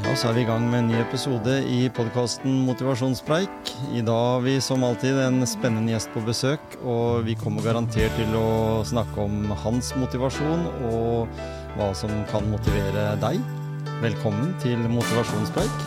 Ja, 0.00 0.14
så 0.16 0.30
er 0.30 0.36
vi 0.38 0.42
i 0.42 0.48
gang 0.48 0.64
med 0.70 0.78
en 0.78 0.86
ny 0.88 0.96
episode 0.96 1.58
i 1.68 1.82
podkasten 1.92 2.62
Motivasjonspreik. 2.64 3.72
I 3.92 4.00
dag 4.00 4.16
har 4.16 4.40
vi 4.46 4.54
som 4.64 4.80
alltid 4.86 5.18
en 5.20 5.44
spennende 5.46 5.92
gjest 5.92 6.08
på 6.14 6.22
besøk, 6.24 6.62
og 6.80 7.26
vi 7.26 7.36
kommer 7.36 7.66
garantert 7.66 8.16
til 8.16 8.32
å 8.38 8.80
snakke 8.88 9.20
om 9.20 9.52
hans 9.60 9.92
motivasjon 10.00 10.64
og 10.88 11.42
hva 11.76 11.90
som 11.92 12.14
kan 12.32 12.48
motivere 12.48 13.12
deg. 13.20 13.44
Velkommen 14.00 14.56
til 14.64 14.80
Motivasjonspreik. 14.88 15.84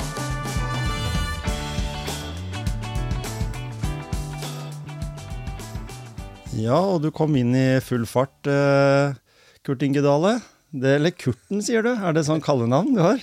Ja, 6.53 6.77
og 6.77 7.01
du 7.01 7.09
kom 7.09 7.33
inn 7.35 7.55
i 7.57 7.67
full 7.81 8.05
fart, 8.05 8.37
eh, 8.45 9.17
Kurt 9.65 9.81
Inge 9.81 10.05
Dale. 10.05 10.37
Det, 10.73 10.95
eller 10.97 11.13
Kurten, 11.13 11.61
sier 11.61 11.85
du? 11.85 11.91
Er 11.93 12.15
det 12.17 12.25
sånn 12.25 12.41
kallenavn 12.43 12.95
du 12.97 13.01
har? 13.05 13.19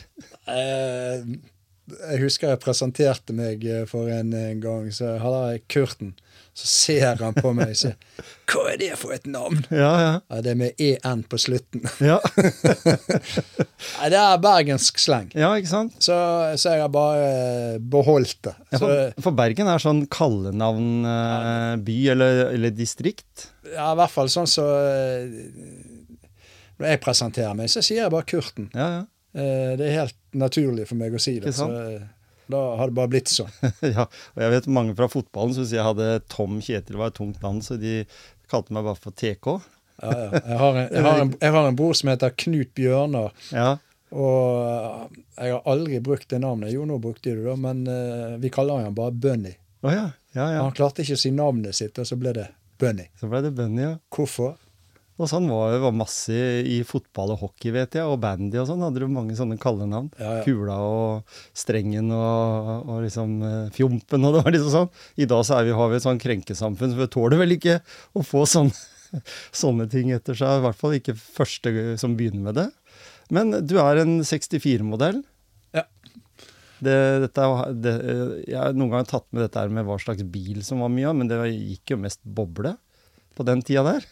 Eh, 0.47 1.25
jeg 1.91 2.21
husker 2.23 2.53
jeg 2.53 2.61
presenterte 2.63 3.35
meg 3.35 3.65
eh, 3.67 3.83
for 3.91 4.07
en, 4.15 4.31
en 4.39 4.61
gang. 4.63 4.85
Så 4.95 5.17
hadde 5.19 5.41
jeg 5.57 5.65
Kurten. 5.75 6.13
Så 6.55 6.67
ser 6.67 7.21
han 7.23 7.35
på 7.37 7.53
meg 7.55 7.71
og 7.73 7.79
sier 7.79 7.95
'Hva 8.51 8.63
er 8.73 8.79
det 8.81 8.89
for 8.99 9.15
et 9.15 9.27
navn?' 9.31 9.63
Ja, 9.71 9.91
ja. 10.03 10.15
Ja, 10.31 10.41
det 10.43 10.51
er 10.51 10.59
med 10.59 10.81
EN 10.83 11.23
på 11.31 11.39
slutten. 11.39 11.85
Ja, 12.03 12.19
det 14.11 14.19
er 14.19 14.41
bergensk 14.43 14.99
sleng. 15.01 15.31
ja 15.35 15.51
ikke 15.57 15.71
sant? 15.71 15.95
Så, 16.03 16.15
så 16.61 16.75
jeg 16.75 16.83
har 16.83 16.91
bare 16.93 17.29
eh, 17.75 17.79
beholdt 17.79 18.43
det. 18.47 18.55
Ja, 18.75 18.79
for, 18.83 19.13
for 19.29 19.39
Bergen 19.39 19.71
er 19.71 19.83
sånn 19.83 20.03
kallenavnby 20.11 21.07
eh, 21.15 21.77
by 21.87 21.99
eller, 22.15 22.43
eller 22.55 22.75
distrikt. 22.75 23.49
ja, 23.71 23.93
I 23.93 23.97
hvert 24.03 24.13
fall 24.15 24.29
sånn 24.33 24.51
så 24.51 24.67
eh, 24.85 25.27
Når 26.81 26.95
jeg 26.95 27.01
presenterer 27.05 27.57
meg, 27.59 27.69
så 27.73 27.83
sier 27.85 28.05
jeg 28.07 28.13
bare 28.15 28.27
Kurten. 28.31 28.71
Ja, 28.75 28.87
ja. 28.99 29.03
Eh, 29.37 29.77
Det 29.79 29.87
er 29.87 29.99
helt 30.01 30.17
naturlig 30.35 30.89
for 30.89 30.99
meg 30.99 31.15
å 31.15 31.21
si 31.23 31.37
det. 31.43 31.53
Så 31.55 31.69
eh, 31.71 32.01
da 32.51 32.61
har 32.81 32.91
det 32.91 32.97
bare 32.97 33.11
blitt 33.13 33.31
sånn. 33.31 33.51
ja. 33.97 34.07
Og 34.35 34.41
jeg 34.43 34.55
vet 34.57 34.67
mange 34.73 34.97
fra 34.99 35.07
fotballen 35.13 35.55
som 35.55 35.67
sier 35.69 35.83
jeg 35.83 35.87
hadde 35.93 36.09
Tom 36.33 36.57
Kjetil 36.65 36.99
var 36.99 37.13
et 37.13 37.19
tungt 37.21 37.39
navn, 37.45 37.61
så 37.63 37.77
de 37.79 38.01
kalte 38.51 38.75
meg 38.75 38.89
bare 38.89 38.99
for 38.99 39.15
TK. 39.15 39.53
Ja, 40.01 40.11
ja. 40.17 40.41
Jeg, 40.41 40.59
har 40.59 40.75
en, 40.81 40.89
jeg, 40.89 41.05
har 41.05 41.23
en, 41.27 41.31
jeg 41.45 41.55
har 41.55 41.69
en 41.69 41.77
bror 41.79 41.95
som 42.01 42.09
heter 42.11 42.33
Knut 42.43 42.71
Bjørnar. 42.75 43.35
Ja, 43.53 43.69
Og 44.11 44.65
eh, 44.65 45.21
jeg 45.45 45.55
har 45.55 45.69
aldri 45.71 46.01
brukt 46.03 46.27
det 46.33 46.41
navnet. 46.43 46.73
Jo, 46.75 46.87
nå 46.89 46.97
brukte 46.99 47.31
jeg 47.31 47.39
det, 47.39 47.45
da, 47.47 47.55
men 47.61 47.85
uh, 47.87 48.39
vi 48.43 48.51
kaller 48.51 48.83
han 48.83 48.97
bare 48.97 49.13
Bunny. 49.15 49.53
Oh, 49.85 49.93
ja. 49.93 50.09
ja, 50.35 50.49
ja. 50.57 50.65
Han 50.65 50.75
klarte 50.77 51.05
ikke 51.05 51.15
å 51.17 51.21
si 51.23 51.31
navnet 51.37 51.77
sitt, 51.79 52.01
og 52.03 52.09
så 52.09 52.19
ble 52.19 52.33
det 52.37 52.49
Bunny. 52.81 53.07
Så 53.21 53.29
ble 53.31 53.45
det 53.47 53.53
Bunny, 53.57 53.85
ja. 53.85 53.93
Hvorfor? 54.13 54.57
Og 55.21 55.29
sånn 55.29 55.51
var 55.53 55.75
det 55.75 55.81
var 55.83 55.93
masse 55.93 56.33
i 56.65 56.79
fotball 56.89 57.35
og 57.35 57.43
hockey, 57.43 57.73
vet 57.75 57.99
jeg, 57.99 58.07
og 58.09 58.23
bandy 58.23 58.57
og 58.57 58.65
sånn. 58.71 58.81
Hadde 58.87 59.03
du 59.03 59.11
mange 59.13 59.35
sånne 59.37 59.59
kallenavn. 59.61 60.07
Ja, 60.17 60.39
ja. 60.39 60.45
Kula 60.47 60.79
og 60.81 61.35
Strengen 61.61 62.09
og, 62.17 62.71
og 62.89 63.03
liksom 63.05 63.35
eh, 63.45 63.67
Fjompen 63.77 64.25
og 64.25 64.39
det 64.39 64.45
var 64.47 64.55
liksom 64.57 64.73
sånn. 64.73 64.89
I 65.21 65.29
dag 65.29 65.43
så 65.45 65.59
vi, 65.67 65.75
har 65.77 65.91
vi 65.93 65.99
et 66.01 66.07
sånn 66.07 66.23
krenkesamfunn, 66.23 66.95
så 66.95 67.03
vi 67.03 67.09
tåler 67.13 67.43
vel 67.43 67.53
ikke 67.59 67.77
å 68.17 68.25
få 68.25 68.47
sånne, 68.49 68.73
sånne 69.63 69.87
ting 69.93 70.15
etter 70.17 70.39
seg. 70.41 70.63
I 70.63 70.65
hvert 70.65 70.81
fall 70.81 70.97
ikke 70.97 71.17
første 71.21 71.75
som 72.01 72.17
begynner 72.17 72.47
med 72.49 72.57
det. 72.63 72.69
Men 73.31 73.53
du 73.69 73.77
er 73.83 74.01
en 74.03 74.17
64-modell. 74.27 75.21
Ja. 75.77 75.85
Det, 76.81 76.95
dette, 77.27 77.45
er- 77.45 77.75
det, 77.77 77.93
eh, 78.15 78.33
jeg 78.55 78.57
har 78.59 78.73
noen 78.73 78.95
ganger 78.97 79.11
tatt 79.13 79.29
med 79.37 79.45
dette 79.45 79.67
med 79.69 79.85
hva 79.85 79.99
slags 80.01 80.25
bil 80.33 80.63
som 80.67 80.81
var 80.81 80.89
mye 80.97 81.11
av, 81.13 81.19
men 81.21 81.29
det 81.29 81.43
gikk 81.53 81.93
jo 81.93 82.01
mest 82.07 82.23
boble 82.25 82.73
på 83.37 83.45
den 83.47 83.61
tida 83.67 83.85
der. 83.87 84.09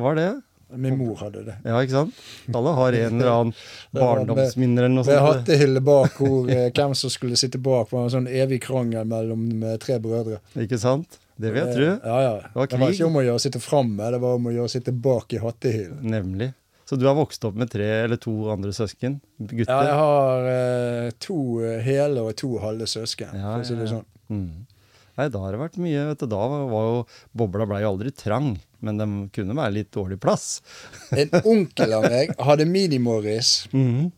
Var 0.00 0.14
det? 0.18 0.28
Min 0.74 0.96
mor 0.98 1.14
hadde 1.20 1.42
det. 1.46 1.54
Ja, 1.62 1.78
ikke 1.84 1.92
sant? 1.94 2.16
Alle 2.56 2.72
har 2.74 2.96
en 2.98 3.20
eller 3.20 3.30
annen 3.30 3.52
Det 3.54 4.00
barndomsminner 4.00 4.86
eller 4.88 4.94
noe 4.96 5.04
Ved 5.06 5.18
sånt. 5.20 5.28
hattehylle 5.44 5.82
bak 5.86 6.16
hvor 6.18 6.48
eh, 6.50 6.70
hvem 6.74 6.94
som 6.98 7.12
skulle 7.12 7.36
sitte 7.38 7.60
bak, 7.62 7.92
var 7.92 8.08
en 8.08 8.14
sånn 8.16 8.26
evig 8.26 8.62
krangel 8.64 9.06
mellom 9.06 9.44
tre 9.82 10.00
brødre. 10.02 10.40
Ikke 10.58 10.80
sant? 10.82 11.20
Det 11.38 11.52
vil 11.54 11.62
jeg 11.62 11.76
tro. 11.76 11.86
Ja, 12.08 12.18
ja. 12.24 12.34
var 12.54 12.66
Det 12.70 12.80
var 12.80 12.90
ikke 12.96 13.06
om 13.06 13.20
å 13.20 13.24
gjøre 13.26 13.38
å 13.38 13.44
sitte 13.44 13.62
framme, 13.62 14.10
det 14.14 14.20
var 14.22 14.36
om 14.40 14.50
å 14.50 14.54
gjøre 14.54 14.66
å 14.70 14.74
sitte 14.74 14.92
bak 15.06 15.32
i 15.36 15.40
hattehyllen. 15.42 16.02
Nemlig. 16.10 16.50
Så 16.88 16.98
du 17.00 17.06
har 17.08 17.14
vokst 17.16 17.44
opp 17.48 17.54
med 17.56 17.70
tre 17.72 17.86
eller 18.04 18.18
to 18.20 18.32
andre 18.52 18.74
søsken? 18.76 19.20
Gutter? 19.38 19.70
Ja, 19.70 19.78
jeg 19.88 19.96
har 20.00 20.48
eh, 20.50 21.10
to 21.22 21.38
eh, 21.64 21.78
hele 21.86 22.20
og 22.26 22.34
to 22.40 22.50
halve 22.62 22.86
søsken, 22.90 23.30
Ja, 23.32 23.54
for 23.54 23.62
å 23.64 23.68
si 23.70 23.78
det 23.78 23.88
sånn. 23.94 24.04
Mm. 24.28 24.66
Nei, 25.14 25.28
da 25.30 25.40
har 25.44 25.54
det 25.54 25.60
vært 25.62 25.78
mye. 25.78 26.04
vet 26.10 26.22
du, 26.24 26.26
Da 26.34 26.42
var 26.50 26.86
jo 26.90 27.00
Bobla 27.38 27.66
ble 27.70 27.78
jo 27.84 27.92
aldri 27.94 28.10
trang, 28.18 28.56
men 28.84 29.00
de 29.00 29.08
kunne 29.34 29.56
være 29.56 29.76
litt 29.78 29.90
dårlig 29.94 30.20
plass. 30.22 30.60
En 31.20 31.30
onkel 31.42 31.96
av 31.96 32.06
meg 32.08 32.34
hadde 32.38 32.68
Mini-Morris. 32.68 33.68
Mm 33.72 33.90
-hmm. 33.90 34.10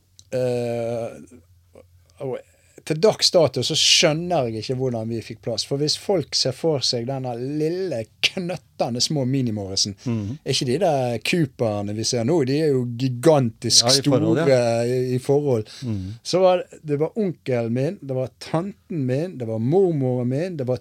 uh, 2.22 2.38
til 2.87 3.00
dags 3.03 3.32
dato 3.34 3.62
så 3.66 3.75
skjønner 3.78 4.47
jeg 4.47 4.62
ikke 4.62 4.76
hvordan 4.78 5.09
vi 5.10 5.19
fikk 5.25 5.41
plass. 5.43 5.65
For 5.66 5.81
hvis 5.81 5.97
folk 5.99 6.37
ser 6.38 6.55
for 6.55 6.84
seg 6.87 7.09
denne 7.09 7.32
lille, 7.34 8.05
knøttende 8.28 9.03
små 9.03 9.25
Mini-Morrisen 9.26 9.97
Mhm. 10.05 10.38
Er 10.44 10.50
ikke 10.50 10.66
de 10.66 10.78
der 10.78 11.19
Cooperne 11.19 11.94
vi 11.94 12.05
ser 12.05 12.25
nå, 12.25 12.44
de 12.44 12.60
er 12.60 12.69
jo 12.69 12.84
gigantisk 12.99 13.87
Ja, 13.87 13.91
i 13.91 14.03
forhold, 14.03 14.38
store 14.38 14.50
ja. 14.50 14.84
i, 14.84 15.15
i 15.15 15.19
forhold. 15.19 15.65
-hmm. 15.66 16.12
Så 16.22 16.38
var 16.38 16.56
det, 16.56 16.81
det 16.82 17.00
var 17.00 17.19
onkelen 17.19 17.72
min, 17.72 17.99
det 18.03 18.15
var 18.15 18.31
tanten 18.38 19.06
min, 19.06 19.38
det 19.38 19.47
var 19.47 19.59
mormoren 19.59 20.28
min, 20.28 20.56
det 20.56 20.66
var 20.66 20.78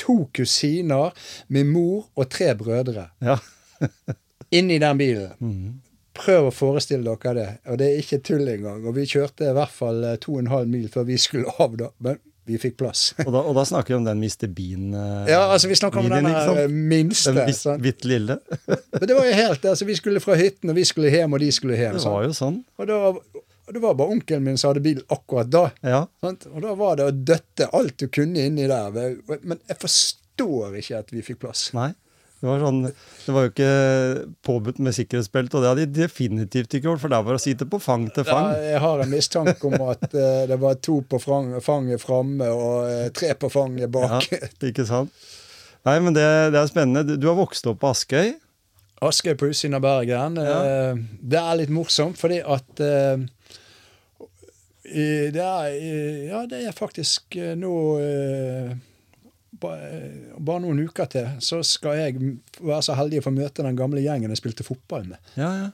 to 0.00 0.16
kusiner 0.36 1.12
med 1.48 1.68
mor 1.70 2.08
og 2.16 2.30
tre 2.32 2.54
brødre 2.58 3.08
Ja. 3.22 3.36
i 4.50 4.60
den 4.82 4.98
bilen. 4.98 5.30
Mhm. 5.38 5.78
Prøv 6.20 6.48
å 6.48 6.52
forestille 6.52 7.06
dere 7.06 7.34
det. 7.36 7.46
Og 7.70 7.78
det 7.80 7.86
er 7.86 8.00
ikke 8.02 8.18
tull 8.26 8.48
engang. 8.50 8.82
Og 8.84 8.96
vi 8.96 9.06
kjørte 9.08 9.46
i 9.46 9.54
hvert 9.56 9.70
fall 9.72 10.02
eh, 10.04 10.16
to 10.20 10.34
og 10.34 10.40
en 10.42 10.50
halv 10.52 10.68
mil 10.68 10.88
før 10.92 11.06
vi 11.08 11.16
skulle 11.22 11.48
av, 11.62 11.76
da. 11.78 11.86
Men 12.02 12.18
vi 12.50 12.58
fikk 12.58 12.74
plass. 12.80 13.12
Og, 13.26 13.28
da, 13.30 13.44
og 13.46 13.54
da 13.54 13.62
snakker 13.68 13.94
vi 13.94 13.98
om 14.00 14.06
den 14.08 14.18
Mr. 14.24 14.48
Bean 14.50 14.88
eh, 14.96 15.30
Ja, 15.30 15.44
altså 15.54 15.68
vi 15.70 15.76
snakker 15.78 16.02
om 16.02 16.08
den 16.10 16.26
eh, 16.26 16.64
minste. 16.72 17.30
Den 17.36 17.46
bitte 17.46 17.60
sant? 17.60 18.08
lille. 18.10 18.36
Men 18.66 19.06
det 19.06 19.14
var 19.14 19.28
jo 19.28 19.36
helt 19.38 19.68
altså 19.70 19.86
Vi 19.86 19.96
skulle 20.00 20.20
fra 20.24 20.34
hytten, 20.40 20.72
og 20.72 20.76
vi 20.80 20.84
skulle 20.88 21.12
hjem, 21.14 21.36
og 21.38 21.44
de 21.44 21.52
skulle 21.54 21.78
hjem. 21.78 21.94
Det 21.94 22.02
var 22.04 22.16
var 22.18 22.26
jo 22.26 22.34
sånn. 22.40 22.58
Og 22.80 22.90
da 22.90 22.98
og 23.70 23.76
det 23.76 23.82
var 23.84 23.94
bare 23.94 24.10
onkelen 24.16 24.42
min 24.48 24.58
som 24.58 24.72
hadde 24.72 24.82
bil 24.82 24.98
akkurat 25.14 25.46
da. 25.54 25.64
Ja. 25.86 26.00
Sant? 26.24 26.48
Og 26.50 26.58
da 26.64 26.74
var 26.74 26.98
det 26.98 27.06
å 27.06 27.14
døtte 27.14 27.70
alt 27.78 27.94
du 28.02 28.08
kunne 28.10 28.42
inni 28.50 28.66
der. 28.66 28.90
Men 29.46 29.60
jeg 29.70 29.78
forstår 29.78 30.74
ikke 30.82 30.98
at 31.04 31.12
vi 31.14 31.22
fikk 31.22 31.38
plass. 31.46 31.68
Nei. 31.78 31.92
Det 32.40 32.48
var, 32.48 32.62
sånn, 32.64 32.78
det 32.88 33.32
var 33.36 33.44
jo 33.44 33.50
ikke 33.52 33.72
påbudt 34.48 34.78
med 34.80 34.94
sikkerhetsbelte, 34.96 35.58
og 35.58 35.62
det 35.62 35.68
hadde 35.74 35.82
de 35.92 36.00
definitivt 36.06 36.72
ikke 36.78 36.86
gjort, 36.88 37.02
for 37.02 37.12
der 37.12 37.20
var 37.26 37.36
det 37.36 37.40
å 37.42 37.42
sitte 37.44 37.66
på 37.68 37.76
fang 37.84 38.06
til 38.16 38.24
Ja, 38.24 38.30
fang. 38.32 38.46
jeg 38.64 38.80
har 38.80 39.02
en 39.04 39.10
mistanke 39.12 39.68
om 39.68 39.76
at 39.92 40.06
uh, 40.14 40.46
det 40.48 40.56
var 40.62 40.78
to 40.80 40.94
på 41.04 41.20
fanget 41.20 42.00
framme 42.00 42.48
og 42.48 42.88
uh, 42.88 43.02
tre 43.12 43.34
på 43.36 43.50
fanget 43.52 43.92
bak. 43.92 44.24
Ja, 44.32 44.48
ikke 44.70 44.86
sant? 44.88 45.12
Nei, 45.84 45.98
men 46.00 46.16
det, 46.16 46.24
det 46.56 46.62
er 46.62 46.72
spennende. 46.72 47.18
Du- 47.20 47.28
har 47.28 47.36
vokst 47.36 47.68
opp 47.68 47.82
på 47.84 47.92
Askøy. 47.92 48.32
Askøy 49.04 49.36
på 49.40 49.50
utsiden 49.52 49.76
av 49.76 49.84
Bergen. 49.84 50.40
Ja. 50.40 50.56
Uh, 50.96 51.04
Det 51.20 51.44
er 51.44 51.60
litt 51.60 51.76
morsomt, 51.76 52.16
fordi 52.20 52.40
at 52.40 52.84
det 54.90 55.42
er, 55.42 55.66
ja, 56.28 56.44
det 56.50 56.62
er 56.66 56.76
faktisk 56.76 57.36
eh, 57.38 57.52
nå 57.58 57.74
eh, 58.02 58.70
eh, 58.70 60.06
Bare 60.40 60.62
noen 60.64 60.80
uker 60.86 61.10
til 61.12 61.28
så 61.44 61.60
skal 61.66 61.98
jeg 62.00 62.16
være 62.58 62.82
så 62.86 62.96
heldig 62.98 63.20
å 63.20 63.26
få 63.28 63.34
møte 63.34 63.66
den 63.66 63.78
gamle 63.78 64.02
gjengen 64.02 64.32
jeg 64.32 64.40
spilte 64.42 64.66
fotball 64.66 65.06
med. 65.12 65.30
Ja, 65.38 65.50
ja. 65.64 65.68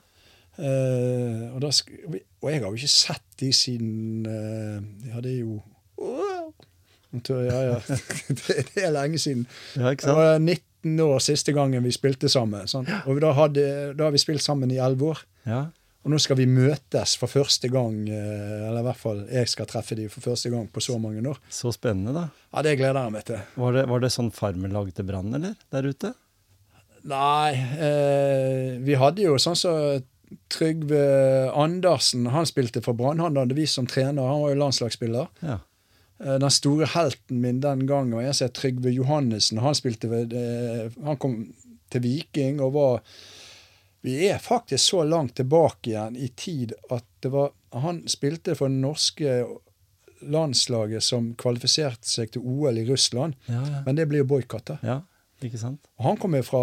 Eh, 0.57 1.43
og, 1.53 1.61
da, 1.61 1.69
og 2.09 2.47
jeg 2.49 2.63
har 2.63 2.71
jo 2.71 2.79
ikke 2.79 2.89
sett 2.89 3.25
de 3.43 3.51
siden 3.53 4.25
eh, 4.25 5.11
Ja, 5.11 5.21
det 5.21 5.35
er 5.35 5.43
jo 5.43 5.59
Ja, 7.45 7.61
ja. 7.61 7.81
Det, 8.39 8.63
det 8.73 8.85
er 8.85 8.95
lenge 8.95 9.21
siden. 9.21 9.45
ja 9.77 9.93
Det 9.93 10.15
var 10.17 10.39
19 10.39 11.01
år 11.01 11.21
siste 11.25 11.53
gangen 11.57 11.85
vi 11.85 11.93
spilte 11.93 12.29
sammen. 12.29 12.65
Sant? 12.69 12.89
Og 13.05 13.21
da, 13.21 13.33
hadde, 13.37 13.67
da 13.97 14.09
har 14.09 14.17
vi 14.17 14.21
spilt 14.21 14.45
sammen 14.45 14.73
i 14.73 14.81
11 14.81 15.05
år. 15.11 15.23
Ja. 15.47 15.61
Og 16.07 16.13
nå 16.13 16.21
skal 16.23 16.39
vi 16.39 16.45
møtes 16.47 17.17
for 17.19 17.27
første 17.27 17.67
gang, 17.73 17.97
eh, 18.07 18.69
eller 18.69 18.79
i 18.79 18.87
hvert 18.87 19.01
fall 19.01 19.25
jeg 19.27 19.51
skal 19.51 19.67
treffe 19.67 19.97
dem 19.99 20.07
for 20.13 20.23
første 20.23 20.53
gang 20.53 20.69
på 20.71 20.83
så 20.85 21.01
mange 21.03 21.19
år. 21.27 21.41
Så 21.51 21.73
spennende, 21.75 22.15
da. 22.15 22.29
Ja, 22.55 22.63
det 22.63 22.77
gleder 22.79 23.09
jeg 23.09 23.15
meg 23.17 23.25
til. 23.27 23.41
Var 23.59 23.75
det, 23.75 23.83
var 23.91 24.05
det 24.05 24.13
sånn 24.15 24.31
farmerlag 24.31 24.93
til 24.95 25.09
Brann, 25.09 25.35
eller? 25.35 25.57
Der 25.75 25.89
ute? 25.91 26.13
Nei, 27.11 27.55
eh, 27.83 28.77
vi 28.87 28.95
hadde 28.99 29.27
jo 29.27 29.35
sånn 29.43 29.59
som 29.59 30.05
Trygve 30.51 31.51
Andersen. 31.55 32.27
Han 32.31 32.47
spilte 32.47 32.83
for 32.83 32.95
Brann. 32.99 33.23
Han 33.23 33.39
hadde 33.39 33.55
vi 33.59 33.67
som 33.71 33.87
trener. 33.87 34.27
Han 34.27 34.43
var 34.43 34.55
jo 34.55 34.61
landslagsspiller. 34.63 35.29
Ja. 35.43 35.59
Eh, 36.23 36.39
Den 36.39 36.51
store 36.51 36.87
helten 36.95 37.41
min 37.43 37.61
den 37.61 37.87
gangen 37.87 38.15
var 38.15 38.23
en 38.23 38.35
som 38.35 38.47
het 38.47 38.55
Trygve 38.59 38.95
Johannessen. 38.95 39.59
Han 39.63 39.75
spilte 39.75 40.11
ved, 40.11 40.33
eh, 40.35 40.91
han 41.05 41.19
kom 41.19 41.55
til 41.91 42.03
Viking 42.03 42.61
og 42.61 42.73
var 42.75 43.03
Vi 44.07 44.15
er 44.31 44.39
faktisk 44.39 44.85
så 44.93 45.01
langt 45.07 45.35
tilbake 45.41 45.91
igjen 45.91 46.17
i 46.17 46.29
tid 46.39 46.73
at 46.95 47.05
det 47.25 47.33
var 47.35 47.51
Han 47.83 48.05
spilte 48.09 48.55
for 48.57 48.71
det 48.71 48.79
norske 48.81 49.33
landslaget 50.23 51.03
som 51.05 51.33
kvalifiserte 51.39 52.09
seg 52.09 52.31
til 52.33 52.43
OL 52.47 52.79
i 52.81 52.87
Russland, 52.89 53.35
Ja, 53.51 53.61
ja. 53.61 53.83
men 53.87 53.99
det 53.99 54.07
ble 54.09 54.23
jo 54.23 54.29
boikotta. 54.31 54.79
ja, 54.83 55.01
ikke 55.45 55.59
sant? 55.61 55.83
Og 55.99 56.05
han 56.09 56.17
kom 56.23 56.35
jo 56.39 56.43
fra 56.47 56.63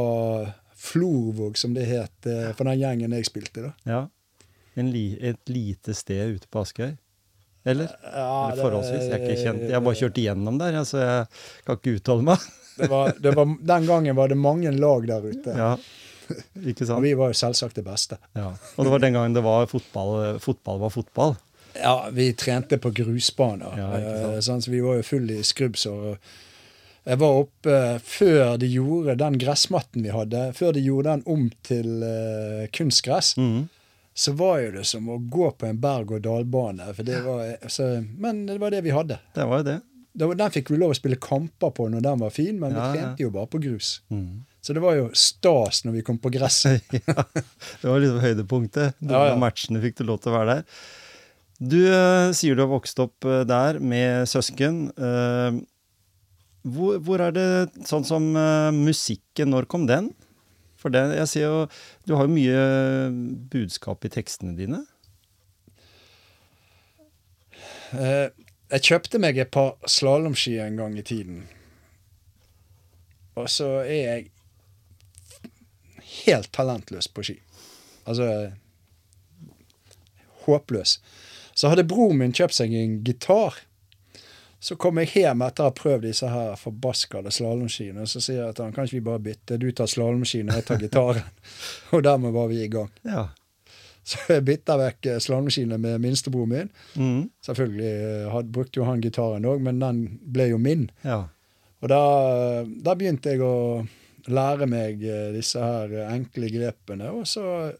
Florvåg, 0.84 1.58
som 1.58 1.74
det 1.76 1.86
het, 1.88 2.26
eh, 2.26 2.50
for 2.58 2.66
den 2.68 2.80
gjengen 2.82 3.14
jeg 3.16 3.26
spilte. 3.30 3.62
da. 3.62 3.74
Ja. 3.86 4.02
En 4.76 4.90
li, 4.92 5.18
et 5.22 5.40
lite 5.54 5.94
sted 5.94 6.34
ute 6.40 6.48
på 6.50 6.64
Askøy. 6.66 6.98
Eller? 7.66 7.88
Ja, 8.04 8.52
Eller 8.52 8.64
forholdsvis. 8.64 9.06
Jeg 9.08 9.12
er 9.14 9.24
ikke 9.30 9.44
kjent. 9.44 9.62
Jeg 9.70 9.74
har 9.78 9.82
bare 9.86 9.96
kjørt 10.02 10.18
igjennom 10.20 10.58
der, 10.60 10.80
så 10.84 10.98
jeg 11.00 11.28
kan 11.66 11.78
ikke 11.78 11.94
uttale 12.00 12.24
meg. 12.24 12.38
Det 12.76 12.90
var, 12.90 13.14
det 13.22 13.36
var, 13.38 13.46
den 13.62 13.86
gangen 13.86 14.16
var 14.18 14.28
det 14.34 14.36
mange 14.42 14.72
lag 14.76 15.06
der 15.08 15.22
ute. 15.30 15.54
Ja, 15.56 15.78
ikke 16.70 16.88
Og 16.94 17.02
vi 17.04 17.14
var 17.20 17.34
jo 17.34 17.40
selvsagt 17.40 17.76
det 17.80 17.86
beste. 17.88 18.18
Ja. 18.38 18.52
Og 18.78 18.86
det 18.86 18.94
var 18.94 19.04
den 19.04 19.18
gangen 19.18 19.36
det 19.36 19.44
var 19.46 19.68
fotball, 19.72 20.40
fotball 20.44 20.80
var 20.84 20.94
fotball. 20.94 21.36
Ja, 21.74 22.10
vi 22.14 22.34
trente 22.34 22.78
på 22.78 22.92
grusbaner. 22.94 23.78
Ja, 23.78 23.92
sant. 23.92 24.34
eh, 24.36 24.40
sånn, 24.46 24.62
så 24.62 24.72
vi 24.74 24.82
var 24.86 25.00
jo 25.00 25.06
full 25.08 25.32
i 25.34 25.42
skrubbsår. 25.46 26.18
Jeg 27.04 27.20
var 27.20 27.40
oppe 27.42 27.78
før 28.00 28.58
de 28.62 28.70
gjorde 28.72 29.18
den 29.20 29.38
gressmatten 29.42 30.06
vi 30.06 30.14
hadde, 30.14 30.52
før 30.56 30.76
de 30.76 30.84
gjorde 30.86 31.18
den 31.18 31.24
om 31.28 31.50
til 31.66 32.06
eh, 32.08 32.68
kunstgress. 32.72 33.34
Mm. 33.38 33.66
Så 34.14 34.36
var 34.38 34.60
jo 34.62 34.76
det 34.78 34.86
som 34.86 35.10
å 35.10 35.18
gå 35.18 35.50
på 35.58 35.68
en 35.68 35.82
berg-og-dal-bane. 35.82 36.86
For 36.94 37.08
det 37.08 37.24
var, 37.26 37.58
men 38.22 38.46
det 38.46 38.60
var 38.62 38.72
det 38.72 38.84
vi 38.86 38.94
hadde. 38.94 39.18
Det 39.34 39.48
var 39.50 39.64
jo 39.64 39.68
det. 39.72 39.80
Den 40.14 40.54
fikk 40.54 40.70
vi 40.70 40.78
lov 40.78 40.94
å 40.94 40.98
spille 40.98 41.18
kamper 41.18 41.74
på 41.74 41.88
når 41.90 42.04
den 42.06 42.22
var 42.22 42.34
fin, 42.36 42.60
men 42.62 42.76
Ja, 42.78 42.92
vi 42.92 43.00
trente 43.00 43.26
jo 43.26 43.32
bare 43.34 43.50
på 43.50 43.62
grus. 43.64 43.96
Mhm. 44.14 44.44
Så 44.64 44.72
det 44.72 44.80
var 44.80 44.96
jo 44.96 45.10
stas 45.18 45.82
når 45.84 45.98
vi 45.98 46.02
kom 46.08 46.18
på 46.24 46.32
gresset. 46.32 46.86
ja, 47.04 47.24
det 47.82 47.90
var 47.90 48.00
liksom 48.00 48.22
høydepunktet. 48.24 48.96
Noen 49.04 49.12
Ja, 49.12 49.24
ja. 49.34 49.40
matchene 49.40 49.82
fikk 49.84 49.98
du 50.00 50.06
lov 50.08 50.22
til 50.24 50.32
å 50.32 50.38
være 50.38 50.54
der. 50.56 50.78
Du 51.60 51.80
eh, 51.84 52.30
sier 52.36 52.56
du 52.56 52.64
har 52.64 52.72
vokst 52.72 53.00
opp 53.04 53.28
eh, 53.28 53.44
der 53.48 53.82
med 53.84 54.24
søsken. 54.32 54.86
Eh, 54.96 55.60
hvor, 56.64 57.02
hvor 57.04 57.26
er 57.26 57.36
det 57.36 57.48
sånn 57.90 58.08
som 58.08 58.30
musikken, 58.78 59.52
når 59.52 59.68
kom 59.68 59.84
den? 59.90 60.14
For 60.80 60.92
det, 60.96 61.02
jeg 61.18 61.28
ser 61.32 61.44
jo, 61.44 61.58
du 62.08 62.14
har 62.16 62.30
jo 62.30 62.32
mye 62.32 62.64
budskap 63.52 64.08
i 64.08 64.12
tekstene 64.12 64.56
dine. 64.56 64.80
Jeg 67.94 68.88
kjøpte 68.88 69.20
meg 69.20 69.38
et 69.44 69.52
par 69.52 69.76
slalåmski 69.92 70.56
en 70.64 70.80
gang 70.80 70.96
i 70.98 71.04
tiden. 71.04 71.44
Og 73.36 73.52
så 73.52 73.70
er 73.84 74.00
jeg 74.00 74.33
helt 76.24 76.52
talentløs 76.56 77.10
på 77.12 77.26
ski. 77.26 77.38
Altså 78.04 78.28
håpløs. 80.46 81.00
Så 81.54 81.70
hadde 81.72 81.86
broren 81.88 82.20
min 82.20 82.34
kjøpt 82.36 82.58
seg 82.58 82.74
en 82.76 82.98
gitar. 83.06 83.60
Så 84.64 84.78
kom 84.80 85.00
jeg 85.02 85.12
hjem 85.12 85.44
etter 85.44 85.66
å 85.66 85.70
ha 85.70 85.76
prøvd 85.76 86.06
disse 86.08 86.28
her 86.32 86.56
forbaskede 86.60 87.32
slalåmskiene. 87.36 88.06
Så 88.08 88.22
sier 88.24 88.46
jeg 88.46 88.56
til 88.56 88.68
han 88.68 88.76
kan 88.76 88.88
ikke 88.88 88.98
vi 88.98 89.06
bare 89.10 89.24
bytte. 89.26 89.60
Du 89.60 89.68
tar 89.76 89.90
slalåmskien, 89.92 90.50
og 90.50 90.60
jeg 90.60 90.68
tar 90.70 90.80
gitaren. 90.80 91.26
og 91.94 92.04
dermed 92.06 92.36
var 92.36 92.48
vi 92.52 92.62
i 92.64 92.70
gang. 92.72 92.92
Ja. 93.08 93.28
Så 94.08 94.20
jeg 94.32 94.46
bytta 94.48 94.78
vekk 94.80 95.10
eh, 95.12 95.20
slalåmskiene 95.24 95.80
med 95.84 96.00
minstebroren 96.04 96.52
min. 96.52 96.72
Mm. 96.96 97.20
Selvfølgelig 97.44 97.92
eh, 97.92 98.32
had, 98.32 98.50
brukte 98.56 98.80
jo 98.80 98.88
han 98.88 99.04
gitaren 99.04 99.48
òg, 99.48 99.62
men 99.64 99.84
den 99.84 100.04
ble 100.24 100.50
jo 100.54 100.60
min. 100.62 100.90
ja. 101.08 101.26
Og 101.84 101.90
da, 101.92 102.04
da 102.80 102.94
begynte 102.96 103.34
jeg 103.34 103.42
å 103.44 103.84
lære 104.32 104.68
meg 104.70 105.04
eh, 105.04 105.34
disse 105.36 105.60
her 105.60 105.92
eh, 105.92 106.14
enkle 106.16 106.50
grepene, 106.54 107.12
og 107.18 107.28
så 107.28 107.74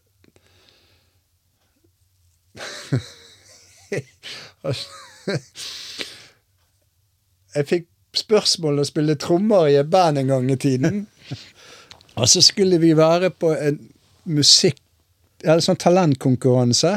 Jeg 7.54 7.66
fikk 7.66 7.86
spørsmål 8.14 8.78
om 8.78 8.84
å 8.84 8.86
spille 8.88 9.16
trommer 9.20 9.68
i 9.70 9.78
et 9.80 9.90
band 9.90 10.20
en 10.20 10.30
gang 10.30 10.50
i 10.50 10.56
tiden. 10.60 11.06
Og 12.20 12.28
så 12.30 12.42
skulle 12.46 12.78
vi 12.82 12.92
være 12.96 13.30
på 13.30 13.50
en 13.54 13.80
musikk... 14.30 14.78
Eller 15.42 15.62
sånn 15.64 15.80
talentkonkurranse. 15.82 16.92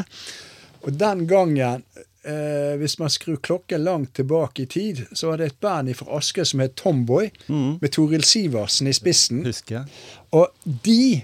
Og 0.85 0.93
den 0.95 1.25
gangen, 1.29 1.83
eh, 2.27 2.75
hvis 2.79 2.97
man 2.99 3.11
skrur 3.13 3.39
klokken 3.43 3.83
langt 3.85 4.13
tilbake 4.19 4.65
i 4.65 4.69
tid, 4.71 5.05
så 5.13 5.31
var 5.31 5.41
det 5.41 5.51
et 5.51 5.59
band 5.63 5.93
fra 5.97 6.19
Asker 6.19 6.47
som 6.47 6.63
het 6.63 6.75
Tomboy, 6.79 7.31
mm. 7.47 7.79
med 7.81 7.93
Toril 7.95 8.23
Sivertsen 8.27 8.89
i 8.89 8.95
spissen. 8.95 9.45
Husker 9.47 9.79
jeg. 9.79 9.97
Og 10.37 10.75
de 10.85 11.23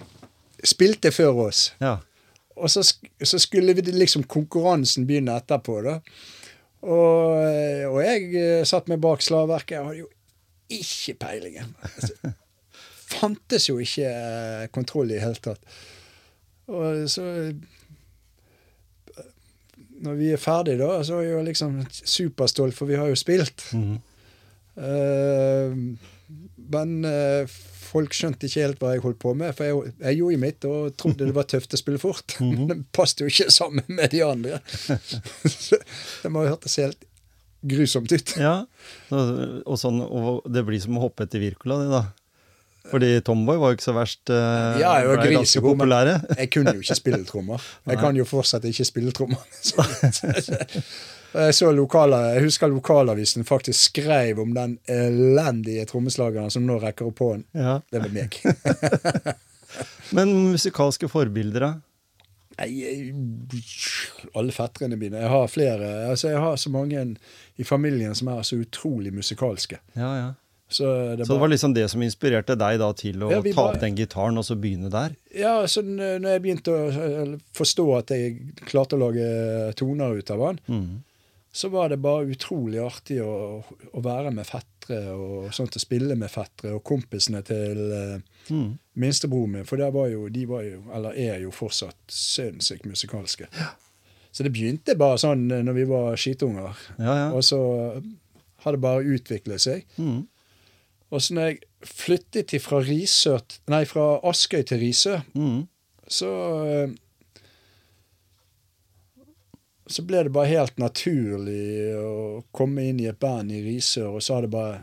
spilte 0.63 1.11
før 1.11 1.47
oss. 1.49 1.67
Ja. 1.83 1.97
Og 2.55 2.69
så, 2.69 2.83
så 3.23 3.39
skulle 3.41 3.73
vi 3.73 3.85
liksom 3.91 4.23
konkurransen 4.29 5.07
begynne 5.09 5.35
etterpå, 5.41 5.81
da. 5.85 5.99
Og, 6.83 7.39
eh, 7.47 7.85
og 7.87 8.01
jeg 8.03 8.29
eh, 8.35 8.61
satt 8.67 8.89
meg 8.91 9.01
bak 9.03 9.23
slagverket. 9.23 9.77
Jeg 9.77 9.87
hadde 9.87 10.01
jo 10.01 10.09
ikke 10.73 11.15
peilingen. 11.21 11.75
Altså, 11.87 12.33
fantes 13.13 13.69
jo 13.69 13.77
ikke 13.81 14.09
eh, 14.09 14.65
kontroll 14.75 15.11
i 15.11 15.17
det 15.17 15.23
hele 15.23 15.43
tatt. 15.43 15.77
Og 16.71 17.07
så 17.11 17.25
Når 20.03 20.17
vi 20.19 20.31
er 20.35 20.41
ferdige, 20.41 20.79
da, 20.81 20.97
så 21.05 21.19
er 21.19 21.27
jeg 21.27 21.37
jo 21.37 21.43
liksom 21.47 21.77
superstolt, 21.91 22.75
for 22.75 22.89
vi 22.89 22.99
har 22.99 23.11
jo 23.11 23.19
spilt. 23.19 23.67
Mm. 23.71 23.93
Uh, 24.73 25.77
men 26.73 26.97
uh, 27.05 27.53
folk 27.93 28.15
skjønte 28.17 28.47
ikke 28.47 28.65
helt 28.65 28.81
hva 28.81 28.93
jeg 28.95 29.03
holdt 29.03 29.21
på 29.21 29.33
med, 29.37 29.53
for 29.57 29.67
jeg, 29.67 29.93
jeg 30.01 30.19
gjorde 30.19 30.41
mitt 30.41 30.67
og 30.69 30.95
trodde 30.99 31.27
det 31.29 31.35
var 31.35 31.47
tøft 31.49 31.75
å 31.75 31.79
spille 31.79 32.01
fort. 32.01 32.35
Men 32.43 32.67
det 32.71 32.79
passet 32.95 33.23
jo 33.23 33.31
ikke 33.31 33.53
sammen 33.53 33.85
med 33.87 34.13
de 34.13 34.23
andre. 34.25 34.61
Det 36.23 36.31
må 36.31 36.43
ha 36.43 36.53
hørtes 36.53 36.79
helt 36.81 37.05
grusomt 37.63 38.11
ut. 38.11 38.35
Ja, 38.41 38.55
og, 39.13 39.75
sånn, 39.79 40.01
og 40.03 40.43
det 40.51 40.65
blir 40.67 40.81
som 40.83 40.97
å 40.99 41.05
hoppe 41.05 41.27
etter 41.27 41.39
Wirkola, 41.43 41.79
det 41.79 41.91
da. 41.93 42.01
Fordi 42.91 43.19
Tomboy 43.23 43.57
var 43.61 43.71
jo 43.71 43.77
ikke 43.77 43.85
så 43.85 43.93
verst. 43.95 44.21
Uh, 44.29 44.35
Ja, 44.81 44.91
jeg 44.99 45.07
var 45.07 45.21
grisegod, 45.23 45.77
men- 45.77 45.87
Jeg 46.41 46.49
kunne 46.51 46.73
jo 46.75 46.81
ikke 46.83 46.95
spille 46.99 47.23
trommer. 47.25 47.61
Jeg 47.87 47.97
kan 48.01 48.15
jo 48.19 48.25
fortsatt 48.27 48.65
ikke 48.69 48.85
spille 48.85 49.11
trommer. 49.15 49.39
Jeg, 51.33 51.53
så 51.57 51.71
lokale, 51.73 52.15
jeg 52.35 52.43
husker 52.45 52.67
lokalavisen 52.69 53.41
faktisk 53.43 53.87
skrev 53.89 54.37
om 54.43 54.51
den 54.53 54.75
elendige 54.85 55.81
trommeslageren 55.89 56.51
som 56.53 56.61
nå 56.69 56.75
rekker 56.83 57.07
opp 57.09 57.23
hånden. 57.25 57.47
Ja. 57.57 57.79
Det 57.89 58.03
var 58.03 58.11
meg. 58.13 58.37
Men 60.13 60.29
musikalske 60.51 61.09
forbilder, 61.09 61.65
da? 61.65 61.71
Alle 64.37 64.53
fetterne 64.53 64.95
mine. 65.01 65.17
Jeg 65.23 65.29
har 65.33 65.47
flere. 65.49 65.89
Altså, 66.11 66.29
jeg 66.35 66.39
har 66.43 66.55
så 66.61 66.69
mange 66.69 67.01
i 67.57 67.63
familien 67.65 68.13
som 68.15 68.29
er 68.33 68.45
så 68.45 68.59
utrolig 68.61 69.13
musikalske. 69.13 69.79
Ja, 69.97 70.11
ja. 70.19 70.29
Så 70.73 70.89
det, 71.17 71.27
Så 71.27 71.35
det 71.35 71.39
var 71.43 71.51
liksom 71.53 71.73
det 71.77 71.85
som 71.93 72.01
inspirerte 72.01 72.55
deg 72.57 72.79
da 72.81 72.89
til 72.97 73.21
å 73.23 73.29
Ja, 73.31 73.41
ta 73.53 73.67
opp 73.69 73.79
den 73.83 73.95
gitaren 73.99 74.37
og 74.41 74.45
så 74.47 74.55
begynne 74.57 74.89
der? 74.93 75.13
Ja, 75.37 75.55
så 75.69 75.83
når 75.85 76.25
jeg 76.31 76.41
begynte 76.47 76.73
å 76.73 77.39
forstå 77.53 77.85
at 77.99 78.13
jeg 78.15 78.39
klarte 78.65 78.97
å 78.97 79.03
lage 79.05 79.27
toner 79.79 80.17
ut 80.17 80.31
av 80.33 80.41
den, 80.47 80.59
mm. 80.67 80.87
så 81.53 81.69
var 81.69 81.93
det 81.93 82.01
bare 82.01 82.25
utrolig 82.33 82.81
artig 82.81 83.19
å, 83.21 83.61
å 83.93 84.01
være 84.03 84.31
med 84.33 84.49
fettere 84.49 85.13
og 85.13 85.53
sånt, 85.55 85.77
å 85.77 85.79
spille 85.79 86.17
med 86.19 86.31
fettere 86.33 86.73
og 86.75 86.83
kompisene 86.83 87.43
til 87.47 87.83
eh, 87.93 88.17
Mhm. 88.51 88.73
minstebroren 88.99 89.51
min, 89.53 89.63
for 89.63 89.77
der 89.79 89.93
var 89.95 90.09
jo, 90.11 90.25
de 90.27 90.41
var 90.49 90.65
jo, 90.67 90.81
eller 90.93 91.13
er 91.15 91.37
jo 91.45 91.51
fortsatt 91.55 91.95
sinnssykt 92.11 92.83
musikalske. 92.89 93.47
Så 94.35 94.43
det 94.43 94.51
begynte 94.51 94.97
bare 94.99 95.15
sånn 95.21 95.45
eh, 95.53 95.61
når 95.63 95.77
vi 95.77 95.85
var 95.87 96.17
skitunger, 96.19 96.75
Ja, 96.99 97.13
ja. 97.21 97.29
og 97.31 97.39
så 97.47 97.61
har 98.65 98.75
det 98.75 98.81
bare 98.83 99.03
utviklet 99.15 99.61
seg. 99.63 99.85
Mhm. 99.97 100.25
Og 101.13 101.21
så 101.21 101.35
når 101.37 101.49
jeg 101.49 101.59
flyttet 101.85 102.55
fra, 102.63 102.79
Risøt, 102.81 103.59
nei, 103.69 103.83
fra 103.85 104.17
Askøy 104.25 104.63
til 104.65 104.81
Risør, 104.81 105.21
mm. 105.37 105.59
så 106.09 106.31
eh, 106.65 106.95
så 109.93 110.03
ble 110.07 110.23
det 110.25 110.31
bare 110.33 110.51
helt 110.51 110.79
naturlig 110.81 111.93
å 111.99 112.41
komme 112.55 112.87
inn 112.87 113.01
i 113.03 113.09
et 113.11 113.19
band 113.19 113.51
i 113.53 113.61
Risør, 113.65 114.15
og 114.17 114.23
så 114.23 114.37
har 114.37 114.45
det 114.45 114.53
bare 114.53 114.79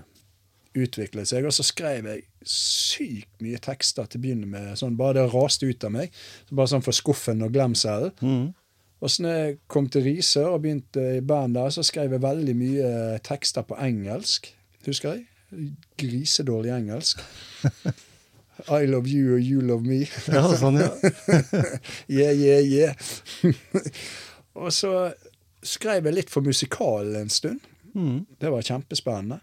utviklet 0.76 1.28
seg. 1.30 1.46
Og 1.48 1.54
så 1.56 1.64
skrev 1.66 2.06
jeg 2.06 2.26
sykt 2.46 3.42
mye 3.42 3.58
tekster 3.62 4.06
til 4.06 4.20
å 4.20 4.24
begynne 4.24 4.50
med. 4.50 4.74
sånn 4.78 4.98
Bare 5.00 5.18
det 5.18 5.32
raste 5.32 5.66
ut 5.66 5.86
av 5.86 5.94
meg. 5.96 6.14
Så 6.48 6.58
bare 6.58 6.72
sånn 6.74 6.84
for 6.86 6.96
skuffen 6.96 7.42
og 7.46 7.54
glemselen. 7.56 8.14
Mm. 8.20 8.52
Og 9.00 9.08
så 9.10 9.24
når 9.24 9.36
jeg 9.38 9.58
kom 9.72 9.88
til 9.88 10.04
Risør 10.04 10.54
og 10.54 10.62
begynte 10.66 11.06
i 11.16 11.24
band 11.24 11.56
der, 11.56 11.72
så 11.72 11.84
skrev 11.86 12.12
jeg 12.12 12.22
veldig 12.22 12.56
mye 12.60 12.94
tekster 13.24 13.64
på 13.66 13.80
engelsk. 13.80 14.52
Husker 14.86 15.16
jeg? 15.16 15.29
Grisedårlig 15.98 16.72
engelsk. 16.74 17.22
I 18.68 18.86
love 18.86 19.08
you 19.08 19.34
og 19.34 19.40
you 19.40 19.60
love 19.64 19.82
me. 19.86 20.04
Ja, 20.28 20.44
sånn, 20.60 20.78
ja. 20.82 20.90
Yeah, 22.20 22.36
yeah, 22.36 22.60
yeah. 22.60 22.94
og 24.60 24.72
så 24.74 24.92
skrev 25.64 26.08
jeg 26.08 26.16
litt 26.16 26.32
for 26.32 26.44
musikalen 26.44 27.16
en 27.22 27.32
stund. 27.32 27.60
Mm. 27.94 28.26
Det 28.40 28.52
var 28.52 28.64
kjempespennende. 28.66 29.40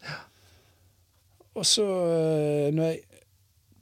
Og 1.57 1.65
så, 1.65 1.85
eh, 1.85 2.73
når 2.73 2.91
jeg 2.91 3.01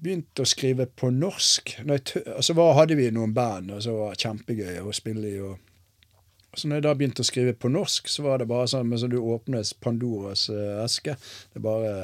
begynte 0.06 0.46
å 0.46 0.48
skrive 0.48 0.86
på 0.88 1.10
norsk 1.12 1.76
tø 2.06 2.22
Så 2.42 2.56
var, 2.56 2.76
hadde 2.80 2.98
vi 2.98 3.10
noen 3.12 3.34
band, 3.36 3.72
og 3.76 3.84
så 3.84 3.96
var 3.96 4.14
det 4.14 4.24
kjempegøy 4.24 4.80
å 4.84 4.94
spille 4.96 5.30
i. 5.30 5.40
Og 5.44 5.60
så 6.56 6.68
når 6.68 6.80
jeg 6.80 6.84
da 6.86 6.94
begynte 6.98 7.24
å 7.24 7.28
skrive 7.28 7.54
på 7.60 7.70
norsk, 7.72 8.08
så 8.12 8.24
var 8.26 8.40
det 8.42 8.48
bare 8.50 8.68
sånn 8.72 8.88
men 8.90 9.02
du 9.12 9.18
åpner 9.20 9.66
Pandoras 9.84 10.48
eh, 10.50 10.84
eske. 10.84 11.16
Det 11.54 11.62
bare 11.64 11.96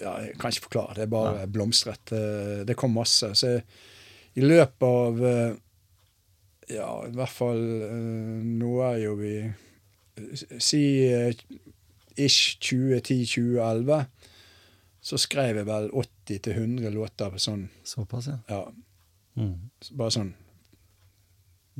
Ja, 0.00 0.16
jeg 0.24 0.34
kan 0.40 0.50
ikke 0.50 0.66
forklare. 0.68 0.96
Det 0.98 1.04
er 1.06 1.12
bare 1.12 1.34
ja. 1.44 1.46
blomstret. 1.50 2.12
Eh, 2.16 2.62
det 2.66 2.74
kom 2.80 2.96
masse. 2.96 3.30
Så 3.38 3.52
jeg, 3.52 3.64
i 4.34 4.42
løpet 4.42 4.88
av 4.88 5.24
eh, 5.30 5.54
Ja, 6.74 6.88
i 7.06 7.12
hvert 7.14 7.30
fall 7.36 7.60
Nå 7.60 8.70
er 8.88 8.96
jo 9.04 9.12
vi 9.20 9.34
Si 10.58 10.80
ish 12.16 12.56
2010-2011. 12.64 14.04
Så 15.04 15.18
skrev 15.20 15.58
jeg 15.60 15.66
vel 15.68 15.90
80-100 15.92 16.94
låter 16.94 17.30
på 17.34 17.42
sånn 17.42 17.66
Såpass, 17.84 18.30
ja. 18.32 18.38
Ja, 18.48 18.64
Mm. 19.34 19.70
bare 19.98 20.12
sånn 20.14 20.28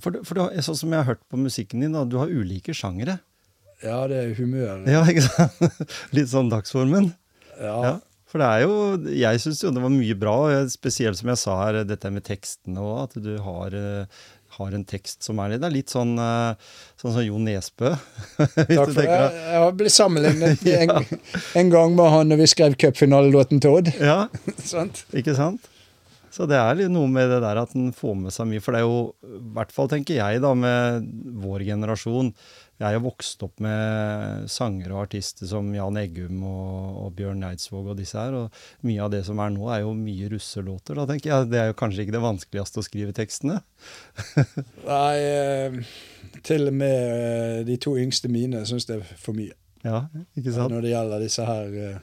For, 0.02 0.16
for 0.26 0.38
du, 0.38 0.62
sånn 0.64 0.78
som 0.78 0.94
jeg 0.94 1.02
har 1.04 1.12
hørt 1.12 1.22
på 1.30 1.38
musikken 1.38 1.84
din, 1.84 1.94
da, 1.94 2.02
du 2.08 2.16
har 2.18 2.32
ulike 2.32 2.74
sjangere. 2.74 3.20
Ja, 3.84 4.00
det 4.10 4.18
er 4.18 4.32
humør. 4.38 4.82
Ja, 4.90 5.04
ikke 5.10 5.26
sant? 5.26 5.84
Litt 6.16 6.30
sånn 6.32 6.50
dagsformen. 6.52 7.12
Ja. 7.60 7.76
Ja. 7.84 7.94
For 8.34 8.42
det 8.42 8.46
er 8.50 8.62
jo 8.64 9.10
Jeg 9.14 9.38
syns 9.44 9.60
jo 9.62 9.70
det 9.70 9.82
var 9.84 9.92
mye 9.94 10.14
bra, 10.18 10.36
spesielt 10.72 11.20
som 11.20 11.28
jeg 11.30 11.38
sa 11.38 11.52
her, 11.60 11.84
dette 11.86 12.10
med 12.10 12.24
tekstene 12.26 12.82
òg, 12.82 13.04
at 13.04 13.20
du 13.22 13.36
har, 13.44 13.76
eh, 13.78 14.24
har 14.56 14.74
en 14.74 14.82
tekst 14.90 15.22
som 15.22 15.38
er 15.38 15.52
litt 15.52 15.62
Det 15.62 15.68
er 15.68 15.76
litt 15.76 15.94
sånn 15.94 16.16
eh, 16.18 16.72
sånn 16.98 17.14
som 17.14 17.22
Jo 17.22 17.38
Nesbø. 17.38 17.92
Takk 18.40 18.56
for 18.56 18.96
det. 18.96 19.06
Jeg, 19.06 19.36
jeg 19.38 19.62
har 19.62 19.76
blitt 19.78 19.94
sammenlignet 19.94 20.66
en, 20.80 21.22
en 21.62 21.70
gang 21.76 21.94
med 21.94 22.10
han 22.16 22.34
når 22.34 22.42
vi 22.42 22.50
skrev 22.56 22.74
cupfinalelåten 22.82 23.62
til 23.62 23.78
Odd. 23.78 23.92
Ja, 24.02 24.18
Sant? 24.66 25.04
ikke 25.14 25.36
sant? 25.38 25.70
Så 26.34 26.48
det 26.50 26.56
er 26.58 26.74
litt 26.74 26.90
noe 26.90 27.06
med 27.06 27.28
det 27.30 27.38
der 27.44 27.60
at 27.60 27.76
en 27.78 27.92
får 27.94 28.14
med 28.18 28.34
seg 28.34 28.48
mye. 28.50 28.62
For 28.62 28.74
det 28.74 28.80
er 28.82 28.88
jo, 28.88 29.02
i 29.22 29.40
hvert 29.54 29.72
fall 29.74 29.90
tenker 29.92 30.18
jeg 30.18 30.40
da, 30.42 30.50
med 30.58 31.06
vår 31.44 31.62
generasjon 31.68 32.32
Jeg 32.80 32.88
er 32.88 32.96
jo 32.96 33.04
vokst 33.04 33.44
opp 33.46 33.62
med 33.62 34.48
sangere 34.50 34.96
og 34.96 35.04
artister 35.04 35.46
som 35.46 35.68
Jan 35.76 36.00
Eggum 36.00 36.40
og, 36.42 36.96
og 37.04 37.12
Bjørn 37.20 37.44
Eidsvåg 37.46 37.92
og 37.92 38.00
disse 38.00 38.18
her. 38.18 38.34
Og 38.34 38.88
mye 38.88 39.04
av 39.04 39.12
det 39.14 39.22
som 39.28 39.38
er 39.44 39.52
nå, 39.54 39.68
er 39.70 39.84
jo 39.84 39.92
mye 39.94 40.32
russelåter. 40.32 40.98
Da 40.98 41.06
tenker 41.12 41.30
jeg 41.30 41.52
Det 41.52 41.60
er 41.60 41.70
jo 41.70 41.78
kanskje 41.84 42.02
ikke 42.02 42.16
det 42.16 42.24
vanskeligste 42.26 42.82
å 42.82 42.88
skrive 42.88 43.14
tekstene. 43.14 43.60
Nei, 44.90 45.14
eh, 45.20 45.78
til 46.42 46.66
og 46.72 46.80
med 46.82 46.98
eh, 47.14 47.60
de 47.68 47.78
to 47.78 47.94
yngste 48.00 48.32
mine 48.32 48.64
syns 48.66 48.90
det 48.90 48.98
er 48.98 49.14
for 49.22 49.38
mye. 49.38 49.54
Ja, 49.84 50.08
ikke 50.34 50.50
sant? 50.50 50.72
Når 50.72 50.82
det 50.82 50.94
gjelder 50.96 51.22
disse 51.22 51.46
her 51.46 51.78
eh, 51.78 52.02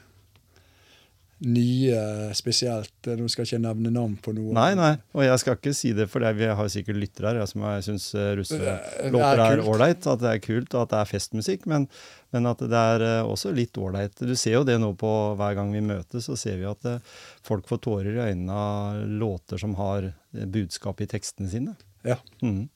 nye, 1.42 1.98
spesielt 2.36 3.08
eh, 3.08 3.18
Nå 3.18 3.28
skal 3.30 3.44
jeg 3.44 3.52
ikke 3.52 3.62
nevne 3.64 3.92
navn 3.94 4.14
på 4.22 4.34
noe. 4.36 4.52
Nei, 4.56 4.72
nei. 4.78 4.92
Og 5.16 5.24
jeg 5.26 5.42
skal 5.42 5.56
ikke 5.58 5.74
si 5.76 5.92
det, 5.96 6.06
for 6.12 6.24
vi 6.38 6.48
har 6.48 6.72
sikkert 6.72 7.00
lyttere 7.00 7.32
her 7.32 7.40
jeg 7.42 7.50
som 7.50 7.64
syns 7.86 8.08
Det 8.14 8.26
russelåter 8.38 9.42
er 9.42 9.58
er 9.58 9.64
ålreit. 9.66 10.06
At 10.06 10.22
det 10.22 10.32
er 10.32 10.42
kult, 10.44 10.74
og 10.74 10.84
at 10.84 10.92
det 10.92 11.00
er 11.00 11.10
festmusikk. 11.10 11.66
Men, 11.70 11.88
men 12.34 12.48
at 12.50 12.62
det 12.62 12.82
er 12.94 13.06
eh, 13.08 13.28
også 13.28 13.52
litt 13.56 13.78
ålreit. 13.78 14.16
Du 14.18 14.34
ser 14.38 14.58
jo 14.60 14.66
det 14.68 14.78
nå 14.82 14.92
på 14.98 15.12
hver 15.38 15.56
gang 15.58 15.72
vi 15.74 15.84
møtes, 15.84 16.28
så 16.28 16.38
ser 16.38 16.60
vi 16.60 16.68
at 16.70 16.88
eh, 16.88 17.14
folk 17.46 17.68
får 17.70 17.82
tårer 17.88 18.14
i 18.16 18.24
øynene 18.30 18.62
av 18.64 19.02
låter 19.22 19.60
som 19.62 19.76
har 19.80 20.10
eh, 20.10 20.46
budskap 20.46 21.02
i 21.02 21.10
tekstene 21.10 21.50
sine. 21.52 21.76
Ja. 22.06 22.18
Mm. 22.42 22.66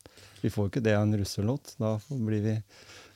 Vi 0.42 0.52
får 0.52 0.66
jo 0.66 0.74
ikke 0.74 0.84
det 0.84 0.94
av 0.96 1.06
en 1.06 1.18
russelåt. 1.18 1.74
Da 1.80 1.96
blir 2.10 2.44
vi, 2.44 2.56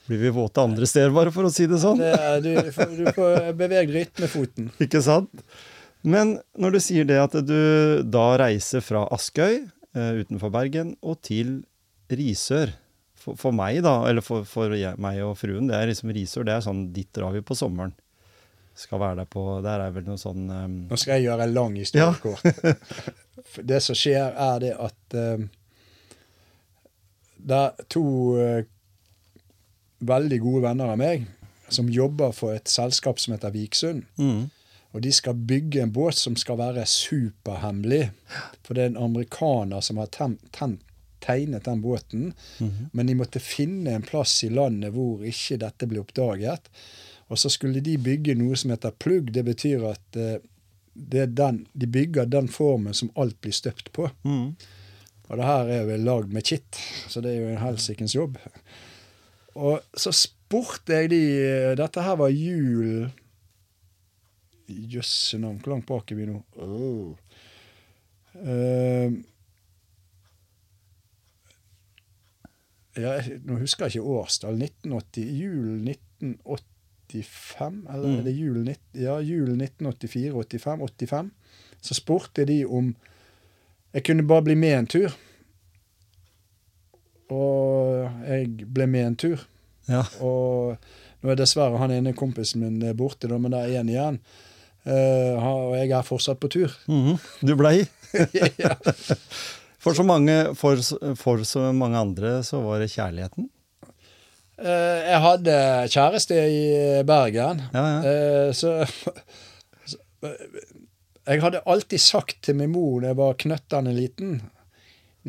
blir 0.08 0.18
vi 0.24 0.30
våte 0.34 0.62
andre 0.62 0.86
steder, 0.88 1.12
bare 1.14 1.30
for 1.34 1.46
å 1.46 1.52
si 1.54 1.66
det 1.70 1.78
sånn. 1.82 2.00
Det 2.00 2.40
du, 2.44 2.54
får, 2.74 2.94
du 2.98 3.10
får 3.14 3.50
beveget 3.58 3.92
rytmefoten. 3.94 4.70
Ikke 4.84 5.02
sant? 5.04 5.44
Men 6.02 6.38
når 6.58 6.76
du 6.76 6.80
sier 6.80 7.04
det 7.08 7.18
at 7.20 7.34
du 7.44 8.00
da 8.08 8.26
reiser 8.40 8.80
fra 8.84 9.04
Askøy 9.12 9.58
eh, 9.60 10.12
utenfor 10.22 10.50
Bergen 10.54 10.94
og 11.04 11.20
til 11.26 11.58
Risør 12.10 12.72
for, 13.20 13.36
for 13.36 13.52
meg, 13.54 13.82
da, 13.84 13.98
eller 14.08 14.24
for, 14.24 14.46
for 14.48 14.72
jeg, 14.74 14.96
meg 14.98 15.20
og 15.22 15.36
fruen, 15.38 15.68
det 15.68 15.76
er 15.76 15.90
liksom 15.92 16.10
Risør. 16.16 16.46
Det 16.48 16.54
er 16.56 16.64
sånn 16.64 16.86
dit 16.96 17.10
drar 17.14 17.36
vi 17.36 17.44
på 17.44 17.54
sommeren. 17.58 17.92
Skal 18.80 19.00
være 19.02 19.18
der 19.20 19.28
på 19.28 19.42
Der 19.66 19.82
er 19.84 19.90
vel 19.92 20.06
noe 20.06 20.16
sånn 20.16 20.46
um... 20.48 20.76
Nå 20.88 20.96
skal 20.96 21.18
jeg 21.18 21.26
gjøre 21.26 21.44
en 21.44 21.52
lang 21.52 21.74
historie 21.76 22.06
Ja. 22.06 22.14
kort. 22.16 22.40
Det 23.68 23.80
som 23.84 23.96
skjer, 23.98 24.30
er 24.40 24.60
det 24.62 24.70
at 24.78 25.16
eh, 25.18 25.42
det 27.40 27.56
er 27.56 27.86
to 27.92 28.02
eh, 28.40 28.64
veldig 30.00 30.40
gode 30.42 30.62
venner 30.68 30.92
av 30.92 30.98
meg 31.00 31.26
som 31.70 31.90
jobber 31.92 32.32
for 32.34 32.56
et 32.56 32.68
selskap 32.68 33.20
som 33.20 33.34
heter 33.34 33.52
Viksund. 33.54 34.06
mm, 34.18 34.50
Og 34.92 35.02
de 35.02 35.12
skal 35.12 35.34
bygge 35.34 35.82
en 35.82 35.92
båt 35.92 36.14
som 36.18 36.34
skal 36.36 36.58
være 36.58 36.82
superhemmelig. 36.86 38.10
For 38.64 38.74
det 38.74 38.82
er 38.82 38.86
en 38.90 39.04
amerikaner 39.04 39.80
som 39.80 40.00
har 40.02 40.08
tegnet 40.10 41.64
den 41.64 41.82
båten. 41.82 42.32
mhm. 42.58 42.88
Men 42.92 43.06
de 43.06 43.14
måtte 43.14 43.40
finne 43.40 43.90
en 43.90 44.02
plass 44.02 44.44
i 44.44 44.48
landet 44.48 44.92
hvor 44.92 45.22
ikke 45.22 45.60
dette 45.62 45.86
ble 45.86 46.00
oppdaget. 46.00 46.60
Og 47.28 47.38
så 47.38 47.48
skulle 47.48 47.80
de 47.80 47.98
bygge 47.98 48.34
noe 48.34 48.56
som 48.56 48.70
heter 48.70 48.90
plugg. 48.90 49.30
Det 49.32 49.44
betyr 49.44 49.84
at 49.92 50.16
eh, 50.16 50.40
det 50.94 51.36
den, 51.36 51.66
de 51.72 51.86
bygger 51.86 52.26
den 52.26 52.48
formen 52.48 52.94
som 52.94 53.12
alt 53.14 53.40
blir 53.40 53.54
støpt 53.54 53.92
på. 53.92 54.10
Mm. 54.24 54.56
Og 55.28 55.36
det 55.38 55.46
her 55.46 55.68
er 55.70 55.84
vel 55.86 56.00
lagd 56.00 56.32
med 56.34 56.42
kitt, 56.44 56.78
så 57.08 57.22
det 57.22 57.30
er 57.30 57.44
jo 57.44 57.52
en 57.52 57.62
helsikens 57.62 58.14
jobb. 58.14 58.38
Og 59.54 59.80
så 59.96 60.12
spurte 60.14 60.92
jeg 60.94 61.10
de 61.10 61.22
Dette 61.76 62.02
her 62.02 62.14
var 62.20 62.28
jul 62.30 63.08
Jøsse 64.70 65.38
navn, 65.42 65.56
hvor 65.64 65.72
langt 65.72 65.86
bak 65.88 66.12
er 66.12 66.16
vi 66.20 66.26
nå? 66.28 66.36
Oh. 66.62 67.16
Uh, 68.38 69.10
ja, 72.96 73.10
jeg- 73.18 73.40
nå 73.44 73.56
husker 73.58 73.84
jeg 73.86 73.94
ikke 73.96 74.06
årstall. 74.06 74.54
1980, 74.62 75.40
jul 75.40 75.80
1985? 75.82 77.86
Eller 77.92 78.08
Mm. 78.08 78.18
er 78.18 78.22
det 78.22 78.36
jul, 78.38 78.76
ja, 78.94 79.18
jul 79.18 79.56
1984, 79.56 80.30
85, 80.32 80.80
85? 80.80 81.30
Så 81.82 81.94
spurte 81.94 82.44
de 82.44 82.64
om 82.64 82.96
jeg 83.94 84.04
kunne 84.04 84.26
bare 84.26 84.42
bli 84.44 84.54
med 84.54 84.78
en 84.78 84.86
tur. 84.86 85.08
Og 87.30 88.26
jeg 88.26 88.68
ble 88.74 88.86
med 88.90 89.06
en 89.06 89.18
tur. 89.24 89.46
Ja. 89.90 90.04
Og 90.24 90.76
nå 91.20 91.32
er 91.32 91.38
dessverre 91.38 91.80
han 91.80 91.92
ene 91.94 92.14
kompisen 92.16 92.62
min 92.64 92.80
borte, 92.96 93.28
men 93.30 93.52
det 93.52 93.64
er 93.64 93.80
én 93.80 93.90
igjen. 93.92 94.20
Uh, 94.80 95.36
og 95.44 95.74
jeg 95.76 95.90
er 95.92 96.06
fortsatt 96.06 96.40
på 96.40 96.48
tur. 96.52 96.72
Mhm. 96.88 97.18
Du 97.44 97.52
blei. 97.58 97.82
ja. 98.64 98.76
For 99.80 99.96
så, 99.96 100.04
mange, 100.04 100.54
for, 100.56 100.80
for 101.16 101.44
så 101.48 101.70
mange 101.76 102.00
andre 102.00 102.38
så 102.44 102.62
var 102.64 102.80
det 102.80 102.90
kjærligheten. 102.94 103.48
Uh, 104.60 104.98
jeg 105.04 105.20
hadde 105.24 105.58
kjæreste 105.92 106.40
i 106.52 106.64
Bergen, 107.08 107.62
Ja, 107.72 107.84
ja. 107.84 108.00
Uh, 108.04 108.50
så, 108.52 108.74
så 109.88 110.00
Jeg 111.28 111.40
hadde 111.44 111.62
alltid 111.64 112.00
sagt 112.00 112.42
til 112.44 112.58
min 112.58 112.72
mor 112.72 113.00
da 113.00 113.12
jeg 113.12 113.20
var 113.20 113.38
knøttende 113.40 113.94
liten 113.96 114.40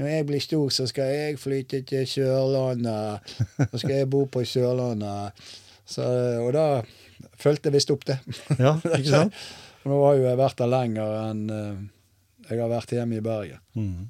Når 0.01 0.09
jeg 0.09 0.25
blir 0.25 0.41
stor, 0.41 0.69
så 0.73 0.87
skal 0.89 1.11
jeg 1.13 1.37
flytte 1.37 1.83
til 1.85 2.07
Sørlandet. 2.09 3.33
Så 3.69 3.83
skal 3.83 3.99
jeg 3.99 4.09
bo 4.09 4.23
på 4.25 4.41
Sørlandet. 4.49 5.43
Så, 5.85 6.05
og 6.41 6.49
da 6.55 6.81
fulgte 7.37 7.69
jeg 7.69 7.75
visst 7.75 7.93
opp 7.93 8.07
det. 8.09 8.17
ja, 8.57 8.73
ikke 8.97 9.11
sant? 9.11 9.37
Nå 9.85 9.99
har 10.07 10.17
jo 10.17 10.25
jeg 10.25 10.39
vært 10.39 10.57
der 10.61 10.69
lenger 10.69 11.13
enn 11.19 11.43
eh, 11.53 11.77
jeg 12.49 12.59
har 12.59 12.69
vært 12.69 12.93
hjemme 12.93 13.17
i 13.17 13.23
Bergen. 13.25 13.61
Mm. 13.77 14.09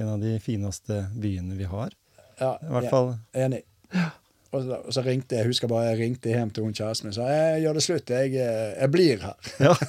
En 0.00 0.10
av 0.16 0.22
de 0.22 0.34
fineste 0.42 0.98
byene 1.18 1.54
vi 1.58 1.66
har. 1.70 1.94
Ja, 2.40 2.56
I 2.58 2.74
hvert 2.74 2.88
ja, 2.88 2.92
fall. 2.92 3.12
Enig. 3.46 3.62
Og 4.50 4.64
så, 4.66 4.78
og 4.82 4.94
så 4.94 5.02
ringte 5.06 5.38
jeg 5.38 5.46
husker 5.46 5.70
bare 5.70 5.92
jeg 5.92 6.00
ringte 6.00 6.32
hjem 6.32 6.50
til 6.50 6.66
hun 6.66 6.74
kjæresten 6.74 7.06
min 7.06 7.14
og 7.14 7.18
sa 7.20 7.28
jeg 7.30 7.62
gjør 7.64 7.78
det 7.78 7.84
slutt, 7.86 8.12
jeg, 8.18 8.34
eh, 8.34 8.72
jeg 8.74 8.92
blir 8.94 9.22
her. 9.22 9.50
Ja. 9.62 9.74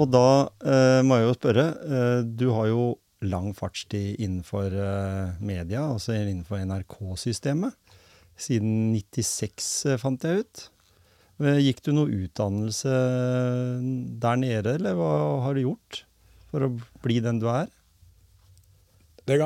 Og 0.00 0.10
da 0.10 0.28
eh, 0.64 1.00
må 1.06 1.20
jeg 1.20 1.28
jo 1.28 1.34
spørre, 1.36 1.64
eh, 1.86 2.20
du 2.24 2.48
har 2.56 2.66
jo 2.70 2.86
lang 3.28 3.52
fartstid 3.56 4.16
innenfor 4.22 4.72
eh, 4.72 5.34
media, 5.44 5.82
altså 5.94 6.12
innenfor 6.16 6.58
NRK-systemet. 6.64 7.72
Siden 8.36 8.92
96, 8.94 9.86
eh, 9.92 9.98
fant 10.02 10.24
jeg 10.26 10.34
ut. 10.44 10.56
Eh, 11.42 11.58
Gikk 11.64 11.80
du 11.86 11.90
noe 11.96 12.10
utdannelse 12.24 12.92
der 14.22 14.36
nede, 14.40 14.70
eller 14.78 14.92
hva 14.98 15.12
har 15.46 15.52
du 15.56 15.60
gjort 15.64 15.92
for 16.50 16.60
å 16.68 16.70
bli 17.02 17.16
den 17.24 17.40
du 17.42 17.48
er? 17.50 17.68
Det 19.26 19.38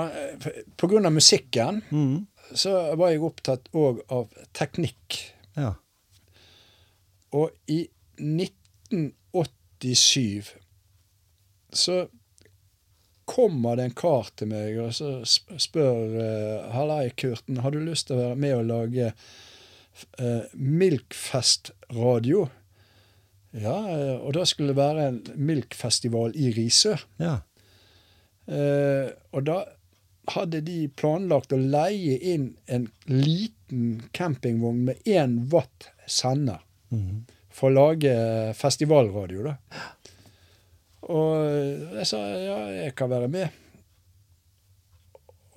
På 0.76 0.84
grunn 0.90 1.06
av 1.06 1.12
musikken 1.14 1.82
Mhm. 1.90 2.26
så 2.54 2.96
var 2.96 3.10
jeg 3.12 3.20
opptatt 3.22 3.68
òg 3.72 4.00
av 4.10 4.28
teknikk. 4.52 5.32
Ja. 5.56 5.74
Og 7.32 7.50
i 7.68 7.88
1987 8.18 10.44
så 11.72 12.08
kommer 13.28 13.76
det 13.78 13.84
en 13.88 13.96
kar 13.98 14.30
til 14.38 14.48
meg 14.50 14.78
og 14.80 14.94
så 14.96 15.10
spør 15.24 16.14
uh, 16.16 16.70
Hallei, 16.74 17.10
Kurten, 17.18 17.60
har 17.64 17.74
du 17.74 17.80
lyst 17.84 18.08
til 18.08 18.16
å 18.16 18.22
være 18.22 18.38
med 18.40 18.54
og 18.56 18.68
lage 18.70 19.10
uh, 19.12 20.44
Milkfest-radio? 20.56 22.46
Ja, 23.58 23.76
uh, 23.80 24.16
og 24.26 24.32
da 24.36 24.44
skulle 24.48 24.72
det 24.74 24.80
være 24.80 25.06
en 25.10 25.20
Milkfestival 25.36 26.36
i 26.36 26.50
Risør. 26.56 27.04
ja. 27.20 27.38
Uh, 28.48 29.10
og 29.36 29.42
da 29.44 29.58
hadde 30.32 30.62
de 30.64 30.86
planlagt 30.96 31.52
å 31.52 31.58
leie 31.60 32.14
inn 32.32 32.46
en 32.72 32.86
liten 33.12 33.98
campingvogn 34.16 34.86
med 34.86 35.02
én 35.04 35.34
watt 35.52 35.90
sender 36.08 36.62
Mhm. 36.88 37.26
for 37.52 37.68
å 37.68 37.74
lage 37.74 38.14
festivalradio, 38.56 39.42
da. 39.44 39.54
Og 41.08 41.96
jeg 41.96 42.06
sa 42.10 42.18
ja, 42.36 42.58
jeg 42.84 42.94
kan 42.98 43.10
være 43.10 43.28
med. 43.32 43.48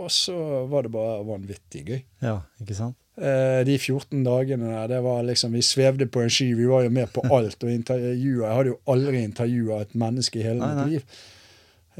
Og 0.01 0.09
så 0.11 0.33
var 0.71 0.87
det 0.87 0.93
bare 0.95 1.19
vanvittig 1.27 1.81
gøy. 1.85 1.99
Ja, 2.23 2.37
ikke 2.63 2.77
sant? 2.77 2.95
Eh, 3.21 3.59
de 3.67 3.75
14 3.77 4.23
dagene 4.25 4.71
der, 4.71 4.87
det 4.95 5.01
var 5.05 5.19
liksom, 5.27 5.51
vi 5.53 5.61
svevde 5.65 6.07
på 6.09 6.23
en 6.23 6.31
sky. 6.31 6.47
Vi 6.57 6.65
var 6.69 6.85
jo 6.87 6.93
med 6.95 7.11
på 7.13 7.21
alt. 7.37 7.59
og 7.63 7.69
intervjuet. 7.73 8.45
Jeg 8.47 8.55
hadde 8.55 8.71
jo 8.73 8.79
aldri 8.89 9.21
intervjua 9.27 9.81
et 9.85 9.93
menneske 9.99 10.39
i 10.41 10.45
hele 10.47 10.63
Nei, 10.63 10.71
mitt 10.79 10.93
liv. 10.95 11.19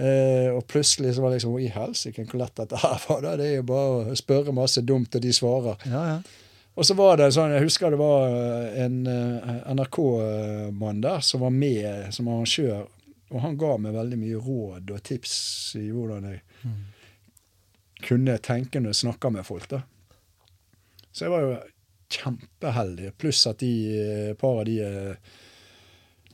Eh, 0.02 0.48
og 0.56 0.64
plutselig 0.72 1.14
så 1.18 1.22
var 1.22 1.34
det 1.34 1.42
liksom 1.42 1.58
I 1.60 1.68
helsike, 1.76 2.24
hvor 2.32 2.40
lett 2.42 2.56
dette 2.64 2.80
her 2.82 3.04
var. 3.10 3.28
Det 3.38 3.50
er 3.52 3.60
jo 3.60 3.68
bare 3.70 4.16
å 4.16 4.18
spørre 4.18 4.56
masse 4.56 4.82
dumt, 4.88 5.14
og 5.20 5.22
de 5.28 5.36
svarer. 5.36 5.84
Ja, 5.92 6.06
ja. 6.16 6.22
Og 6.80 6.88
så 6.88 6.96
var 6.96 7.20
det 7.20 7.28
sånn, 7.36 7.52
Jeg 7.52 7.66
husker 7.68 7.92
det 7.92 8.00
var 8.00 8.32
eh, 8.32 8.82
en 8.88 9.02
eh, 9.12 9.62
NRK-mann 9.76 11.04
der 11.04 11.20
som 11.28 11.44
var 11.44 11.52
med 11.54 12.08
som 12.16 12.32
arrangør. 12.32 12.88
Og 13.32 13.40
han 13.46 13.56
ga 13.58 13.78
meg 13.80 13.94
veldig 13.96 14.18
mye 14.20 14.40
råd 14.44 14.92
og 14.92 15.04
tips 15.08 15.34
i 15.80 15.86
hvordan 15.94 16.26
jeg 16.28 16.42
kunne 18.04 18.36
tenke 18.44 18.82
når 18.82 18.92
jeg 18.92 19.00
snakka 19.06 19.30
med 19.32 19.46
folk. 19.48 19.68
da. 19.72 19.82
Så 21.12 21.26
jeg 21.28 21.32
var 21.34 21.46
jo 21.46 21.54
kjempeheldig. 22.12 23.14
Pluss 23.22 23.46
at 23.48 23.62
de 23.64 23.72
eh, 24.02 24.34
par 24.40 24.62
av 24.62 24.66
de 24.68 24.78
eh, 24.84 25.32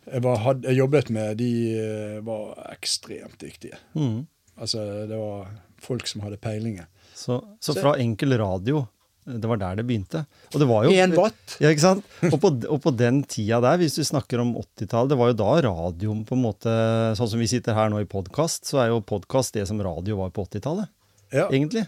jeg, 0.08 0.24
var, 0.24 0.38
hadde, 0.46 0.70
jeg 0.72 0.80
jobbet 0.80 1.10
med, 1.14 1.38
de 1.42 1.52
eh, 1.78 2.18
var 2.26 2.56
ekstremt 2.72 3.38
dyktige. 3.44 3.78
Mm. 3.98 4.24
Altså, 4.58 4.86
det 5.10 5.18
var 5.20 5.52
folk 5.84 6.08
som 6.10 6.24
hadde 6.26 6.40
peilinger. 6.42 6.88
Så, 7.14 7.42
så 7.60 7.74
Så- 7.74 7.82
fra 7.82 7.98
enkel 8.02 8.38
radio, 8.42 8.86
det 9.28 9.50
var 9.52 9.60
der 9.60 9.76
det 9.76 9.84
begynte. 9.90 10.22
Og 10.54 10.62
det 10.62 10.68
var 10.70 10.86
jo 10.88 10.92
en 11.04 11.16
watt! 11.18 11.58
Ja, 11.60 11.72
ikke 11.74 11.84
sant? 11.84 12.06
Og 12.32 12.38
på, 12.40 12.52
og 12.72 12.78
på 12.86 12.94
den 12.96 13.22
tida 13.28 13.60
der, 13.64 13.78
hvis 13.82 13.98
du 14.00 14.04
snakker 14.08 14.40
om 14.40 14.54
80-tallet, 14.56 15.12
det 15.12 15.18
var 15.20 15.34
jo 15.34 15.38
da 15.42 15.50
radioen 15.68 16.22
på 16.28 16.38
en 16.38 16.46
måte 16.46 16.76
Sånn 17.20 17.30
som 17.34 17.42
vi 17.44 17.50
sitter 17.52 17.76
her 17.76 17.92
nå 17.92 18.00
i 18.04 18.08
podkast, 18.08 18.70
så 18.72 18.80
er 18.86 18.94
jo 18.94 19.02
podkast 19.04 19.58
det 19.60 19.66
som 19.68 19.82
radio 19.84 20.22
var 20.22 20.32
på 20.32 20.46
80-tallet, 20.48 20.88
Ja. 21.36 21.50
egentlig. 21.52 21.84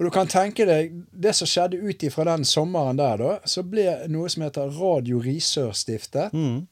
Og 0.00 0.06
du 0.06 0.10
kan 0.14 0.26
tenke 0.32 0.64
deg, 0.64 0.94
Det 1.12 1.34
som 1.36 1.44
skjedde 1.50 1.76
ut 1.76 2.02
ifra 2.08 2.24
den 2.30 2.46
sommeren 2.48 2.96
der, 2.96 3.20
da, 3.20 3.34
så 3.44 3.60
ble 3.62 4.06
noe 4.08 4.30
som 4.32 4.46
heter 4.46 4.72
Radio 4.80 5.20
Risør 5.20 5.74
stiftet. 5.76 6.32
Mm. 6.32 6.62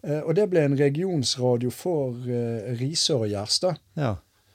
Eh, 0.00 0.22
og 0.24 0.32
det 0.38 0.46
ble 0.48 0.62
en 0.64 0.78
regionsradio 0.80 1.68
for 1.70 2.16
eh, 2.24 2.72
Risør 2.80 3.26
og 3.26 3.28
Gjerstad. 3.34 3.76
Ja. 4.00 4.14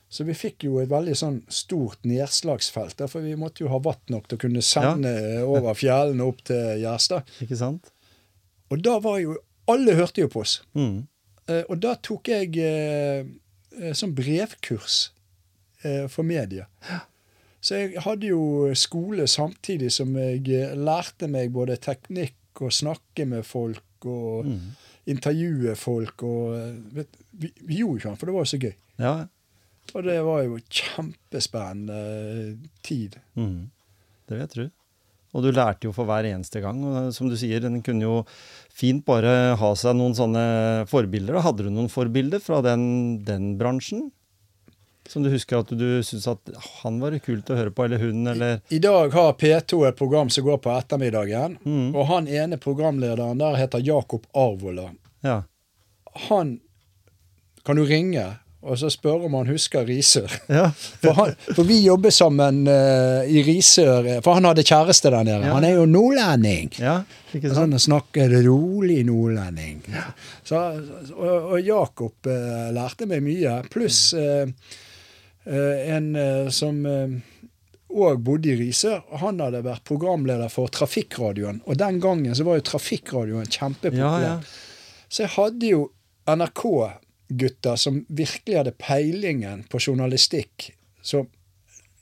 Så 0.09 0.23
vi 0.23 0.33
fikk 0.37 0.63
jo 0.67 0.77
et 0.79 0.89
veldig 0.89 1.15
sånn 1.17 1.41
stort 1.51 2.03
nedslagsfelt. 2.07 3.01
For 3.09 3.21
vi 3.25 3.33
måtte 3.35 3.63
jo 3.65 3.71
ha 3.73 3.79
vatt 3.83 4.09
nok 4.13 4.27
til 4.29 4.37
å 4.37 4.41
kunne 4.45 4.61
sende 4.63 5.11
over 5.43 5.73
fjellene 5.75 6.23
opp 6.23 6.43
til 6.45 6.79
Gjerstad. 6.83 7.25
Ikke 7.43 7.57
sant? 7.59 7.89
Og 8.71 8.81
da 8.85 8.99
var 8.99 9.19
jo 9.19 9.37
Alle 9.67 9.95
hørte 9.97 10.21
jo 10.21 10.27
på 10.29 10.43
oss. 10.43 10.59
Mm. 10.77 11.07
Eh, 11.49 11.63
og 11.73 11.79
da 11.81 11.95
tok 11.97 12.27
jeg 12.29 12.51
eh, 12.61 13.25
eh, 13.81 13.93
sånn 13.97 14.11
brevkurs 14.13 15.09
eh, 15.81 16.05
for 16.07 16.21
media. 16.23 16.67
Så 17.65 17.79
jeg 17.79 17.97
hadde 18.05 18.27
jo 18.29 18.69
skole 18.77 19.25
samtidig 19.25 19.89
som 19.91 20.13
jeg 20.21 20.43
eh, 20.53 20.75
lærte 20.77 21.25
meg 21.27 21.49
både 21.55 21.79
teknikk 21.81 22.61
og 22.61 22.71
snakke 22.77 23.25
med 23.25 23.41
folk 23.45 23.81
og 24.05 24.45
Mm. 24.45 24.59
intervjue 25.09 25.73
folk. 25.75 26.21
og 26.23 26.53
vet, 26.93 27.07
vi, 27.33 27.49
vi 27.65 27.79
gjorde 27.81 27.95
jo 27.95 27.97
ikke 27.97 28.09
annet, 28.11 28.19
for 28.21 28.25
det 28.29 28.35
var 28.35 28.45
jo 28.45 28.51
så 28.53 28.59
gøy. 28.61 28.75
Ja. 29.01 29.13
Og 29.93 30.01
det 30.03 30.17
var 30.25 30.41
jo 30.43 30.57
kjempespennende 30.65 31.99
tid. 32.83 33.19
Mm. 33.37 33.69
Det 34.25 34.33
vil 34.35 34.43
jeg 34.43 34.53
tro. 34.55 34.67
Og 35.35 35.43
du 35.43 35.51
lærte 35.51 35.89
jo 35.89 35.93
for 35.95 36.07
hver 36.07 36.27
eneste 36.29 36.61
gang. 36.63 36.79
Og 36.87 37.13
som 37.15 37.27
du 37.29 37.35
sier, 37.39 37.63
en 37.67 37.81
kunne 37.83 38.07
jo 38.07 38.19
fint 38.75 39.03
bare 39.07 39.55
ha 39.59 39.71
seg 39.77 39.97
noen 39.99 40.15
sånne 40.15 40.45
forbilder. 40.91 41.41
Hadde 41.43 41.67
du 41.67 41.73
noen 41.73 41.91
forbilder 41.91 42.43
fra 42.43 42.61
den, 42.63 42.85
den 43.27 43.55
bransjen? 43.59 44.07
Som 45.11 45.25
du 45.25 45.29
husker 45.29 45.59
at 45.61 45.69
du 45.69 45.99
syntes 46.01 46.25
at 46.31 46.53
«Ah, 46.55 46.69
han 46.81 47.01
var 47.03 47.13
kult 47.21 47.51
å 47.51 47.57
høre 47.59 47.73
på, 47.75 47.85
eller 47.85 48.01
hun, 48.01 48.23
eller 48.31 48.63
I 48.73 48.79
dag 48.81 49.13
har 49.13 49.35
P2 49.37 49.83
et 49.91 49.99
program 49.99 50.31
som 50.33 50.47
går 50.47 50.57
på 50.63 50.71
ettermiddagen. 50.73 51.59
Mm. 51.61 51.91
Og 51.91 52.07
han 52.09 52.31
ene 52.31 52.57
programlederen 52.57 53.37
der 53.43 53.59
heter 53.59 53.83
Jakob 53.85 54.25
Arvola. 54.33 54.87
Ja. 55.21 55.43
Han 56.29 56.57
kan 57.67 57.77
du 57.77 57.85
ringe 57.85 58.25
og 58.65 58.79
så 58.81 58.89
spør 58.89 59.27
om 59.27 59.35
han 59.37 59.49
husker 59.49 59.85
Risør. 59.85 60.31
ja. 60.57 60.69
For, 60.73 61.13
han, 61.19 61.35
for 61.51 61.67
vi 61.67 61.81
jobber 61.85 62.13
sammen 62.13 62.63
uh, 62.67 63.21
i 63.29 63.43
Risør, 63.45 64.09
for 64.25 64.39
han 64.39 64.49
hadde 64.49 64.65
kjæreste 64.65 65.11
der 65.13 65.27
nede. 65.27 65.45
Ja. 65.45 65.53
Han 65.57 65.67
er 65.67 65.77
jo 65.77 65.85
nordlending. 65.89 66.73
ja 66.79 67.03
ikke 67.35 67.51
sant? 67.51 67.73
han 67.75 67.81
snakker 67.83 68.31
rolig 68.45 69.01
nordlending. 69.03 69.81
Så, 70.47 70.61
og, 71.17 71.49
og 71.51 71.59
Jakob 71.59 72.29
uh, 72.31 72.71
lærte 72.75 73.07
meg 73.11 73.23
mye. 73.25 73.59
Pluss 73.73 74.13
uh, 74.15 74.47
en 75.45 76.07
som 76.49 76.79
òg 77.95 78.21
bodde 78.25 78.49
i 78.49 78.55
Risør. 78.57 79.03
Han 79.21 79.43
hadde 79.43 79.61
vært 79.65 79.85
programleder 79.85 80.49
for 80.49 80.71
Trafikkradioen. 80.73 81.61
Og 81.69 81.77
den 81.77 81.99
gangen 82.01 82.33
så 82.35 82.47
var 82.47 82.57
jo 82.57 82.65
Trafikkradioen 82.71 83.51
kjempepopulær. 83.51 84.23
Ja, 84.23 84.39
ja. 84.39 85.05
Så 85.05 85.25
jeg 85.27 85.35
hadde 85.35 85.69
jo 85.69 85.83
NRK-gutter 87.29 87.75
som 87.75 88.05
virkelig 88.07 88.57
hadde 88.57 88.71
peilingen 88.77 89.63
på 89.69 89.79
journalistikk 89.79 90.73
som 91.01 91.27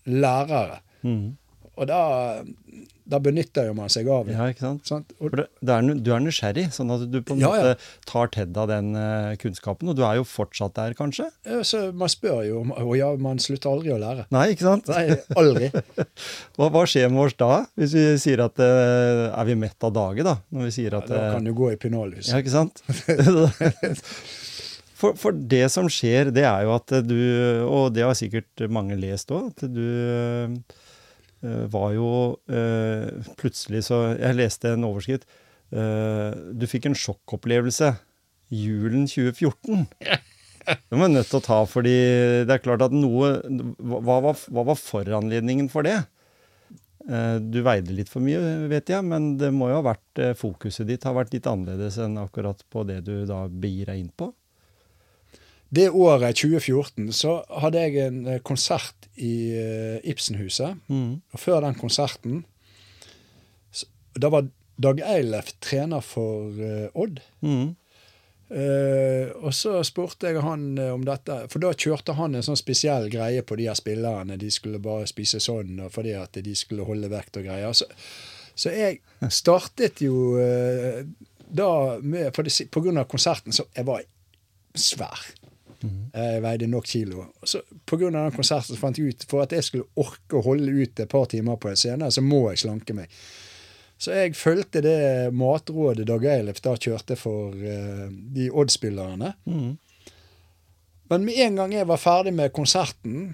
lærere. 0.06 0.82
Mm. 1.04 1.38
Og 1.74 1.88
da, 1.90 2.44
da 3.10 3.18
benytter 3.18 3.66
jo 3.66 3.74
man 3.74 3.90
seg 3.90 4.06
av 4.08 4.28
det. 4.28 4.36
ja, 4.36 4.46
ikke 4.52 4.62
sant? 4.62 4.84
Sant? 4.86 5.14
Og, 5.18 5.32
det, 5.34 5.48
det 5.66 5.74
er, 5.74 5.88
du 6.06 6.12
er 6.14 6.22
nysgjerrig, 6.22 6.68
sånn 6.76 6.92
at 6.94 7.08
du 7.10 7.18
på 7.26 7.34
en 7.34 7.42
Ja, 7.42 7.50
ja. 7.58 7.72
måte 7.74 8.06
tar 8.06 8.30
tedd 8.36 8.60
av 8.62 8.68
den 8.70 8.92
uh, 8.94 9.34
kunnskapen. 9.42 9.90
Og 9.90 9.98
du 9.98 10.04
er 10.06 10.20
jo 10.20 10.28
fortsatt 10.28 10.76
der, 10.78 10.94
kanskje? 11.00 11.32
Ja, 11.50 11.64
Så 11.66 11.88
man 11.98 12.12
spør 12.14 12.44
jo, 12.46 12.62
og 12.78 12.94
ja, 13.00 13.10
man 13.18 13.42
slutter 13.42 13.74
aldri 13.74 13.96
å 13.96 13.98
lære. 14.04 14.28
Nei, 14.36 14.46
ikke 14.54 14.68
sant? 14.70 14.92
Nei, 14.94 15.18
aldri. 15.40 15.72
Hva, 16.60 16.70
hva 16.70 16.86
skjer 16.86 17.10
med 17.10 17.26
oss 17.26 17.40
da, 17.42 17.64
hvis 17.80 17.98
vi 17.98 18.06
sier 18.22 18.44
at 18.46 18.60
uh, 18.62 19.34
Er 19.34 19.50
vi 19.50 19.58
mett 19.58 19.88
av 19.88 19.96
dage, 19.98 20.22
da? 20.28 20.38
Når 20.54 20.70
vi 20.70 20.76
sier 20.78 21.00
at 21.00 21.10
Da 21.10 21.18
eh, 21.18 21.34
kan 21.40 21.48
du 21.50 21.56
gå 21.58 21.74
i 21.74 21.80
pennalhus. 21.82 22.30
Ja, 22.30 22.44
ikke 22.44 22.54
sant? 22.54 22.84
for, 25.04 25.18
for 25.20 25.36
det 25.36 25.66
som 25.74 25.90
skjer, 25.92 26.32
det 26.34 26.46
er 26.48 26.64
jo 26.64 26.74
at 26.78 26.96
du, 27.04 27.20
og 27.68 27.92
det 27.96 28.06
har 28.08 28.16
sikkert 28.18 28.64
mange 28.72 28.96
lest 29.00 29.34
òg, 29.36 29.52
at 29.52 29.66
du 29.68 29.84
øh, 29.84 31.64
var 31.74 31.90
jo 31.98 32.10
øh, 32.48 33.26
plutselig 33.40 33.84
så 33.90 34.16
Jeg 34.16 34.40
leste 34.40 34.74
en 34.74 34.88
overskrift. 34.88 35.28
Øh, 35.74 36.32
du 36.56 36.68
fikk 36.70 36.88
en 36.88 36.96
sjokkopplevelse 36.96 37.96
julen 38.54 39.10
2014. 39.10 39.88
Det 40.64 40.96
var 40.96 41.10
nødt 41.12 41.28
til 41.28 41.42
å 41.42 41.44
ta, 41.44 41.58
fordi 41.68 41.94
det 42.48 42.54
er 42.54 42.62
klart 42.64 42.86
at 42.86 42.94
noe 42.96 43.34
Hva 43.84 44.22
var, 44.24 44.38
hva 44.48 44.64
var 44.70 44.78
foranledningen 44.80 45.68
for 45.68 45.84
det? 45.84 45.98
Du 47.52 47.58
veide 47.66 47.92
litt 47.92 48.08
for 48.08 48.24
mye, 48.24 48.40
vet 48.72 48.88
jeg, 48.94 49.04
men 49.04 49.34
det 49.36 49.50
må 49.52 49.68
jo 49.68 49.82
ha 49.82 49.84
vært 49.90 50.22
fokuset 50.40 50.88
ditt 50.88 51.04
har 51.04 51.18
vært 51.18 51.36
litt 51.36 51.50
annerledes 51.52 51.98
enn 52.00 52.16
akkurat 52.22 52.64
på 52.72 52.86
det 52.88 53.02
du 53.04 53.26
da 53.28 53.42
begir 53.52 53.92
deg 53.92 54.06
inn 54.06 54.14
på. 54.16 54.30
Det 55.74 55.90
året, 55.90 56.36
2014, 56.38 57.08
så 57.14 57.40
hadde 57.50 57.82
jeg 57.82 58.02
en 58.06 58.26
eh, 58.30 58.42
konsert 58.46 59.08
i 59.18 59.54
eh, 59.58 60.10
Ibsenhuset. 60.10 60.78
Mm. 60.88 61.22
Og 61.34 61.40
før 61.40 61.64
den 61.66 61.78
konserten 61.80 62.44
så, 63.74 63.88
Da 64.14 64.30
var 64.30 64.52
Dag 64.78 65.02
Eilef 65.06 65.54
trener 65.62 66.04
for 66.06 66.54
eh, 66.62 66.92
Odd. 66.94 67.24
Mm. 67.42 67.74
Uh, 68.54 69.32
og 69.48 69.54
så 69.56 69.80
spurte 69.88 70.30
jeg 70.30 70.42
han 70.44 70.76
om 70.78 71.02
dette, 71.08 71.38
for 71.50 71.64
da 71.64 71.72
kjørte 71.74 72.14
han 72.14 72.36
en 72.38 72.44
sånn 72.46 72.60
spesiell 72.60 73.08
greie 73.10 73.42
på 73.42 73.56
de 73.58 73.66
her 73.66 73.78
spillerne. 73.80 74.38
De 74.38 74.52
skulle 74.54 74.82
bare 74.84 75.08
spise 75.10 75.40
sånn 75.42 75.80
og 75.82 75.90
fordi 75.96 76.12
at 76.20 76.38
de 76.38 76.54
skulle 76.54 76.86
holde 76.86 77.10
vekt 77.10 77.40
og 77.40 77.48
greier. 77.48 77.74
Så, 77.74 77.88
så 78.54 78.76
jeg 78.76 79.00
startet 79.42 80.04
jo 80.06 80.36
uh, 80.38 81.02
da 81.50 81.72
med 82.02 82.30
For 82.36 82.46
av 82.46 83.08
konserten 83.10 83.56
så 83.56 83.66
jeg 83.74 83.90
var 83.90 84.06
svær. 84.78 85.24
Jeg 85.84 86.44
veide 86.44 86.68
nok 86.72 86.86
kilo. 86.88 87.26
Så 87.44 87.60
av 87.64 88.04
den 88.04 88.36
konserten 88.36 88.80
fant 88.80 88.98
jeg 89.00 89.14
ut 89.14 89.26
for 89.30 89.44
at 89.44 89.56
jeg 89.56 89.66
skulle 89.68 89.90
orke 90.00 90.40
å 90.40 90.46
holde 90.46 90.72
ut 90.72 91.00
et 91.00 91.10
par 91.12 91.26
timer 91.32 91.60
på 91.60 91.72
en 91.72 91.80
scene, 91.80 92.12
så 92.12 92.24
må 92.24 92.46
jeg 92.52 92.64
slanke 92.64 92.96
meg. 92.98 93.12
Så 93.98 94.12
jeg 94.16 94.36
fulgte 94.36 94.82
det 94.84 95.32
matrådet 95.32 96.08
Dag 96.10 96.26
Eilif 96.28 96.60
da 96.64 96.76
kjørte 96.76 97.16
for 97.16 97.56
uh, 97.56 98.10
de 98.10 98.50
Odd-spillerne. 98.52 99.34
Mm. 99.48 99.78
Men 101.12 101.26
med 101.28 101.40
en 101.46 101.62
gang 101.62 101.76
jeg 101.76 101.88
var 101.88 102.02
ferdig 102.02 102.34
med 102.36 102.54
konserten, 102.56 103.34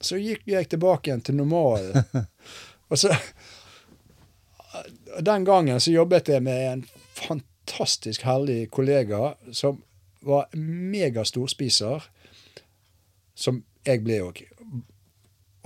så 0.00 0.16
gikk 0.20 0.46
jeg 0.48 0.70
tilbake 0.70 1.10
igjen 1.10 1.24
til 1.26 1.36
normalen. 1.40 2.04
Og 2.88 3.00
så 3.00 3.12
Den 5.24 5.44
gangen 5.44 5.80
så 5.80 5.92
jobbet 5.92 6.28
jeg 6.30 6.44
med 6.44 6.64
en 6.72 6.84
fantastisk 7.18 8.22
heldig 8.22 8.68
kollega 8.70 9.34
som 9.52 9.80
var 10.22 10.48
megastorspiser, 10.56 12.08
som 13.34 13.62
jeg 13.86 14.02
ble 14.04 14.20
òg. 14.26 14.42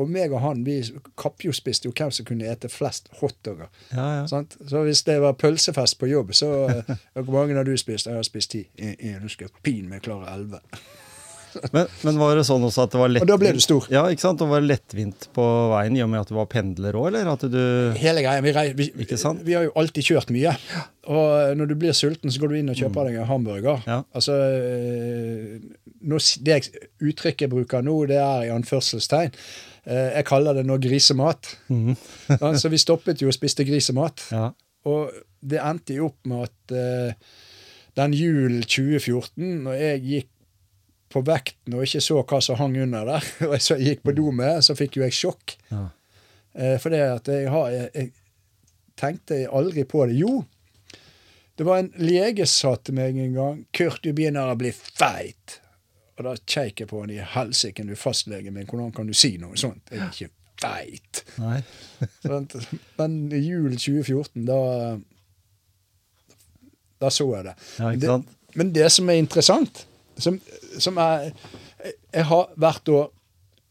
Og 0.01 0.09
meg 0.11 0.33
og 0.33 0.41
han 0.41 0.63
vi 0.67 0.79
kappjospiste 1.21 1.89
jo 1.89 1.93
hvem 1.95 2.11
som 2.15 2.27
kunne 2.27 2.49
ete 2.49 2.71
flest 2.73 3.11
hotdogger. 3.21 3.69
Ja, 3.93 4.07
ja. 4.23 4.27
Så 4.27 4.83
hvis 4.87 5.05
det 5.07 5.19
var 5.23 5.37
pølsefest 5.39 5.99
på 6.01 6.09
jobb, 6.11 6.33
så 6.35 6.49
Hvor 7.15 7.33
mange 7.33 7.55
har 7.55 7.65
du 7.65 7.77
spist? 7.77 8.07
Jeg 8.07 8.17
har 8.17 8.27
spist 8.27 8.51
ti. 8.51 8.67
Jeg, 8.79 8.97
jeg, 9.01 9.21
nå 9.21 9.29
skal 9.29 9.53
klare 10.01 10.35
elleve. 10.35 10.61
Men, 11.75 11.87
men 12.07 12.19
var 12.21 12.37
det 12.39 12.45
sånn 12.49 12.63
også 12.67 12.85
at 12.87 12.95
det 12.95 13.01
var 13.01 13.11
lettvint? 13.13 13.29
Og 13.29 13.33
da 13.33 13.39
ble 13.43 13.53
du 13.57 13.61
stor. 13.65 13.87
Ja, 13.93 14.03
ikke 14.13 14.25
sant? 14.25 14.41
Og 14.45 14.51
var 14.53 14.63
det 14.65 14.71
lettvint 14.71 15.27
på 15.37 15.45
veien 15.73 15.97
i 15.99 16.03
og 16.05 16.11
med 16.13 16.23
at 16.25 16.31
du 16.33 16.37
var 16.39 16.49
pendler 16.53 16.97
òg, 16.99 17.09
eller 17.11 17.31
at 17.33 17.45
du 17.53 17.59
Hele 18.01 18.25
greia. 18.25 18.41
Vi, 18.45 18.55
vi, 18.79 18.87
Ikke 19.05 19.19
sant? 19.21 19.43
vi 19.47 19.57
har 19.59 19.67
jo 19.69 19.75
alltid 19.79 20.09
kjørt 20.09 20.33
mye. 20.35 20.55
Og 21.13 21.57
når 21.59 21.73
du 21.73 21.77
blir 21.83 21.97
sulten, 21.97 22.31
så 22.33 22.41
går 22.43 22.53
du 22.55 22.59
inn 22.61 22.73
og 22.73 22.79
kjøper 22.79 23.09
deg 23.11 23.21
en 23.23 23.29
hamburger. 23.31 23.83
Ja. 23.91 24.01
Altså, 24.15 24.39
eh, 24.39 25.61
nå, 26.09 26.19
Det 26.47 26.59
uttrykket 27.03 27.47
jeg 27.47 27.53
bruker 27.53 27.85
nå, 27.85 27.97
det 28.11 28.19
er 28.23 28.49
i 28.49 28.53
anførselstegn. 28.55 29.33
Eh, 29.85 30.11
Jeg 30.19 30.27
kaller 30.29 30.55
det 30.59 30.67
nå 30.69 30.79
grisemat. 30.83 31.57
Mm. 31.69 31.95
Så 32.61 32.71
vi 32.73 32.79
stoppet 32.81 33.23
jo 33.23 33.31
og 33.33 33.37
spiste 33.37 33.67
grisemat. 33.69 34.29
Ja. 34.33 34.51
Og 34.89 35.11
det 35.43 35.59
endte 35.63 35.97
jo 35.99 36.11
opp 36.13 36.21
med 36.31 36.47
at 36.49 36.77
eh, 36.79 37.15
den 37.99 38.15
julen 38.17 38.63
2014, 38.65 39.65
når 39.67 39.75
jeg 39.77 40.03
gikk 40.07 40.32
på 41.13 41.23
vekten 41.27 41.77
og 41.77 41.87
ikke 41.87 42.03
så 42.05 42.21
hva 42.21 42.41
som 42.45 42.59
hang 42.61 42.77
under 42.85 43.09
der, 43.09 43.29
og 43.49 43.57
jeg 43.57 43.67
så 43.67 43.79
gikk 43.81 44.05
på 44.07 44.15
do 44.17 44.31
med, 44.35 44.63
så 44.65 44.77
fikk 44.79 44.99
jo 44.99 45.07
jeg 45.07 45.19
sjokk. 45.19 45.57
ja. 45.73 45.89
Eh, 46.53 46.75
for 46.77 46.93
det 46.93 47.01
at 47.01 47.29
jeg, 47.33 47.47
har, 47.49 47.71
jeg, 47.73 47.87
jeg 47.97 48.11
tenkte 49.01 49.39
aldri 49.49 49.87
på 49.89 50.05
det. 50.05 50.19
Jo, 50.21 50.43
det 51.57 51.65
var 51.65 51.81
en 51.81 51.89
lege 51.97 52.45
sa 52.45 52.75
til 52.77 52.99
meg 52.99 53.17
en 53.17 53.39
gang 53.39 53.63
'Kurt, 53.73 54.03
du 54.05 54.13
begynner 54.13 54.53
å 54.53 54.59
bli 54.61 54.73
feit'. 54.73 55.59
Og 56.19 56.27
da 56.27 56.35
kjeik 56.37 56.83
jeg 56.83 56.91
på 56.91 57.01
han 57.01 57.11
i 57.15 57.23
helsike, 57.25 57.87
du 57.89 57.97
fastlegen 57.97 58.53
min, 58.53 58.69
hvordan 58.69 58.93
kan 58.93 59.09
du 59.09 59.17
si 59.17 59.39
noe 59.41 59.57
sånt? 59.57 59.89
Jeg 59.89 60.03
er 60.05 60.13
ikke 60.13 60.29
feit. 60.61 61.25
Men 63.01 63.17
i 63.33 63.41
julen 63.41 63.81
2014, 63.81 64.45
da 64.45 64.61
Da 67.01 67.11
så 67.11 67.25
jeg 67.33 67.49
det. 67.49 67.57
Ja, 67.81 67.91
ikke 67.97 68.01
det 68.05 68.39
men 68.55 68.73
det 68.73 68.89
som 68.93 69.09
er 69.09 69.21
interessant, 69.21 69.87
som, 70.17 70.39
som 70.79 70.99
er 71.03 71.31
jeg 72.13 72.25
har, 72.29 72.49
Hvert 72.61 72.89
år 72.89 73.11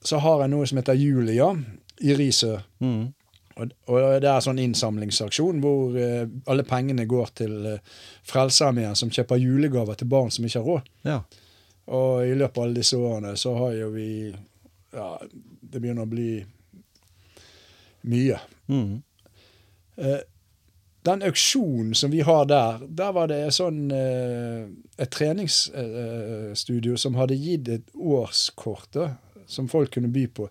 så 0.03 0.17
har 0.17 0.41
jeg 0.41 0.51
noe 0.51 0.67
som 0.67 0.79
heter 0.79 0.97
Julia 0.97 1.51
i 2.01 2.15
Risør. 2.17 2.63
Mm. 2.81 3.11
Og, 3.61 3.73
og 3.91 4.15
det 4.23 4.29
er 4.31 4.41
sånn 4.41 4.61
innsamlingsaksjon 4.63 5.59
hvor 5.61 5.93
uh, 5.93 6.23
alle 6.49 6.65
pengene 6.65 7.05
går 7.09 7.33
til 7.37 7.53
uh, 7.67 7.99
Frelsesarmeen, 8.25 8.97
som 8.97 9.11
kjøper 9.13 9.41
julegaver 9.41 9.99
til 9.99 10.09
barn 10.09 10.33
som 10.33 10.47
ikke 10.47 10.63
har 10.63 10.69
råd. 10.71 10.89
Ja. 11.05 11.19
Og 11.91 12.25
i 12.25 12.33
løpet 12.37 12.57
av 12.57 12.65
alle 12.65 12.79
disse 12.79 12.97
årene 12.97 13.35
så 13.37 13.53
har 13.59 13.77
jo 13.77 13.91
vi 13.93 14.09
Ja, 14.91 15.13
det 15.21 15.79
begynner 15.79 16.03
å 16.03 16.11
bli 16.11 16.41
mye. 18.11 18.39
Mm. 18.67 18.97
Eh, 19.95 20.17
den 21.07 21.23
auksjonen 21.25 21.95
som 21.97 22.11
vi 22.13 22.21
har 22.21 22.45
der, 22.45 22.83
der 22.87 23.13
var 23.15 23.31
det 23.31 23.39
sånn 23.55 23.87
eh, 23.95 24.67
et 25.01 25.11
treningsstudio 25.13 26.97
som 26.99 27.17
hadde 27.17 27.39
gitt 27.41 27.71
et 27.73 27.95
årskort 27.95 28.91
da, 28.93 29.07
som 29.49 29.69
folk 29.71 29.93
kunne 29.95 30.11
by 30.13 30.27
på. 30.29 30.49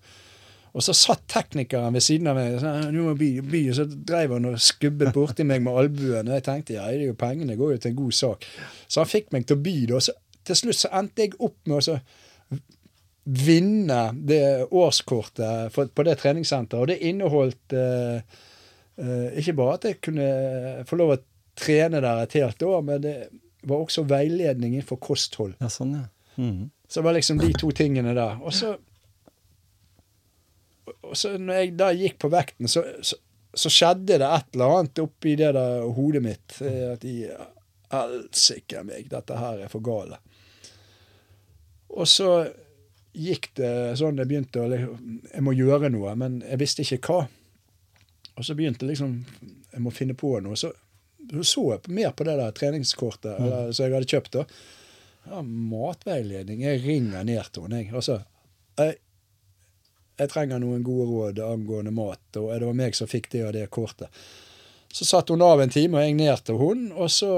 Og 0.71 0.85
så 0.87 0.95
satt 0.95 1.25
teknikeren 1.31 1.95
ved 1.95 2.05
siden 2.05 2.31
av 2.31 2.39
meg 2.39 2.63
må 2.95 3.15
by, 3.19 3.31
by, 3.43 3.63
og 3.73 3.79
så 3.81 3.87
drev 3.91 4.37
han 4.37 4.51
og 4.53 4.61
skubbet 4.63 5.15
borti 5.15 5.47
meg 5.47 5.65
med 5.65 5.79
albuen. 5.83 6.31
Og 6.31 6.37
jeg 6.37 6.47
tenkte 6.47 6.77
ja, 6.77 6.87
det 6.91 7.07
er 7.07 7.11
jo 7.11 7.19
pengene 7.19 7.59
går 7.59 7.75
jo 7.75 7.81
til 7.83 7.91
en 7.91 8.03
god 8.05 8.19
sak. 8.21 8.47
Så 8.87 9.03
han 9.03 9.11
fikk 9.11 9.33
meg 9.35 9.49
til 9.49 9.59
å 9.59 9.65
by. 9.65 9.79
og 9.99 10.05
så 10.07 10.15
Til 10.47 10.57
slutt 10.57 10.79
så 10.79 10.93
endte 11.01 11.27
jeg 11.27 11.35
opp 11.39 11.59
med 11.67 11.81
å 11.81 11.87
så 11.89 11.99
vinne 13.31 13.99
det 14.15 14.71
årskortet 14.71 15.75
for, 15.75 15.91
på 15.91 16.07
det 16.07 16.17
treningssenteret. 16.23 16.81
Og 16.81 16.89
det 16.91 17.11
inneholdt 17.11 17.75
eh, 17.77 18.23
eh, 18.23 18.47
ikke 19.41 19.55
bare 19.59 19.77
at 19.79 19.87
jeg 19.89 20.01
kunne 20.05 20.27
få 20.89 20.99
lov 21.01 21.15
å 21.15 21.21
trene 21.61 22.01
der 22.05 22.23
et 22.25 22.37
helt 22.39 22.63
år, 22.67 22.83
men 22.87 23.03
det 23.05 23.15
var 23.69 23.83
også 23.85 24.05
veiledning 24.09 24.75
innenfor 24.77 25.01
kosthold. 25.03 25.55
ja, 25.61 25.69
sånn, 25.73 25.97
ja. 25.99 26.07
Mm. 26.41 26.71
Så 26.89 27.01
det 27.01 27.05
var 27.07 27.17
liksom 27.17 27.41
de 27.41 27.51
to 27.59 27.71
tingene 27.77 28.15
der. 28.17 28.39
Og 28.41 28.55
så, 28.57 28.75
og 31.05 31.17
så 31.19 31.35
når 31.39 31.59
jeg 31.61 31.75
da 31.79 31.91
gikk 31.95 32.17
på 32.23 32.31
vekten, 32.33 32.69
så, 32.71 32.83
så, 33.05 33.19
så 33.55 33.73
skjedde 33.73 34.19
det 34.23 34.27
et 34.27 34.55
eller 34.57 34.77
annet 34.79 35.03
oppi 35.03 35.37
det 35.39 35.53
der 35.57 35.85
hodet 35.97 36.23
mitt. 36.25 36.57
eh, 36.65 36.87
At 36.95 37.05
i 37.07 37.19
Helsike 37.91 38.83
meg, 38.87 39.09
dette 39.11 39.39
her 39.39 39.65
er 39.67 39.71
for 39.73 39.83
gale. 39.85 40.21
Og 41.91 42.07
så 42.09 42.31
gikk 43.19 43.51
det 43.59 43.71
sånn 43.99 44.21
jeg 44.23 44.31
begynte 44.31 44.63
å 44.63 44.69
liksom, 44.71 45.17
Jeg 45.33 45.43
må 45.43 45.55
gjøre 45.59 45.91
noe, 45.91 46.13
men 46.19 46.41
jeg 46.47 46.61
visste 46.63 46.85
ikke 46.87 47.01
hva. 47.09 47.25
Og 48.40 48.46
så 48.46 48.57
begynte 48.57 48.88
liksom 48.88 49.18
Jeg 49.70 49.83
må 49.85 49.92
finne 49.94 50.16
på 50.18 50.33
noe. 50.42 50.57
Så, 50.59 50.72
så 51.46 51.66
jeg 51.74 51.94
mer 51.94 52.14
på 52.16 52.26
det 52.26 52.38
der 52.40 52.57
treningskortet 52.57 53.37
eller, 53.37 53.70
som 53.76 53.87
jeg 53.87 53.94
hadde 53.98 54.11
kjøpt. 54.11 54.38
da. 54.40 54.44
Ja, 55.29 55.42
matveiledning. 55.44 56.64
Jeg 56.64 56.83
ringer 56.83 57.24
ned 57.29 57.53
til 57.53 57.68
henne. 57.68 57.83
jeg. 57.85 57.92
Altså, 57.94 58.20
jeg, 58.81 58.96
jeg 60.18 60.33
trenger 60.33 60.61
noen 60.61 60.83
gode 60.85 61.07
råd 61.11 61.42
angående 61.44 61.92
mat, 61.94 62.22
og 62.40 62.50
det 62.50 62.66
var 62.66 62.79
meg 62.81 62.96
som 62.98 63.09
fikk 63.09 63.31
det 63.33 63.44
og 63.46 63.53
det 63.57 63.68
kortet. 63.70 64.11
Så 64.90 65.07
satte 65.07 65.37
hun 65.37 65.44
av 65.46 65.62
en 65.62 65.70
time, 65.70 66.00
og 66.00 66.05
jeg 66.09 66.16
ned 66.18 66.44
til 66.48 66.59
henne, 66.61 66.90
og 66.96 67.12
så 67.14 67.33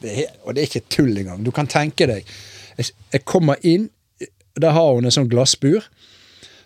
det 0.00 0.14
er, 0.16 0.30
Og 0.44 0.54
det 0.54 0.62
er 0.62 0.70
ikke 0.70 0.88
tull 0.88 1.18
engang. 1.20 1.42
Du 1.44 1.50
kan 1.52 1.68
tenke 1.68 2.06
deg. 2.08 2.28
Jeg, 2.78 2.94
jeg 3.12 3.24
kommer 3.28 3.60
inn, 3.60 3.90
der 4.56 4.72
har 4.72 4.94
hun 4.94 5.04
en 5.04 5.12
sånn 5.12 5.28
glassbur. 5.28 5.84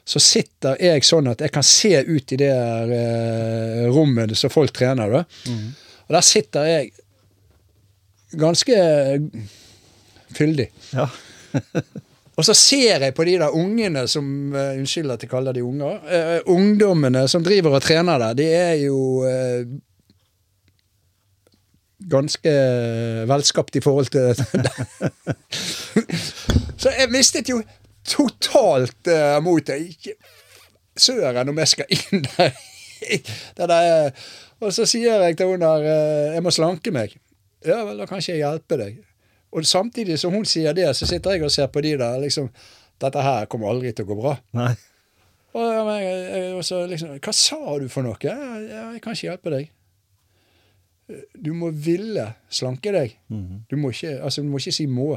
Så 0.05 0.21
sitter 0.21 0.77
jeg 0.85 1.05
sånn 1.07 1.31
at 1.33 1.41
jeg 1.41 1.53
kan 1.53 1.65
se 1.65 1.97
ut 2.05 2.33
i 2.37 2.39
det 2.41 2.53
eh, 2.53 3.85
rommet 3.89 4.35
som 4.37 4.53
folk 4.53 4.75
trener. 4.77 5.11
da. 5.11 5.23
Og 6.05 6.17
der 6.17 6.27
sitter 6.27 6.69
jeg 6.69 6.91
ganske 8.37 8.77
fyldig. 10.35 10.69
Ja. 10.93 11.09
Og 12.35 12.43
så 12.43 12.55
ser 12.59 12.99
jeg 12.99 13.15
på 13.15 13.25
de 13.25 13.37
der 13.39 13.55
ungene 13.55 14.09
som 14.11 14.27
uh, 14.51 14.75
Unnskyld 14.75 15.13
at 15.15 15.23
jeg 15.23 15.31
kaller 15.31 15.55
de 15.55 15.63
unger. 15.63 16.01
Uh, 16.03 16.41
ungdommene 16.51 17.29
som 17.31 17.45
driver 17.47 17.77
og 17.79 17.85
trener 17.85 18.19
der, 18.19 18.35
de 18.35 18.49
er 18.59 18.73
jo 18.83 19.23
uh, 19.23 19.63
ganske 22.11 22.55
velskapt 23.31 23.79
i 23.79 23.85
forhold 23.85 24.11
til 24.11 24.35
det. 24.35 24.75
Så 26.83 26.91
jeg 26.99 27.13
mistet 27.15 27.49
jo 27.49 27.63
totalt 28.09 29.11
uh, 29.11 29.39
motet. 29.45 29.91
Ikke 29.95 30.17
Søren 30.97 31.51
om 31.51 31.59
jeg 31.59 31.69
skal 31.73 31.91
inn 31.91 32.23
der. 32.23 32.53
det 33.59 33.69
der. 33.69 34.13
Og 34.63 34.73
så 34.73 34.87
sier 34.89 35.25
jeg 35.25 35.37
til 35.37 35.51
henne 35.51 35.67
der 35.67 35.89
eh, 35.91 36.35
jeg 36.37 36.45
må 36.47 36.53
slanke 36.55 36.93
meg. 36.95 37.17
Ja 37.67 37.81
vel, 37.85 37.99
da 37.99 38.07
kan 38.07 38.23
ikke 38.23 38.37
jeg 38.37 38.45
hjelpe 38.45 38.79
deg. 38.79 39.01
Og 39.55 39.67
samtidig 39.67 40.19
som 40.23 40.33
hun 40.35 40.47
sier 40.49 40.75
det, 40.77 40.87
så 40.97 41.07
sitter 41.09 41.37
jeg 41.37 41.47
og 41.47 41.53
ser 41.53 41.67
på 41.73 41.83
de 41.85 41.97
der 41.99 42.19
liksom 42.23 42.51
Dette 43.03 43.23
her 43.27 43.49
kommer 43.51 43.73
aldri 43.73 43.91
til 43.91 44.07
å 44.07 44.13
gå 44.13 44.17
bra. 44.21 44.37
Nei. 44.55 44.71
Og, 45.59 45.89
og 46.55 46.61
så 46.67 46.85
liksom 46.87 47.17
Hva 47.19 47.33
sa 47.35 47.79
du 47.83 47.89
for 47.91 48.07
noe? 48.07 48.15
Ja, 48.23 48.37
jeg 48.95 49.03
kan 49.03 49.17
ikke 49.17 49.29
hjelpe 49.33 49.51
deg. 49.51 49.73
Du 51.35 51.51
må 51.59 51.73
ville 51.75 52.31
slanke 52.49 52.95
deg. 52.95 53.17
Mhm. 53.29 53.65
Du 53.71 53.77
må 53.77 53.91
ikke, 53.91 54.17
altså, 54.23 54.43
du 54.43 54.49
må 54.49 54.63
ikke 54.63 54.79
si 54.79 54.87
må. 54.87 55.17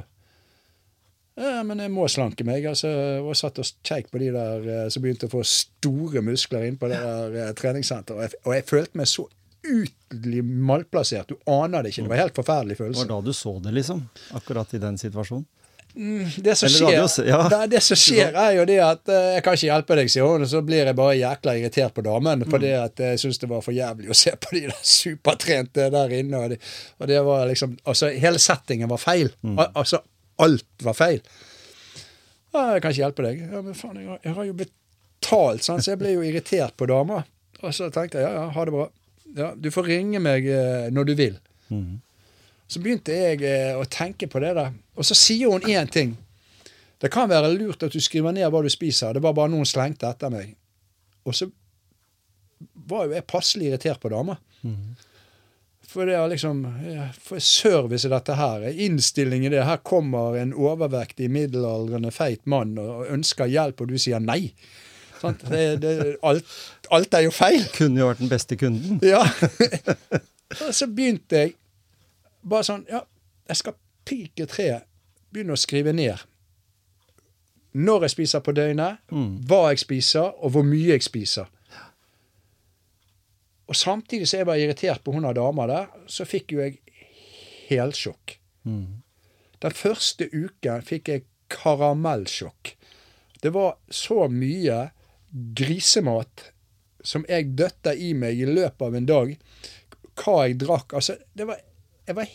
Ja, 1.37 1.61
men 1.63 1.77
jeg 1.83 1.91
må 1.93 2.07
slanke 2.09 2.43
meg. 2.47 2.65
altså, 2.65 2.89
Og 3.21 3.35
satt 3.37 3.59
og 3.61 3.65
kjekk 3.85 4.07
på 4.11 4.17
de 4.23 4.31
der 4.33 4.69
eh, 4.73 4.87
som 4.89 5.03
begynte 5.03 5.27
å 5.29 5.33
få 5.35 5.43
store 5.45 6.23
muskler 6.25 6.65
inn 6.65 6.77
på 6.81 6.89
det 6.89 6.97
der 7.03 7.35
eh, 7.43 7.51
treningssenteret. 7.57 8.15
Og 8.17 8.23
jeg, 8.25 8.39
og 8.45 8.55
jeg 8.57 8.65
følte 8.71 8.97
meg 9.03 9.11
så 9.11 9.27
utelig 9.67 10.41
malplassert. 10.45 11.29
Du 11.29 11.37
aner 11.51 11.83
det 11.85 11.91
ikke. 11.93 12.07
Det 12.07 12.09
var 12.09 12.17
en 12.17 12.25
helt 12.25 12.37
forferdelig 12.39 12.75
Det 12.77 12.81
følelse. 12.83 13.05
var 13.05 13.11
da 13.13 13.21
du 13.27 13.33
så 13.37 13.53
det, 13.59 13.73
liksom? 13.77 14.01
Akkurat 14.39 14.73
i 14.73 14.81
den 14.81 14.97
situasjonen? 14.97 15.45
Det 15.97 16.53
som 16.59 16.69
skjer, 16.69 17.25
ja. 17.25 17.37
det, 17.49 17.59
det 17.71 17.79
som 17.81 17.97
skjer 18.05 18.35
er 18.37 18.51
jo 18.59 18.65
det 18.69 18.75
at 18.85 19.09
uh, 19.09 19.15
jeg 19.33 19.41
kan 19.45 19.55
ikke 19.57 19.65
hjelpe 19.71 19.95
deg, 19.97 20.11
sier 20.13 20.27
hun. 20.29 20.43
Og 20.45 20.49
så 20.51 20.59
blir 20.65 20.85
jeg 20.85 20.97
bare 20.97 21.15
jækla 21.17 21.55
irritert 21.57 21.95
på 21.97 22.03
damen. 22.05 22.43
Fordi 22.49 22.69
Mm. 22.73 22.83
at 22.83 23.01
jeg 23.01 23.21
syns 23.23 23.39
det 23.41 23.49
var 23.49 23.63
for 23.65 23.73
jævlig 23.73 24.09
å 24.13 24.17
se 24.17 24.33
på 24.37 24.51
de 24.53 24.61
der 24.67 24.77
supertrente 24.85 25.87
der 25.93 26.13
inne. 26.19 26.37
Og 26.43 26.49
det, 26.53 26.59
og 27.01 27.07
det 27.09 27.21
var 27.25 27.47
liksom 27.49 27.77
Altså, 27.85 28.11
hele 28.13 28.37
settingen 28.41 28.89
var 28.89 29.01
feil. 29.01 29.31
Mm. 29.41 29.57
Al 29.57 29.71
altså, 29.73 30.03
alt 30.43 30.85
var 30.85 30.97
feil. 30.97 31.21
Ja, 32.53 32.73
jeg 32.73 32.83
kan 32.83 32.93
ikke 32.93 33.03
hjelpe 33.03 33.25
deg. 33.25 33.41
Ja, 33.51 33.61
men 33.65 33.77
faen, 33.77 33.99
jeg 34.01 34.09
har, 34.09 34.19
jeg 34.23 34.37
har 34.37 34.47
jo 34.47 34.55
betalt, 34.57 35.65
sant? 35.65 35.85
så 35.85 35.93
jeg 35.93 36.01
ble 36.01 36.13
jo 36.15 36.25
irritert 36.25 36.77
på 36.79 36.87
dama. 36.89 37.23
Og 37.63 37.73
så 37.73 37.89
tenkte 37.93 38.21
jeg 38.21 38.27
ja, 38.27 38.33
ja, 38.43 38.45
ha 38.53 38.65
det 38.67 38.75
bra. 38.75 38.87
Ja, 39.37 39.49
du 39.57 39.69
får 39.73 39.89
ringe 39.91 40.21
meg 40.23 40.47
eh, 40.49 40.87
når 40.93 41.09
du 41.09 41.13
vil. 41.19 41.35
Mm. 41.73 41.97
Så 42.71 42.81
begynte 42.83 43.15
jeg 43.15 43.43
eh, 43.47 43.73
å 43.77 43.85
tenke 43.91 44.29
på 44.31 44.41
det 44.43 44.53
der. 44.57 44.73
Og 44.97 45.07
så 45.07 45.17
sier 45.17 45.51
hun 45.51 45.67
én 45.67 45.89
ting. 45.91 46.15
Det 46.97 47.11
kan 47.13 47.29
være 47.29 47.53
lurt 47.53 47.83
at 47.85 47.93
du 47.93 48.01
skriver 48.01 48.33
ned 48.33 48.49
hva 48.51 48.63
du 48.65 48.69
spiser. 48.73 49.13
Det 49.13 49.23
var 49.23 49.35
bare 49.37 49.51
noen 49.53 49.67
slengte 49.69 50.09
etter 50.09 50.33
meg. 50.33 50.55
Og 51.27 51.35
så 51.35 51.49
var 52.89 53.05
jo 53.05 53.17
jeg 53.17 53.27
passelig 53.29 53.69
irritert 53.69 54.01
på 54.01 54.11
dama. 54.13 54.37
For 55.87 56.05
det 56.05 56.17
er 56.19 56.27
liksom 56.27 56.65
For 57.23 57.39
service 57.39 58.03
i 58.07 58.11
dette 58.11 58.35
her. 58.35 58.65
Innstilling 58.69 59.45
i 59.47 59.49
det. 59.53 59.61
Her 59.63 59.77
kommer 59.87 60.35
en 60.35 60.51
overvektig, 60.53 61.29
middelaldrende, 61.31 62.11
feit 62.11 62.43
mann 62.45 62.73
og 62.81 63.07
ønsker 63.15 63.47
hjelp, 63.47 63.81
og 63.81 63.93
du 63.93 63.97
sier 64.01 64.19
nei. 64.19 64.51
Sånn, 65.21 65.37
Det, 65.47 65.61
det, 65.81 65.93
alt, 66.27 66.45
alt 66.93 67.13
er 67.17 67.23
jo 67.25 67.31
feil. 67.33 67.63
Kunne 67.77 68.03
jo 68.03 68.09
vært 68.11 68.19
den 68.25 68.29
beste 68.33 68.57
kunden. 68.59 68.99
Ja. 69.13 69.23
og 70.67 70.73
så 70.75 70.87
begynte 70.87 71.39
jeg 71.45 71.55
bare 72.47 72.63
sånn 72.63 72.83
Ja, 72.91 73.01
jeg 73.49 73.57
skal 73.63 73.73
pike 74.07 74.45
tre. 74.51 74.67
Begynne 75.33 75.55
å 75.57 75.59
skrive 75.59 75.91
ned 75.95 76.19
når 77.77 78.07
jeg 78.07 78.13
spiser 78.15 78.39
på 78.41 78.53
døgnet, 78.57 78.97
Mm. 79.11 79.33
hva 79.45 79.67
jeg 79.69 79.79
spiser, 79.83 80.31
og 80.41 80.49
hvor 80.55 80.63
mye 80.65 80.95
jeg 80.95 81.03
spiser. 81.05 81.45
Og 83.67 83.75
samtidig 83.75 84.27
som 84.29 84.41
jeg 84.41 84.47
var 84.47 84.59
irritert 84.61 85.03
på 85.03 85.13
hun 85.15 85.27
av 85.27 85.35
dama 85.37 85.67
der, 85.69 85.89
så 86.07 86.25
fikk 86.27 86.55
jo 86.55 86.63
jeg 86.63 86.79
helsjokk. 87.67 88.37
Mm. 88.67 89.03
Den 89.63 89.75
første 89.75 90.27
uken 90.31 90.85
fikk 90.85 91.11
jeg 91.11 91.25
karamellsjokk. 91.51 92.75
Det 93.41 93.51
var 93.55 93.77
så 93.93 94.27
mye 94.31 94.87
grisemat 95.57 96.51
som 97.03 97.25
jeg 97.29 97.53
døtta 97.59 97.93
i 97.93 98.13
meg 98.17 98.39
i 98.39 98.47
løpet 98.49 98.83
av 98.87 98.95
en 98.97 99.09
dag. 99.09 99.33
Hva 100.17 100.37
jeg 100.47 100.59
drakk. 100.63 100.95
Altså, 100.97 101.17
det 101.37 101.47
var, 101.47 101.59
jeg 102.07 102.17
var 102.17 102.31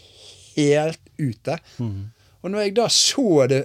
helt 0.57 1.11
ute. 1.19 1.59
Mm. 1.79 2.13
Og 2.43 2.53
når 2.53 2.67
jeg 2.67 2.77
da 2.79 2.87
så 2.93 3.47
det 3.51 3.63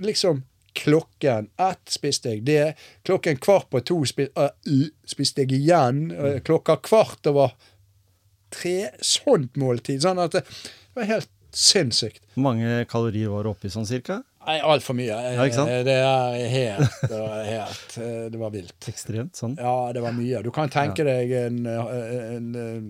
liksom 0.00 0.44
Klokken 0.78 1.48
ett 1.60 1.90
spiste 1.90 2.34
jeg 2.34 2.44
det. 2.46 2.74
Klokken 3.06 3.40
kvart 3.42 3.70
på 3.72 3.80
to 3.86 3.98
spiste, 4.08 4.50
spiste 5.10 5.44
jeg 5.44 5.58
igjen. 5.60 6.06
Uh, 6.14 6.38
klokka 6.46 6.76
kvart 6.84 7.26
over 7.30 7.54
tre. 8.54 8.90
Sånt 9.02 9.58
måltid. 9.60 10.02
Sånn 10.04 10.20
at 10.22 10.38
det 10.38 10.44
var 10.98 11.08
helt 11.10 11.30
sinnssykt. 11.54 12.22
Hvor 12.34 12.46
mange 12.50 12.84
kalorier 12.90 13.32
var 13.32 13.46
det 13.46 13.54
oppi 13.54 13.70
sånn 13.72 13.88
cirka? 13.88 14.20
Nei, 14.46 14.56
altfor 14.64 14.96
mye. 14.96 15.12
Ja, 15.12 15.44
ikke 15.44 15.58
sant? 15.58 15.70
Eh, 15.70 15.82
Det 15.84 15.96
er 16.00 16.36
helt 16.54 17.00
Det 17.10 17.18
var, 17.20 17.40
helt, 17.44 17.96
eh, 18.00 18.22
det 18.32 18.40
var 18.40 18.52
vilt. 18.54 18.88
Ekstremt 18.88 19.36
sånn. 19.36 19.56
Ja, 19.60 19.90
det 19.92 20.02
var 20.04 20.14
mye. 20.16 20.40
Du 20.46 20.50
kan 20.54 20.70
tenke 20.72 21.04
deg 21.06 21.34
en, 21.42 21.58
eh, 21.68 22.36
en, 22.36 22.48
en 22.56 22.86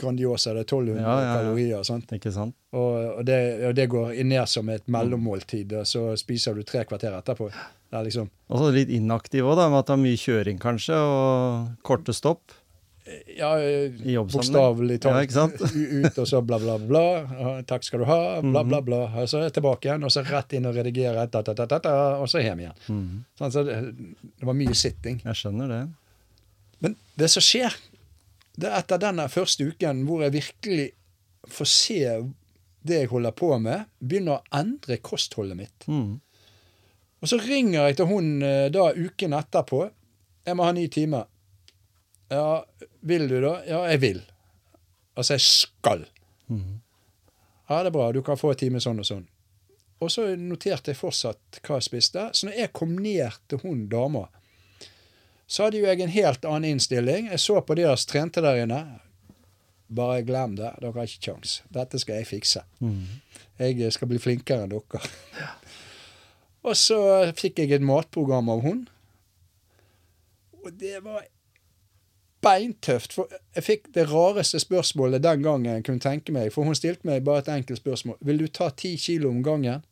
Grandiosa, 0.00 0.54
det 0.56 0.64
er 0.64 0.68
1200 0.68 1.02
Ja, 1.04 1.16
ja, 1.24 1.34
kalorier. 1.38 1.82
Sant? 1.86 2.12
Ikke 2.16 2.32
sant? 2.34 2.56
Og, 2.72 2.94
og, 3.18 3.20
det, 3.28 3.40
og 3.68 3.76
det 3.78 3.88
går 3.92 4.14
ned 4.24 4.48
som 4.50 4.70
et 4.72 4.86
mellommåltid, 4.90 5.74
og 5.80 5.88
så 5.88 6.06
spiser 6.20 6.56
du 6.56 6.64
tre 6.66 6.86
kvarter 6.88 7.16
etterpå. 7.18 7.50
Det 7.90 8.04
liksom 8.06 8.30
Og 8.48 8.58
så 8.62 8.70
litt 8.74 8.90
inaktiv 8.94 9.48
òg, 9.50 9.60
med 9.66 9.80
at 9.82 9.90
det 9.90 9.96
er 9.96 10.02
mye 10.04 10.20
kjøring 10.20 10.60
kanskje, 10.62 10.96
og 10.96 11.70
korte 11.86 12.14
stopp. 12.14 12.56
Ja, 13.36 13.54
eh, 13.58 13.90
bokstavelig 14.22 15.00
talt. 15.02 15.34
Ja? 15.34 15.46
Mhm. 15.48 16.04
Ut, 16.04 16.18
og 16.18 16.28
så 16.28 16.40
bla, 16.46 16.58
bla, 16.62 16.76
bla. 16.78 17.04
Takk 17.66 17.86
skal 17.86 18.04
du 18.04 18.06
ha. 18.06 18.20
Bla, 18.44 18.62
bla, 18.64 18.80
bla. 18.84 19.00
Og 19.22 19.28
så 19.30 19.42
tilbake 19.50 19.88
igjen, 19.88 20.04
og 20.06 20.12
så 20.14 20.22
rett 20.26 20.54
inn 20.54 20.68
og 20.68 20.76
redigere, 20.76 21.26
da, 21.32 21.42
da, 21.42 21.66
da, 21.66 21.94
og 22.20 22.28
så 22.30 22.42
hjem 22.44 22.62
igjen. 22.66 22.76
Mm. 22.88 23.24
Sånn, 23.40 23.54
så 23.56 23.64
det, 23.66 23.80
det 24.20 24.46
var 24.46 24.58
mye 24.58 24.76
sitting. 24.78 25.18
Jeg 25.24 25.40
skjønner 25.42 25.72
det. 25.74 25.80
Men 26.84 26.94
det 27.18 27.28
som 27.32 27.44
skjer, 27.44 27.74
det 28.60 28.68
er 28.70 28.82
etter 28.82 29.00
denne 29.00 29.26
første 29.32 29.66
uken 29.72 30.04
hvor 30.08 30.24
jeg 30.24 30.36
virkelig 30.36 30.90
får 31.50 31.70
se 31.70 32.00
det 32.82 33.02
jeg 33.02 33.10
holder 33.10 33.34
på 33.36 33.52
med, 33.60 33.88
begynner 34.00 34.38
å 34.38 34.58
endre 34.60 35.00
kostholdet 35.04 35.58
mitt. 35.58 35.86
Mm. 35.88 36.20
Og 37.20 37.28
så 37.28 37.36
ringer 37.42 37.88
jeg 37.88 37.98
til 37.98 38.08
hun 38.08 38.30
eh, 38.44 38.68
da 38.72 38.90
uken 38.96 39.36
etterpå. 39.36 39.82
Jeg 40.48 40.56
må 40.56 40.64
ha 40.64 40.72
ni 40.72 40.86
timer. 40.92 41.26
Ja, 42.32 42.62
vil 43.04 43.26
du 43.28 43.36
da? 43.42 43.58
Ja, 43.68 43.82
jeg 43.90 44.00
vil. 44.04 44.22
Altså, 45.18 45.36
jeg 45.36 45.44
skal. 45.44 46.06
Mm. 46.48 46.80
Ja, 47.68 47.82
det 47.82 47.90
er 47.90 47.96
bra. 47.98 48.08
Du 48.12 48.22
kan 48.24 48.40
få 48.40 48.54
en 48.54 48.60
time 48.60 48.80
sånn 48.80 49.02
og 49.02 49.08
sånn. 49.08 49.26
Og 50.00 50.08
så 50.08 50.30
noterte 50.40 50.94
jeg 50.94 51.00
fortsatt 51.00 51.60
hva 51.66 51.76
jeg 51.76 51.88
spiste. 51.90 52.30
Så 52.32 52.48
når 52.48 52.62
jeg 52.62 52.72
kom 52.76 52.94
ned 52.96 53.36
til 53.50 53.60
hun 53.66 53.84
dama, 53.92 54.30
så 55.50 55.66
hadde 55.66 55.80
jo 55.80 55.88
jeg 55.88 55.98
en 56.04 56.12
helt 56.14 56.44
annen 56.46 56.76
innstilling. 56.76 57.26
Jeg 57.32 57.42
så 57.42 57.58
på 57.66 57.74
de 57.74 57.88
som 57.90 58.10
trente 58.12 58.42
der 58.44 58.62
inne. 58.62 58.84
Bare 59.90 60.22
glem 60.22 60.54
det. 60.60 60.70
Dere 60.78 60.94
har 60.94 61.08
ikke 61.08 61.26
kjangs. 61.26 61.56
Dette 61.74 61.98
skal 61.98 62.20
jeg 62.20 62.28
fikse. 62.30 62.62
Mm. 62.78 63.18
Jeg 63.58 63.90
skal 63.96 64.12
bli 64.12 64.20
flinkere 64.22 64.68
enn 64.68 64.70
dere. 64.70 65.02
Og 66.70 66.76
så 66.78 67.00
fikk 67.34 67.58
jeg 67.58 67.74
et 67.74 67.82
matprogram 67.82 68.52
av 68.52 68.62
hun. 68.62 68.84
Og 70.60 70.70
det 70.78 71.00
var 71.02 71.24
beintøft. 72.44 73.16
For 73.16 73.32
jeg 73.56 73.66
fikk 73.66 73.90
det 73.96 74.06
rareste 74.12 74.60
spørsmålet 74.62 75.24
den 75.24 75.42
gangen 75.42 75.72
jeg 75.72 75.86
kunne 75.88 76.04
tenke 76.04 76.36
meg. 76.36 76.52
For 76.54 76.62
hun 76.68 76.78
stilte 76.78 77.10
meg 77.10 77.24
bare 77.26 77.42
et 77.42 77.50
enkelt 77.56 77.82
spørsmål. 77.82 78.20
Vil 78.22 78.44
du 78.44 78.46
ta 78.46 78.70
ti 78.70 78.94
kilo 79.00 79.34
om 79.34 79.42
gangen? 79.42 79.82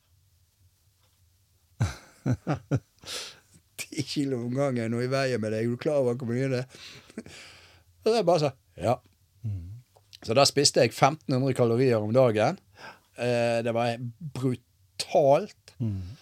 Ti 3.98 4.06
kilo 4.06 4.40
om 4.46 4.54
gangen 4.54 4.94
og 4.94 5.04
i 5.04 5.10
veien 5.10 5.42
med 5.42 5.54
deg. 5.54 5.66
Er 5.66 5.74
du 5.74 5.80
klar 5.80 6.00
over 6.04 6.18
hvor 6.18 6.30
mye 6.30 6.48
det 6.52 6.64
er? 6.64 7.30
Og 8.06 8.14
jeg 8.14 8.24
bare 8.24 8.40
sa 8.46 8.50
ja. 8.78 8.94
Så 10.24 10.34
da 10.34 10.44
spiste 10.48 10.82
jeg 10.82 10.92
1500 10.92 11.54
kalorier 11.54 12.02
om 12.02 12.12
dagen. 12.14 12.58
Eh, 13.18 13.60
det 13.62 13.74
var 13.74 13.98
brutalt. 14.34 15.74
Mm. 15.78 16.14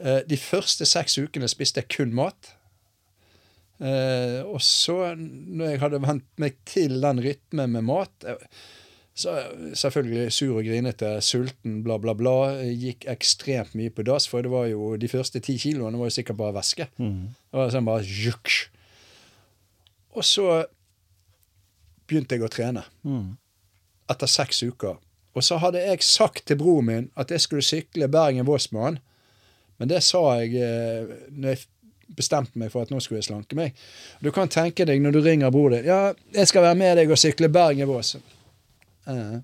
Eh, 0.00 0.20
de 0.28 0.38
første 0.40 0.86
seks 0.88 1.18
ukene 1.18 1.48
spiste 1.50 1.82
jeg 1.82 1.90
kun 1.94 2.12
mat. 2.16 2.52
Eh, 3.78 4.42
og 4.42 4.60
så, 4.64 5.14
når 5.16 5.72
jeg 5.72 5.82
hadde 5.84 6.02
vent 6.02 6.28
meg 6.42 6.58
til 6.68 6.98
den 7.02 7.22
rytmen 7.22 7.76
med 7.76 7.86
mat 7.86 8.26
eh, 8.26 8.42
Så 9.18 9.32
selvfølgelig 9.74 10.28
sur 10.30 10.60
og 10.60 10.66
grinete, 10.68 11.08
sulten, 11.26 11.80
bla, 11.82 11.96
bla, 11.98 12.12
bla. 12.14 12.34
Gikk 12.70 13.02
ekstremt 13.10 13.72
mye 13.74 13.90
på 13.90 14.04
dass, 14.06 14.28
for 14.30 14.44
det 14.46 14.52
var 14.52 14.68
jo 14.70 14.92
de 15.00 15.08
første 15.10 15.40
ti 15.42 15.56
kiloene 15.58 15.98
var 15.98 16.06
jo 16.06 16.14
sikkert 16.20 16.38
bare 16.38 16.54
væske. 16.60 16.86
Mm. 17.02 17.24
Det 17.50 17.58
var 17.58 17.72
sånn 17.74 17.88
bare 17.88 18.06
juk. 18.06 18.52
Og 20.14 20.22
så 20.26 20.46
begynte 22.08 22.38
jeg 22.38 22.46
å 22.46 22.52
trene 22.52 22.84
Mm. 23.04 23.36
etter 24.08 24.26
seks 24.30 24.62
uker. 24.62 24.96
Og 25.34 25.42
så 25.44 25.58
hadde 25.60 25.82
jeg 25.82 26.02
sagt 26.02 26.46
til 26.46 26.56
broren 26.56 26.86
min 26.86 27.10
at 27.16 27.30
jeg 27.30 27.40
skulle 27.40 27.62
sykle 27.62 28.08
Bergen-Voss 28.08 28.70
med 28.72 28.82
han. 28.82 28.98
Men 29.78 29.88
det 29.88 30.02
sa 30.02 30.22
jeg 30.40 30.54
eh, 30.56 31.10
når 31.30 31.48
jeg 31.56 31.66
bestemte 32.16 32.56
meg 32.58 32.70
for 32.72 32.82
at 32.82 32.90
nå 32.90 32.98
skulle 33.04 33.18
jeg 33.20 33.28
slanke 33.28 33.54
meg. 33.54 33.74
Du 34.24 34.30
kan 34.32 34.48
tenke 34.48 34.86
deg 34.88 35.02
når 35.02 35.12
du 35.12 35.20
ringer 35.26 35.50
broren 35.52 35.76
din 35.82 35.90
Ja, 35.90 36.14
jeg 36.34 36.48
skal 36.48 36.62
være 36.64 36.74
med 36.80 36.96
deg 37.02 37.10
og 37.10 37.18
sykle 37.20 37.50
Bergen-Voss. 37.52 38.16
Eh. 39.08 39.40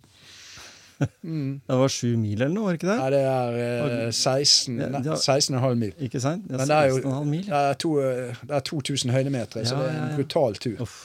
Mm. 1.22 1.60
Det 1.66 1.76
var 1.76 1.88
sju 1.88 2.16
mil 2.16 2.38
eller 2.38 2.54
noe, 2.54 2.68
var 2.68 2.78
ikke 2.78 2.88
det? 2.88 2.98
Nei, 3.00 3.08
det 3.14 3.22
er 3.26 3.56
eh, 3.62 4.12
16 4.12 4.78
Ja, 4.78 4.90
ja. 4.92 5.16
16,5 5.18 5.74
mil. 5.80 5.96
Ikke 6.06 6.20
sant? 6.22 6.46
Men 6.50 6.62
det 6.62 6.76
er 6.76 6.92
jo 6.92 7.00
16,5 7.00 7.24
mil. 7.32 7.48
det 7.48 7.58
er, 7.60 7.80
to, 7.82 7.96
eh, 8.02 8.44
det 8.44 8.54
er 8.60 8.64
2000 8.70 9.10
høydemeter, 9.16 9.66
så 9.66 9.80
det 9.80 9.90
er 9.90 9.96
en 9.96 10.08
ja. 10.10 10.14
brutal 10.16 10.56
tur. 10.62 10.78
Uff. 10.86 11.02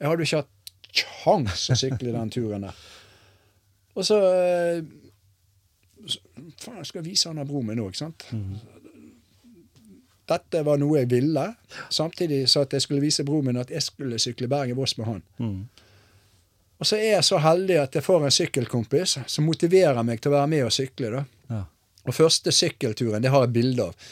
Jeg 0.00 0.08
hadde 0.10 0.20
jo 0.20 0.28
ikke 0.28 0.42
hatt 0.42 0.52
kjangs 0.96 1.66
å 1.72 1.78
sykle 1.80 2.12
den 2.12 2.32
turen 2.32 2.68
der. 2.68 2.84
Og 3.96 4.04
så, 4.04 4.20
eh, 4.36 4.82
så 6.06 6.20
Faen, 6.60 6.76
jeg 6.78 6.90
skal 6.92 7.04
vise 7.04 7.28
han 7.30 7.40
av 7.40 7.48
broren 7.48 7.70
min 7.72 7.80
òg, 7.82 7.96
sant. 7.96 8.28
Dette 10.26 10.62
var 10.66 10.78
noe 10.82 10.98
jeg 11.00 11.10
ville. 11.10 11.44
Samtidig 11.90 12.48
så 12.50 12.64
at 12.66 12.74
jeg 12.74 12.82
skulle 12.82 13.02
vise 13.04 13.24
broren 13.24 13.50
min 13.50 13.60
at 13.60 13.70
jeg 13.70 13.82
skulle 13.82 14.18
sykle 14.18 14.48
Bergen-Voss 14.50 14.96
med 14.98 15.06
han. 15.06 15.22
Mm. 15.38 15.60
Og 16.76 16.88
så 16.88 16.98
er 16.98 17.16
jeg 17.16 17.24
så 17.24 17.40
heldig 17.40 17.78
at 17.80 17.96
jeg 17.96 18.04
får 18.04 18.26
en 18.26 18.34
sykkelkompis 18.34 19.16
som 19.32 19.46
motiverer 19.48 20.02
meg 20.04 20.20
til 20.20 20.32
å 20.32 20.36
være 20.36 20.50
med 20.52 20.66
og 20.66 20.74
sykle. 20.76 21.22
Ja. 21.48 21.62
Og 22.06 22.14
første 22.14 22.52
sykkelturen, 22.52 23.22
det 23.24 23.32
har 23.32 23.46
jeg 23.46 23.54
bilde 23.54 23.88
av. 23.88 24.10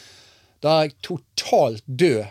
Da 0.65 0.79
er 0.79 0.89
jeg 0.89 0.97
totalt 1.05 1.85
død, 1.87 2.25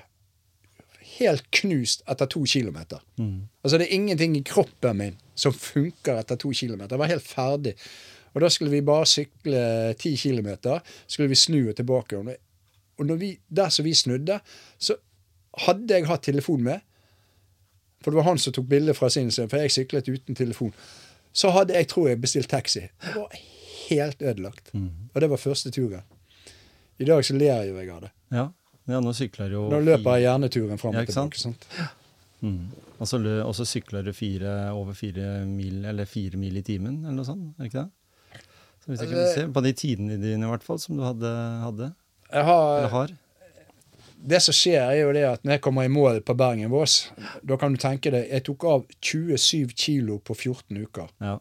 helt 1.19 1.45
knust 1.53 2.01
etter 2.09 2.29
to 2.33 2.41
kilometer. 2.49 3.03
Mm. 3.21 3.45
Altså 3.61 3.77
det 3.77 3.85
er 3.85 3.99
ingenting 3.99 4.33
i 4.39 4.45
kroppen 4.47 4.97
min 4.97 5.19
som 5.37 5.53
funker 5.53 6.17
etter 6.23 6.39
to 6.41 6.49
kilometer. 6.57 6.95
Jeg 6.95 7.03
var 7.03 7.11
helt 7.11 7.27
ferdig. 7.27 7.75
Og 8.33 8.41
da 8.41 8.49
skulle 8.49 8.73
vi 8.73 8.81
bare 8.85 9.05
sykle 9.09 9.61
ti 10.01 10.15
kilometer. 10.17 10.81
Skulle 11.05 11.29
vi 11.29 11.37
snu 11.37 11.59
og 11.69 11.75
tilbake. 11.77 12.17
Og 12.97 13.05
når 13.05 13.21
vi, 13.21 13.29
der 13.49 13.69
som 13.69 13.85
vi 13.85 13.93
snudde, 13.93 14.39
så 14.81 14.97
hadde 15.67 15.93
jeg 15.93 16.09
hatt 16.09 16.25
telefon 16.25 16.65
med. 16.65 16.81
For 18.03 18.11
det 18.11 18.19
var 18.19 18.27
han 18.27 18.37
som 18.41 18.53
tok 18.53 18.67
bilde 18.69 18.93
fra 18.97 19.09
sin 19.09 19.31
side, 19.31 19.49
for 19.49 19.57
jeg 19.63 19.71
syklet 19.71 20.09
uten 20.11 20.35
telefon. 20.35 20.73
Så 21.33 21.49
hadde 21.55 21.73
jeg, 21.73 21.87
tror 21.89 22.09
jeg, 22.11 22.19
bestilt 22.21 22.49
taxi. 22.51 22.83
Det 23.01 23.15
var 23.15 23.31
helt 23.89 24.21
ødelagt. 24.21 24.69
Mm. 24.73 24.89
Og 25.13 25.21
det 25.21 25.29
var 25.31 25.37
første 25.41 25.71
turen. 25.73 26.03
I 27.01 27.07
dag 27.09 27.25
så 27.25 27.33
ler 27.37 27.63
jo 27.69 27.77
jeg 27.79 27.89
av 27.89 28.01
det. 28.05 28.11
Ja. 28.35 28.45
ja, 28.91 28.99
nå 29.01 29.13
sykler 29.17 29.51
jo 29.55 29.63
Nå 29.71 29.79
løper 29.81 30.19
jeg 30.19 30.27
gjerne 30.27 30.49
turen 30.53 30.77
fram 30.81 30.93
Ja, 30.93 31.01
og 31.07 31.13
sant? 31.15 31.33
tilbake. 31.33 31.41
sant? 31.41 31.67
Mm. 32.43 32.67
Og 32.99 33.07
så 33.09 33.17
lø- 33.17 33.41
og 33.47 33.55
så 33.57 33.65
sykler 33.65 34.03
du 34.05 34.11
fire, 34.13 34.53
over 34.75 34.93
fire 34.93 35.45
mil, 35.49 35.81
eller 35.89 36.05
fire 36.05 36.37
mil 36.37 36.57
i 36.59 36.61
timen, 36.61 37.01
eller 37.05 37.17
noe 37.17 37.25
sånt? 37.27 37.49
Er 37.57 37.63
det 37.65 37.71
ikke 37.71 37.83
det? 37.85 38.43
Så 38.83 38.91
hvis 38.91 38.99
jeg 39.01 39.09
kunne 39.13 39.27
se, 39.33 39.47
På 39.55 39.61
de 39.63 39.71
tidene 39.79 40.17
dine, 40.21 40.43
i 40.45 40.49
hvert 40.51 40.63
fall, 40.63 40.79
som 40.79 40.97
du 40.99 41.03
hadde, 41.07 41.29
hadde 41.63 41.89
Jeg 42.33 42.43
har, 42.49 42.77
eller 42.77 42.89
har. 42.93 43.13
Det 44.23 44.39
som 44.43 44.55
skjer, 44.55 44.79
er 44.87 45.01
jo 45.01 45.13
det 45.15 45.23
at 45.27 45.43
når 45.43 45.57
jeg 45.57 45.63
kommer 45.65 45.87
i 45.87 45.91
mål 45.91 46.21
på 46.23 46.35
Bergen 46.39 46.71
Vås 46.71 47.09
da 47.43 47.57
kan 47.59 47.73
du 47.75 47.79
tenke 47.81 48.11
deg 48.13 48.29
Jeg 48.31 48.45
tok 48.47 48.65
av 48.69 48.85
27 49.03 49.73
kilo 49.75 50.19
på 50.23 50.35
14 50.35 50.77
uker. 50.79 51.09
Ja. 51.19 51.39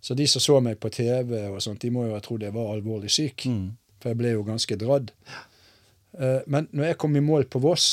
Så 0.00 0.14
de 0.14 0.26
som 0.30 0.42
så 0.44 0.58
meg 0.62 0.78
på 0.78 0.90
TV, 0.92 1.32
og 1.48 1.62
sånt, 1.64 1.80
de 1.82 1.90
må 1.90 2.04
jo 2.06 2.14
ha 2.14 2.20
trodd 2.22 2.44
jeg 2.44 2.54
var 2.54 2.74
alvorlig 2.74 3.10
syk. 3.10 3.46
Mm. 3.50 3.70
For 3.98 4.12
jeg 4.12 4.20
ble 4.20 4.34
jo 4.36 4.44
ganske 4.46 4.76
dradd. 4.78 5.08
Eh, 6.18 6.44
Men 6.46 6.68
når 6.70 6.92
jeg 6.92 6.98
kom 7.02 7.16
i 7.16 7.24
mål 7.24 7.48
på 7.50 7.62
Voss, 7.64 7.88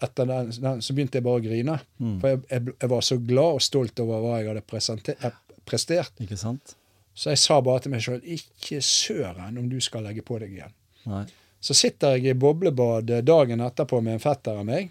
etter 0.00 0.28
den, 0.30 0.52
den, 0.54 0.80
så 0.82 0.94
begynte 0.96 1.18
jeg 1.18 1.26
bare 1.26 1.42
å 1.42 1.44
grine. 1.44 1.76
Mm. 1.98 2.16
For 2.22 2.32
jeg, 2.32 2.40
jeg, 2.50 2.76
jeg 2.80 2.92
var 2.94 3.04
så 3.04 3.18
glad 3.20 3.58
og 3.58 3.66
stolt 3.66 4.00
over 4.04 4.22
hva 4.22 4.38
jeg 4.40 4.52
hadde 4.52 5.16
eh, 5.18 5.38
prestert. 5.66 6.14
Ikke 6.24 6.40
sant? 6.40 6.76
Så 7.14 7.30
jeg 7.30 7.42
sa 7.42 7.60
bare 7.62 7.84
til 7.84 7.92
meg 7.94 8.02
sjøl 8.02 8.24
ikke 8.36 8.80
søren 8.82 9.58
om 9.60 9.68
du 9.70 9.78
skal 9.84 10.06
legge 10.06 10.24
på 10.26 10.38
deg 10.42 10.56
igjen. 10.56 10.72
Nei. 11.10 11.26
Så 11.64 11.74
sitter 11.74 12.18
jeg 12.18 12.26
i 12.26 12.36
boblebad 12.36 13.08
dagen 13.24 13.62
etterpå 13.64 14.02
med 14.04 14.18
en 14.18 14.20
fetter 14.20 14.58
av 14.60 14.66
meg. 14.68 14.90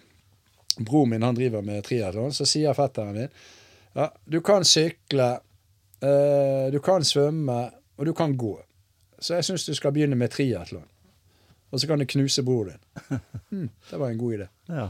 Broren 0.78 1.12
min 1.12 1.26
han 1.26 1.36
driver 1.38 1.62
med 1.62 1.84
triatlon. 1.86 2.34
Så 2.34 2.48
sier 2.50 2.74
fetteren 2.74 3.14
min 3.14 3.30
ja, 3.94 4.08
du 4.26 4.40
kan 4.42 4.66
sykle, 4.66 5.28
eh, 6.02 6.72
du 6.74 6.80
kan 6.82 7.06
svømme, 7.06 7.60
og 7.96 8.08
du 8.10 8.14
kan 8.18 8.34
gå. 8.38 8.56
Så 9.20 9.38
jeg 9.38 9.46
syns 9.46 9.68
du 9.68 9.76
skal 9.78 9.94
begynne 9.94 10.18
med 10.18 10.34
triatlon. 10.34 10.88
Og 11.70 11.82
så 11.82 11.90
kan 11.92 12.02
du 12.02 12.08
knuse 12.10 12.42
broren 12.42 12.74
din. 12.74 13.22
Mm, 13.52 13.70
det 13.92 14.02
var 14.02 14.10
en 14.10 14.18
god 14.18 14.34
idé. 14.40 14.48
Ja. 14.74 14.88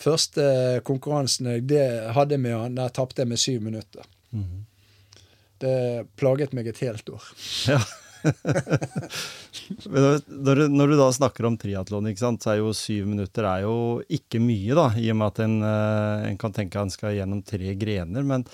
Første 0.00 0.48
konkurransen 0.84 1.52
jeg 1.52 2.08
hadde 2.16 2.40
med 2.40 2.56
han, 2.56 2.80
der 2.80 2.88
tapte 2.88 3.20
jeg 3.20 3.28
med 3.28 3.40
syv 3.40 3.60
minutter. 3.68 4.08
Mhm. 4.30 4.64
Det 5.60 5.76
plaget 6.16 6.52
meg 6.52 6.66
et 6.68 6.80
helt 6.84 7.08
år. 7.08 7.30
Ja. 7.68 7.84
Men 9.90 10.04
når, 10.26 10.58
du, 10.58 10.64
når 10.72 10.92
du 10.92 10.96
da 10.98 11.06
snakker 11.14 11.48
om 11.48 11.56
triatlon, 11.60 12.08
så 12.16 12.52
er 12.52 12.60
jo 12.60 12.72
syv 12.76 13.06
minutter 13.10 13.46
er 13.48 13.64
jo 13.66 13.76
ikke 14.12 14.40
mye, 14.42 14.74
da, 14.78 14.86
i 14.98 15.10
og 15.12 15.18
med 15.20 15.32
at 15.32 15.42
en, 15.46 15.56
eh, 15.66 16.26
en 16.30 16.38
kan 16.40 16.54
tenke 16.54 16.78
at 16.78 16.86
en 16.86 16.94
skal 16.94 17.16
gjennom 17.16 17.42
tre 17.46 17.74
grener. 17.78 18.26
Men, 18.26 18.46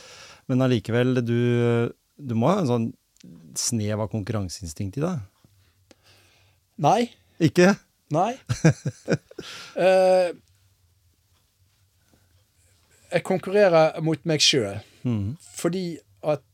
men 0.51 0.67
allikevel, 0.67 1.21
du, 1.25 1.39
du 2.17 2.35
må 2.39 2.53
ha 2.53 2.63
en 2.63 2.71
sånn 2.71 2.89
snev 3.59 4.03
av 4.03 4.11
konkurranseinstinkt 4.13 4.99
i 4.99 5.05
deg? 5.05 5.27
Nei. 6.83 7.01
Ikke? 7.43 7.75
Nei. 8.13 8.33
uh, 9.77 10.31
jeg 13.13 13.27
konkurrerer 13.29 14.01
mot 14.05 14.25
meg 14.29 14.43
sjøl. 14.45 14.81
Mm. 15.07 15.35
Fordi 15.59 15.87
at 16.23 16.45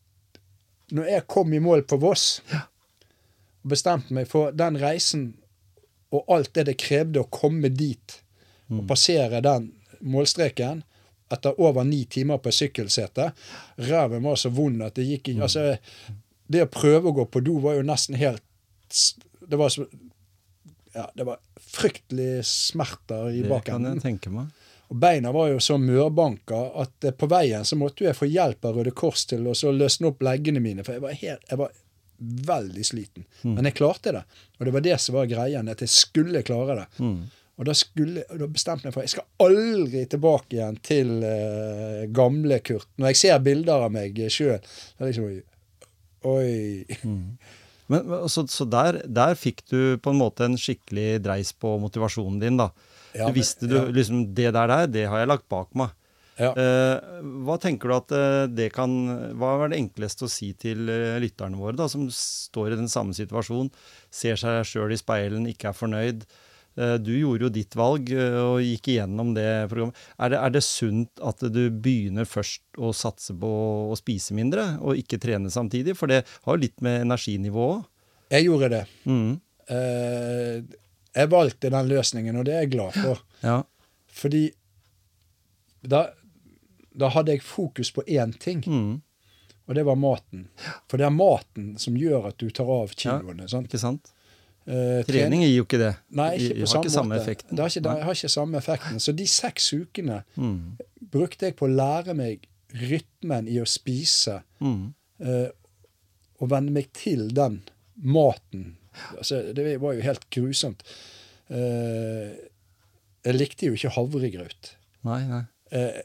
når 0.94 1.10
jeg 1.12 1.26
kom 1.28 1.52
i 1.52 1.60
mål 1.62 1.84
på 1.88 1.98
Voss 2.00 2.40
og 2.48 2.77
bestemte 3.62 4.14
meg 4.14 4.28
for 4.30 4.52
den 4.52 4.76
reisen 4.80 5.34
og 6.14 6.24
alt 6.32 6.52
det 6.56 6.66
det 6.70 6.76
krevde 6.80 7.20
å 7.20 7.28
komme 7.30 7.68
dit 7.68 8.20
og 8.70 8.86
passere 8.88 9.40
den 9.44 9.70
målstreken 10.00 10.82
etter 11.32 11.58
over 11.60 11.84
ni 11.84 12.04
timer 12.08 12.38
på 12.40 12.52
sykkelsete 12.52 13.30
Ræven 13.88 14.22
var 14.24 14.36
så 14.40 14.48
vond 14.52 14.82
at 14.84 14.94
det 14.96 15.04
gikk 15.08 15.28
ikke 15.34 15.42
Altså, 15.48 15.64
det 16.48 16.62
å 16.64 16.70
prøve 16.72 17.10
å 17.10 17.16
gå 17.16 17.26
på 17.28 17.42
do 17.44 17.58
var 17.60 17.76
jo 17.76 17.82
nesten 17.84 18.16
helt 18.16 18.44
Det 19.44 19.56
var 19.60 19.68
så 19.68 19.84
Ja, 20.94 21.10
det 21.14 21.26
var 21.28 21.38
fryktelig 21.60 22.44
smerter 22.48 23.28
i 23.30 23.42
Det 23.42 23.48
kan 23.48 23.50
bakenden. 23.58 23.98
jeg 23.98 24.02
tenke 24.06 24.30
meg. 24.32 24.46
Og 24.88 24.96
beina 24.96 25.32
var 25.36 25.50
jo 25.52 25.58
så 25.60 25.76
mørbanka 25.78 26.62
at 26.80 27.04
eh, 27.04 27.12
på 27.12 27.28
veien 27.28 27.64
så 27.68 27.76
måtte 27.76 28.06
jeg 28.06 28.16
få 28.16 28.24
hjelp 28.26 28.64
av 28.64 28.78
Røde 28.78 28.94
Kors 28.96 29.26
til 29.28 29.44
å 29.46 29.52
løsne 29.52 30.08
opp 30.08 30.24
leggene 30.24 30.62
mine, 30.64 30.82
for 30.86 30.96
jeg 30.96 31.02
var, 31.04 31.12
helt, 31.20 31.44
jeg 31.50 31.60
var 31.60 31.74
veldig 32.18 32.84
sliten. 32.86 33.26
Men 33.46 33.68
jeg 33.68 33.76
klarte 33.78 34.12
det, 34.14 34.24
og 34.58 34.66
det 34.66 34.74
var 34.74 34.84
det 34.84 34.96
som 35.02 35.18
var 35.18 35.28
greien, 35.30 35.68
at 35.70 35.82
jeg 35.84 35.92
skulle 35.92 36.42
klare 36.46 36.80
det. 36.80 36.86
Mm. 36.98 37.20
Og 37.58 37.66
da, 37.66 37.74
skulle, 37.74 38.22
da 38.38 38.46
bestemte 38.46 38.86
jeg 38.86 38.92
meg 38.92 38.94
for 38.94 39.06
jeg 39.06 39.14
skal 39.16 39.48
aldri 39.48 40.04
tilbake 40.10 40.54
igjen 40.54 40.76
til 40.86 41.08
uh, 41.24 42.04
gamle 42.14 42.60
Kurt. 42.62 42.86
Når 42.98 43.12
jeg 43.12 43.20
ser 43.22 43.40
bilder 43.42 43.86
av 43.88 43.94
meg 43.94 44.18
sjøl, 44.30 44.60
så 44.62 44.98
er 44.98 45.08
det 45.08 45.14
liksom 45.14 45.38
Oi. 46.28 46.84
Mm. 47.88 48.02
men, 48.04 48.10
så 48.28 48.42
så 48.52 48.66
der, 48.68 48.98
der 49.08 49.36
fikk 49.38 49.62
du 49.70 49.96
på 50.02 50.12
en 50.12 50.18
måte 50.20 50.44
en 50.44 50.58
skikkelig 50.60 51.22
dreis 51.24 51.54
på 51.56 51.70
motivasjonen 51.80 52.36
din, 52.42 52.58
da. 52.60 52.66
Ja, 53.16 53.30
du 53.30 53.38
visste 53.38 53.64
du, 53.64 53.78
ja. 53.78 53.86
liksom, 53.88 54.26
det 54.36 54.50
der 54.52 54.68
der, 54.68 54.90
det 54.92 55.06
har 55.08 55.22
jeg 55.22 55.30
lagt 55.30 55.46
bak 55.48 55.70
meg. 55.78 55.94
Ja. 56.38 56.52
Eh, 56.54 57.20
hva 57.44 57.56
tenker 57.58 57.90
du 57.90 57.94
at 57.96 58.12
eh, 58.14 58.44
det 58.46 58.68
kan 58.70 58.92
Hva 59.38 59.56
er 59.64 59.72
det 59.72 59.80
enkleste 59.82 60.28
å 60.28 60.30
si 60.30 60.52
til 60.58 60.86
eh, 60.92 61.16
lytterne 61.22 61.58
våre, 61.58 61.74
da, 61.78 61.88
som 61.90 62.06
står 62.14 62.74
i 62.74 62.78
den 62.78 62.90
samme 62.90 63.16
situasjonen, 63.16 63.72
ser 64.14 64.38
seg 64.38 64.62
sjøl 64.68 64.94
i 64.94 65.00
speilen, 65.00 65.48
ikke 65.50 65.72
er 65.72 65.78
fornøyd? 65.78 66.28
Du 67.02 67.10
gjorde 67.10 67.42
jo 67.42 67.48
ditt 67.50 67.74
valg 67.74 68.06
og 68.14 68.60
gikk 68.62 68.92
igjennom 68.92 69.32
det 69.34 69.66
programmet. 69.66 69.98
Er 70.22 70.30
det, 70.30 70.36
er 70.38 70.52
det 70.54 70.60
sunt 70.62 71.22
at 71.26 71.40
du 71.50 71.64
begynner 71.74 72.28
først 72.28 72.78
å 72.78 72.92
satse 72.94 73.34
på 73.34 73.50
å 73.90 73.96
spise 73.98 74.36
mindre, 74.38 74.76
og 74.78 75.00
ikke 75.00 75.18
trene 75.18 75.50
samtidig? 75.50 75.96
For 75.98 76.06
det 76.06 76.20
har 76.44 76.54
jo 76.54 76.62
litt 76.62 76.78
med 76.86 77.00
energinivå 77.08 77.64
òg. 77.72 77.82
Jeg 78.30 78.46
gjorde 78.46 78.68
det. 78.76 78.84
Mm. 79.10 79.32
Jeg 81.18 81.32
valgte 81.34 81.74
den 81.74 81.90
løsningen, 81.90 82.38
og 82.38 82.46
det 82.46 82.54
er 82.54 82.62
jeg 82.62 82.72
glad 82.76 82.94
for. 82.94 83.26
Ja. 83.42 83.58
Fordi 84.20 84.44
da, 85.82 86.04
da 86.98 87.08
hadde 87.14 87.32
jeg 87.36 87.42
fokus 87.46 87.90
på 87.94 88.02
én 88.08 88.32
ting, 88.38 88.62
Mm. 88.66 89.00
og 89.68 89.74
det 89.74 89.84
var 89.86 89.96
maten. 89.96 90.48
For 90.88 90.96
det 90.98 91.06
er 91.06 91.10
maten 91.14 91.78
som 91.78 91.94
gjør 91.96 92.28
at 92.28 92.38
du 92.38 92.50
tar 92.50 92.64
av 92.66 92.94
kiloene. 92.94 93.48
sant? 93.48 93.68
Ikke 93.68 93.78
sant? 93.78 94.12
Eh, 94.66 95.02
Trening 95.08 95.40
gir 95.42 95.56
jo 95.56 95.64
ikke 95.64 95.78
det. 95.80 95.94
Nei, 96.10 96.36
ikke 96.36 96.54
på 96.54 96.58
har 96.60 96.66
samme, 96.66 96.84
ikke 96.84 96.92
samme 96.92 97.14
måte. 97.14 97.22
effekten. 97.22 97.56
Det 97.56 97.58
har 97.64 97.68
ikke, 97.70 97.82
det 97.82 98.02
har 98.04 98.12
ikke 98.18 98.30
samme 98.30 98.58
effekten. 98.58 99.00
Så 99.00 99.12
de 99.16 99.26
seks 99.26 99.72
ukene 99.72 100.24
Mm. 100.36 100.76
brukte 101.10 101.46
jeg 101.46 101.56
på 101.56 101.66
å 101.66 101.74
lære 101.74 102.14
meg 102.14 102.46
rytmen 102.74 103.48
i 103.48 103.56
å 103.62 103.64
spise, 103.66 104.42
Mm. 104.60 104.92
eh, 105.20 105.48
og 106.40 106.48
venne 106.50 106.70
meg 106.70 106.92
til 106.92 107.28
den 107.28 107.62
maten. 108.02 108.76
Altså, 109.16 109.52
det 109.54 109.80
var 109.80 109.94
jo 109.94 110.02
helt 110.02 110.28
grusomt. 110.30 110.82
Eh, 111.50 112.34
jeg 113.24 113.34
likte 113.38 113.66
jo 113.68 113.72
ikke 113.72 113.90
havregrøt. 113.96 114.74
Nei, 115.04 115.22
nei. 115.28 115.42
Eh, 115.72 116.02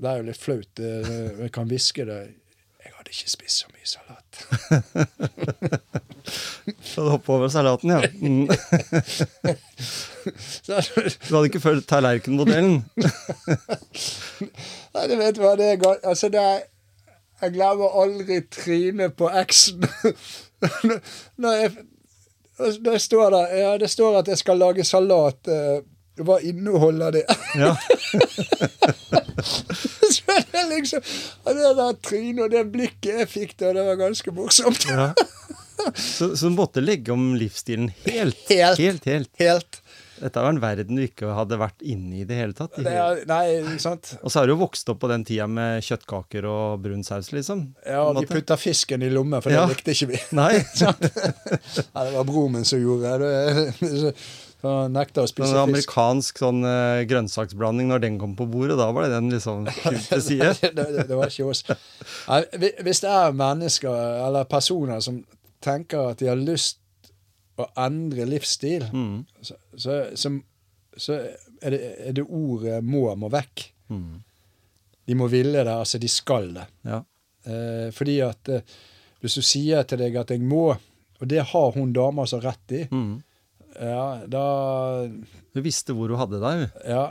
det 0.00 0.08
er 0.10 0.16
jo 0.20 0.28
litt 0.30 0.40
flaut. 0.40 0.80
jeg 0.80 1.50
kan 1.52 1.68
hviske 1.68 2.04
det. 2.08 2.20
Jeg 2.80 2.92
hadde 2.96 3.12
ikke 3.12 3.30
spist 3.30 3.56
så 3.60 3.66
mye 3.74 3.88
salat. 3.88 4.30
Så 6.84 7.02
du 7.04 7.10
hoppa 7.10 7.32
over 7.32 7.48
salaten, 7.48 7.90
ja. 7.90 8.00
Mm. 8.20 8.48
Du 10.66 11.34
hadde 11.36 11.46
ikke 11.48 11.62
fulgt 11.62 11.88
tallerkenmodellen? 11.88 12.82
Nei, 14.94 15.04
du 15.08 15.14
vet 15.20 15.38
hva 15.40 15.54
det 15.58 15.68
er 15.72 15.78
Altså, 16.08 16.28
det 16.32 16.40
er 16.40 16.60
Jeg 17.40 17.54
glemmer 17.54 17.94
aldri 18.02 18.40
trynet 18.52 19.16
på 19.16 19.30
eksen. 19.40 19.80
Når 21.40 21.56
jeg, 21.56 21.70
når 22.60 22.90
jeg 22.92 23.00
står 23.06 23.32
der 23.36 23.54
Ja, 23.62 23.70
det 23.80 23.90
står 23.90 24.18
at 24.20 24.28
jeg 24.28 24.38
skal 24.42 24.60
lage 24.60 24.84
salat. 24.84 25.48
eh, 25.48 25.80
Hva 26.26 26.38
inneholder 26.44 27.18
det? 27.18 27.24
Ja. 27.58 27.74
Så 29.40 30.22
det 30.26 30.58
er 30.58 30.66
liksom 30.68 31.00
Det 31.46 31.70
der 31.78 31.98
trynet 32.04 32.42
og 32.44 32.50
det 32.52 32.64
blikket 32.74 33.22
jeg 33.22 33.28
fikk 33.30 33.56
da, 33.62 33.72
det 33.76 33.86
var 33.86 34.00
ganske 34.00 34.34
morsomt. 34.36 34.86
ja. 34.90 35.12
Så, 35.96 36.34
så 36.36 36.50
du 36.50 36.58
måtte 36.58 36.82
legge 36.84 37.08
om 37.14 37.30
livsstilen 37.40 37.86
helt? 38.04 38.36
Helt. 38.50 38.76
Helt, 38.78 39.06
helt. 39.08 39.30
Helt. 39.40 39.78
Dette 40.20 40.42
var 40.44 40.52
en 40.52 40.58
verden 40.60 40.98
du 40.98 41.02
ikke 41.06 41.30
hadde 41.32 41.56
vært 41.56 41.80
inne 41.80 42.18
i 42.18 42.20
i 42.20 42.26
det 42.28 42.36
hele 42.36 42.52
tatt. 42.52 42.76
Det 42.84 42.92
er, 42.92 43.22
nei, 43.30 43.38
ikke 43.62 43.80
sant? 43.80 44.10
Og 44.20 44.28
så 44.28 44.42
har 44.42 44.50
du 44.50 44.52
jo 44.52 44.58
vokst 44.60 44.92
opp 44.92 45.00
på 45.00 45.08
den 45.08 45.24
tida 45.24 45.46
med 45.48 45.80
kjøttkaker 45.86 46.44
og 46.50 46.82
brun 46.84 47.00
saus, 47.06 47.30
liksom. 47.32 47.62
Ja, 47.88 48.02
vi 48.18 48.26
putta 48.28 48.58
fisken 48.60 49.06
i 49.06 49.08
lomma, 49.08 49.40
for 49.40 49.56
Ja. 49.56 49.64
det 49.64 49.78
likte 49.78 49.94
ikke 49.96 50.10
vi. 50.12 50.20
Nei. 50.36 50.52
Ja, 50.84 50.92
det 51.00 52.12
var 52.18 52.28
broren 52.28 52.58
min 52.58 52.68
som 52.68 52.82
gjorde 52.84 53.16
det. 53.24 54.12
Så 54.60 54.72
nekta 54.92 55.22
å 55.24 55.28
spise 55.30 55.48
fisk. 55.48 55.58
amerikansk 55.62 56.38
sånn 56.42 56.58
uh, 56.66 57.00
grønnsaksblanding, 57.08 57.88
når 57.88 58.02
den 58.04 58.18
kom 58.20 58.34
på 58.36 58.44
bordet, 58.50 58.76
da 58.76 58.90
var 58.92 59.06
det 59.08 59.14
den 59.14 59.30
liksom 59.32 59.64
til 60.10 60.20
side. 60.22 60.50
det, 60.60 60.72
det, 60.76 61.06
det 61.08 61.16
var 61.16 61.32
ikke 61.32 61.46
oss. 61.48 61.62
Hvis 62.84 63.00
det 63.04 63.10
er 63.14 63.32
mennesker 63.36 64.02
eller 64.26 64.44
personer 64.50 65.00
som 65.04 65.22
tenker 65.64 66.10
at 66.12 66.20
de 66.20 66.28
har 66.28 66.36
lyst 66.40 66.78
å 67.60 67.66
endre 67.80 68.24
livsstil, 68.28 68.84
Mm. 68.92 69.24
så, 69.44 69.54
så, 69.76 69.96
så, 70.16 70.30
så 70.96 71.16
er, 71.62 71.70
det, 71.74 71.80
er 72.08 72.12
det 72.16 72.24
ordet 72.24 72.78
'må' 72.84 73.16
må 73.20 73.28
vekk. 73.32 73.66
Mm. 73.92 74.22
De 75.06 75.14
må 75.18 75.26
ville 75.28 75.64
det, 75.64 75.72
altså 75.74 75.98
de 76.00 76.08
skal 76.08 76.52
det. 76.54 76.66
Ja. 76.86 77.00
Eh, 77.44 77.88
fordi 77.92 78.20
at 78.24 78.48
eh, 78.48 78.60
hvis 79.20 79.34
du 79.36 79.42
sier 79.44 79.82
til 79.88 79.98
deg 80.00 80.16
at 80.16 80.30
jeg 80.30 80.40
må, 80.40 80.70
og 81.20 81.28
det 81.28 81.42
har 81.50 81.72
hun 81.76 81.92
dama 81.92 82.24
så 82.28 82.40
rett 82.40 82.72
i, 82.72 82.84
Mm. 82.90 83.22
Ja, 83.78 84.26
da 84.26 84.44
Du 85.54 85.60
visste 85.62 85.92
hvor 85.94 86.08
hun 86.10 86.18
hadde 86.20 86.40
deg, 86.42 86.64
hun, 86.64 86.88
Ja, 86.88 87.04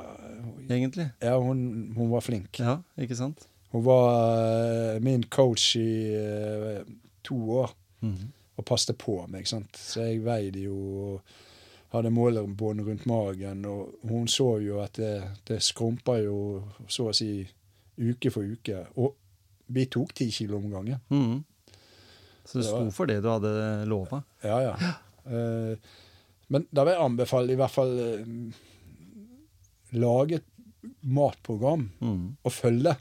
egentlig. 0.70 1.10
ja 1.22 1.38
hun, 1.40 1.94
hun 1.96 2.10
var 2.12 2.22
flink. 2.26 2.60
Ja, 2.60 2.80
ikke 3.00 3.16
sant? 3.16 3.46
Hun 3.72 3.84
var 3.86 4.96
eh, 4.96 5.00
min 5.06 5.24
coach 5.30 5.76
i 5.78 6.16
uh, 6.18 6.82
to 7.24 7.36
år 7.62 7.76
Mhm. 8.02 8.32
og 8.58 8.66
passte 8.66 8.94
på 8.94 9.26
meg. 9.30 9.46
sant? 9.48 9.76
Så 9.76 10.02
jeg 10.08 10.24
veide 10.24 10.60
jo 10.64 10.76
og 11.14 11.22
hadde 11.92 12.12
målerbånd 12.12 12.82
rundt 12.86 13.06
magen, 13.06 13.66
og 13.66 13.96
hun 14.08 14.28
så 14.28 14.60
jo 14.62 14.80
at 14.84 14.94
det, 14.94 15.24
det 15.48 15.62
skrumpa 15.64 16.18
jo 16.24 16.64
så 16.88 17.10
å 17.10 17.14
si 17.16 17.48
uke 18.00 18.32
for 18.32 18.44
uke. 18.44 18.86
Og 18.98 19.16
vi 19.68 19.86
tok 19.86 20.14
ti 20.16 20.30
kilo 20.32 20.58
om 20.58 20.70
gangen. 20.72 21.00
Mhm. 21.10 21.44
Så 22.46 22.60
du 22.60 22.64
sto 22.64 22.90
for 22.92 23.06
det 23.06 23.22
du 23.22 23.28
hadde 23.30 23.86
lova? 23.86 24.24
Ja, 24.44 24.60
ja. 24.62 24.76
Eh, 25.30 25.76
men 26.54 26.66
da 26.74 26.86
vil 26.86 26.96
jeg 26.96 27.06
anbefale 27.06 27.54
i 27.54 27.60
hvert 27.60 27.74
fall 27.74 27.94
eh, 28.04 28.62
lage 30.02 30.40
et 30.40 30.48
matprogram 31.02 31.90
mm. 32.00 32.24
og 32.44 32.54
følge. 32.54 32.96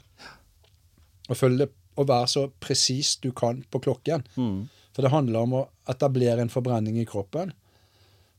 Og 1.29 1.37
følge 1.37 1.69
og 1.99 2.07
være 2.07 2.27
så 2.31 2.45
presis 2.61 3.17
du 3.23 3.31
kan 3.35 3.63
på 3.71 3.81
klokken. 3.83 4.23
Mm. 4.35 4.67
For 4.95 5.05
det 5.05 5.13
handler 5.13 5.45
om 5.45 5.57
å 5.59 5.65
etablere 5.91 6.43
en 6.43 6.53
forbrenning 6.53 6.99
i 7.01 7.07
kroppen. 7.09 7.51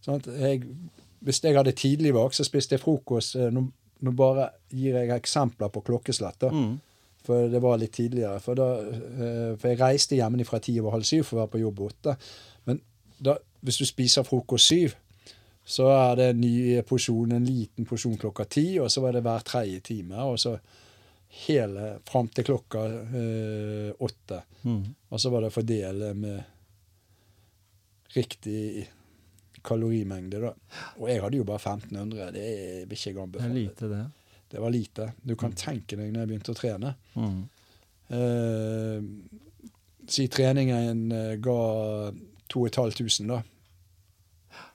Sånn 0.04 0.22
jeg, 0.40 0.64
hvis 1.20 1.42
jeg 1.44 1.58
hadde 1.58 1.76
tidlig 1.76 2.14
vak 2.16 2.32
så 2.36 2.46
spiste 2.46 2.78
jeg 2.78 2.84
frokost 2.84 3.36
eh, 3.36 3.50
nå, 3.52 3.66
nå 4.00 4.14
bare 4.16 4.48
gir 4.72 4.96
jeg 4.96 5.12
eksempler 5.16 5.72
på 5.74 5.84
klokkesletter. 5.90 6.54
Mm. 6.54 6.78
For 7.26 7.50
det 7.52 7.60
var 7.60 7.76
litt 7.80 7.92
tidligere. 7.98 8.40
For, 8.40 8.56
da, 8.56 8.70
eh, 8.80 9.50
for 9.60 9.72
jeg 9.72 9.80
reiste 9.82 10.16
hjemmefra 10.16 10.62
ti 10.64 10.78
over 10.80 10.96
halv 10.96 11.08
syv 11.08 11.26
for 11.28 11.36
å 11.36 11.42
være 11.42 11.54
på 11.56 11.64
jobb 11.66 11.84
åtte. 11.90 12.16
Men 12.70 12.80
da, 13.20 13.36
hvis 13.60 13.80
du 13.80 13.86
spiser 13.88 14.26
frokost 14.26 14.70
syv, 14.72 14.94
så 15.64 15.86
er 15.92 16.14
det 16.18 16.28
en 16.32 16.40
ny 16.40 16.54
porsjon, 16.88 17.32
en 17.36 17.46
liten 17.46 17.86
porsjon 17.86 18.16
klokka 18.18 18.46
ti, 18.50 18.66
og 18.82 18.90
så 18.90 19.02
var 19.04 19.14
det 19.14 19.22
hver 19.22 19.44
tredje 19.46 19.80
time. 19.86 20.16
Og 20.26 20.40
så 20.40 20.56
hele 21.46 21.92
fram 22.08 22.28
til 22.34 22.46
klokka 22.48 22.86
eh, 22.90 23.90
åtte. 24.02 24.40
Mm. 24.62 24.86
Og 25.10 25.20
så 25.20 25.30
var 25.30 25.44
det 25.44 25.52
å 25.52 25.54
fordele 25.54 26.14
med 26.18 26.40
riktig 28.16 28.88
kalorimengde, 29.62 30.40
da. 30.42 30.54
Og 30.98 31.06
jeg 31.12 31.22
hadde 31.22 31.38
jo 31.38 31.46
bare 31.46 31.60
1500. 31.60 32.32
Det 32.34 32.48
vil 32.88 32.96
ikke 32.96 33.12
jeg 33.12 33.30
Det 33.36 33.44
er 33.44 33.54
lite, 33.54 33.92
det. 33.92 34.02
Det 34.50 34.64
var 34.64 34.74
lite. 34.74 35.12
Du 35.22 35.36
kan 35.38 35.54
tenke 35.54 35.96
deg 36.00 36.10
når 36.10 36.24
jeg 36.24 36.30
begynte 36.32 36.54
å 36.54 36.58
trene. 36.58 36.94
Mm. 37.14 37.40
Eh, 38.18 38.98
si 40.10 40.26
treningen 40.32 41.04
eh, 41.14 41.34
ga 41.38 41.60
2500 42.50 43.30
da, 43.30 43.42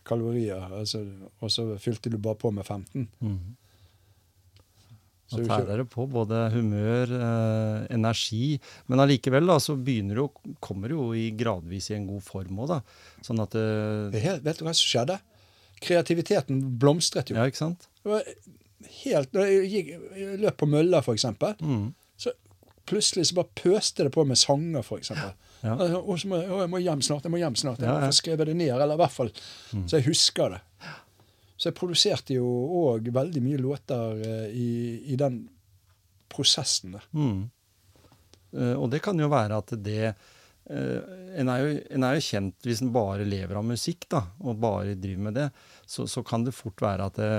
kalorier, 0.07 0.61
altså, 0.71 1.01
og 1.41 1.51
så 1.51 1.65
fylte 1.82 2.09
du 2.13 2.17
bare 2.21 2.38
på 2.39 2.51
med 2.53 2.63
15. 2.65 3.07
Mm. 3.21 3.38
Så 5.26 5.39
Og 5.41 5.47
tærer 5.49 5.80
det 5.82 5.88
på 5.89 6.03
både 6.05 6.38
humør, 6.53 7.09
eh, 7.17 7.86
energi, 7.95 8.59
men 8.88 9.01
allikevel 9.01 9.47
da, 9.49 9.55
så 9.59 9.73
begynner 9.76 10.19
du 10.21 10.51
kommer 10.61 10.91
du 10.93 10.99
jo 10.99 11.07
i 11.17 11.32
gradvis 11.34 11.89
i 11.89 11.95
en 11.97 12.05
god 12.11 12.21
form 12.23 12.59
òg, 12.61 12.67
da. 12.76 12.78
Sånn 13.26 13.41
at 13.41 13.55
Det 13.57 14.11
det, 14.13 14.21
helt, 14.21 14.43
vet 14.45 14.59
du 14.61 14.65
hva 14.67 14.76
som 14.78 14.86
skjedde? 14.91 15.17
Kreativiteten 15.82 16.61
blomstret 16.80 17.34
jo. 17.34 17.36
Ja, 17.39 17.47
ikke 17.49 17.57
sant? 17.63 17.88
Det 18.03 18.11
var 18.13 18.21
helt, 19.01 19.34
når 19.34 19.49
jeg, 19.49 19.71
gikk, 19.73 19.89
jeg 20.21 20.39
løp 20.45 20.57
på 20.61 20.69
mølla, 20.69 21.01
for 21.03 21.17
eksempel, 21.17 21.57
Mm. 21.57 21.93
så 22.21 22.32
plutselig 22.86 23.26
så 23.32 23.39
bare 23.41 23.49
pøste 23.57 24.03
det 24.05 24.13
på 24.13 24.23
med 24.30 24.38
sanger, 24.38 24.84
for 24.86 25.01
eksempel. 25.01 25.34
Ja. 25.64 25.76
Og 26.01 26.20
så 26.22 26.30
må 26.30 26.41
jeg, 26.41 26.51
jeg 26.51 26.72
må 26.74 26.82
hjem 26.84 27.01
snart, 27.06 27.26
jeg 27.26 27.34
må 27.34 27.41
hjem 27.41 27.58
snart. 27.60 27.82
Jeg 27.82 27.89
må 27.89 28.12
få 28.12 28.20
skrevet 28.20 28.51
det 28.51 28.56
ned, 28.60 28.74
eller 28.76 28.97
i 28.97 29.01
hvert 29.01 29.16
fall 29.16 29.32
så 29.86 29.99
jeg 29.99 30.08
husker 30.10 30.56
det. 30.56 30.62
Så 31.56 31.70
jeg 31.70 31.78
produserte 31.78 32.36
jo 32.36 32.47
òg 32.84 33.08
veldig 33.16 33.41
mye 33.43 33.60
låter 33.64 34.24
eh, 34.28 34.47
i, 34.51 34.72
i 35.14 35.20
den 35.20 35.45
prosessen 36.32 36.97
der. 36.97 37.06
Mm. 37.16 37.45
Eh, 38.56 38.74
og 38.76 38.89
det 38.91 38.99
kan 39.06 39.20
jo 39.20 39.30
være 39.32 39.60
at 39.64 39.72
det 39.86 40.01
eh, 40.10 41.14
en, 41.39 41.51
er 41.51 41.62
jo, 41.64 41.78
en 41.95 42.08
er 42.08 42.18
jo 42.18 42.26
kjent 42.28 42.68
hvis 42.68 42.84
en 42.84 42.91
bare 42.95 43.28
lever 43.28 43.56
av 43.56 43.68
musikk, 43.68 44.08
da, 44.12 44.26
og 44.43 44.60
bare 44.60 44.97
driver 44.99 45.30
med 45.30 45.39
det. 45.39 45.47
Så, 45.86 46.08
så 46.10 46.24
kan 46.26 46.44
det 46.46 46.56
fort 46.58 46.82
være 46.82 47.06
at 47.12 47.20
det, 47.20 47.30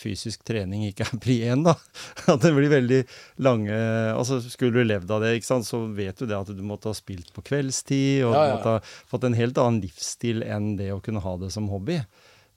fysisk 0.00 0.42
trening 0.48 0.86
ikke 0.88 1.04
er 1.04 1.20
pri 1.20 1.36
én, 1.52 1.64
da. 1.66 1.74
At 2.32 2.40
det 2.40 2.54
blir 2.56 2.72
veldig 2.72 3.00
lange 3.44 3.76
Altså, 4.14 4.40
skulle 4.48 4.80
du 4.80 4.88
levd 4.88 5.12
av 5.12 5.24
det, 5.24 5.34
så 5.44 5.82
vet 5.92 6.16
du 6.16 6.26
det 6.30 6.38
at 6.38 6.52
du 6.56 6.62
måtte 6.64 6.88
ha 6.88 6.96
spilt 6.96 7.32
på 7.36 7.44
kveldstid, 7.50 8.24
og 8.24 8.34
Ja, 8.34 8.44
ja. 8.48 8.56
måtte 8.56 8.74
ha 8.78 8.82
fått 9.10 9.28
en 9.28 9.36
helt 9.36 9.60
annen 9.60 9.82
livsstil 9.84 10.44
enn 10.46 10.74
det 10.80 10.90
å 10.94 11.00
kunne 11.04 11.22
ha 11.24 11.36
det 11.42 11.52
som 11.52 11.68
hobby. 11.72 12.00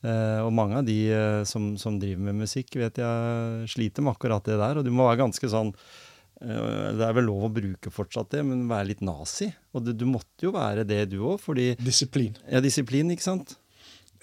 Eh, 0.03 0.39
og 0.43 0.51
mange 0.55 0.81
av 0.81 0.87
de 0.87 0.97
eh, 1.15 1.41
som, 1.47 1.73
som 1.79 1.99
driver 1.99 2.27
med 2.27 2.41
musikk, 2.43 2.75
vet 2.79 2.99
jeg 2.99 3.69
sliter 3.71 4.03
med 4.03 4.15
akkurat 4.17 4.43
det 4.47 4.57
der. 4.59 4.79
Og 4.79 4.87
du 4.87 4.91
må 4.91 5.07
være 5.07 5.21
ganske 5.23 5.47
sånn 5.51 5.71
eh, 6.43 6.89
Det 6.99 7.07
er 7.07 7.15
vel 7.19 7.29
lov 7.29 7.47
å 7.47 7.53
bruke 7.55 7.91
fortsatt 7.93 8.33
det, 8.35 8.43
men 8.47 8.65
være 8.71 8.91
litt 8.91 9.03
nazi. 9.05 9.47
Og 9.71 9.85
du, 9.87 9.93
du 9.95 10.03
måtte 10.09 10.47
jo 10.47 10.51
være 10.55 10.83
det, 10.87 11.05
du 11.13 11.21
òg, 11.21 11.37
fordi 11.43 11.71
Disiplin. 11.79 12.35
Ja, 12.51 12.63
disiplin, 12.63 13.11
ikke 13.15 13.27
sant? 13.29 13.55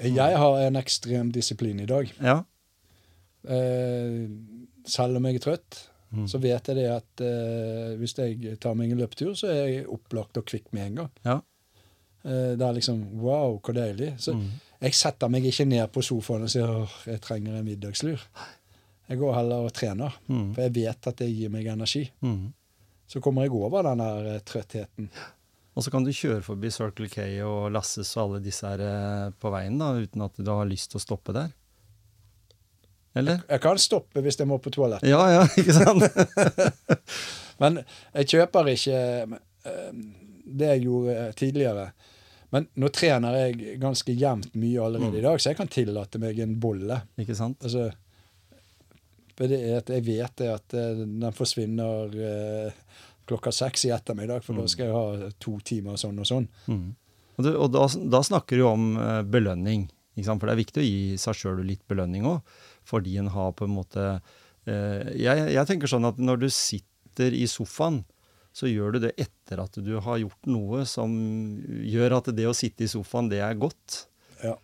Jeg 0.03 0.37
har 0.39 0.59
en 0.67 0.77
ekstrem 0.77 1.31
disiplin 1.33 1.81
i 1.81 1.87
dag. 1.87 2.11
Ja. 2.23 2.39
Eh, 3.49 4.29
selv 4.87 5.17
om 5.17 5.25
jeg 5.29 5.35
er 5.41 5.47
trøtt, 5.47 5.87
Mm. 6.11 6.25
så 6.27 6.41
vet 6.43 6.67
jeg 6.67 6.75
det 6.75 6.89
at 6.91 7.21
eh, 7.23 7.93
hvis 8.01 8.17
jeg 8.19 8.59
tar 8.59 8.75
meg 8.75 8.91
en 8.91 8.99
løpetur, 8.99 9.31
så 9.39 9.47
er 9.47 9.67
jeg 9.69 9.85
opplagt 9.87 10.37
og 10.41 10.45
kvikk 10.45 10.73
med 10.73 10.87
en 10.89 10.95
gang. 10.97 11.11
Ja. 11.25 11.37
Eh, 12.25 12.57
det 12.59 12.63
er 12.67 12.73
liksom 12.75 13.05
Wow, 13.21 13.61
hvor 13.63 13.73
deilig. 13.75 14.15
Så 14.19 14.33
Mm. 14.35 14.49
jeg 14.83 14.93
setter 14.95 15.29
meg 15.29 15.45
ikke 15.45 15.65
ned 15.69 15.87
på 15.93 16.03
sofaen 16.03 16.43
og 16.43 16.49
sier 16.51 16.67
åh, 16.67 16.91
jeg 17.07 17.21
trenger 17.21 17.55
en 17.59 17.65
middagslur. 17.65 18.19
Jeg 19.09 19.19
går 19.19 19.35
heller 19.35 19.57
og 19.67 19.73
trener, 19.73 20.13
Mm. 20.29 20.55
for 20.55 20.63
jeg 20.63 20.75
vet 20.75 21.07
at 21.07 21.17
det 21.17 21.31
gir 21.37 21.49
meg 21.49 21.67
energi. 21.67 22.11
Mm. 22.23 22.53
Så 23.07 23.21
kommer 23.21 23.43
jeg 23.43 23.53
over 23.53 23.83
den 23.83 23.99
der 23.99 24.35
eh, 24.35 24.41
trøttheten. 24.41 25.11
Og 25.81 25.85
så 25.87 25.89
kan 25.95 26.05
du 26.05 26.11
kjøre 26.13 26.43
forbi 26.45 26.69
Circle 26.69 27.07
K 27.09 27.23
og 27.41 27.71
Lasses 27.73 28.11
og 28.19 28.27
alle 28.27 28.41
disse 28.45 28.69
her 28.69 28.83
eh, 28.85 29.31
på 29.41 29.49
veien, 29.55 29.79
da, 29.81 29.95
uten 29.97 30.27
at 30.27 30.37
du 30.37 30.51
har 30.53 30.69
lyst 30.69 30.91
til 30.93 31.01
å 31.01 31.05
stoppe 31.07 31.33
der. 31.33 31.55
Eller? 33.17 33.41
Jeg 33.49 33.63
kan 33.65 33.81
stoppe 33.81 34.21
hvis 34.23 34.37
jeg 34.39 34.47
må 34.51 34.59
på 34.63 34.69
toalettet, 34.75 35.09
Ja, 35.09 35.23
ja, 35.33 35.47
ikke 35.61 35.73
sant? 35.73 36.05
men 37.63 37.81
jeg 38.13 38.29
kjøper 38.35 38.69
ikke 38.75 39.01
eh, 39.01 40.05
det 40.61 40.69
jeg 40.75 40.85
gjorde 40.85 41.17
eh, 41.17 41.33
tidligere. 41.41 41.89
Men 42.53 42.69
nå 42.83 42.93
trener 42.93 43.41
jeg 43.41 43.81
ganske 43.81 44.13
jevnt 44.21 44.53
mye 44.61 44.85
allerede 44.85 45.15
Mm. 45.17 45.19
i 45.23 45.25
dag, 45.31 45.41
så 45.41 45.55
jeg 45.55 45.59
kan 45.63 45.73
tillate 45.73 46.21
meg 46.21 46.45
en 46.45 46.57
bolle. 46.61 47.01
ikke 47.25 47.39
sant? 47.39 47.65
Altså, 47.65 47.89
jeg 49.41 50.05
vet 50.05 50.37
det 50.37 50.49
at 50.53 50.75
den 50.77 51.23
forsvinner 51.33 52.13
klokka 53.29 53.53
seks 53.53 53.85
i 53.87 53.93
ettermiddag, 53.95 54.43
for 54.45 54.55
Mm. 54.55 54.61
da 54.61 54.67
skal 54.69 54.87
jeg 54.87 54.95
ha 54.95 55.31
to 55.39 55.59
timer 55.61 55.97
sånn 56.01 56.19
og 56.19 56.27
sånn. 56.27 56.49
Mm. 56.69 56.95
Og, 57.39 57.45
du, 57.45 57.51
og 57.57 57.73
da, 57.73 57.87
da 58.17 58.21
snakker 58.23 58.57
du 58.57 58.65
om 58.69 58.97
eh, 58.99 59.23
belønning, 59.23 59.89
for 60.21 60.47
det 60.47 60.53
er 60.53 60.61
viktig 60.65 60.81
å 60.83 60.85
gi 60.85 61.17
seg 61.17 61.35
sjøl 61.39 61.63
litt 61.65 61.87
belønning 61.89 62.27
òg. 62.29 62.41
Fordi 62.85 63.17
en 63.19 63.29
har 63.33 63.53
på 63.57 63.65
en 63.65 63.73
måte 63.77 64.21
eh, 64.67 65.13
jeg, 65.17 65.47
jeg 65.55 65.67
tenker 65.67 65.89
sånn 65.89 66.05
at 66.09 66.19
når 66.21 66.43
du 66.43 66.49
sitter 66.51 67.33
i 67.33 67.47
sofaen, 67.49 68.03
så 68.53 68.67
gjør 68.67 68.93
du 68.97 68.99
det 69.07 69.13
etter 69.17 69.61
at 69.63 69.79
du 69.79 69.93
har 70.03 70.19
gjort 70.19 70.47
noe 70.51 70.83
som 70.85 71.13
gjør 71.87 72.17
at 72.19 72.33
det 72.35 72.49
å 72.51 72.55
sitte 72.57 72.83
i 72.85 72.91
sofaen, 72.91 73.29
det 73.31 73.39
er 73.47 73.55
godt. 73.55 74.07
Ja. 74.43 74.57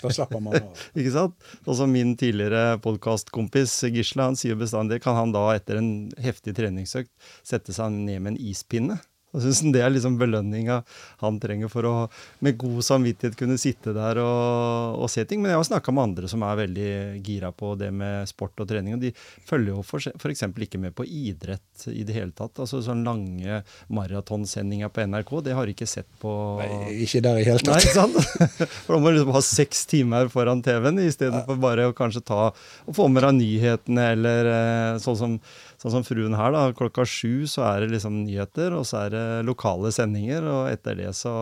Da 0.00 0.10
slapper 0.10 0.40
man 0.40 0.56
av. 0.56 0.82
Ikke 0.98 1.12
sant? 1.12 1.36
Som 1.66 1.92
min 1.92 2.14
tidligere 2.20 2.78
podkastkompis 2.84 3.74
Gisle, 3.92 4.30
han 4.30 4.38
sier 4.38 4.58
bestandig 4.60 5.02
kan 5.04 5.18
han 5.18 5.34
da 5.36 5.44
etter 5.54 5.80
en 5.80 5.90
heftig 6.22 6.56
treningsøkt 6.56 7.12
sette 7.46 7.74
seg 7.76 7.92
ned 7.92 8.24
med 8.24 8.34
en 8.34 8.42
ispinne. 8.50 9.00
Og 9.30 9.44
synes 9.44 9.60
han 9.62 9.72
Det 9.74 9.82
er 9.84 9.92
liksom 9.94 10.16
belønninga 10.18 10.80
han 11.20 11.38
trenger 11.42 11.70
for 11.70 11.86
å 11.86 11.94
med 12.42 12.56
god 12.58 12.80
samvittighet 12.82 13.36
kunne 13.38 13.58
sitte 13.60 13.92
der 13.94 14.18
og, 14.22 14.98
og 15.04 15.10
se 15.12 15.24
ting. 15.28 15.42
Men 15.42 15.52
jeg 15.52 15.60
har 15.60 15.68
snakka 15.68 15.94
med 15.94 16.08
andre 16.08 16.30
som 16.30 16.42
er 16.46 16.58
veldig 16.64 16.90
gira 17.26 17.52
på 17.54 17.74
det 17.78 17.90
med 17.94 18.28
sport 18.30 18.58
og 18.62 18.68
trening. 18.70 18.96
og 18.96 19.04
De 19.04 19.12
følger 19.46 19.74
jo 19.74 19.84
f.eks. 19.84 20.44
ikke 20.66 20.80
med 20.82 20.96
på 20.96 21.06
idrett 21.06 21.86
i 21.92 22.02
det 22.06 22.16
hele 22.16 22.34
tatt. 22.36 22.58
Altså 22.58 22.82
Sånne 22.84 23.06
lange 23.06 23.60
maratonsendinger 23.92 24.90
på 24.92 25.04
NRK, 25.06 25.32
det 25.46 25.54
har 25.56 25.68
de 25.68 25.74
ikke 25.76 25.88
sett 25.88 26.08
på 26.20 26.32
Nei, 26.60 27.04
ikke 27.06 27.22
der 27.24 27.40
i 27.40 27.46
hele 27.46 27.62
Nei, 27.68 27.78
tatt. 27.78 27.86
ikke 27.86 27.98
sant? 28.00 28.68
For 28.86 28.96
da 28.96 29.00
må 29.02 29.12
du 29.12 29.18
liksom 29.20 29.34
ha 29.36 29.42
seks 29.44 29.84
timer 29.90 30.30
foran 30.32 30.62
TV-en 30.64 31.00
istedenfor 31.04 31.60
bare 31.60 31.88
å 31.90 31.96
kanskje 31.96 32.24
ta 32.26 32.42
og 32.50 32.96
få 32.96 33.08
med 33.12 33.24
deg 33.26 33.36
nyhetene, 33.40 34.06
eller 34.16 34.50
eh, 34.50 35.00
sånn 35.02 35.18
som, 35.18 35.36
sånn 35.80 35.94
som 35.94 36.04
fruen 36.04 36.34
her, 36.36 36.52
da. 36.52 36.66
Klokka 36.76 37.06
sju 37.08 37.46
så 37.48 37.64
er 37.70 37.84
det 37.86 37.94
liksom 37.94 38.18
nyheter, 38.26 38.74
og 38.76 38.84
så 38.88 39.06
er 39.06 39.14
det 39.14 39.24
lokale 39.48 39.92
sendinger, 39.96 40.44
og 40.44 40.68
etter 40.72 40.98
det 40.98 41.12
så 41.16 41.32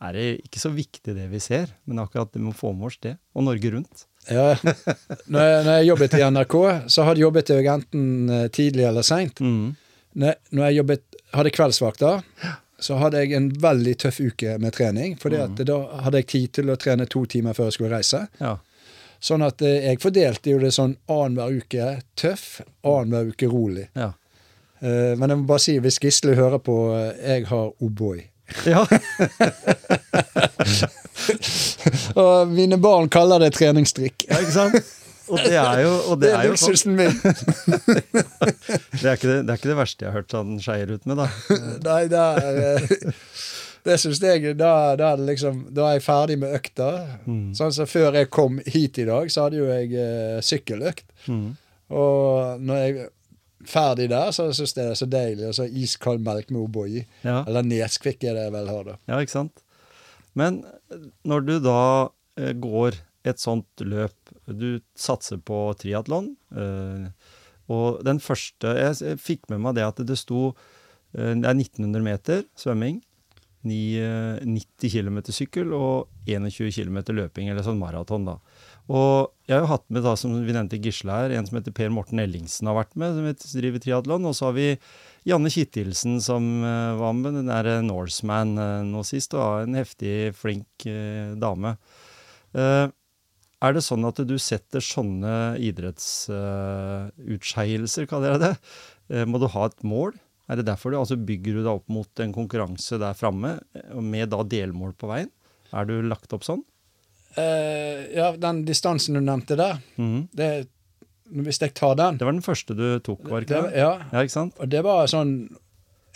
er 0.00 0.12
det 0.16 0.26
ikke 0.46 0.62
så 0.62 0.70
viktig 0.72 1.14
det 1.16 1.26
vi 1.32 1.40
ser, 1.44 1.74
men 1.84 2.00
akkurat 2.04 2.32
det 2.32 2.40
med 2.40 2.54
å 2.54 2.58
få 2.58 2.72
med 2.76 2.88
oss 2.90 2.96
det, 3.04 3.16
og 3.36 3.44
Norge 3.48 3.74
Rundt. 3.74 4.06
Ja. 4.28 4.54
Når, 5.28 5.40
jeg, 5.40 5.60
når 5.64 5.74
jeg 5.78 5.86
jobbet 5.88 6.16
i 6.18 6.22
NRK, 6.30 6.56
så 6.92 7.04
hadde 7.06 7.16
jeg 7.20 7.24
jobbet 7.28 7.52
jeg 7.54 7.68
enten 7.72 8.08
eh, 8.38 8.48
tidlig 8.52 8.84
eller 8.88 9.06
seint. 9.06 9.40
Mm. 9.40 9.76
Når 10.18 10.64
jeg 10.66 10.76
jobbet, 10.80 11.04
hadde 11.36 11.52
kveldsvakter, 11.54 12.24
så 12.80 12.96
hadde 13.00 13.20
jeg 13.22 13.32
en 13.36 13.48
veldig 13.62 13.94
tøff 14.04 14.18
uke 14.22 14.56
med 14.62 14.72
trening. 14.76 15.16
For 15.20 15.32
Mm. 15.34 15.56
da 15.66 15.78
hadde 16.04 16.20
jeg 16.22 16.26
tid 16.32 16.52
til 16.60 16.70
å 16.72 16.76
trene 16.80 17.06
to 17.10 17.24
timer 17.26 17.56
før 17.56 17.68
jeg 17.70 17.76
skulle 17.78 17.94
reise. 17.96 18.20
Ja. 18.40 18.56
Sånn 19.20 19.42
at 19.42 19.62
eh, 19.66 19.80
jeg 19.88 19.98
fordelte 20.02 20.50
jo 20.52 20.58
det 20.62 20.70
sånn 20.76 20.92
annenhver 21.10 21.56
uke 21.58 21.88
tøff, 22.18 22.60
annenhver 22.86 23.32
uke 23.32 23.48
rolig. 23.50 23.88
Ja. 23.98 24.12
Eh, 24.80 25.14
men 25.18 25.26
jeg 25.32 25.38
må 25.40 25.46
bare 25.48 25.62
si, 25.64 25.74
hvis 25.82 25.98
Gisle 26.02 26.36
hører 26.38 26.60
på, 26.62 26.76
eh, 26.94 27.14
jeg 27.34 27.48
har 27.50 27.72
O'boy. 27.82 28.20
ja. 28.64 28.84
Og 32.18 32.48
mine 32.52 32.78
barn 32.80 33.08
kaller 33.12 33.42
det 33.42 33.52
treningsdrikk. 33.58 34.24
ja 34.30 34.38
ikke 34.42 34.54
sant? 34.54 34.94
Og 35.28 35.36
det 35.44 35.58
er 35.60 35.82
jo, 35.84 35.90
og 36.08 36.20
Det 36.22 36.30
det 36.30 36.32
er 36.32 36.38
er 36.38 36.56
sånn. 36.56 36.72
luksusen 36.72 36.94
min. 36.96 37.12
Det 38.98 39.04
er, 39.04 39.14
ikke 39.18 39.28
det, 39.28 39.34
det 39.46 39.52
er 39.52 39.58
ikke 39.58 39.68
det 39.70 39.76
verste 39.78 40.04
jeg 40.06 40.08
har 40.10 40.16
hørt 40.22 40.32
sånn 40.32 40.54
skeier 40.62 40.88
ut 40.94 41.04
med, 41.06 41.20
da. 41.20 41.26
Nei, 41.84 42.00
det 42.10 42.18
er 42.18 42.88
Det 43.88 43.96
syns 44.02 44.20
jeg 44.20 44.56
da, 44.58 44.72
da, 45.00 45.12
liksom, 45.16 45.62
da 45.74 45.88
er 45.88 45.98
jeg 45.98 46.04
ferdig 46.04 46.38
med 46.42 46.56
økta. 46.58 46.88
Mm. 47.24 47.54
Sånn 47.56 47.74
som 47.74 47.88
Før 47.88 48.18
jeg 48.18 48.30
kom 48.34 48.60
hit 48.66 49.00
i 49.00 49.06
dag, 49.08 49.30
så 49.32 49.46
hadde 49.46 49.60
jo 49.62 49.68
jeg 49.70 49.94
eh, 49.96 50.40
sykkeløkt. 50.44 51.06
Mm. 51.28 51.46
Og 51.98 52.60
når 52.68 52.82
jeg 52.82 52.98
er 52.98 53.08
ferdig 53.68 54.10
der, 54.12 54.30
så 54.36 54.50
syns 54.52 54.76
jeg 54.76 54.84
det 54.84 54.92
er 54.92 55.00
så 55.00 55.08
deilig. 55.10 55.48
Og 55.48 55.56
så 55.56 55.66
iskald 55.66 56.22
melk 56.24 56.52
med 56.52 56.62
O'boy. 56.66 57.00
Ja. 57.24 57.40
Eller 57.44 57.66
Neskvikk 57.66 58.28
er 58.28 58.36
det 58.36 58.46
jeg 58.48 58.54
vel 58.54 58.70
har, 58.72 58.86
da. 58.92 58.96
Ja, 59.10 59.20
ikke 59.24 59.36
sant? 59.38 59.64
Men 60.38 60.62
når 61.26 61.46
du 61.46 61.54
da 61.64 61.82
eh, 62.38 62.54
går 62.54 63.00
et 63.28 63.42
sånt 63.42 63.82
løp? 63.82 64.16
Du 64.46 64.80
satser 64.98 65.40
på 65.42 65.68
triatlon. 65.80 66.34
Eh, 66.54 67.08
og 67.68 68.00
den 68.06 68.16
første 68.16 68.70
Jeg 68.78 68.94
jeg 69.04 69.20
fikk 69.20 69.50
med 69.52 69.60
meg 69.60 69.74
det 69.76 69.84
at 69.84 69.98
det 70.08 70.16
sto 70.16 70.54
eh, 71.12 71.34
Det 71.36 71.44
er 71.44 71.56
1900 71.56 72.04
meter 72.04 72.46
svømming. 72.56 73.02
Ni- 73.68 74.00
eh, 74.00 74.38
90 74.44 74.90
km 74.90 75.18
sykkel 75.30 75.72
og 75.76 76.08
21 76.26 76.72
km 76.74 76.98
løping, 77.14 77.48
eller 77.52 77.62
sånn 77.66 77.78
maraton, 77.80 78.24
da. 78.26 78.36
Og 78.88 79.28
jeg 79.46 79.54
har 79.58 79.64
jo 79.66 79.72
hatt 79.74 79.84
med, 79.92 80.02
da, 80.06 80.14
som 80.16 80.30
vi 80.46 80.52
nevnte 80.56 80.80
Gisle 80.80 81.12
her, 81.12 81.30
en 81.36 81.46
som 81.46 81.58
heter 81.58 81.72
Per 81.76 81.90
Morten 81.92 82.18
Ellingsen 82.22 82.66
har 82.70 82.76
vært 82.80 82.94
med, 82.96 83.10
som 83.44 83.60
driver 83.60 83.80
triatlon. 83.84 84.28
Og 84.28 84.34
så 84.34 84.42
har 84.48 84.54
vi 84.56 84.68
Janne 85.28 85.50
Kittilsen 85.52 86.14
som 86.24 86.42
eh, 86.64 86.94
var 86.96 87.12
med, 87.18 87.32
den 87.36 87.50
der 87.52 87.82
Norseman 87.84 88.56
eh, 88.56 88.82
nå 88.88 89.00
sist, 89.04 89.34
og 89.36 89.62
en 89.66 89.74
heftig, 89.76 90.32
flink 90.40 90.88
dame. 91.38 91.76
Er 93.58 93.72
det 93.74 93.82
sånn 93.82 94.04
at 94.06 94.14
du 94.24 94.38
setter 94.40 94.78
sånne 94.80 95.58
idrettsutskeielser, 95.68 98.06
kaller 98.08 98.30
jeg 98.34 98.40
det? 98.44 98.54
Må 99.28 99.38
du 99.42 99.46
ha 99.52 99.66
et 99.68 99.82
mål? 99.86 100.12
Er 100.48 100.60
det 100.60 100.68
derfor 100.70 100.92
du 100.92 100.98
altså 100.98 101.18
bygger 101.20 101.58
du 101.58 101.60
deg 101.60 101.74
opp 101.74 101.92
mot 101.92 102.22
en 102.24 102.32
konkurranse 102.32 102.98
der 103.00 103.16
framme, 103.16 103.58
med 104.00 104.32
da 104.32 104.40
delmål 104.48 104.94
på 104.98 105.10
veien? 105.10 105.30
Er 105.76 105.88
du 105.88 105.98
lagt 106.08 106.32
opp 106.32 106.46
sånn? 106.46 106.64
Uh, 107.36 108.08
ja, 108.14 108.32
den 108.40 108.64
distansen 108.66 109.18
du 109.18 109.20
nevnte 109.20 109.58
der, 109.58 109.82
mm. 110.00 110.30
det, 110.34 110.48
hvis 111.44 111.60
jeg 111.60 111.74
tar 111.76 111.94
den 111.98 112.16
Det 112.18 112.26
var 112.26 112.34
den 112.34 112.42
første 112.42 112.74
du 112.74 112.86
tok, 113.04 113.28
var 113.28 113.44
ikke 113.44 113.52
det, 113.52 113.62
det? 113.68 113.82
Ja, 113.84 113.92
Ja, 114.10 114.22
ikke 114.24 114.34
sant? 114.34 114.56
og 114.58 114.70
det 114.72 114.80
var 114.86 115.04
sånn 115.12 115.34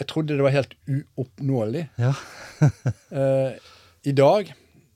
Jeg 0.01 0.09
trodde 0.11 0.39
det 0.39 0.43
var 0.43 0.55
helt 0.57 0.72
uoppnåelig. 0.89 1.85
Ja. 2.01 2.14
uh, 3.12 3.53
I 4.11 4.14
dag, 4.18 4.49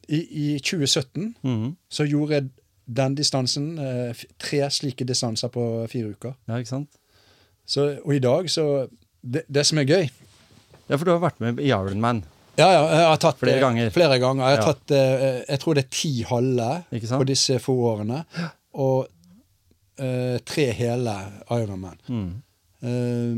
i, 0.09 0.18
i 0.18 0.47
2017, 0.59 1.37
mm. 1.45 1.66
så 1.93 2.07
gjorde 2.09 2.41
jeg 2.41 2.49
den 2.97 3.14
distansen, 3.18 3.68
uh, 3.78 4.24
tre 4.41 4.64
slike 4.72 5.07
distanser 5.07 5.53
på 5.53 5.62
fire 5.93 6.16
uker. 6.16 6.34
Ja, 6.49 6.59
ikke 6.59 6.72
sant? 6.72 6.97
Så, 7.68 7.93
og 8.03 8.16
i 8.16 8.22
dag, 8.24 8.49
så 8.51 8.87
det, 9.35 9.43
det 9.51 9.64
som 9.66 9.79
er 9.83 9.87
gøy 9.91 10.05
Ja, 10.87 10.97
for 10.97 11.05
du 11.09 11.11
har 11.14 11.22
vært 11.24 11.41
med 11.43 11.59
i 11.64 11.68
Ironman, 11.72 12.20
Ja, 12.57 12.68
ja, 12.72 12.83
jeg 12.89 13.07
har 13.11 13.18
tatt 13.20 13.41
Flere 13.43 13.61
ganger. 13.61 13.91
Flere 13.93 14.16
ganger. 14.22 14.47
Jeg 14.49 14.57
har 14.57 14.62
Ja. 14.62 14.72
tatt 14.72 14.93
eh, 14.97 15.43
Jeg 15.51 15.61
tror 15.61 15.74
det 15.77 15.83
er 15.85 15.91
ti 15.93 16.12
halve 16.29 16.68
på 17.11 17.24
disse 17.29 17.59
få 17.61 17.74
årene. 17.91 18.22
Og 18.77 19.07
uh, 20.01 20.37
tre 20.45 20.64
hele 20.79 21.14
Ironman. 21.51 21.99
Mm. 22.09 22.31
Uh, 22.87 23.37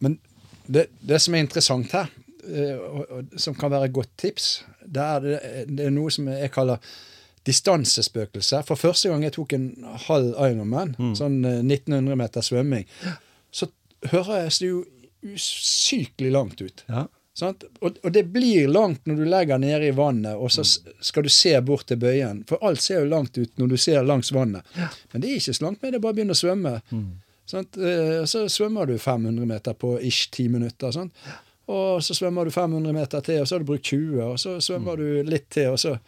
men 0.00 0.18
det, 0.66 0.86
det 1.00 1.20
som 1.24 1.34
er 1.34 1.44
interessant 1.44 1.92
her, 1.96 2.08
uh, 2.48 2.74
og, 3.02 3.30
som 3.40 3.56
kan 3.58 3.72
være 3.72 3.88
et 3.90 3.96
godt 3.96 4.10
tips, 4.20 4.48
det 4.84 5.04
er, 5.04 5.20
det, 5.24 5.38
det 5.78 5.86
er 5.88 5.94
noe 5.94 6.12
som 6.14 6.28
jeg 6.32 6.52
kaller 6.54 6.80
distansespøkelse. 7.48 8.60
For 8.68 8.76
første 8.76 9.08
gang 9.12 9.24
jeg 9.24 9.34
tok 9.38 9.52
en 9.56 9.68
halv 10.08 10.34
Ironman, 10.36 10.94
Mm. 10.98 11.14
sånn 11.16 11.38
eh, 11.48 11.60
1900 11.64 12.16
meter 12.20 12.44
svømming, 12.44 12.84
så 13.52 13.68
høres 14.12 14.58
det 14.62 14.68
jo 14.72 14.84
usykelig 15.26 16.32
langt 16.32 16.60
ut. 16.62 16.84
Ja. 16.88 17.06
Sant? 17.38 17.64
Og, 17.80 17.98
og 18.02 18.12
det 18.14 18.24
blir 18.34 18.66
langt 18.70 19.04
når 19.06 19.20
du 19.20 19.24
legger 19.30 19.60
nede 19.62 19.88
i 19.88 19.94
vannet, 19.94 20.34
og 20.36 20.50
så 20.50 20.64
skal 20.66 21.22
du 21.26 21.30
se 21.30 21.52
bort 21.62 21.86
til 21.86 22.00
bøyen. 22.02 22.40
For 22.50 22.58
alt 22.66 22.82
ser 22.82 23.04
jo 23.04 23.10
langt 23.12 23.38
ut 23.38 23.52
når 23.60 23.70
du 23.70 23.76
ser 23.78 24.02
langs 24.06 24.32
vannet. 24.34 24.66
Men 25.12 25.22
det 25.22 25.30
er 25.30 25.36
ikke 25.38 25.54
så 25.58 25.64
langt 25.68 25.82
med 25.82 25.94
det, 25.94 26.00
bare 26.02 26.16
begynn 26.18 26.34
å 26.34 26.38
svømme. 26.38 26.72
Mm. 26.90 27.04
Sant? 27.48 27.78
Eh, 27.78 28.24
Så 28.26 28.42
svømmer 28.52 28.90
du 28.90 28.96
500 28.98 29.46
meter 29.46 29.76
på 29.78 29.94
ish 30.02 30.30
10 30.34 30.48
minutter. 30.56 30.90
Sant? 30.94 31.14
Og 31.70 32.02
så 32.02 32.16
svømmer 32.16 32.48
du 32.48 32.50
500 32.50 32.92
meter 32.96 33.22
til, 33.22 33.42
og 33.42 33.48
så 33.48 33.54
har 33.54 33.62
du 33.62 33.70
brukt 33.70 33.86
20, 33.86 34.22
og 34.24 34.38
så 34.42 34.56
svømmer 34.64 34.98
du 34.98 35.22
litt 35.28 35.46
til, 35.54 35.70
og 35.76 35.78
så 35.82 35.98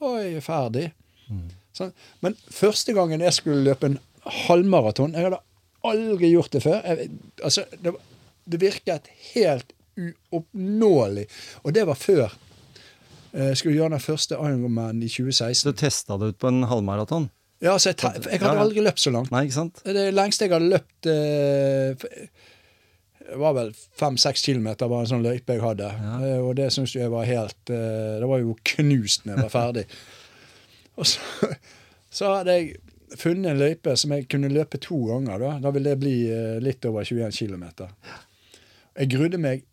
Oi, 0.00 0.38
ferdig. 0.40 0.86
Sant? 1.76 1.92
Men 2.24 2.36
første 2.52 2.92
gangen 2.96 3.20
jeg 3.20 3.32
skulle 3.36 3.64
løpe 3.66 3.86
en 3.90 3.98
halvmaraton 4.48 5.12
Jeg 5.16 5.26
hadde 5.28 5.38
aldri 5.88 6.32
gjort 6.34 6.52
det 6.52 6.62
før. 6.64 6.78
Jeg, 6.84 7.10
altså, 7.44 7.64
det, 7.84 7.94
det 8.50 8.60
virket 8.60 9.10
helt 9.32 9.74
uoppnåelig. 10.00 11.26
Og 11.64 11.74
det 11.76 11.86
var 11.88 11.98
før 11.98 12.38
jeg 13.30 13.58
skulle 13.60 13.76
gjøre 13.76 13.94
den 13.94 14.02
første 14.02 14.34
Ironman 14.34 15.02
i 15.06 15.08
2016. 15.08 15.60
Så 15.62 15.72
testa 15.78 16.16
du 16.18 16.32
ut 16.32 16.38
på 16.40 16.50
en 16.50 16.64
halvmaraton? 16.66 17.28
Ja, 17.60 17.74
altså, 17.76 17.92
jeg, 17.92 18.22
jeg 18.24 18.40
hadde 18.40 18.62
aldri 18.62 18.82
løpt 18.84 19.02
så 19.02 19.12
langt. 19.12 19.30
Nei, 19.32 19.44
ikke 19.46 19.58
sant? 19.58 19.82
Det 19.84 20.06
lengste 20.16 20.46
jeg 20.46 20.54
hadde 20.54 20.70
løpt 20.72 21.08
eh, 21.12 22.06
Det 23.20 23.40
var 23.42 23.56
vel 23.58 23.74
fem-seks 24.00 24.46
kilometer 24.48 24.88
var 24.88 25.04
en 25.04 25.10
sånn 25.10 25.26
løype 25.26 25.58
jeg 25.58 25.62
hadde. 25.62 25.90
Ja. 25.92 26.14
Eh, 26.24 26.38
og 26.40 26.54
det 26.58 26.70
syns 26.72 26.96
jeg 26.96 27.12
var 27.12 27.28
helt 27.28 27.72
eh, 27.74 28.16
Det 28.22 28.30
var 28.30 28.40
jo 28.40 28.56
knust 28.72 29.26
når 29.26 29.34
jeg 29.34 29.44
var 29.44 29.52
ferdig. 29.52 29.84
og 30.98 31.10
så, 31.12 31.52
så 32.08 32.32
hadde 32.38 32.56
jeg 32.56 32.72
funnet 33.18 33.50
en 33.52 33.58
løype 33.58 33.96
som 33.98 34.12
jeg 34.14 34.28
kunne 34.30 34.50
løpe 34.52 34.78
to 34.82 34.98
ganger. 35.08 35.38
Da 35.42 35.58
Da 35.64 35.70
ville 35.74 35.90
det 35.94 36.00
bli 36.02 36.14
eh, 36.30 36.58
litt 36.62 36.84
over 36.86 37.04
21 37.04 37.32
km. 37.32 37.64
Jeg 38.98 39.10
grudde 39.14 39.38
meg. 39.40 39.64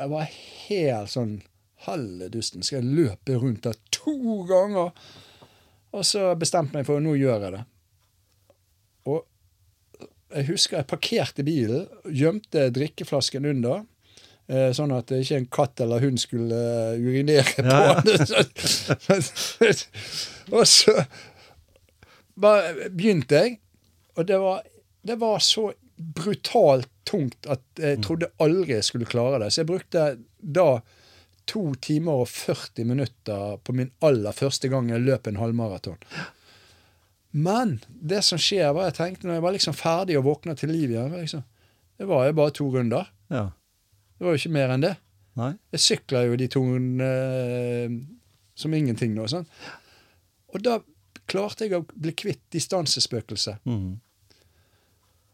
Jeg 0.00 0.08
var 0.10 0.28
helt 0.32 1.10
sånn 1.12 1.40
Halledusten, 1.86 2.62
skal 2.62 2.82
jeg 2.82 2.92
løpe 2.96 3.36
rundt 3.40 3.62
der 3.64 3.76
to 3.94 4.42
ganger? 4.48 4.90
Og 5.96 6.04
så 6.04 6.34
bestemte 6.36 6.74
jeg 6.76 6.82
meg 6.82 6.86
for 6.88 7.00
nå 7.00 7.14
gjør 7.16 7.46
jeg 7.46 7.52
det. 7.54 7.62
Og 9.08 9.22
jeg 10.36 10.46
husker 10.50 10.76
jeg 10.82 10.86
parkerte 10.92 11.42
bilen, 11.46 11.86
gjemte 12.14 12.66
drikkeflasken 12.76 13.48
under. 13.50 13.80
eh, 14.48 14.68
Sånn 14.76 14.92
at 14.92 15.10
ikke 15.16 15.36
en 15.40 15.48
katt 15.50 15.80
eller 15.80 16.04
hund 16.04 16.20
skulle 16.20 16.60
eh, 16.92 17.00
urinere 17.00 17.64
på 17.64 17.64
Ja, 17.64 17.96
den. 18.04 19.74
og 20.52 20.66
så 20.68 20.94
begynte 22.40 23.42
jeg, 23.42 23.58
og 24.16 24.26
det 24.28 24.38
var, 24.40 24.64
det 25.06 25.16
var 25.20 25.42
så 25.44 25.70
brutalt 26.00 26.88
tungt 27.04 27.46
at 27.50 27.62
jeg 27.80 28.00
trodde 28.04 28.30
aldri 28.40 28.78
jeg 28.78 28.86
skulle 28.86 29.08
klare 29.08 29.40
det. 29.42 29.50
Så 29.52 29.62
jeg 29.62 29.70
brukte 29.70 30.04
da 30.40 30.68
to 31.50 31.62
timer 31.82 32.22
og 32.22 32.28
40 32.30 32.86
minutter 32.86 33.56
på 33.64 33.74
min 33.76 33.90
aller 34.06 34.36
første 34.36 34.70
gang 34.70 34.90
jeg 34.92 35.02
løp 35.04 35.26
en 35.28 35.40
halvmaraton. 35.40 35.98
Men 37.30 37.78
det 37.86 38.22
som 38.26 38.40
skjer, 38.42 38.70
var 38.74 38.88
jeg 38.88 38.98
tenkte 38.98 39.28
når 39.28 39.38
jeg 39.38 39.46
var 39.46 39.56
liksom 39.56 39.76
ferdig 39.78 40.18
og 40.18 40.26
våkna 40.26 40.56
til 40.58 40.72
liv 40.74 40.90
igjen 40.90 41.14
liksom, 41.14 41.44
Det 42.00 42.08
var 42.08 42.26
jo 42.26 42.38
bare 42.38 42.54
to 42.56 42.66
runder. 42.72 43.10
Ja. 43.28 43.50
Det 44.16 44.24
var 44.24 44.34
jo 44.34 44.40
ikke 44.40 44.56
mer 44.56 44.72
enn 44.74 44.86
det. 44.86 44.94
Nei? 45.38 45.52
Jeg 45.74 45.84
sykla 45.84 46.24
jo 46.26 46.38
de 46.40 46.48
to 46.50 46.62
eh, 47.04 47.92
som 48.58 48.74
ingenting 48.74 49.12
nå. 49.14 49.26
Sånn. 49.30 49.46
Og 50.54 50.64
da 50.64 50.78
klarte 51.30 51.66
jeg 51.66 51.78
å 51.78 51.84
bli 51.94 52.14
kvitt 52.16 52.42
distansespøkelset. 52.54 53.62
Mm. 53.68 53.98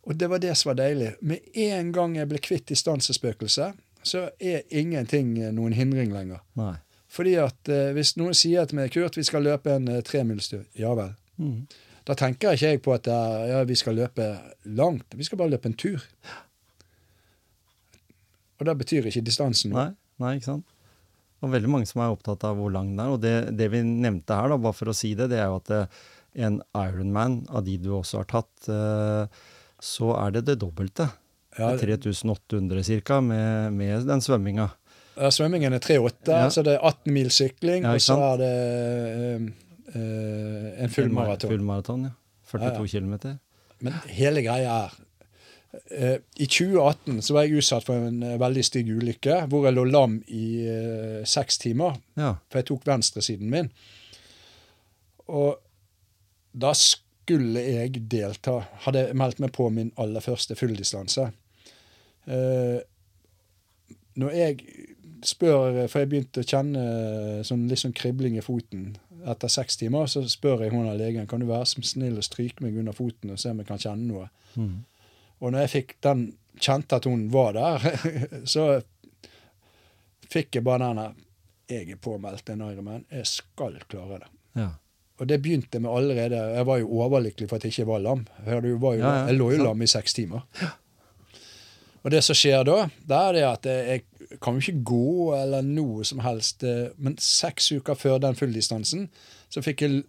Og 0.06 0.14
det 0.20 0.28
var 0.30 0.42
det 0.42 0.54
som 0.54 0.70
var 0.70 0.78
deilig. 0.78 1.14
Med 1.20 1.48
en 1.66 1.90
gang 1.92 2.14
jeg 2.16 2.30
ble 2.30 2.40
kvitt 2.42 2.68
distansespøkelset, 2.70 3.78
så 4.06 4.28
er 4.38 4.62
ingenting 4.70 5.34
eh, 5.40 5.52
noen 5.54 5.74
hindring 5.74 6.12
lenger. 6.14 6.44
Nei. 6.58 6.76
Fordi 7.10 7.34
at 7.42 7.70
eh, 7.72 7.90
hvis 7.96 8.14
noen 8.20 8.36
sier 8.38 8.68
til 8.68 8.78
meg 8.78 8.92
Kurt, 8.94 9.18
vi 9.18 9.26
skal 9.26 9.42
løpe 9.46 9.74
en 9.74 9.90
eh, 9.90 10.04
tremilstur. 10.06 10.62
Ja 10.78 10.94
vel. 10.98 11.16
Mm. 11.42 11.66
Da 12.06 12.14
tenker 12.14 12.54
ikke 12.54 12.70
jeg 12.70 12.82
på 12.84 12.94
at 12.94 13.08
er, 13.10 13.40
ja, 13.50 13.62
vi 13.66 13.74
skal 13.78 13.98
løpe 13.98 14.28
langt. 14.78 15.16
Vi 15.18 15.26
skal 15.26 15.40
bare 15.40 15.56
løpe 15.56 15.72
en 15.72 15.78
tur. 15.78 16.04
Og 18.60 18.68
det 18.68 18.76
betyr 18.78 19.10
ikke 19.10 19.26
distansen 19.26 19.74
noe. 19.74 19.88
Nei, 19.88 20.22
nei, 20.22 20.36
ikke 20.38 20.52
sant? 20.52 20.75
Og 21.46 21.52
veldig 21.54 21.70
mange 21.70 21.86
som 21.88 22.02
er 22.04 22.12
opptatt 22.14 22.44
av 22.48 22.58
hvor 22.58 22.72
lang 22.74 22.90
den 22.92 23.02
er. 23.04 23.12
Og 23.14 23.20
det, 23.22 23.34
det 23.56 23.70
vi 23.72 23.80
nevnte 23.86 24.34
her, 24.36 24.50
da, 24.52 24.58
bare 24.66 24.76
for 24.76 24.90
å 24.90 24.96
si 24.96 25.12
det, 25.18 25.28
det 25.32 25.38
er 25.40 25.46
jo 25.52 25.60
at 25.62 25.70
det, 25.72 25.82
en 26.46 26.58
Ironman, 26.76 27.38
av 27.48 27.62
de 27.64 27.76
du 27.80 27.92
også 27.96 28.18
har 28.20 28.26
tatt, 28.28 28.66
eh, 28.68 29.44
så 29.80 30.10
er 30.18 30.34
det 30.36 30.42
det 30.50 30.58
dobbelte. 30.60 31.06
Ja, 31.56 31.70
Det 31.72 31.86
er 31.86 31.96
3800 32.02 33.00
ca. 33.06 33.20
Med, 33.24 33.72
med 33.72 34.04
den 34.10 34.20
svømminga. 34.20 34.66
ja, 35.16 35.30
svømmingen 35.32 35.72
er 35.72 35.80
3,8, 35.80 36.28
Ja. 36.28 36.50
så 36.52 36.60
det 36.66 36.74
er 36.76 36.82
18 36.84 37.14
mil 37.14 37.30
sykling, 37.32 37.86
Ja, 37.88 37.94
og 37.96 38.02
så 38.04 38.18
er 38.34 38.36
det 38.42 38.52
øh, 39.16 39.46
øh, 39.96 40.82
en 40.84 40.92
full 40.92 41.08
maraton. 41.16 41.50
Full 41.54 41.64
maraton, 41.64 42.02
ja. 42.10 42.14
42 42.50 42.92
Ja, 42.92 43.00
km. 43.00 43.38
Men 43.80 43.92
hele 44.12 44.42
greia 44.44 44.76
er 44.84 44.92
eh, 44.92 45.02
I 46.36 46.46
2018 46.46 47.22
så 47.22 47.34
var 47.34 47.46
jeg 47.46 47.60
utsatt 47.60 47.86
for 47.86 48.08
en 48.08 48.22
eh, 48.24 48.38
veldig 48.40 48.64
stygg 48.66 48.90
ulykke 48.96 49.42
hvor 49.50 49.66
jeg 49.66 49.76
lå 49.76 49.84
lam 49.88 50.18
i 50.28 50.46
eh, 50.70 51.22
seks 51.28 51.60
timer. 51.62 51.98
Ja. 52.18 52.34
For 52.50 52.60
jeg 52.60 52.68
tok 52.70 52.86
venstresiden 52.88 53.52
min. 53.52 53.70
Og 55.26 55.56
da 56.56 56.72
skulle 56.76 57.62
jeg 57.62 58.04
delta. 58.10 58.60
Hadde 58.86 59.08
meldt 59.18 59.40
meg 59.42 59.54
på 59.56 59.68
min 59.74 59.92
aller 60.00 60.24
første 60.24 60.56
fulldistanse. 60.58 61.30
Eh, 62.26 62.78
når 64.16 64.36
jeg 64.36 64.62
spør 65.26 65.86
For 65.88 66.02
jeg 66.02 66.08
begynte 66.10 66.42
å 66.42 66.46
kjenne 66.46 66.82
sånn, 67.46 67.64
litt 67.70 67.80
sånn 67.80 67.94
kribling 67.96 68.36
i 68.38 68.44
foten 68.44 68.92
etter 69.26 69.50
seks 69.50 69.78
timer. 69.80 70.06
Så 70.10 70.22
spør 70.30 70.62
jeg 70.64 70.74
hun 70.74 70.88
av 70.88 70.98
legen 71.00 71.26
kan 71.26 71.42
du 71.42 71.48
være 71.48 71.66
så 71.68 71.82
snill 71.84 72.20
å 72.20 72.24
stryke 72.24 72.62
meg 72.62 72.76
under 72.78 72.94
foten 72.96 73.32
og 73.34 73.40
se 73.40 73.50
om 73.50 73.62
jeg 73.62 73.68
kan 73.68 73.82
kjenne 73.82 74.06
noe. 74.06 74.28
Mhm. 74.54 74.84
Og 75.40 75.52
når 75.52 75.66
jeg 75.66 75.72
fikk 75.74 75.94
den, 76.06 76.26
kjente 76.60 76.96
at 76.96 77.04
hun 77.04 77.26
var 77.32 77.52
der, 77.52 77.84
så 78.54 78.80
fikk 80.32 80.56
jeg 80.58 80.64
bare 80.66 80.86
denne 80.88 81.06
jeg 81.66 81.90
er 81.90 81.98
påmeldt 81.98 82.50
en 82.52 82.60
Ironman. 82.62 83.04
Jeg 83.10 83.26
skal 83.26 83.74
klare 83.90 84.20
det. 84.22 84.28
Ja. 84.54 84.68
Og 85.18 85.26
det 85.26 85.40
begynte 85.42 85.80
med 85.80 85.90
allerede 85.90 86.38
Jeg 86.54 86.66
var 86.68 86.78
jo 86.78 86.90
overlykkelig 87.00 87.48
for 87.48 87.56
at 87.58 87.64
jeg 87.66 87.72
ikke 87.74 87.88
var 87.88 88.02
lam. 88.04 88.26
Var 88.46 88.66
jo, 88.68 88.76
Ja, 88.94 88.98
ja, 89.00 89.14
jeg 89.26 89.38
lå 89.40 89.48
jo 89.56 89.64
lam 89.64 89.82
i 89.82 89.88
seks 89.90 90.14
timer. 90.14 90.44
Og 92.04 92.12
det 92.14 92.20
som 92.22 92.38
skjer 92.38 92.62
da, 92.68 92.76
det 93.02 93.18
er 93.18 93.32
det 93.34 93.42
at 93.48 93.66
jeg 93.66 94.38
kan 94.42 94.54
jo 94.54 94.62
ikke 94.62 94.84
gå 94.86 95.34
eller 95.40 95.66
noe 95.66 96.04
som 96.06 96.20
helst. 96.22 96.62
eh, 96.62 96.92
Men 97.02 97.16
seks 97.18 97.72
uker 97.72 97.98
før 97.98 98.20
den 98.22 98.38
fulldistansen 98.38 99.08
så 99.50 99.62
fikk 99.64 99.82
jeg 99.82 100.04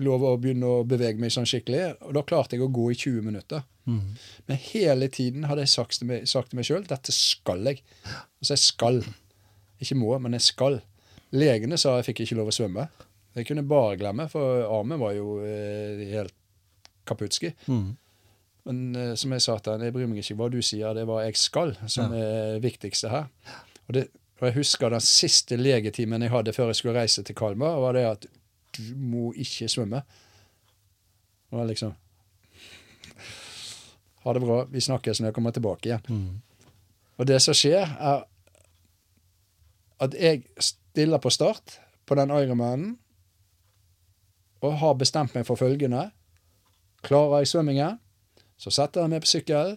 lov 0.00 0.24
å 0.24 0.36
begynne 0.40 0.64
å 0.80 0.84
bevege 0.88 1.20
meg 1.20 1.34
sånn 1.34 1.44
skikkelig. 1.48 1.98
Og 2.08 2.14
da 2.16 2.22
klarte 2.24 2.56
jeg 2.56 2.64
å 2.64 2.72
gå 2.72 2.88
i 2.92 2.96
20 2.96 3.20
minutter. 3.26 3.66
Mhm. 3.84 4.14
Men 4.48 4.56
hele 4.56 5.08
tiden 5.08 5.44
hadde 5.44 5.64
jeg 5.66 5.74
sagt 5.74 5.98
til 5.98 6.08
meg, 6.08 6.28
sagt 6.28 6.50
til 6.50 6.60
meg 6.60 6.68
sjøl 6.68 6.86
dette 6.88 7.12
skal 7.12 7.64
jeg. 7.68 7.82
Altså 8.40 8.56
jeg 8.56 8.62
skal. 8.64 9.02
Ikke 9.82 9.98
må, 9.98 10.14
men 10.18 10.36
jeg 10.36 10.46
skal. 10.46 10.80
Legene 11.34 11.78
sa 11.80 11.98
jeg 11.98 12.08
fikk 12.10 12.24
ikke 12.24 12.38
lov 12.38 12.52
å 12.52 12.54
svømme. 12.54 12.88
Jeg 13.34 13.48
kunne 13.48 13.66
bare 13.66 13.98
glemme, 13.98 14.28
for 14.30 14.62
armen 14.70 15.00
var 15.02 15.14
jo 15.16 15.40
eh, 15.42 16.04
helt 16.12 16.34
kaputski. 17.08 17.50
Mm. 17.66 17.96
Men 18.64 18.82
eh, 18.96 19.14
som 19.18 19.34
jeg 19.34 19.42
sa 19.42 19.56
til 19.58 19.74
han, 19.74 19.82
jeg 19.84 19.94
bryr 19.96 20.06
meg 20.08 20.22
ikke 20.22 20.36
hva 20.38 20.48
du 20.52 20.60
sier, 20.62 20.94
det 20.94 21.02
er 21.02 21.08
hva 21.10 21.24
jeg 21.24 21.40
skal, 21.40 21.74
som 21.90 22.14
er 22.16 22.62
viktigste 22.64 23.10
her. 23.12 23.26
Og, 23.88 23.96
det, 23.98 24.06
og 24.38 24.46
jeg 24.48 24.56
husker 24.60 24.94
den 24.94 25.04
siste 25.04 25.58
legetimen 25.58 26.22
jeg 26.24 26.32
hadde 26.32 26.54
før 26.56 26.70
jeg 26.70 26.80
skulle 26.80 27.02
reise 27.02 27.26
til 27.26 27.36
Kalmar, 27.36 27.82
var 27.82 27.98
det 27.98 28.06
at 28.12 28.28
du 28.78 28.86
må 28.96 29.32
ikke 29.34 29.68
svømme. 29.70 30.04
Og 31.50 31.60
jeg 31.60 31.74
liksom 31.74 31.98
Ha 34.24 34.32
det 34.32 34.42
bra, 34.44 34.62
vi 34.72 34.80
snakkes 34.80 35.20
når 35.20 35.30
jeg 35.30 35.36
kommer 35.36 35.54
tilbake 35.54 35.88
igjen. 35.88 36.04
Mm. 36.08 36.68
Og 37.20 37.28
det 37.28 37.40
som 37.44 37.56
skjer, 37.56 37.84
er 37.84 38.24
at 40.04 40.14
jeg 40.18 40.44
stiller 40.58 41.20
på 41.22 41.32
start 41.32 41.78
på 42.06 42.16
den 42.18 42.32
Ironmanen 42.34 42.94
og 44.64 44.78
har 44.80 44.96
bestemt 44.96 45.34
meg 45.36 45.44
for 45.46 45.60
følgende. 45.60 46.08
Klarer 47.04 47.42
jeg 47.42 47.52
svømmingen, 47.52 47.98
så 48.56 48.72
setter 48.72 49.04
jeg 49.04 49.12
meg 49.12 49.24
på 49.24 49.30
sykkelen. 49.34 49.76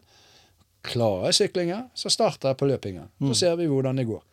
Klarer 0.88 1.28
jeg 1.28 1.39
syklingen, 1.41 1.89
så 1.98 2.10
starter 2.14 2.54
jeg 2.54 2.60
på 2.62 2.70
løpingen. 2.70 3.10
Så 3.28 3.41
ser 3.41 3.58
vi 3.60 3.68
hvordan 3.68 4.00
det 4.00 4.08
går. 4.08 4.24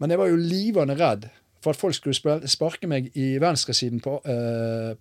Men 0.00 0.10
jeg 0.10 0.20
var 0.20 0.30
jo 0.30 0.40
livende 0.40 0.96
redd 0.96 1.28
for 1.60 1.74
at 1.74 1.80
folk 1.80 1.96
skulle 1.96 2.48
sparke 2.48 2.88
meg 2.88 3.10
i 3.18 3.34
venstresiden 3.42 4.00
på 4.00 4.20
øh, 4.24 4.94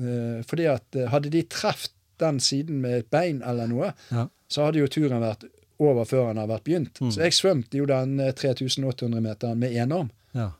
øh, 0.00 0.44
Fordi 0.44 0.66
at 0.68 0.96
eh, 0.96 1.08
hadde 1.10 1.32
de 1.32 1.42
truffet 1.48 1.94
den 2.18 2.40
siden 2.40 2.80
med 2.80 2.98
et 2.98 3.10
bein 3.10 3.42
eller 3.42 3.66
noe, 3.66 3.92
Ja. 4.10 4.28
så 4.48 4.64
hadde 4.66 4.78
jo 4.78 4.86
turen 4.86 5.20
vært 5.22 5.44
over 5.78 6.04
før 6.04 6.28
den 6.28 6.36
hadde 6.42 6.52
vært 6.54 6.64
begynt. 6.64 7.00
Mm. 7.00 7.10
Så 7.10 7.20
jeg 7.24 7.32
svømte 7.32 7.76
jo 7.80 7.86
den 7.86 8.20
eh, 8.20 8.32
3800 8.32 9.20
meteren 9.20 9.58
med 9.58 9.72
én 9.72 9.92
arm. 9.94 10.10
Ja. 10.34 10.50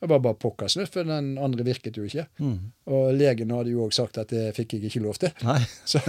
Det 0.00 0.08
var 0.10 0.18
bare 0.20 0.34
pokker 0.34 0.68
snuff, 0.68 0.90
for 0.92 1.04
den 1.04 1.38
andre 1.38 1.64
virket 1.64 1.96
jo 1.96 2.02
ikke. 2.04 2.26
Mm. 2.38 2.72
Og 2.86 3.14
legen 3.14 3.50
hadde 3.54 3.70
jo 3.70 3.86
òg 3.86 3.92
sagt 3.94 4.18
at 4.18 4.28
det 4.34 4.50
fikk 4.56 4.72
jeg 4.74 4.84
ikke 4.90 5.00
lov 5.06 5.14
til. 5.22 5.30
Så, 5.86 6.00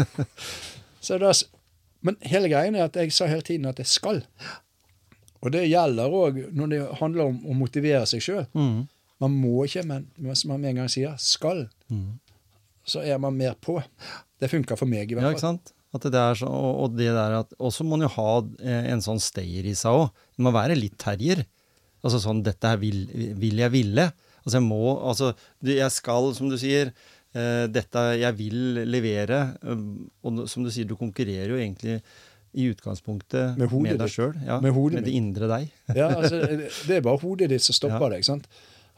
så 1.02 1.18
da, 1.22 1.32
men 2.02 2.18
hele 2.26 2.50
greien 2.50 2.76
er 2.76 2.86
at 2.90 2.96
jeg 2.96 3.14
sa 3.14 3.28
hele 3.30 3.42
tiden 3.46 3.66
at 3.70 3.78
jeg 3.80 3.88
skal. 3.88 4.24
Og 5.46 5.52
det 5.54 5.68
gjelder 5.70 6.10
òg 6.10 6.42
når 6.58 6.68
det 6.74 6.82
handler 7.00 7.30
om 7.30 7.40
å 7.46 7.54
motivere 7.54 8.06
seg 8.10 8.24
sjøl. 8.26 8.46
Mm. 8.58 8.88
Man 9.22 9.32
må 9.40 9.64
ikke, 9.68 9.86
men 9.88 10.08
man 10.18 10.60
med 10.60 10.70
en 10.74 10.76
gang 10.82 10.90
sier 10.92 11.16
'skal', 11.18 11.68
Mhm. 11.90 12.20
Så 12.86 13.02
er 13.04 13.18
man 13.22 13.36
mer 13.38 13.56
på. 13.62 13.80
Det 14.40 14.50
funka 14.52 14.78
for 14.78 14.86
meg, 14.90 15.10
i 15.12 15.16
Ja, 15.16 15.22
hvert 15.22 15.36
ikke 15.38 15.42
fall. 15.42 15.58
sant? 15.60 15.72
At 15.96 16.04
det 16.12 16.20
er 16.20 16.36
så, 16.36 16.48
og 16.52 16.96
det 16.98 17.08
der 17.16 17.38
at 17.40 17.54
også 17.58 17.86
må 17.88 17.96
man 17.96 18.04
jo 18.04 18.12
ha 18.18 18.32
eh, 18.60 18.92
en 18.92 19.00
sånn 19.02 19.20
stayer 19.24 19.64
i 19.70 19.74
seg 19.80 19.96
òg. 19.96 20.10
Man 20.38 20.50
må 20.50 20.56
være 20.58 20.76
litt 20.76 20.98
terrier. 21.00 21.46
Altså 22.04 22.20
sånn 22.22 22.44
'Dette 22.44 22.68
her 22.68 22.78
vil, 22.78 23.06
vil 23.40 23.58
jeg 23.64 23.72
ville'. 23.72 24.12
Altså 24.46 24.60
jeg 24.60 24.66
må 24.68 25.00
Altså, 25.02 25.34
jeg 25.64 25.90
skal, 25.92 26.34
som 26.36 26.50
du 26.52 26.58
sier 26.58 26.92
eh, 27.34 27.66
Dette 27.68 28.20
Jeg 28.20 28.36
vil 28.38 28.84
levere. 28.86 29.56
um, 29.64 30.10
Og 30.24 30.44
som 30.50 30.64
du 30.64 30.70
sier, 30.70 30.86
du 30.86 30.96
konkurrerer 30.96 31.50
jo 31.50 31.58
egentlig 31.58 32.02
i 32.54 32.70
utgangspunktet 32.72 33.58
Med 33.58 33.72
med 33.82 33.98
deg 34.00 34.08
sjøl. 34.12 34.36
Ja, 34.46 34.60
Med 34.62 34.74
med 34.76 35.04
det 35.04 35.12
indre 35.14 35.48
deg. 35.48 35.72
Ja, 35.96 36.08
altså, 36.14 36.40
det 36.88 36.98
er 36.98 37.02
bare 37.02 37.18
hodet 37.18 37.50
ditt 37.50 37.62
som 37.64 37.74
stopper 37.74 38.06
Ja. 38.12 38.16
deg. 38.18 38.24
sant? 38.24 38.48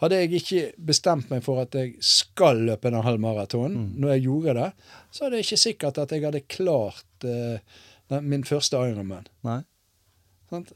Hadde 0.01 0.19
jeg 0.21 0.31
ikke 0.37 0.63
bestemt 0.85 1.29
meg 1.33 1.41
for 1.45 1.61
at 1.63 1.73
jeg 1.73 1.95
skal 2.05 2.59
løpe 2.67 2.87
en 2.91 2.99
halv 3.01 3.19
maraton, 3.19 3.73
Mm. 3.73 3.87
når 4.03 4.09
jeg 4.13 4.21
gjorde 4.27 4.53
det, 4.53 4.71
så 5.11 5.25
er 5.25 5.29
det 5.33 5.39
ikke 5.45 5.57
sikkert 5.57 5.97
at 5.97 6.11
jeg 6.11 6.21
hadde 6.25 6.41
klart 6.47 7.25
uh, 7.25 7.57
den, 8.09 8.29
min 8.29 8.43
første 8.43 8.77
Ironman. 8.77 9.25
Nei. 9.43 9.61
Sant? 10.49 10.71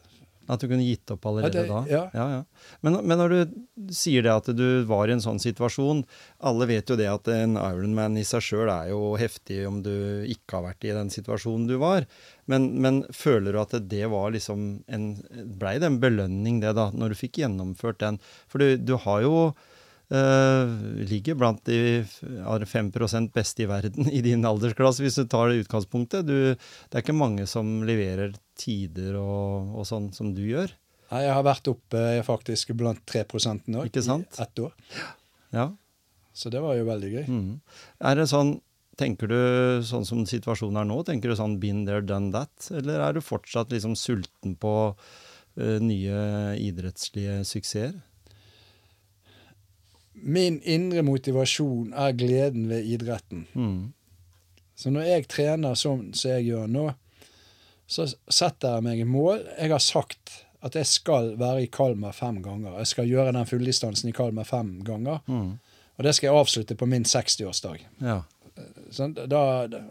At 0.50 0.60
du 0.60 0.68
kunne 0.68 0.84
gitt 0.84 1.12
opp 1.14 1.26
allerede 1.30 1.54
Ja, 1.54 1.62
det- 1.62 1.70
da? 1.70 1.82
ja. 1.88 2.02
Ja, 2.18 2.26
ja. 2.38 2.44
Men, 2.82 2.98
men 3.08 3.18
når 3.22 3.30
du 3.30 3.92
sier 3.94 4.24
det 4.26 4.32
at 4.34 4.50
du 4.58 4.84
var 4.90 5.08
i 5.08 5.14
en 5.14 5.22
sånn 5.24 5.40
situasjon 5.40 6.02
Alle 6.50 6.66
vet 6.68 6.90
jo 6.90 6.98
det 7.00 7.08
at 7.08 7.28
en 7.32 7.56
Ironman 7.62 8.18
i 8.18 8.24
seg 8.28 8.42
sjøl 8.42 8.70
er 8.74 8.90
jo 8.90 9.16
heftig 9.22 9.62
om 9.70 9.82
du 9.86 9.92
ikke 10.28 10.58
har 10.58 10.66
vært 10.72 10.84
i 10.90 10.96
den 10.98 11.10
situasjonen 11.14 11.68
du 11.70 11.78
var. 11.78 12.08
Men, 12.52 12.82
men 12.82 13.04
føler 13.14 13.54
du 13.54 13.62
at 13.62 13.78
det 13.88 14.10
var 14.12 14.32
liksom 14.34 14.84
en 14.92 15.06
Blei 15.62 15.78
det 15.80 15.88
en 15.92 16.00
belønning, 16.02 16.60
det, 16.60 16.74
da, 16.76 16.90
når 16.92 17.14
du 17.14 17.20
fikk 17.22 17.38
gjennomført 17.46 18.00
den? 18.02 18.20
For 18.50 18.58
du, 18.60 18.76
du 18.82 18.98
har 18.98 19.22
jo 19.22 19.36
ligger 21.08 21.38
blant 21.40 21.62
de 21.70 22.02
f- 22.04 22.20
er 22.28 22.60
det 22.60 22.68
5 22.68 22.90
beste 23.32 23.64
i 23.64 23.68
verden 23.70 24.10
i 24.12 24.22
din 24.26 24.44
aldersklasse, 24.46 25.04
hvis 25.06 25.16
du 25.22 25.26
tar 25.32 25.50
det 25.50 25.62
utgangspunktet. 25.64 26.26
Du, 26.28 26.56
det 26.56 26.98
er 26.98 27.04
ikke 27.06 27.16
mange 27.16 27.48
som 27.48 27.82
leverer 27.88 28.34
tider 28.60 29.16
og, 29.22 29.72
og 29.80 29.88
sånn 29.88 30.12
som 30.14 30.34
du 30.36 30.44
gjør. 30.44 30.74
Nei, 31.12 31.24
Jeg 31.26 31.36
har 31.36 31.44
vært 31.48 31.68
oppe 31.72 32.02
faktisk 32.28 32.74
blant 32.80 33.02
3 33.08 33.26
nå 33.68 33.86
i 33.88 33.92
ett 33.92 34.60
år. 34.64 34.76
Ja. 35.52 35.70
Så 36.34 36.52
det 36.52 36.62
var 36.64 36.78
jo 36.80 36.86
veldig 36.88 37.10
gøy. 37.12 37.26
Mm. 37.28 37.56
Er 38.00 38.20
det 38.22 38.30
sånn 38.32 38.60
Tenker 39.00 39.30
du 39.32 39.82
sånn 39.88 40.04
som 40.06 40.20
situasjonen 40.28 40.78
er 40.82 40.86
nå, 40.86 40.98
tenker 41.08 41.32
du 41.32 41.36
sånn 41.40 41.56
been 41.64 41.86
there, 41.88 42.04
done 42.06 42.28
that? 42.36 42.68
Eller 42.76 43.00
er 43.02 43.16
du 43.16 43.22
fortsatt 43.24 43.72
liksom 43.74 43.96
sulten 43.98 44.54
på 44.62 44.74
uh, 44.92 45.78
nye 45.82 46.20
idrettslige 46.60 47.40
suksesser? 47.48 47.96
Min 50.14 50.60
indre 50.62 51.02
motivasjon 51.08 51.94
er 51.98 52.16
gleden 52.18 52.68
ved 52.70 52.86
idretten. 52.86 53.46
Mm. 53.54 53.94
Så 54.76 54.92
når 54.92 55.08
jeg 55.08 55.28
trener 55.32 55.78
sånn 55.78 56.12
som 56.18 56.34
jeg 56.34 56.50
gjør 56.52 56.70
nå, 56.72 56.88
så 57.92 58.08
setter 58.32 58.78
jeg 58.78 58.86
meg 58.86 59.02
et 59.04 59.10
mål. 59.10 59.44
Jeg 59.60 59.74
har 59.74 59.84
sagt 59.84 60.36
at 60.62 60.78
jeg 60.78 60.88
skal 60.88 61.34
være 61.42 61.66
i 61.66 61.72
Kalmar 61.74 62.16
fem 62.16 62.40
ganger. 62.44 62.78
Jeg 62.80 62.92
skal 62.92 63.10
gjøre 63.10 63.34
den 63.36 63.50
fulldistansen 63.50 64.12
i 64.12 64.16
Kalmar 64.16 64.48
fem 64.48 64.78
ganger. 64.88 65.20
Mm. 65.28 65.58
Og 65.98 66.06
det 66.06 66.14
skal 66.18 66.30
jeg 66.30 66.40
avslutte 66.40 66.78
på 66.78 66.88
min 66.90 67.04
60-årsdag. 67.08 67.84
Ja. 68.02 68.22
Sånn, 68.94 69.16
da, 69.16 69.42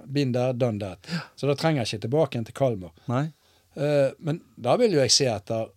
been 0.06 0.32
there, 0.34 0.54
done 0.56 0.80
that. 0.82 1.10
Så 1.36 1.48
da 1.50 1.56
trenger 1.58 1.82
jeg 1.82 1.90
ikke 1.90 2.06
tilbake 2.06 2.36
igjen 2.36 2.48
til 2.48 2.56
Kalmar. 2.56 2.94
Nei? 3.10 3.26
Eh, 3.74 4.10
men 4.18 4.40
da 4.58 4.76
vil 4.80 4.96
jo 4.96 5.02
jeg 5.02 5.14
se 5.14 5.28
etter 5.30 5.70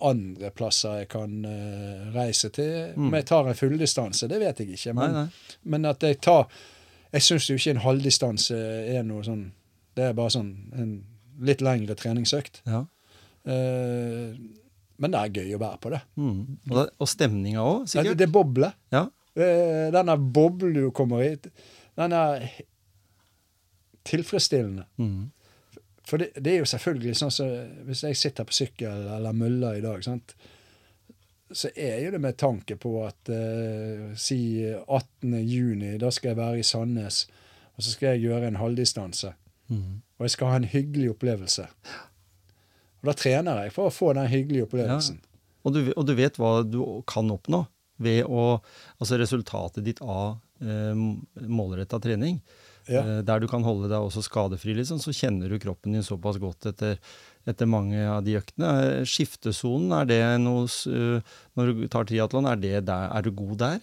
andre 0.00 0.50
plasser 0.54 1.00
jeg 1.00 1.08
kan 1.10 1.32
uh, 1.44 2.08
reise 2.14 2.50
til. 2.54 2.92
Mm. 2.94 3.08
Om 3.08 3.14
jeg 3.18 3.26
tar 3.26 3.48
en 3.50 3.56
fulldistanse, 3.58 4.28
det 4.30 4.38
vet 4.40 4.60
jeg 4.62 4.76
ikke. 4.76 4.92
Men, 4.94 5.16
nei. 5.16 5.24
men 5.64 5.88
at 5.90 6.02
jeg 6.06 6.20
tar 6.22 6.46
Jeg 7.12 7.22
syns 7.24 7.46
jo 7.48 7.54
ikke 7.56 7.70
en 7.72 7.80
halvdistanse 7.86 8.56
er 8.92 9.02
noe 9.08 9.22
sånn 9.24 9.46
Det 9.96 10.04
er 10.10 10.12
bare 10.18 10.30
sånn 10.34 10.50
en 10.76 10.90
litt 11.40 11.62
lengre 11.64 11.94
treningsøkt. 11.98 12.60
Ja. 12.66 12.84
Uh, 13.48 14.34
men 14.98 15.12
det 15.14 15.18
er 15.20 15.34
gøy 15.40 15.52
å 15.54 15.60
være 15.62 15.78
på 15.82 15.90
det. 15.94 16.00
Mm. 16.18 16.40
Og, 16.70 16.74
det- 16.80 16.90
og 16.98 17.08
stemninga 17.08 17.62
òg, 17.62 17.84
sikkert? 17.88 18.18
det 18.18 18.26
bobler. 18.34 18.72
Ja. 18.94 19.04
Uh, 19.38 19.88
Denne 19.94 20.16
boblen 20.18 20.74
du 20.74 20.90
kommer 20.90 21.22
i, 21.22 21.36
den 21.98 22.12
er 22.18 22.48
tilfredsstillende. 24.08 24.84
Mm. 24.98 25.30
For 26.08 26.20
det, 26.20 26.30
det 26.40 26.54
er 26.54 26.62
jo 26.62 26.68
selvfølgelig 26.70 27.18
sånn 27.20 27.32
som 27.34 27.48
Hvis 27.84 28.00
jeg 28.06 28.16
sitter 28.16 28.46
på 28.48 28.56
sykkel 28.56 29.10
eller 29.18 29.36
møller 29.36 29.76
i 29.76 29.84
dag, 29.84 30.00
sant? 30.06 30.32
så 31.52 31.70
er 31.76 32.02
jo 32.04 32.10
det 32.12 32.20
med 32.20 32.36
tanke 32.36 32.76
på 32.76 32.90
at 33.06 33.30
eh, 33.32 34.10
si 34.20 34.60
18. 34.68 35.32
juni, 35.48 35.94
da 36.00 36.10
skal 36.12 36.34
jeg 36.34 36.40
være 36.40 36.60
i 36.60 36.66
Sandnes, 36.66 37.22
og 37.76 37.84
så 37.84 37.94
skal 37.94 38.14
jeg 38.14 38.26
gjøre 38.26 38.50
en 38.50 38.60
halvdistanse. 38.60 39.32
Mm. 39.72 40.02
Og 40.18 40.26
jeg 40.26 40.34
skal 40.34 40.52
ha 40.52 40.58
en 40.60 40.68
hyggelig 40.68 41.12
opplevelse. 41.14 41.64
Og 43.00 43.10
da 43.10 43.14
trener 43.16 43.62
jeg 43.64 43.74
for 43.76 43.88
å 43.88 43.94
få 43.94 44.12
den 44.18 44.28
hyggelige 44.30 44.66
opplevelsen. 44.66 45.20
Og, 45.64 45.74
du, 45.74 45.92
og 45.94 46.06
du 46.08 46.14
vet 46.18 46.38
hva 46.40 46.58
du 46.66 46.80
kan 47.08 47.30
oppnå 47.30 47.64
ved 48.02 48.28
å 48.30 48.60
Altså 48.98 49.18
resultatet 49.18 49.84
ditt 49.86 50.00
av 50.02 50.38
eh, 50.62 50.98
målretta 51.46 52.00
trening. 52.02 52.40
Ja. 52.88 53.02
Eh, 53.04 53.20
der 53.26 53.40
du 53.42 53.48
kan 53.50 53.64
holde 53.66 53.90
deg 53.90 54.00
også 54.00 54.22
skadefri, 54.24 54.74
liksom, 54.78 55.00
så 55.02 55.12
kjenner 55.12 55.50
du 55.52 55.58
kroppen 55.62 55.92
din 55.96 56.04
såpass 56.06 56.40
godt 56.40 56.70
etter, 56.72 56.96
etter 57.48 57.68
mange 57.68 58.00
av 58.08 58.24
de 58.24 58.38
øktene. 58.40 58.72
Eh, 58.86 59.04
Skiftesonen, 59.08 59.92
er 60.00 60.08
det 60.08 60.22
noe 60.42 60.64
eh, 60.64 61.36
Når 61.58 61.72
du 61.74 61.86
tar 61.92 62.08
triatlon, 62.08 62.48
er, 62.48 62.56
det 62.56 62.84
der- 62.88 63.12
er 63.12 63.22
du 63.22 63.30
god 63.30 63.56
der? 63.60 63.78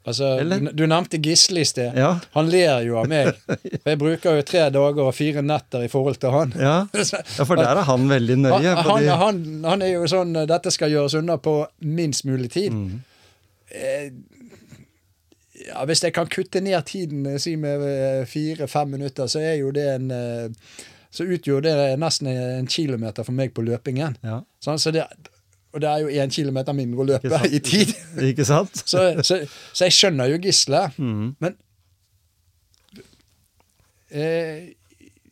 Altså, 0.00 0.30
du, 0.40 0.70
du 0.72 0.86
nevnte 0.88 1.18
Gisle 1.20 1.60
i 1.60 1.66
sted. 1.68 1.92
Ja. 1.94 2.14
Han 2.32 2.48
ler 2.50 2.80
jo 2.86 2.96
av 3.02 3.08
meg. 3.10 3.34
For 3.82 3.90
jeg 3.92 3.98
bruker 4.00 4.38
jo 4.38 4.44
tre 4.48 4.62
dager 4.72 5.02
og 5.04 5.12
fire 5.14 5.42
netter 5.44 5.84
i 5.84 5.90
forhold 5.92 6.16
til 6.22 6.32
han. 6.32 6.54
Ja. 6.56 6.76
ja, 7.38 7.44
for 7.44 7.60
der 7.60 7.82
er 7.82 7.84
han 7.86 8.08
veldig 8.08 8.38
nøye. 8.40 8.72
Han, 8.80 8.88
han, 8.88 9.10
han, 9.20 9.42
han 9.68 9.84
er 9.84 9.92
jo 9.98 10.08
sånn 10.10 10.32
Dette 10.48 10.72
skal 10.72 10.90
gjøres 10.94 11.18
unna 11.20 11.36
på 11.36 11.58
minst 11.84 12.24
mulig 12.24 12.48
tid. 12.56 12.72
Mm. 12.72 13.02
Eh, 13.70 14.08
ja, 15.66 15.82
hvis 15.88 16.04
jeg 16.04 16.14
kan 16.16 16.30
kutte 16.30 16.62
ned 16.64 16.78
tiden 16.88 17.26
eh, 17.26 17.38
si 17.42 17.56
med 17.60 17.84
eh, 17.86 18.22
fire-fem 18.28 18.96
minutter, 18.96 19.28
så 19.30 19.42
er 19.42 19.58
jo 19.60 19.72
det 19.74 19.86
en 19.96 20.10
eh, 20.14 20.70
Så 21.10 21.24
utgjorde 21.26 21.72
det 21.74 21.98
nesten 21.98 22.28
en 22.30 22.68
kilometer 22.70 23.26
for 23.26 23.34
meg 23.34 23.50
på 23.50 23.64
løpingen. 23.66 24.14
Ja, 24.22 24.44
Sånn, 24.62 24.78
så 24.78 24.92
det, 24.94 25.08
og 25.74 25.82
det 25.82 25.88
er 25.90 26.04
jo 26.04 26.22
én 26.22 26.30
kilometer 26.30 26.76
mindre 26.76 27.02
å 27.02 27.06
løpe 27.08 27.40
i 27.50 27.58
tid. 27.58 27.90
ikke 28.30 28.46
sant? 28.46 28.78
Så, 28.92 29.02
så, 29.26 29.40
så 29.72 29.88
jeg 29.88 29.96
skjønner 29.96 30.30
jo 30.30 30.38
Gisle. 30.44 30.84
Mm. 31.02 31.32
Men 31.42 31.56
eh, 34.10 34.70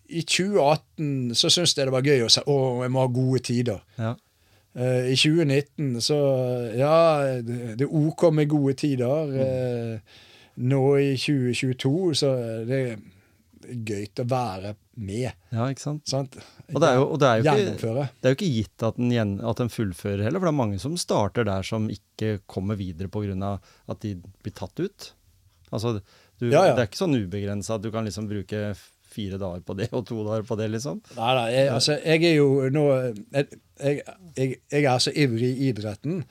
i 0.08 0.22
2018 0.22 1.36
så 1.38 1.50
syntes 1.52 1.76
jeg 1.76 1.86
det 1.86 1.94
var 1.94 2.06
gøy 2.06 2.26
å 2.26 2.32
si 2.32 2.42
å, 2.42 2.58
jeg 2.82 2.94
må 2.94 3.04
ha 3.04 3.12
gode 3.12 3.42
tider. 3.46 3.82
Ja. 4.00 4.16
Eh, 4.76 5.12
I 5.12 5.16
2019 5.16 6.00
så 6.04 6.18
Ja, 6.76 6.96
det 7.42 7.86
er 7.86 7.94
OK 7.94 8.28
med 8.34 8.50
gode 8.50 8.74
tider. 8.78 9.32
Eh, 9.44 10.18
nå 10.58 10.82
i 10.98 11.14
2022 11.16 11.94
så 12.18 12.34
er 12.34 12.66
det 12.68 12.82
gøy 13.68 14.06
å 14.22 14.26
være 14.28 14.74
med. 14.98 15.30
ja, 15.52 15.66
ikke 15.70 15.82
sant? 15.82 16.02
Sant? 16.08 16.38
Og 16.72 16.80
det 16.82 16.88
er 16.88 16.98
jo, 16.98 17.04
og 17.06 17.20
det 17.20 17.28
er 17.28 17.40
jo 17.40 17.44
ikke, 17.44 18.06
det 18.08 18.28
er 18.28 18.34
jo 18.34 18.38
ikke 18.38 18.50
gitt 18.54 18.84
at 18.86 18.98
den, 18.98 19.12
gjen, 19.14 19.34
at 19.44 19.60
en, 19.62 19.72
fullfører 19.72 20.24
heller, 20.26 20.40
for 20.40 20.48
det 20.48 20.54
er 20.54 20.60
mange 20.60 20.80
som 20.82 20.96
starter 21.00 21.46
der 21.48 21.66
som 21.66 21.88
ikke 21.92 22.38
kommer 22.50 22.78
videre 22.80 23.10
pga. 23.12 23.58
at 23.88 24.00
de 24.04 24.14
blir 24.42 24.54
tatt 24.56 24.80
ut. 24.80 25.12
Altså, 25.70 25.98
du, 26.38 26.48
Ja, 26.48 26.68
ja. 26.70 26.74
Det 26.74 26.84
er 26.84 26.88
ikke 26.88 27.02
sånn 27.04 27.18
ubegrensa 27.18 27.76
at 27.76 27.84
du 27.84 27.90
kan 27.92 28.06
liksom 28.08 28.28
bruke 28.30 28.72
fire 29.08 29.38
dager 29.40 29.62
på 29.64 29.76
det 29.78 29.88
og 29.96 30.04
to 30.08 30.20
dager 30.26 30.44
på 30.48 30.56
det, 30.60 30.68
liksom. 30.74 31.00
Nei 31.16 31.32
da, 31.38 31.46
jeg, 31.52 31.70
altså, 31.74 31.96
jeg 32.04 32.24
er 32.28 32.36
jo 32.38 32.68
nå 32.72 32.84
Jeg, 33.32 33.60
jeg, 33.80 34.02
jeg, 34.36 34.56
jeg 34.72 34.84
er 34.84 34.98
så 34.98 35.12
ivrig 35.14 35.50
i 35.56 35.68
idretten 35.72 36.24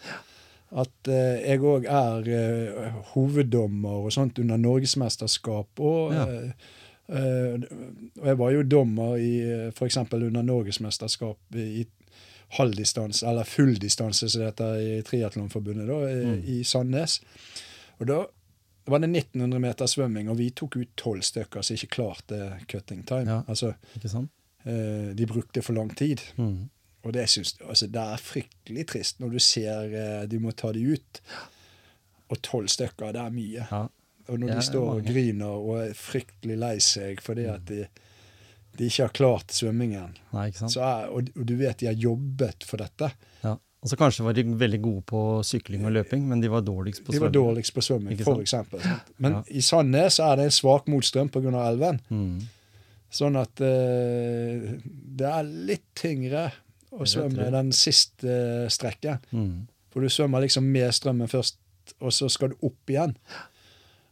at 0.77 1.07
eh, 1.07 1.45
jeg 1.47 1.61
òg 1.63 1.85
er 1.87 2.27
eh, 2.27 2.93
hoveddommer 3.13 4.03
og 4.03 4.11
sånt 4.11 4.39
under 4.43 4.57
norgesmesterskap. 4.59 5.79
Og, 5.79 6.13
Ja. 6.13 6.25
eh, 6.27 6.51
eh, 7.07 7.53
og 8.19 8.25
jeg 8.27 8.37
var 8.37 8.51
jo 8.51 8.63
dommer 8.63 9.15
i 9.15 9.69
f.eks. 9.71 9.97
under 10.11 10.41
norgesmesterskap 10.43 11.55
i 11.55 11.85
halvdistanse, 12.57 13.27
eller 13.27 13.43
fulldistanse, 13.43 14.29
som 14.29 14.41
det 14.41 14.49
heter 14.51 14.75
i 14.79 15.01
Triatlonforbundet, 15.07 15.87
da, 15.87 16.01
i, 16.07 16.25
Mm. 16.25 16.43
i 16.45 16.63
Sandnes. 16.63 17.21
Og 17.99 18.07
da 18.07 18.21
var 18.87 18.99
det 19.03 19.09
1900 19.09 19.59
meter 19.59 19.85
svømming, 19.85 20.29
og 20.29 20.37
vi 20.37 20.49
tok 20.55 20.77
ut 20.77 20.93
tolv 20.97 21.21
stykker 21.27 21.61
som 21.63 21.75
ikke 21.75 21.89
klarte 21.97 22.53
cutting 22.71 23.03
time. 23.07 23.25
Ja. 23.27 23.41
Altså, 23.47 23.73
eh, 24.65 25.13
de 25.15 25.25
brukte 25.27 25.61
for 25.61 25.73
lang 25.73 25.89
tid. 25.95 26.21
Mhm. 26.37 26.69
Og 27.07 27.13
det, 27.15 27.27
synes, 27.31 27.55
altså, 27.63 27.87
det 27.87 28.01
er 28.03 28.19
fryktelig 28.23 28.87
trist 28.91 29.21
når 29.23 29.37
du 29.37 29.39
ser 29.43 29.93
eh, 29.95 30.25
du 30.27 30.41
må 30.43 30.51
ta 30.51 30.73
de 30.75 30.83
ut. 30.91 31.21
Og 32.27 32.41
tolv 32.43 32.67
stykker, 32.71 33.13
det 33.15 33.21
er 33.23 33.31
mye. 33.31 33.67
Ja. 33.69 33.85
Og 34.27 34.41
når 34.41 34.51
er 34.51 34.59
de 34.59 34.65
står 34.67 34.89
og 34.97 35.05
griner 35.07 35.53
og 35.55 35.77
er 35.85 35.93
fryktelig 35.95 36.57
lei 36.59 36.73
seg 36.83 37.21
fordi 37.23 37.45
at 37.47 37.63
de, 37.69 37.85
de 38.75 38.89
ikke 38.89 39.05
har 39.05 39.13
klart 39.15 39.55
svømmingen, 39.55 40.17
Nei, 40.33 40.49
er, 40.51 41.07
og, 41.07 41.31
og 41.31 41.47
du 41.47 41.55
vet 41.59 41.79
de 41.79 41.87
har 41.87 41.95
jobbet 41.95 42.67
for 42.67 42.83
dette 42.83 43.13
Ja. 43.45 43.55
Og 43.77 43.91
så 43.91 43.95
kanskje 43.95 44.25
var 44.25 44.33
de 44.33 44.43
veldig 44.57 44.79
gode 44.83 45.03
på 45.07 45.19
sykling 45.45 45.85
og 45.85 45.93
løping, 45.93 46.23
men 46.27 46.41
de 46.41 46.49
var 46.51 46.63
dårligst 46.65 47.05
på 47.05 47.13
De 47.13 47.21
var 47.21 47.31
dårligst 47.31 47.75
på 47.75 47.83
svømming, 47.85 48.17
for 48.25 48.41
eksempel. 48.41 48.81
Men 49.21 49.37
Ja. 49.37 49.41
i 49.47 49.61
Sandnes 49.61 50.17
er 50.19 50.35
det 50.35 50.47
en 50.49 50.55
svak 50.55 50.89
motstrøm 50.91 51.29
pga. 51.29 51.53
elven. 51.69 52.01
Mm. 52.09 52.41
Sånn 53.13 53.37
at 53.39 53.61
uh, 53.61 54.65
det 54.81 55.29
er 55.29 55.43
litt 55.45 55.85
tyngre 55.95 56.49
å 56.97 57.07
svømme 57.07 57.49
den 57.53 57.73
siste 57.75 58.67
strekket. 58.73 58.73
strekken. 58.73 59.19
Mhm. 59.31 59.67
For 59.93 60.03
du 60.05 60.11
svømmer 60.13 60.43
liksom 60.43 60.67
med 60.69 60.93
strømmen 60.93 61.29
først, 61.31 61.57
og 62.03 62.11
så 62.13 62.29
skal 62.29 62.51
du 62.51 62.67
opp 62.67 62.91
igjen. 62.91 63.15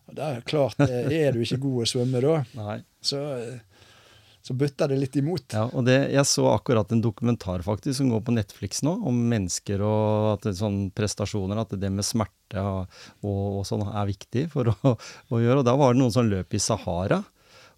Og 0.09 0.17
det 0.17 0.25
er 0.25 0.43
klart, 0.47 0.79
eh, 0.85 1.11
er 1.27 1.35
du 1.35 1.41
ikke 1.43 1.61
god 1.61 1.83
å 1.83 1.87
svømme 1.89 2.21
da, 2.23 2.35
så, 3.09 3.21
eh, 3.37 3.59
så 4.45 4.53
butter 4.57 4.89
det 4.89 4.99
litt 5.01 5.17
imot. 5.17 5.53
Ja, 5.53 5.65
og 5.73 5.85
det, 5.85 5.97
jeg 6.13 6.29
så 6.29 6.47
akkurat 6.53 6.91
en 6.93 7.01
dokumentar 7.01 7.63
faktisk 7.65 7.99
som 7.99 8.11
går 8.13 8.23
på 8.25 8.35
Netflix 8.37 8.83
nå, 8.85 8.95
om 9.05 9.21
mennesker 9.29 9.81
og 9.85 10.35
at 10.35 10.47
det, 10.49 10.55
sånn 10.59 10.87
prestasjoner, 10.95 11.61
at 11.61 11.73
det 11.81 11.91
med 11.93 12.05
smerte 12.05 12.61
og, 12.61 12.97
og, 13.25 13.61
og 13.61 13.63
sånn 13.69 13.85
er 13.89 14.09
viktig 14.09 14.47
for 14.53 14.69
å, 14.75 14.95
å 14.95 15.41
gjøre. 15.41 15.63
Og 15.63 15.67
da 15.69 15.77
var 15.81 15.93
det 15.93 16.03
noen 16.03 16.13
som 16.13 16.29
løp 16.29 16.53
i 16.53 16.61
Sahara. 16.61 17.23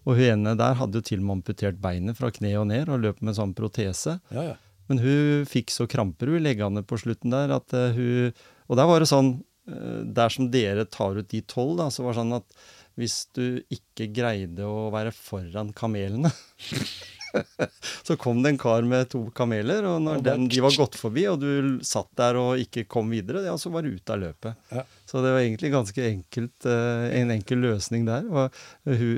Og 0.08 0.16
hun 0.16 0.30
ene 0.30 0.54
der 0.56 0.78
hadde 0.78 1.00
jo 1.00 1.04
til 1.04 1.20
og 1.20 1.26
med 1.26 1.40
amputert 1.40 1.80
beinet 1.82 2.16
fra 2.16 2.30
kne 2.32 2.54
og 2.60 2.68
ned 2.70 2.88
og 2.88 3.02
løp 3.02 3.18
med 3.24 3.36
sånn 3.36 3.52
protese. 3.56 4.18
Ja, 4.32 4.52
ja. 4.52 4.56
Men 4.88 5.02
hun 5.04 5.44
fikk 5.48 5.72
så 5.74 5.88
kramper 5.90 6.32
hun 6.32 6.44
leggene 6.44 6.84
på 6.86 6.98
slutten 7.00 7.34
der 7.34 7.52
at 7.58 7.74
eh, 7.76 7.94
hun 7.96 8.32
Og 8.68 8.80
der 8.80 8.88
var 8.88 9.04
det 9.04 9.10
sånn 9.10 9.34
eh, 9.68 10.02
Der 10.16 10.32
som 10.32 10.50
dere 10.52 10.88
tar 10.88 11.20
ut 11.20 11.30
de 11.32 11.42
tolv, 11.44 11.76
da, 11.80 11.90
så 11.92 12.06
var 12.06 12.16
det 12.16 12.22
sånn 12.22 12.38
at 12.40 12.60
hvis 12.98 13.28
du 13.36 13.60
ikke 13.70 14.08
greide 14.10 14.66
å 14.66 14.88
være 14.90 15.12
foran 15.14 15.70
kamelene 15.76 16.32
Så 18.08 18.16
kom 18.16 18.42
det 18.42 18.54
en 18.54 18.58
kar 18.60 18.82
med 18.88 19.08
to 19.12 19.24
kameler, 19.36 19.84
og 19.84 20.00
når 20.04 20.22
den, 20.24 20.46
de 20.48 20.60
var 20.64 20.72
gått 20.78 20.96
forbi, 20.96 21.26
og 21.28 21.40
du 21.42 21.78
satt 21.84 22.08
der 22.16 22.38
og 22.40 22.60
ikke 22.62 22.86
kom 22.88 23.10
videre, 23.12 23.42
ja, 23.44 23.56
så 23.60 23.70
var 23.74 23.84
du 23.84 23.90
ute 23.92 24.14
av 24.14 24.22
løpet. 24.22 24.56
Ja. 24.72 24.84
Så 25.08 25.22
det 25.24 25.32
var 25.34 25.40
egentlig 25.42 25.70
ganske 25.74 26.04
enkelt, 26.08 26.66
eh, 26.68 27.06
en 27.20 27.32
enkel 27.34 27.60
løsning 27.64 28.06
der. 28.08 28.24
Hun, 28.28 28.52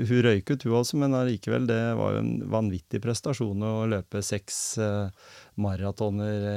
hun 0.09 0.23
røyket 0.27 0.63
hun 0.67 0.77
også, 0.81 0.99
men 1.01 1.15
allikevel, 1.17 1.67
det 1.71 1.81
var 1.99 2.17
jo 2.17 2.23
en 2.25 2.33
vanvittig 2.51 3.01
prestasjon 3.03 3.63
å 3.67 3.73
løpe 3.91 4.23
seks 4.23 4.61
eh, 4.83 5.29
maratoner 5.61 6.49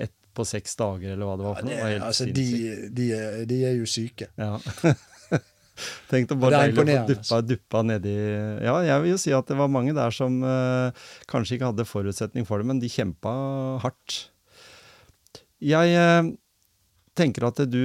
eh, 0.00 0.08
på 0.36 0.44
seks 0.44 0.74
dager, 0.76 1.14
eller 1.14 1.24
hva 1.30 1.36
det 1.40 1.46
var 1.46 1.54
Ja, 1.56 1.60
for 1.60 1.68
noe. 1.70 1.90
helt 1.90 2.02
altså, 2.10 2.26
de, 2.28 2.42
de, 2.92 3.06
er- 3.16 3.44
de 3.48 3.60
er 3.70 3.76
jo 3.78 3.86
syke. 3.88 4.28
Ja. 4.36 4.58
Tenk 6.10 6.32
å 6.32 6.38
bare 6.40 6.70
duppa, 6.72 7.40
duppa 7.44 7.82
nedi 7.84 8.14
Ja, 8.64 8.78
jeg 8.86 9.02
vil 9.04 9.12
jo 9.12 9.20
si 9.20 9.34
at 9.36 9.48
det 9.50 9.58
var 9.58 9.72
mange 9.72 9.94
der 9.96 10.14
som 10.14 10.38
eh, 10.44 11.04
kanskje 11.30 11.58
ikke 11.58 11.70
hadde 11.72 11.88
forutsetning 11.88 12.48
for 12.48 12.62
det, 12.62 12.68
men 12.70 12.80
de 12.82 12.90
kjempa 12.90 13.32
hardt. 13.84 14.18
Jeg 15.62 15.94
eh, 15.96 16.32
tenker 17.16 17.48
at 17.48 17.62
du 17.70 17.82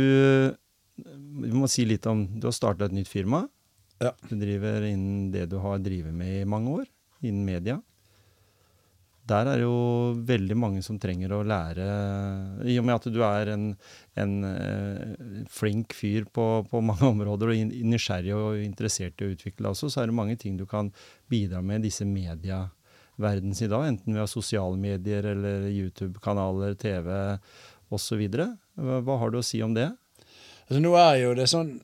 Vi 1.01 1.51
må 1.55 1.69
si 1.71 1.85
litt 1.87 2.07
om 2.09 2.25
Du 2.35 2.49
har 2.49 2.55
starta 2.55 2.87
et 2.87 2.95
nytt 2.95 3.11
firma. 3.11 3.45
Ja. 4.01 4.15
Du 4.27 4.35
driver 4.39 4.83
innen 4.87 5.29
det 5.33 5.47
du 5.51 5.59
har 5.61 5.79
drevet 5.83 6.13
med 6.15 6.41
i 6.41 6.49
mange 6.49 6.81
år, 6.81 6.87
innen 7.21 7.45
media. 7.45 7.77
Der 9.30 9.45
er 9.45 9.59
det 9.59 9.65
jo 9.65 10.15
veldig 10.26 10.55
mange 10.57 10.82
som 10.86 10.97
trenger 10.99 11.36
å 11.36 11.43
lære 11.45 11.86
I 12.67 12.78
og 12.82 12.88
med 12.88 12.95
at 12.95 13.07
du 13.13 13.19
er 13.26 13.51
en, 13.53 13.67
en 14.17 14.34
eh, 14.47 15.45
flink 15.51 15.93
fyr 15.93 16.26
på, 16.34 16.45
på 16.72 16.82
mange 16.84 17.05
områder 17.13 17.53
og 17.53 17.76
nysgjerrig 17.91 18.34
og 18.36 18.63
interessert 18.65 19.22
i 19.22 19.30
å 19.30 19.36
utvikle 19.36 19.72
også, 19.72 19.91
så 19.93 20.01
er 20.01 20.09
det 20.09 20.17
mange 20.17 20.38
ting 20.41 20.57
du 20.57 20.65
kan 20.69 20.89
bidra 21.32 21.61
med 21.61 21.84
i 21.84 21.89
disse 21.89 22.07
medieverdens 22.07 23.61
i 23.61 23.69
dag, 23.72 23.88
enten 23.91 24.17
via 24.17 24.28
sosiale 24.30 24.80
medier 24.82 25.30
eller 25.36 25.69
YouTube-kanaler, 25.69 26.76
TV 26.82 27.13
osv. 27.93 28.26
Hva 28.82 29.22
har 29.22 29.32
du 29.32 29.39
å 29.39 29.45
si 29.45 29.61
om 29.63 29.78
det? 29.78 29.91
Altså, 30.65 30.82
nå 30.82 30.95
er 30.97 31.15
jo 31.22 31.34
det 31.38 31.49
sånn 31.51 31.76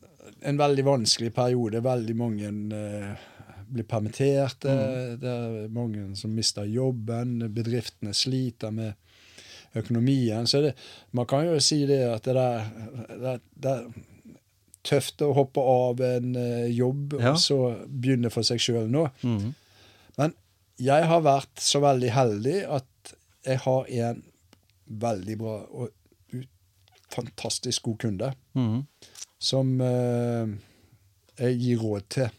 en 0.48 0.60
veldig 0.60 0.86
vanskelig 0.88 1.34
periode. 1.36 1.82
Veldig 1.84 2.16
mange 2.18 2.52
eh, 2.76 3.26
blir 3.72 3.88
permitterte. 3.88 4.74
Det 5.22 5.32
er 5.32 5.72
mange 5.74 6.09
som 6.20 6.34
mister 6.36 6.68
jobben. 6.70 7.39
Bedriftene 7.53 8.13
sliter 8.15 8.72
med 8.72 8.93
økonomien. 9.78 10.47
Så 10.47 10.61
det, 10.61 10.74
man 11.11 11.28
kan 11.30 11.45
jo 11.47 11.57
si 11.63 11.84
det 11.89 12.01
at 12.09 12.28
det 12.28 12.38
er, 12.41 12.70
det 13.09 13.34
er, 13.34 13.41
det 13.55 13.74
er 13.74 13.89
tøft 14.88 15.22
å 15.26 15.34
hoppe 15.36 15.63
av 15.63 16.01
en 16.05 16.36
eh, 16.39 16.70
jobb 16.72 17.18
Ja. 17.20 17.34
og 17.34 17.41
så 17.43 17.59
begynne 17.88 18.32
for 18.34 18.47
seg 18.47 18.61
sjøl 18.63 18.88
nå. 18.91 19.07
Mm. 19.22 19.51
Men 20.18 20.36
jeg 20.80 21.09
har 21.09 21.26
vært 21.26 21.61
så 21.61 21.82
veldig 21.84 22.13
heldig 22.13 22.57
at 22.78 23.13
jeg 23.47 23.61
har 23.63 23.91
en 24.07 24.24
veldig 24.88 25.38
bra 25.39 25.55
og 25.68 25.93
fantastisk 27.11 27.88
god 27.88 27.97
kunde 28.03 28.32
mm. 28.57 28.82
som 29.39 29.70
eh, 29.82 30.55
jeg 31.38 31.59
gir 31.63 31.84
råd 31.84 32.07
til. 32.13 32.34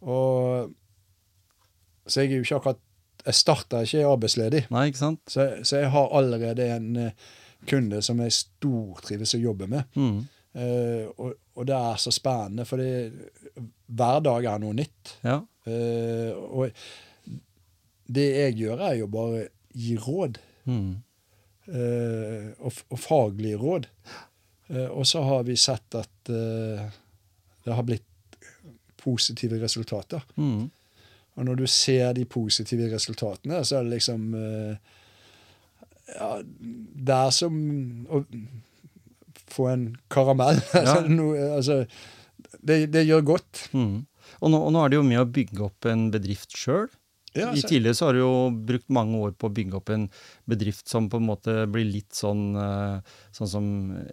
Og 0.00 0.70
Så 2.06 2.22
jeg 2.22 2.30
er 2.32 2.40
jo 2.40 2.46
ikke 2.46 2.56
akkurat 2.56 2.78
Jeg 3.26 3.36
starter 3.36 3.84
ikke 3.84 4.06
arbeidsledig, 4.08 4.62
Nei, 4.72 4.86
ikke 4.88 4.98
sant? 4.98 5.20
så, 5.28 5.50
så 5.62 5.82
jeg 5.82 5.90
har 5.92 6.14
allerede 6.16 6.64
en 6.72 6.96
eh, 6.96 7.26
kunde 7.68 8.00
som 8.02 8.20
jeg 8.24 8.32
stortrives 8.32 9.34
å 9.36 9.42
jobbe 9.42 9.68
med. 9.68 9.84
Mm. 9.92 10.22
Uh, 10.50 11.06
og, 11.20 11.34
og 11.54 11.66
det 11.68 11.76
er 11.76 12.00
så 12.00 12.12
spennende, 12.14 12.64
for 12.66 12.80
hver 12.80 14.22
dag 14.24 14.48
er 14.50 14.62
noe 14.62 14.76
nytt. 14.78 15.14
Ja. 15.26 15.36
Uh, 15.68 16.32
og 16.50 16.80
det 18.10 18.26
jeg 18.26 18.56
gjør, 18.64 18.86
er 18.88 18.96
jo 19.02 19.10
bare 19.12 19.44
gi 19.76 19.94
råd. 20.00 20.40
Mm. 20.70 20.90
Uh, 21.70 22.48
og, 22.58 22.82
og 22.88 22.98
faglige 22.98 23.60
råd. 23.60 23.90
Og 24.70 25.02
så 25.06 25.22
har 25.26 25.42
vi 25.48 25.56
sett 25.58 25.96
at 25.98 26.28
det 26.30 27.74
har 27.74 27.82
blitt 27.82 28.06
positive 29.00 29.60
resultater. 29.62 30.24
Mm. 30.36 30.68
Og 31.38 31.46
når 31.46 31.60
du 31.62 31.66
ser 31.70 32.12
de 32.16 32.26
positive 32.28 32.90
resultatene, 32.92 33.62
så 33.64 33.78
er 33.78 33.86
det 33.86 33.96
liksom 33.96 34.34
eh, 34.36 34.96
ja, 36.10 36.30
Det 36.42 37.16
er 37.16 37.34
som 37.34 37.54
å 38.10 38.24
få 39.50 39.70
en 39.72 39.90
karamell. 40.12 40.60
Ja. 40.74 41.00
Altså, 41.56 41.84
det, 42.60 42.90
det 42.92 43.06
gjør 43.06 43.26
godt. 43.34 43.68
Mm. 43.72 44.06
Og, 44.40 44.50
nå, 44.52 44.58
og 44.58 44.72
nå 44.74 44.82
er 44.82 44.92
det 44.92 44.98
jo 44.98 45.06
med 45.06 45.22
å 45.22 45.28
bygge 45.28 45.64
opp 45.68 45.88
en 45.88 46.08
bedrift 46.14 46.56
sjøl. 46.56 46.88
Ja, 47.38 47.52
I 47.54 47.60
tidligere 47.62 47.94
så 47.94 48.08
har 48.08 48.16
du 48.16 48.20
jo 48.24 48.30
brukt 48.66 48.88
mange 48.90 49.18
år 49.22 49.30
på 49.38 49.46
å 49.46 49.52
bygge 49.54 49.76
opp 49.78 49.90
en 49.94 50.08
bedrift 50.50 50.88
som 50.90 51.04
på 51.12 51.20
en 51.20 51.28
måte 51.28 51.52
blir 51.70 51.86
litt 51.86 52.10
sånn 52.18 52.56
eh, 52.58 53.12
sånn 53.36 53.50
som 53.52 53.66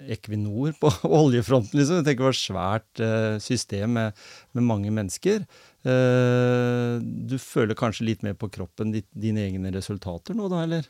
Equinor 0.05 0.75
på 0.77 0.91
oljefronten. 1.21 1.79
liksom. 1.79 2.03
Var 2.05 2.29
et 2.35 2.39
svært 2.43 3.01
eh, 3.01 3.37
system 3.41 3.95
med, 3.97 4.19
med 4.53 4.67
mange 4.69 4.93
mennesker. 4.93 5.47
Eh, 5.81 6.99
Du 7.01 7.37
føler 7.41 7.73
kanskje 7.79 8.05
litt 8.11 8.21
mer 8.27 8.37
på 8.37 8.51
kroppen 8.53 8.93
ditt, 8.93 9.07
dine 9.17 9.47
egne 9.47 9.71
resultater 9.73 10.37
nå, 10.37 10.45
da, 10.53 10.61
eller? 10.67 10.85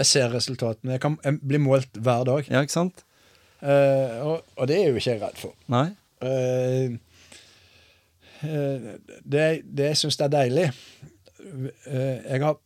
Jeg 0.00 0.06
ser 0.10 0.34
resultatene. 0.34 0.96
Jeg 0.96 1.04
kan 1.06 1.18
jeg 1.22 1.38
blir 1.44 1.62
målt 1.62 1.94
hver 2.02 2.26
dag. 2.26 2.50
Ja, 2.50 2.64
ikke 2.66 2.74
sant? 2.80 3.04
Og, 3.60 4.40
og 4.56 4.66
det 4.70 4.74
er 4.78 4.86
jeg 4.86 4.92
jo 4.94 5.00
ikke 5.02 5.10
jeg 5.12 5.22
redd 5.22 5.38
for. 5.38 5.54
Nei? 5.70 5.86
Eh, 6.24 6.98
det, 8.40 9.42
det 9.68 9.90
jeg 9.92 9.98
syns 10.00 10.16
er 10.24 10.30
deilig 10.32 10.68
Jeg 11.86 12.42
har 12.42 12.58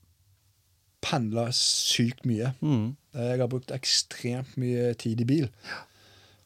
pendla 1.04 1.48
sykt 1.54 2.24
mye. 2.28 2.52
Mm. 2.64 2.94
Jeg 3.14 3.40
har 3.42 3.50
brukt 3.52 3.74
ekstremt 3.74 4.56
mye 4.60 4.94
tid 5.00 5.20
i 5.20 5.26
bil. 5.28 5.50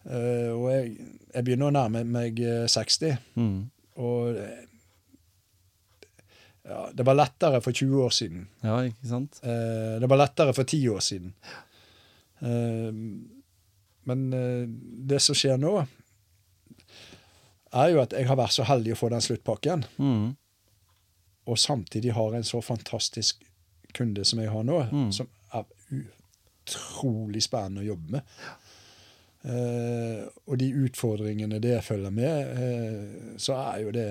Uh, 0.09 0.51
og 0.57 0.67
jeg, 0.73 0.95
jeg 1.35 1.45
begynner 1.47 1.69
å 1.69 1.75
nærme 1.75 2.03
meg 2.09 2.39
eh, 2.41 2.65
60. 2.71 3.19
Mm. 3.37 3.59
Og 4.01 4.39
eh, 4.41 4.65
ja, 6.69 6.83
det 6.93 7.05
var 7.07 7.17
lettere 7.17 7.61
for 7.65 7.77
20 7.77 8.05
år 8.05 8.15
siden. 8.15 8.47
Ja, 8.65 8.79
ikke 8.89 9.11
sant? 9.11 9.41
Uh, 9.45 9.97
det 10.03 10.09
var 10.11 10.21
lettere 10.23 10.55
for 10.57 10.69
10 10.69 10.89
år 10.95 11.05
siden. 11.05 11.35
Uh, 12.43 12.93
men 14.09 14.27
eh, 14.33 14.65
det 15.11 15.21
som 15.21 15.37
skjer 15.37 15.59
nå, 15.61 15.75
er 17.77 17.91
jo 17.93 18.01
at 18.01 18.15
jeg 18.17 18.25
har 18.29 18.39
vært 18.41 18.55
så 18.57 18.65
heldig 18.65 18.95
å 18.95 19.01
få 19.03 19.11
den 19.13 19.25
sluttpakken, 19.25 19.85
Mm. 20.01 20.37
Og 21.49 21.57
samtidig 21.59 22.13
har 22.13 22.35
en 22.37 22.45
så 22.47 22.61
fantastisk 22.63 23.41
kunde 23.97 24.25
som 24.29 24.39
jeg 24.43 24.51
har 24.53 24.63
nå, 24.69 24.83
Mm. 24.93 25.11
som 25.13 25.29
er 25.57 25.65
utrolig 26.69 27.43
spennende 27.43 27.81
å 27.83 27.89
jobbe 27.95 28.11
med. 28.19 28.23
Eh, 29.49 30.25
og 30.51 30.59
de 30.61 30.67
utfordringene 30.85 31.61
det 31.63 31.79
følger 31.87 32.11
med, 32.13 32.51
eh, 32.59 33.37
så 33.41 33.55
er 33.73 33.85
jo 33.85 33.93
det 33.95 34.09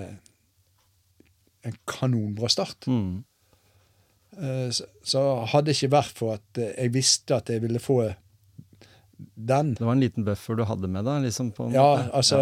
en 1.68 1.76
kanonbra 1.86 2.50
start. 2.50 2.88
Mm. 2.88 3.24
Eh, 4.38 4.70
så, 4.72 4.86
så 5.04 5.24
hadde 5.52 5.70
det 5.72 5.76
ikke 5.78 5.92
vært 5.98 6.16
for 6.18 6.38
at 6.38 6.62
eh, 6.62 6.74
jeg 6.78 6.94
visste 6.96 7.36
at 7.38 7.50
jeg 7.54 7.62
ville 7.64 7.80
få 7.82 8.00
den 9.18 9.72
Det 9.74 9.82
var 9.86 9.96
en 9.96 10.02
liten 10.04 10.26
buffer 10.28 10.56
du 10.60 10.64
hadde 10.70 10.88
med 10.94 11.06
deg? 11.08 11.24
liksom 11.26 11.48
på 11.58 11.66
en 11.68 11.74
Ja, 11.74 12.10
altså 12.14 12.38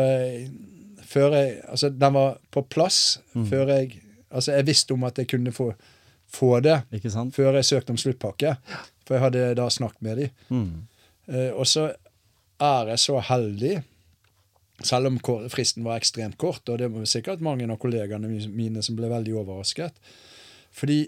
Før 1.08 1.32
jeg 1.38 1.62
Altså, 1.72 1.88
den 1.90 2.14
var 2.18 2.38
på 2.52 2.66
plass 2.68 3.20
Mm. 3.36 3.46
før 3.48 3.68
jeg 3.78 4.02
Altså, 4.32 4.56
jeg 4.56 4.68
visste 4.68 4.96
om 4.96 5.06
at 5.08 5.18
jeg 5.22 5.30
kunne 5.32 5.54
få, 5.56 5.72
få 6.28 6.60
det 6.60 6.82
før 7.34 7.60
jeg 7.60 7.66
søkte 7.66 7.94
om 7.94 7.98
sluttpakke. 8.02 8.56
For 9.06 9.16
jeg 9.18 9.24
hadde 9.24 9.56
da 9.60 9.70
snakket 9.70 10.02
med 10.02 10.18
dem. 10.18 10.30
Mm. 10.50 10.88
Eh, 11.28 11.52
og 11.54 11.68
så 11.68 11.92
er 12.62 12.94
jeg 12.94 13.00
så 13.00 13.20
heldig, 13.20 13.76
selv 14.84 15.08
om 15.08 15.20
fristen 15.52 15.86
var 15.86 16.00
ekstremt 16.00 16.38
kort, 16.38 16.68
og 16.70 16.80
det 16.80 16.90
var 16.92 17.06
sikkert 17.10 17.44
mange 17.44 17.68
av 17.70 17.80
kollegaene 17.80 18.30
mine 18.52 18.84
som 18.84 18.98
ble 18.98 19.10
veldig 19.12 19.36
overrasket. 19.42 19.96
Fordi 20.76 21.06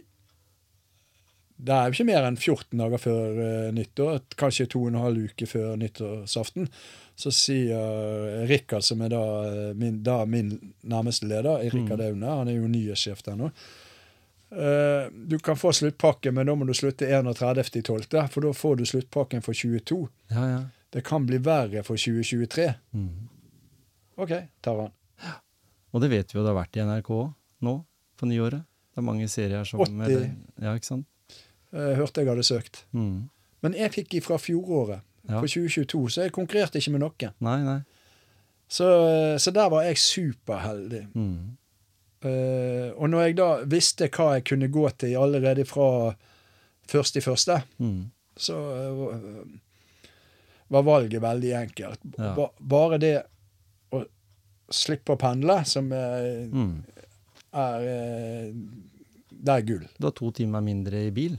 det 1.57 1.73
er 1.73 1.87
jo 1.87 1.95
ikke 1.95 2.07
mer 2.11 2.27
enn 2.27 2.37
14 2.37 2.77
dager 2.77 3.01
før 3.01 3.39
uh, 3.41 3.69
nyttår, 3.73 4.21
kanskje 4.37 4.67
to 4.69 4.83
og 4.85 4.91
en 4.91 5.01
halv 5.01 5.31
uke 5.31 5.47
før 5.49 5.75
nyttårsaften, 5.81 6.69
så 7.17 7.33
sier 7.33 8.45
Rikard, 8.45 8.85
som 8.85 9.01
er 9.01 9.09
da 9.09 9.21
eh, 9.47 9.71
min, 9.73 10.03
da 10.05 10.19
min 10.29 10.51
nærmeste 10.85 11.25
leder, 11.25 11.63
Rikard 11.73 12.03
Aune, 12.05 12.29
han 12.29 12.51
er 12.51 12.59
jo 12.59 12.69
nyhetssjef 12.69 13.23
der 13.25 13.39
nå, 13.39 13.49
uh, 14.53 15.09
du 15.09 15.39
kan 15.41 15.57
få 15.57 15.73
sluttpakke, 15.73 16.29
men 16.29 16.45
da 16.45 16.53
må 16.53 16.67
du 16.69 16.75
slutte 16.77 17.09
31.12., 17.09 18.05
for 18.29 18.45
da 18.45 18.53
får 18.53 18.77
du 18.77 18.85
sluttpakken 18.93 19.41
for 19.41 19.57
22. 19.57 20.03
Ja, 20.35 20.45
ja. 20.51 20.61
Det 20.93 21.01
kan 21.09 21.25
bli 21.27 21.41
verre 21.43 21.81
for 21.83 21.97
2023. 21.99 22.69
Mm. 22.95 23.09
OK, 24.21 24.37
tar 24.61 24.85
han. 24.85 24.93
Og 25.91 26.05
det 26.05 26.13
vet 26.13 26.31
vi 26.31 26.37
jo 26.37 26.45
det 26.45 26.53
har 26.53 26.61
vært 26.61 26.77
i 26.77 26.85
NRK 26.85 27.11
nå, 27.65 27.77
på 28.17 28.29
nyåret. 28.29 28.61
Det 28.93 29.01
er 29.01 29.05
mange 29.09 29.27
serier 29.29 29.65
som 29.67 29.81
80. 29.81 30.29
Ja, 30.61 30.77
ikke 30.77 30.93
sant? 30.93 31.09
Eh, 31.73 31.95
hørte 31.99 32.21
jeg 32.23 32.29
hadde 32.29 32.43
søkt. 32.47 32.85
Mm. 32.95 33.29
Men 33.61 33.73
jeg 33.73 33.91
fikk 33.91 34.13
ifra 34.21 34.37
fjoråret, 34.39 35.01
Ja. 35.27 35.41
på 35.41 35.47
2022, 35.47 36.09
så 36.09 36.21
jeg 36.23 36.31
konkurrerte 36.31 36.77
ikke 36.79 36.91
med 36.93 37.01
noen. 37.03 37.33
Nei, 37.43 37.57
nei. 37.63 37.79
Så, 38.69 38.85
så 39.39 39.51
der 39.51 39.69
var 39.69 39.83
jeg 39.83 39.97
superheldig. 39.99 41.07
Mm. 41.15 41.57
Uh, 42.25 42.91
og 42.97 43.09
når 43.11 43.21
jeg 43.27 43.35
da 43.37 43.47
visste 43.69 44.07
hva 44.09 44.33
jeg 44.37 44.45
kunne 44.49 44.67
gå 44.73 44.89
til 44.97 45.13
allerede 45.19 45.65
fra 45.69 46.13
først 46.89 47.15
i 47.19 47.21
første, 47.21 47.61
Mm. 47.77 48.09
så 48.37 48.55
uh, 48.57 49.43
var 50.69 50.81
valget 50.83 51.21
veldig 51.21 51.51
enkelt. 51.61 51.99
Ja. 52.17 52.33
Ba, 52.35 52.47
bare 52.59 52.97
det 52.97 53.13
å 53.91 54.01
slippe 54.71 55.13
å 55.15 55.19
pendle, 55.19 55.59
som 55.65 55.91
er, 55.91 56.47
Mm. 56.47 56.83
er 57.53 58.53
Det 59.37 59.53
er 59.53 59.61
gull. 59.61 59.85
Du 59.99 60.07
har 60.07 60.11
to 60.17 60.31
timer 60.31 60.61
mindre 60.61 61.05
i 61.07 61.11
bil. 61.11 61.37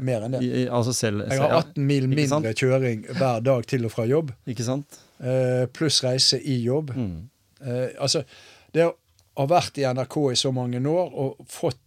Mer 0.00 0.26
enn 0.26 0.32
det. 0.36 0.42
I, 0.42 0.66
altså 0.68 0.92
selv, 0.94 1.24
Jeg 1.30 1.40
har 1.40 1.54
18 1.60 1.86
mil 1.86 2.08
mindre 2.08 2.52
kjøring 2.54 3.06
hver 3.16 3.40
dag 3.44 3.66
til 3.66 3.84
og 3.84 3.92
fra 3.92 4.04
jobb, 4.06 4.32
Ikke 4.46 4.64
sant? 4.66 4.98
eh, 5.20 5.66
pluss 5.72 6.02
reise 6.04 6.40
i 6.42 6.58
jobb. 6.64 6.90
Mm. 6.96 7.28
Eh, 7.64 7.88
altså, 8.00 8.24
det 8.72 8.84
å 8.86 8.94
ha 9.38 9.46
vært 9.46 9.78
i 9.78 9.84
NRK 9.88 10.16
i 10.32 10.36
så 10.36 10.52
mange 10.52 10.80
år 10.80 11.12
og 11.14 11.36
fått 11.48 11.78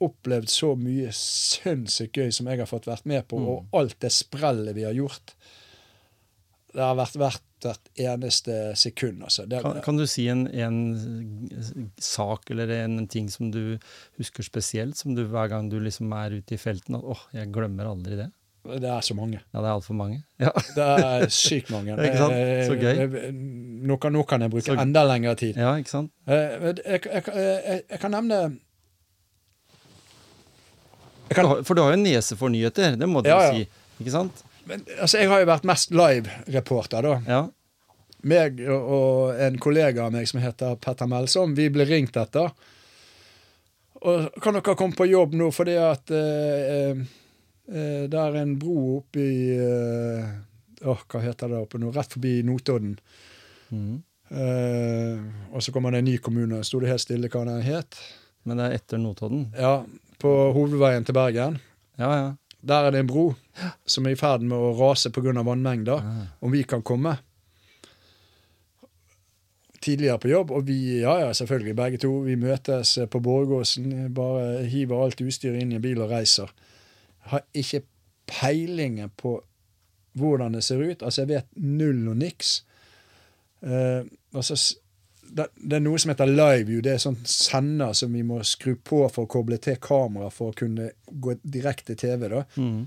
opplevd 0.00 0.48
så 0.48 0.76
mye 0.78 1.10
sinnssykt 1.12 2.16
gøy 2.20 2.30
som 2.32 2.46
jeg 2.46 2.58
har 2.60 2.66
fått 2.70 2.86
vært 2.86 3.04
med 3.06 3.26
på, 3.28 3.38
Mm. 3.40 3.48
og 3.48 3.64
alt 3.80 3.96
det 4.00 4.12
sprellet 4.12 4.74
vi 4.76 4.84
har 4.84 4.92
gjort 4.94 5.34
Det 6.74 6.80
har 6.84 6.94
vært 6.94 7.16
verdt 7.18 7.42
hvert 7.62 7.88
eneste 7.98 8.54
sekund, 8.78 9.22
altså. 9.26 9.46
Det, 9.50 9.62
Kan, 9.64 9.80
kan 9.82 9.96
du 9.98 10.06
si 10.06 10.26
en, 10.30 10.46
en 10.46 10.78
sak 11.98 12.50
eller 12.54 12.70
en 12.84 13.06
ting 13.10 13.28
som 13.32 13.50
du 13.54 13.78
husker 14.18 14.42
spesielt, 14.46 14.96
som 14.96 15.14
du 15.16 15.24
hver 15.26 15.48
gang 15.50 15.68
du 15.72 15.78
liksom 15.82 16.12
er 16.12 16.38
ute 16.38 16.54
i 16.54 16.60
felten 16.60 16.94
at 17.00 17.02
åh, 17.04 17.24
jeg 17.34 17.50
glemmer 17.54 17.90
aldri 17.90 18.16
det? 18.20 18.28
det 18.68 18.84
er 18.90 19.00
så 19.00 19.14
mange. 19.16 19.38
Ja, 19.54 19.62
det 19.62 19.68
er 19.70 19.74
altfor 19.78 19.96
mange. 19.96 20.18
Ja. 20.42 20.50
Det 20.76 20.84
er 20.84 21.22
sykt 21.32 21.70
mange. 21.72 21.94
Ikke 22.04 22.18
sant? 22.20 22.34
Så 22.68 22.74
gøy. 22.76 22.98
Eh, 23.06 23.28
Nå 23.88 23.96
kan, 24.02 24.12
nå 24.12 24.24
kan 24.28 24.42
jeg 24.44 24.50
bruke 24.52 24.66
Så- 24.66 24.76
enda 24.82 25.04
lengre 25.08 25.32
tid. 25.40 25.56
ja, 25.56 25.70
ikke 25.80 25.88
sant? 25.88 26.10
Eh, 26.26 26.66
Jeg, 26.66 26.82
jeg, 26.84 27.22
jeg, 27.32 27.82
jeg 27.88 28.00
kan 28.02 28.12
nevne 28.12 28.40
kan, 31.32 31.48
For 31.64 31.74
du 31.76 31.82
har 31.82 31.92
jo 31.92 31.98
en 31.98 32.04
nese 32.04 32.36
for 32.40 32.52
nyheter, 32.52 32.96
det 32.98 33.08
må 33.08 33.22
du 33.24 33.28
Ja, 33.30 33.40
ja. 33.48 33.52
si. 33.54 33.68
Ikke 34.02 34.12
sant? 34.14 34.44
Men, 34.68 34.84
altså, 35.00 35.18
jeg 35.22 35.28
har 35.30 35.40
jo 35.42 35.48
vært 35.50 35.64
mest 35.68 35.90
live-reporter, 35.96 37.02
da. 37.02 37.14
Ja. 37.28 37.40
meg 38.28 38.58
og- 38.68 39.36
en 39.40 39.58
kollega 39.62 40.06
av 40.06 40.12
meg 40.12 40.26
som 40.28 40.40
heter 40.42 40.74
Petter 40.82 41.06
Melsom, 41.06 41.54
vi 41.54 41.68
ble 41.70 41.84
ringt 41.86 42.16
etter. 42.18 42.50
Og 44.02 44.28
kan 44.42 44.54
dere 44.54 44.74
komme 44.78 44.94
på 44.98 45.06
jobb 45.10 45.34
nå, 45.38 45.48
fordi 45.54 45.76
at 45.78 46.10
eh, 46.14 46.98
eh, 47.70 48.04
det 48.10 48.18
er 48.18 48.36
en 48.42 48.56
bro 48.58 48.98
oppe 48.98 49.22
i 49.22 49.54
eh, 49.58 50.28
åh, 50.86 51.00
Hva 51.10 51.22
heter 51.24 51.48
det 51.50 51.58
oppe 51.62 51.78
nå? 51.82 51.90
Rett 51.94 52.12
forbi 52.14 52.36
Notodden. 52.46 52.98
Mm. 53.74 54.02
Eh, 54.30 55.18
og 55.54 55.62
så 55.64 55.72
kommer 55.74 55.90
det 55.94 55.98
en 56.04 56.10
ny 56.12 56.18
kommune. 56.22 56.60
Sto 56.66 56.78
det 56.82 56.90
helt 56.92 57.02
stille 57.02 57.30
hva 57.32 57.44
den 57.48 57.62
het? 57.66 57.98
Men 58.46 58.60
det 58.60 58.66
er 58.68 58.76
etter 58.78 58.98
Notodden. 59.02 59.48
Ja, 59.58 59.80
på 60.22 60.34
hovedveien 60.54 61.04
til 61.06 61.14
Bergen. 61.18 61.58
Ja, 61.98 62.12
ja. 62.18 62.28
Der 62.60 62.86
er 62.86 62.90
det 62.90 63.00
en 63.00 63.10
bro 63.10 63.34
som 63.86 64.06
er 64.06 64.16
i 64.16 64.18
ferd 64.18 64.42
med 64.42 64.58
å 64.58 64.74
rase 64.78 65.10
pga. 65.14 65.42
vannmengder. 65.42 66.02
Ah. 66.02 66.26
Om 66.40 66.52
vi 66.52 66.62
kan 66.62 66.82
komme 66.82 67.16
tidligere 69.80 70.18
på 70.18 70.28
jobb. 70.28 70.50
Og 70.50 70.66
vi, 70.66 71.00
ja 71.00 71.18
ja, 71.20 71.32
selvfølgelig, 71.32 71.76
begge 71.76 71.98
to. 72.02 72.12
Vi 72.26 72.36
møtes 72.36 72.98
på 73.10 73.20
Borgåsen. 73.20 74.14
Bare 74.14 74.64
hiver 74.66 75.04
alt 75.04 75.20
utstyret 75.20 75.62
inn 75.62 75.72
i 75.72 75.78
en 75.78 75.84
bil 75.84 76.02
og 76.02 76.10
reiser. 76.10 76.50
Har 77.30 77.44
ikke 77.54 77.84
peilingen 78.28 79.12
på 79.16 79.38
hvordan 80.18 80.54
det 80.58 80.64
ser 80.64 80.82
ut. 80.82 81.02
Altså, 81.02 81.22
jeg 81.22 81.28
vet 81.28 81.48
null 81.56 82.08
og 82.10 82.16
niks. 82.16 82.64
Eh, 83.62 84.02
altså, 84.34 84.58
det, 85.28 85.48
det 85.56 85.78
er 85.78 85.82
noe 85.84 85.98
som 86.00 86.12
heter 86.12 86.30
liveview. 86.30 86.82
Det 86.84 86.94
er 86.94 87.02
sånn 87.02 87.18
sender 87.28 87.96
som 87.96 88.14
vi 88.14 88.24
må 88.26 88.40
skru 88.46 88.74
på 88.76 89.04
for 89.12 89.26
å 89.26 89.30
koble 89.30 89.58
til 89.62 89.78
kamera 89.82 90.30
for 90.34 90.52
å 90.52 90.56
kunne 90.56 90.92
gå 91.08 91.36
direkte 91.42 91.96
TV. 91.98 92.28
da. 92.32 92.44
Mm. 92.56 92.86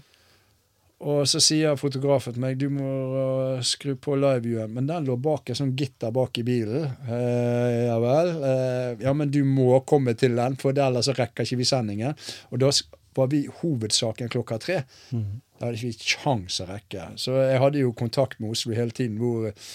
Og 1.01 1.25
så 1.25 1.39
sier 1.41 1.77
fotografen 1.81 2.35
til 2.35 2.43
meg 2.43 2.59
du 2.61 2.67
må 2.69 2.89
uh, 3.15 3.61
skru 3.65 3.95
på 3.97 4.13
liveviewen, 4.21 4.73
men 4.75 4.89
den 4.89 5.07
lå 5.09 5.15
bak 5.17 5.49
et 5.49 5.57
sånt 5.57 5.79
gitter 5.79 6.13
bak 6.13 6.37
i 6.37 6.45
bilen. 6.45 6.91
Eh, 7.09 7.87
ja 7.87 7.97
vel. 8.01 8.29
Eh, 8.45 8.89
ja, 9.07 9.13
men 9.17 9.31
du 9.33 9.41
må 9.47 9.79
komme 9.89 10.13
til 10.13 10.37
den, 10.37 10.57
for 10.61 10.77
ellers 10.77 11.09
rekker 11.17 11.47
ikke 11.47 11.61
vi 11.63 11.69
sendingen. 11.69 12.13
Og 12.51 12.61
da 12.61 12.69
var 13.17 13.31
vi 13.33 13.47
hovedsaken 13.61 14.29
klokka 14.31 14.59
tre. 14.61 14.83
Da 15.57 15.67
hadde 15.67 15.79
ikke 15.79 15.89
vi 15.89 16.13
kjangs 16.13 16.61
å 16.61 16.69
rekke. 16.69 17.09
Så 17.21 17.35
jeg 17.39 17.59
hadde 17.61 17.81
jo 17.81 17.97
kontakt 17.97 18.39
med 18.39 18.53
Oslo 18.53 18.77
hele 18.77 18.93
tiden 18.95 19.17
hvor 19.21 19.49
eh, 19.49 19.73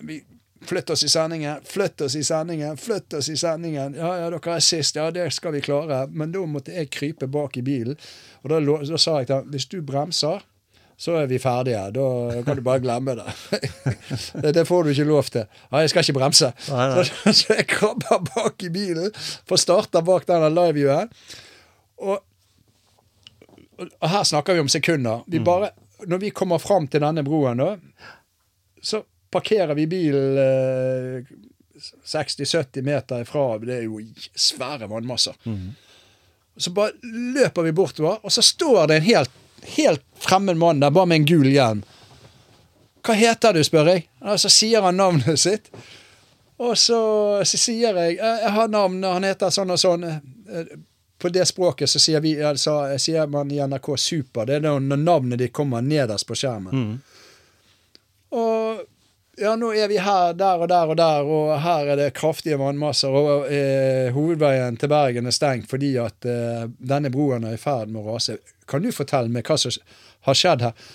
vi 0.00 0.22
Flytt 0.66 0.90
oss 0.90 1.04
i 1.04 1.08
sendingen, 1.08 1.60
flytt 1.64 2.00
oss 2.00 2.16
i 2.18 2.24
sendingen, 2.24 2.76
flytt 2.76 3.14
oss 3.14 3.28
i 3.28 3.36
sendingen. 3.36 3.94
Ja, 3.94 4.10
ja, 4.18 4.30
dere 4.30 4.56
er 4.56 4.64
sist. 4.64 4.96
Ja, 4.98 5.10
det 5.14 5.30
skal 5.32 5.54
vi 5.54 5.62
klare. 5.62 6.06
Men 6.10 6.32
da 6.34 6.42
måtte 6.50 6.74
jeg 6.74 6.90
krype 6.90 7.28
bak 7.30 7.56
i 7.56 7.62
bilen. 7.62 7.98
Og 8.42 8.50
da, 8.50 8.60
da 8.60 8.98
sa 8.98 9.20
jeg 9.20 9.30
til 9.30 9.38
ham 9.38 9.52
hvis 9.54 9.68
du 9.70 9.78
bremser, 9.86 10.42
så 10.98 11.14
er 11.20 11.28
vi 11.30 11.38
ferdige. 11.38 11.84
Da 11.94 12.06
kan 12.46 12.58
du 12.58 12.62
bare 12.66 12.82
glemme 12.82 13.14
det. 13.20 13.34
det. 14.42 14.52
Det 14.56 14.64
får 14.66 14.84
du 14.84 14.90
ikke 14.90 15.06
lov 15.06 15.28
til. 15.30 15.44
Ja, 15.70 15.82
jeg 15.84 15.92
skal 15.92 16.02
ikke 16.02 16.16
bremse. 16.18 16.50
Nei, 16.72 16.86
nei. 16.90 17.04
Så, 17.08 17.34
så 17.38 17.58
jeg 17.60 17.68
krabber 17.70 18.24
bak 18.26 18.64
i 18.66 18.70
bilen, 18.74 19.12
får 19.46 19.62
starta 19.62 20.02
bak 20.02 20.26
denne 20.26 20.50
liveviewen. 20.50 21.12
Og, 22.02 22.18
og 23.78 24.10
her 24.10 24.26
snakker 24.26 24.58
vi 24.58 24.64
om 24.66 24.72
sekunder. 24.72 25.22
Vi 25.30 25.38
bare, 25.38 25.70
når 26.10 26.24
vi 26.24 26.34
kommer 26.34 26.58
fram 26.58 26.90
til 26.90 27.04
denne 27.06 27.22
broen, 27.26 27.62
da, 27.62 27.76
så 28.82 29.04
parkerer 29.30 29.74
vi 29.78 29.86
bilen 29.90 30.38
eh, 30.42 31.34
60-70 32.04 32.82
meter 32.82 33.20
ifra. 33.22 33.44
Det 33.62 33.76
er 33.76 33.84
jo 33.86 34.00
svære 34.34 34.88
vannmasser. 34.90 35.36
Så 36.58 36.72
bare 36.74 36.96
løper 37.36 37.62
vi 37.68 37.72
bortover, 37.72 38.18
og 38.26 38.32
så 38.34 38.42
står 38.42 38.88
det 38.90 38.96
en 38.98 39.06
helt, 39.06 39.30
helt 39.76 40.02
fremmed 40.18 40.58
mann 40.58 40.80
der 40.82 40.90
bare 40.90 41.06
med 41.06 41.20
en 41.22 41.28
gul 41.30 41.46
hjelm. 41.46 41.84
Hva 43.06 43.14
heter 43.14 43.54
du, 43.54 43.62
spør 43.64 43.92
jeg. 43.92 44.08
Og 44.26 44.40
så 44.42 44.50
sier 44.50 44.82
han 44.84 44.98
navnet 44.98 45.38
sitt. 45.38 45.70
Og 46.58 46.74
så, 46.76 46.98
så 47.46 47.56
sier 47.62 47.94
jeg 47.94 48.16
«Eh, 48.18 48.40
Jeg 48.42 48.50
har 48.56 48.68
navn, 48.68 48.98
han 49.06 49.22
heter 49.24 49.52
sånn 49.54 49.70
og 49.70 49.78
sånn. 49.78 50.02
Eh, 50.04 50.72
På 51.18 51.30
det 51.30 51.44
språket 51.46 51.90
så 51.90 51.98
sier, 52.02 52.20
vi, 52.22 52.32
altså, 52.42 52.74
sier 52.98 53.26
man 53.30 53.50
i 53.54 53.60
NRK 53.62 53.88
Super. 53.98 54.44
Det 54.50 54.58
er 54.58 54.66
når 54.66 54.98
navnet 54.98 55.38
ditt 55.38 55.52
kommer 55.54 55.80
nederst 55.82 56.26
på 56.26 56.34
skjermen. 56.38 56.98
Og 58.34 58.82
ja, 59.40 59.54
nå 59.56 59.70
er 59.74 59.88
vi 59.90 59.98
her, 60.02 60.32
der 60.38 60.62
og 60.62 60.68
der 60.70 60.92
og 60.92 60.96
der, 60.98 61.26
og 61.26 61.50
her 61.62 61.92
er 61.92 61.98
det 62.00 62.12
kraftige 62.16 62.58
vannmasser. 62.60 63.14
Og 63.14 63.50
eh, 63.52 64.12
hovedveien 64.14 64.78
til 64.80 64.90
Bergen 64.92 65.28
er 65.28 65.34
stengt 65.34 65.70
fordi 65.70 65.94
at 66.02 66.28
eh, 66.28 66.64
denne 66.78 67.12
broen 67.14 67.46
er 67.48 67.56
i 67.56 67.60
ferd 67.60 67.92
med 67.92 68.02
å 68.02 68.14
rase. 68.14 68.38
Kan 68.68 68.84
du 68.84 68.90
fortelle 68.94 69.32
meg 69.32 69.48
hva 69.48 69.58
som 69.60 69.74
har 70.28 70.38
skjedd 70.38 70.64
her? 70.68 70.88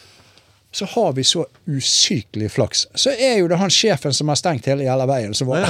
Så 0.74 0.88
har 0.89 1.12
vi 1.14 1.24
så 1.24 1.46
usykelig 1.70 2.50
flaks. 2.56 2.88
Så 2.98 3.14
er 3.14 3.38
jo 3.38 3.50
det 3.52 3.60
han 3.62 3.74
sjefen 3.74 4.14
som 4.14 4.32
har 4.32 4.39
stengt 4.39 4.66
hele 4.66 4.88
jævla 4.88 5.06
veien, 5.06 5.36
som 5.38 5.52
var 5.52 5.68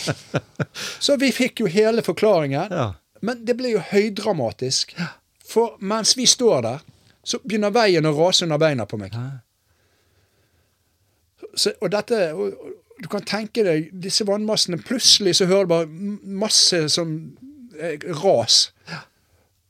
Så 1.04 1.18
vi 1.20 1.28
fikk 1.36 1.60
jo 1.60 1.68
hele 1.68 2.02
forklaringen. 2.02 2.72
Ja. 2.72 2.86
Men 3.20 3.44
det 3.44 3.58
ble 3.58 3.74
jo 3.74 3.82
høydramatisk. 3.90 4.96
For 5.44 5.76
mens 5.84 6.16
vi 6.16 6.24
står 6.30 6.64
der, 6.64 6.80
så 7.24 7.42
begynner 7.44 7.74
veien 7.74 8.08
å 8.08 8.14
rase 8.16 8.46
under 8.46 8.60
beina 8.60 8.88
på 8.88 8.96
meg. 8.96 9.12
Så, 11.54 11.72
og 11.80 11.90
dette 11.90 12.18
og, 12.34 12.54
Du 13.00 13.08
kan 13.08 13.24
tenke 13.24 13.64
deg 13.64 13.88
disse 13.96 14.26
vannmassene. 14.28 14.76
Plutselig 14.84 15.38
så 15.38 15.46
hører 15.48 15.64
du 15.64 15.70
bare 15.72 15.86
masse 16.42 16.82
som 16.92 17.14
eh, 17.80 17.96
ras. 18.20 18.66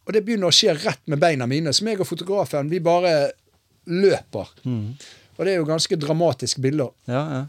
Og 0.03 0.17
det 0.17 0.25
begynner 0.27 0.51
å 0.51 0.55
skje 0.55 0.75
rett 0.75 1.03
med 1.07 1.21
beina 1.23 1.47
mine. 1.47 1.71
Så 1.71 1.87
meg 1.87 2.03
og 2.03 2.09
fotografen, 2.11 2.73
vi 2.73 2.81
bare 2.83 3.31
løper. 3.87 4.51
Og 5.37 5.47
det 5.47 5.53
er 5.53 5.61
jo 5.61 5.69
ganske 5.69 5.95
dramatiske 5.97 6.61
bilder. 6.65 6.91
Ja, 7.07 7.23
ja. 7.37 7.45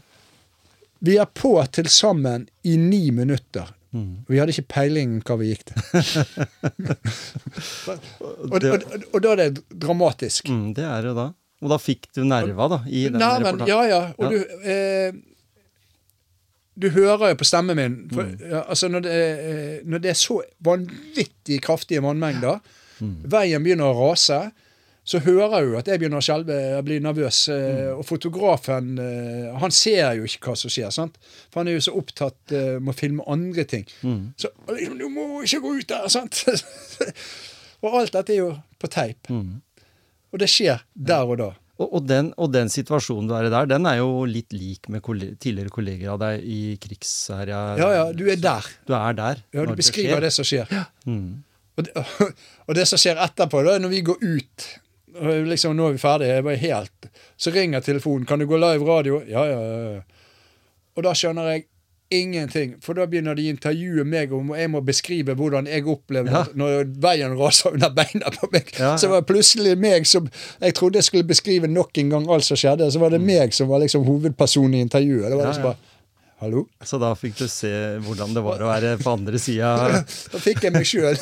Vi 1.02 1.16
er 1.18 1.26
på 1.26 1.56
til 1.74 1.90
sammen 1.90 2.46
i 2.62 2.76
ni 2.78 3.10
minutter. 3.10 3.74
Vi 3.92 4.38
hadde 4.38 4.54
ikke 4.54 4.70
peiling 4.72 5.18
hva 5.26 5.34
vi 5.40 5.50
gikk 5.50 5.66
til. 5.68 5.82
og, 7.90 7.98
og, 8.46 8.62
og, 8.62 8.86
og 9.10 9.18
da 9.18 9.34
er 9.34 9.42
det 9.42 9.64
dramatisk. 9.82 10.48
Mm, 10.48 10.70
det 10.78 10.86
er 10.86 11.08
det 11.08 11.16
da. 11.18 11.26
Og 11.62 11.70
da 11.70 11.76
fikk 11.78 12.08
du 12.16 12.24
nerva, 12.26 12.66
da, 12.68 12.80
i 12.90 13.04
den 13.06 13.20
Nerven, 13.22 13.54
reportasjen. 13.54 13.68
ja, 13.68 13.82
ja. 13.86 14.12
Og 14.18 14.24
Ja. 14.24 14.30
du 14.30 14.70
eh, 14.70 15.12
Du 16.78 16.88
hører 16.88 17.28
jo 17.28 17.34
på 17.36 17.44
stemmen 17.44 17.76
min. 17.76 17.96
For, 18.12 18.22
Mm. 18.24 18.38
ja, 18.50 18.62
altså 18.68 18.88
når 18.88 19.00
det, 19.04 19.12
eh, 19.12 19.80
når 19.84 19.98
det 20.00 20.10
er 20.10 20.14
så 20.16 20.40
vanvittig 20.64 21.60
kraftige 21.60 22.00
vannmengder, 22.02 22.60
Mm. 23.00 23.16
veien 23.28 23.62
begynner 23.62 23.84
å 23.92 24.08
rase, 24.10 24.50
så 25.04 25.18
hører 25.18 25.50
jeg 25.58 25.68
jo 25.68 25.76
at 25.78 25.84
jeg 25.86 25.98
begynner 26.00 26.16
å 26.16 26.24
skjelve, 26.24 26.48
jeg 26.76 26.84
blir 26.84 27.00
nervøs. 27.00 27.48
eh, 27.48 27.92
Mm. 27.92 27.98
Og 27.98 28.04
fotografen 28.06 28.98
eh, 28.98 29.58
han 29.58 29.70
ser 29.70 30.14
jo 30.16 30.22
ikke 30.24 30.38
hva 30.48 30.56
som 30.56 30.70
skjer, 30.70 30.90
sant? 30.92 31.18
for 31.50 31.60
han 31.60 31.68
er 31.68 31.72
jo 31.78 31.90
så 31.90 31.96
opptatt 31.96 32.50
med 32.80 32.88
å 32.94 32.98
filme 32.98 33.22
andre 33.28 33.64
ting. 33.64 33.84
Mm. 34.02 34.32
Så 34.38 34.48
liksom, 34.68 34.98
du 34.98 35.08
må 35.10 35.42
ikke 35.42 35.60
gå 35.60 35.78
ut 35.78 35.86
der! 35.88 36.08
sant? 36.08 36.44
og 37.82 37.94
alt 38.00 38.12
dette 38.12 38.30
er 38.32 38.36
jo 38.38 38.56
på 38.80 38.88
teip. 38.88 39.28
Og 40.32 40.40
det 40.40 40.48
skjer 40.50 40.82
der 40.94 41.28
og 41.28 41.38
da. 41.40 41.50
Og, 41.80 41.86
og, 41.88 42.02
den, 42.06 42.30
og 42.38 42.52
den 42.52 42.68
situasjonen 42.70 43.28
du 43.30 43.34
er 43.34 43.48
i 43.48 43.52
der, 43.52 43.66
den 43.70 43.88
er 43.88 43.98
jo 43.98 44.24
litt 44.28 44.52
lik 44.54 44.88
med 44.92 45.02
kolle 45.04 45.32
tidligere 45.40 45.72
kolleger 45.72 46.12
av 46.12 46.20
deg 46.22 46.44
i 46.44 46.60
krigsherja 46.82 47.62
Ja, 47.80 47.88
ja, 47.96 48.04
du 48.14 48.26
er 48.30 48.38
der. 48.40 48.68
Du 48.86 48.94
er 48.96 49.16
der. 49.18 49.42
Ja, 49.56 49.64
Du 49.66 49.74
beskriver 49.78 50.20
det, 50.20 50.30
det 50.30 50.36
som 50.36 50.46
skjer. 50.46 50.70
Mm. 51.08 51.42
Og 51.80 51.88
det, 51.88 52.04
og 52.68 52.76
det 52.78 52.86
som 52.90 53.00
skjer 53.00 53.20
etterpå, 53.24 53.64
da, 53.66 53.78
når 53.82 53.94
vi 53.96 54.04
går 54.06 54.22
ut 54.22 54.68
og 55.12 55.48
liksom, 55.50 55.74
Nå 55.76 55.90
er 55.90 55.96
vi 55.96 56.00
ferdige. 56.00 56.36
Jeg 56.38 56.44
var 56.46 56.60
helt 56.62 57.08
Så 57.36 57.50
ringer 57.52 57.80
telefonen. 57.84 58.24
'Kan 58.26 58.38
du 58.38 58.46
gå 58.46 58.56
live 58.56 58.86
radio?' 58.86 59.20
Ja, 59.28 59.44
ja, 59.44 59.60
ja. 59.60 60.00
Og 60.96 61.04
da 61.04 61.12
skjønner 61.16 61.50
jeg 61.50 61.66
ingenting. 62.12 62.74
For 62.84 62.94
da 62.98 63.06
begynner 63.10 63.34
de 63.38 63.46
å 63.48 63.52
intervjue 63.54 64.04
meg 64.08 64.32
om 64.36 64.50
og 64.52 64.58
jeg 64.60 64.70
må 64.72 64.80
beskrive 64.84 65.34
hvordan 65.38 65.66
jeg 65.70 65.86
opplevde 65.88 66.32
Ja. 66.32 66.44
når 66.54 66.84
veien 67.02 67.36
raser 67.38 67.72
under 67.74 67.90
beina 67.96 68.30
på 68.36 68.50
meg. 68.52 68.72
Ja, 68.78 68.94
Så 68.96 69.06
ja. 69.08 69.14
var 69.14 69.22
det 69.24 69.30
plutselig 69.32 69.76
meg 69.78 70.06
som 70.06 70.28
Jeg 70.60 70.74
trodde 70.78 71.00
jeg 71.00 71.04
skulle 71.08 71.24
beskrive 71.28 71.68
nok 71.68 71.96
en 71.98 72.10
gang 72.10 72.28
alt 72.30 72.44
som 72.44 72.56
skjedde. 72.56 72.90
Så 72.92 72.98
var 73.02 73.10
det 73.10 73.20
meg 73.20 73.52
som 73.56 73.68
var 73.68 73.80
liksom 73.80 74.04
hovedpersonen 74.04 74.74
i 74.78 74.84
intervjuet. 74.86 75.28
Det 75.30 75.36
var 75.36 75.44
Mm. 75.46 75.50
Liksom 75.52 75.62
bare 75.70 75.76
Hallo? 76.42 76.64
Så 76.82 76.98
da 76.98 77.12
fikk 77.14 77.36
du 77.38 77.46
se 77.46 77.68
hvordan 78.02 78.32
det 78.34 78.42
var 78.42 78.58
å 78.58 78.66
være 78.66 78.96
på 78.98 79.12
andre 79.12 79.38
sida. 79.38 80.02
Da 80.32 80.38
fikk 80.42 80.64
jeg 80.66 80.72
meg 80.74 80.82
sjøl. 80.82 81.14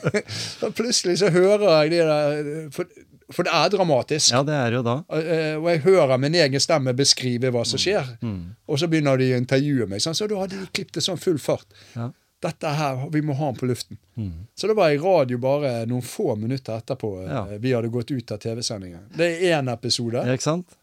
plutselig 0.78 1.18
så 1.20 1.28
hører 1.30 1.66
jeg 1.84 1.90
det 1.92 2.06
der 2.08 2.70
For, 2.72 2.86
for 3.32 3.42
det 3.42 3.52
er 3.52 3.68
dramatisk. 3.72 4.30
Ja, 4.32 4.42
det 4.46 4.54
er 4.54 4.72
jo 4.76 4.82
da. 4.86 4.96
Eh, 5.10 5.56
Og 5.58 5.66
jeg 5.70 5.80
hører 5.86 6.16
min 6.18 6.34
egen 6.34 6.60
stemme 6.60 6.92
beskrive 6.94 7.50
hva 7.50 7.64
som 7.66 7.78
skjer. 7.78 8.06
Mm. 8.22 8.54
Og 8.68 8.78
så 8.78 8.86
begynner 8.88 9.18
de 9.18 9.32
å 9.34 9.40
intervjue 9.40 9.86
meg. 9.90 10.00
Sånn, 10.04 10.14
så 10.14 10.28
da 10.30 10.38
hadde 10.44 10.60
de 10.60 10.66
klippet 10.72 10.94
det 11.00 11.02
sånn 11.02 11.18
full 11.18 11.38
fart. 11.38 11.66
Ja. 11.96 12.10
Dette 12.42 12.68
her, 12.68 13.08
Vi 13.10 13.20
må 13.22 13.34
ha 13.34 13.46
den 13.50 13.56
på 13.58 13.66
luften. 13.66 13.98
Mm. 14.16 14.46
Så 14.54 14.68
det 14.68 14.76
var 14.76 14.90
i 14.92 14.98
radio 14.98 15.38
bare 15.38 15.86
noen 15.86 16.02
få 16.04 16.36
minutter 16.38 16.76
etterpå. 16.78 17.24
eh, 17.24 17.30
Ja. 17.32 17.44
Vi 17.58 17.72
hadde 17.72 17.88
gått 17.90 18.10
ut 18.10 18.30
av 18.32 18.38
TV-sendingen. 18.38 19.08
Det 19.16 19.42
er 19.42 19.58
én 19.62 19.72
episode. 19.72 20.22
Ja, 20.26 20.32
ikke 20.36 20.42
sant? 20.42 20.76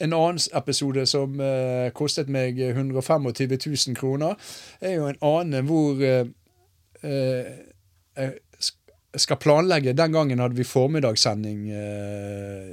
En 0.00 0.12
annen 0.12 0.38
episode 0.54 1.06
som 1.06 1.38
eh, 1.40 1.90
kostet 1.94 2.28
meg 2.28 2.58
125 2.58 3.22
000 3.86 3.94
kroner, 3.94 4.34
er 4.82 4.96
jo 4.96 5.06
en 5.06 5.20
annen 5.22 5.66
hvor 5.68 6.02
eh, 6.02 6.24
eh, 8.16 8.30
skal 9.20 9.38
planlegge 9.40 9.94
Den 9.96 10.12
gangen 10.12 10.42
hadde 10.42 10.58
vi 10.58 10.66
formiddagssending 10.66 11.68
eh, 11.70 12.72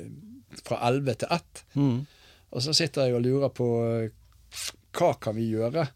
fra 0.65 0.79
11 0.89 1.19
til 1.21 1.35
1. 1.37 1.63
Mm. 1.73 1.99
Og 2.51 2.63
så 2.65 2.73
sitter 2.75 3.07
jeg 3.07 3.17
og 3.17 3.25
lurer 3.25 3.53
på 3.55 3.67
eh, 3.87 4.71
hva 4.97 5.13
kan 5.21 5.37
vi 5.37 5.51
gjøre? 5.53 5.87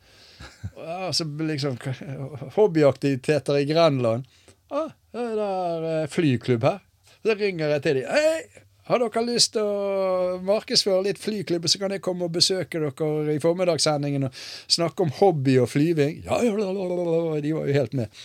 Altså, 0.75 1.23
så 1.23 1.45
liksom 1.47 1.77
Hobbyaktiviteter 2.57 3.61
i 3.61 3.65
Grenland. 3.69 4.25
Ah, 4.69 4.91
det 5.15 5.23
er 5.45 5.85
eh, 5.91 6.09
flyklubb 6.11 6.67
her. 6.67 6.81
Så 7.23 7.33
ringer 7.39 7.71
jeg 7.71 7.83
til 7.85 7.99
dem. 8.01 8.09
Hei, 8.11 8.65
har 8.85 9.01
dere 9.01 9.23
lyst 9.25 9.55
til 9.55 9.65
å 9.65 10.41
markedsføre 10.45 11.07
litt 11.07 11.21
flyklubb, 11.21 11.65
så 11.71 11.79
kan 11.81 11.95
jeg 11.95 12.03
komme 12.05 12.27
og 12.27 12.35
besøke 12.35 12.81
dere 12.83 13.33
i 13.33 13.41
formiddagssendingen 13.41 14.27
og 14.27 14.43
snakke 14.67 15.07
om 15.07 15.13
hobby 15.21 15.55
og 15.63 15.71
flyving? 15.71 16.19
Ja, 16.27 16.41
ja, 16.45 16.51
ja, 16.53 16.69
ja, 16.69 16.99
ja, 16.99 17.39
de 17.41 17.55
var 17.55 17.71
jo 17.71 17.79
helt 17.79 17.95
med. 17.97 18.21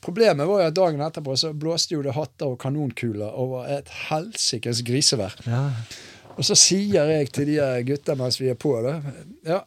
Problemet 0.00 0.48
var 0.48 0.62
jo 0.62 0.68
at 0.70 0.76
dagen 0.76 1.02
etterpå 1.04 1.34
så 1.36 1.52
blåste 1.52 1.94
jo 1.94 2.04
det 2.04 2.14
hatter 2.16 2.54
og 2.54 2.60
kanonkuler 2.62 3.34
over 3.36 3.68
et 3.68 3.90
helsikes 4.08 4.80
grisevær. 4.86 5.36
Ja. 5.44 5.66
Og 6.36 6.46
så 6.48 6.56
sier 6.56 7.10
jeg 7.10 7.32
til 7.36 7.50
de 7.50 7.58
gutta 7.84 8.16
mens 8.16 8.38
vi 8.40 8.48
er 8.48 8.56
på 8.56 8.72
det 8.84 8.94
Ja, 9.44 9.60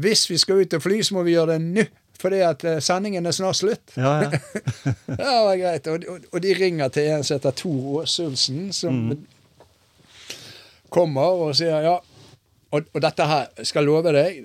hvis 0.00 0.30
vi 0.30 0.38
skal 0.40 0.62
ut 0.64 0.74
og 0.74 0.82
fly, 0.82 1.00
så 1.04 1.14
må 1.16 1.24
vi 1.26 1.34
gjøre 1.36 1.56
det 1.56 1.64
nå. 1.64 1.86
Fordi 2.20 2.42
at 2.44 2.64
eh, 2.68 2.80
sendingen 2.84 3.26
er 3.26 3.32
snart 3.32 3.56
slutt. 3.56 3.94
Ja, 3.96 4.12
ja. 4.24 4.30
Ja, 5.08 5.14
det 5.16 5.44
var 5.46 5.56
greit. 5.60 5.86
Og, 5.88 6.04
og, 6.08 6.26
og 6.32 6.42
de 6.44 6.54
ringer 6.56 6.92
til 6.92 7.08
en 7.14 7.24
som 7.24 7.38
heter 7.38 7.56
Tor 7.56 8.02
Åsulsen, 8.02 8.66
som 8.76 8.98
kommer 10.92 11.46
og 11.46 11.54
sier 11.56 11.86
ja. 11.86 11.96
Og, 12.70 12.86
og 12.94 13.02
dette 13.02 13.26
her, 13.26 13.48
skal 13.66 13.88
love 13.88 14.12
deg 14.14 14.44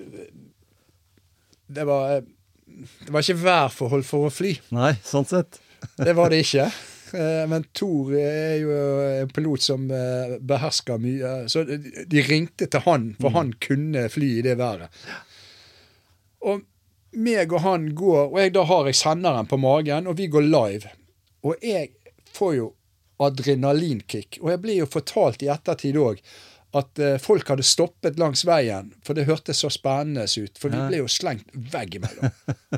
Det 1.70 1.84
var, 1.86 2.24
det 2.66 3.12
var 3.14 3.22
ikke 3.22 3.38
værforhold 3.44 4.04
for 4.04 4.26
å 4.26 4.32
fly. 4.34 4.56
Nei, 4.74 4.92
sånn 5.06 5.26
sett. 5.28 5.60
Det 5.96 6.12
var 6.16 6.32
det 6.32 6.40
ikke. 6.42 6.66
Eh, 7.14 7.42
Men 7.48 7.64
Thor 7.76 8.10
er 8.18 8.56
jo 8.58 8.76
en 9.22 9.30
pilot 9.30 9.62
som 9.62 9.84
eh, 9.92 10.36
behersker 10.42 10.98
mye. 10.98 11.34
Så 11.52 11.62
de 11.68 12.24
ringte 12.26 12.66
til 12.72 12.82
han, 12.88 13.10
for 13.20 13.36
han 13.36 13.52
kunne 13.62 14.08
fly 14.10 14.30
i 14.40 14.44
det 14.46 14.56
været. 14.58 14.90
Og 16.46 16.64
meg 17.16 17.52
og 17.54 17.62
han 17.64 17.90
går, 17.96 18.26
og 18.32 18.40
jeg 18.42 18.52
da 18.56 18.64
har 18.68 18.90
jeg 18.90 18.98
senderen 18.98 19.46
på 19.48 19.56
magen, 19.62 20.10
og 20.10 20.18
vi 20.18 20.26
går 20.32 20.48
live. 20.48 20.90
Og 21.46 21.62
jeg 21.64 21.92
får 22.36 22.56
jo 22.58 22.66
adrenalinkick. 23.22 24.40
Og 24.42 24.50
jeg 24.52 24.62
blir 24.64 24.80
jo 24.82 24.90
fortalt 24.90 25.44
i 25.46 25.52
ettertid 25.52 25.96
òg 26.00 26.20
at 26.78 26.98
eh, 27.02 27.16
folk 27.22 27.48
hadde 27.48 27.64
stoppet 27.66 28.18
langs 28.20 28.44
veien, 28.48 28.92
for 29.04 29.14
det 29.18 29.26
hørtes 29.28 29.60
så 29.64 29.70
spennende 29.72 30.24
ut. 30.26 30.58
For 30.60 30.68
vi 30.72 30.80
ble 30.88 31.00
jo 31.02 31.08
slengt 31.10 31.48
veggimellom. 31.72 32.30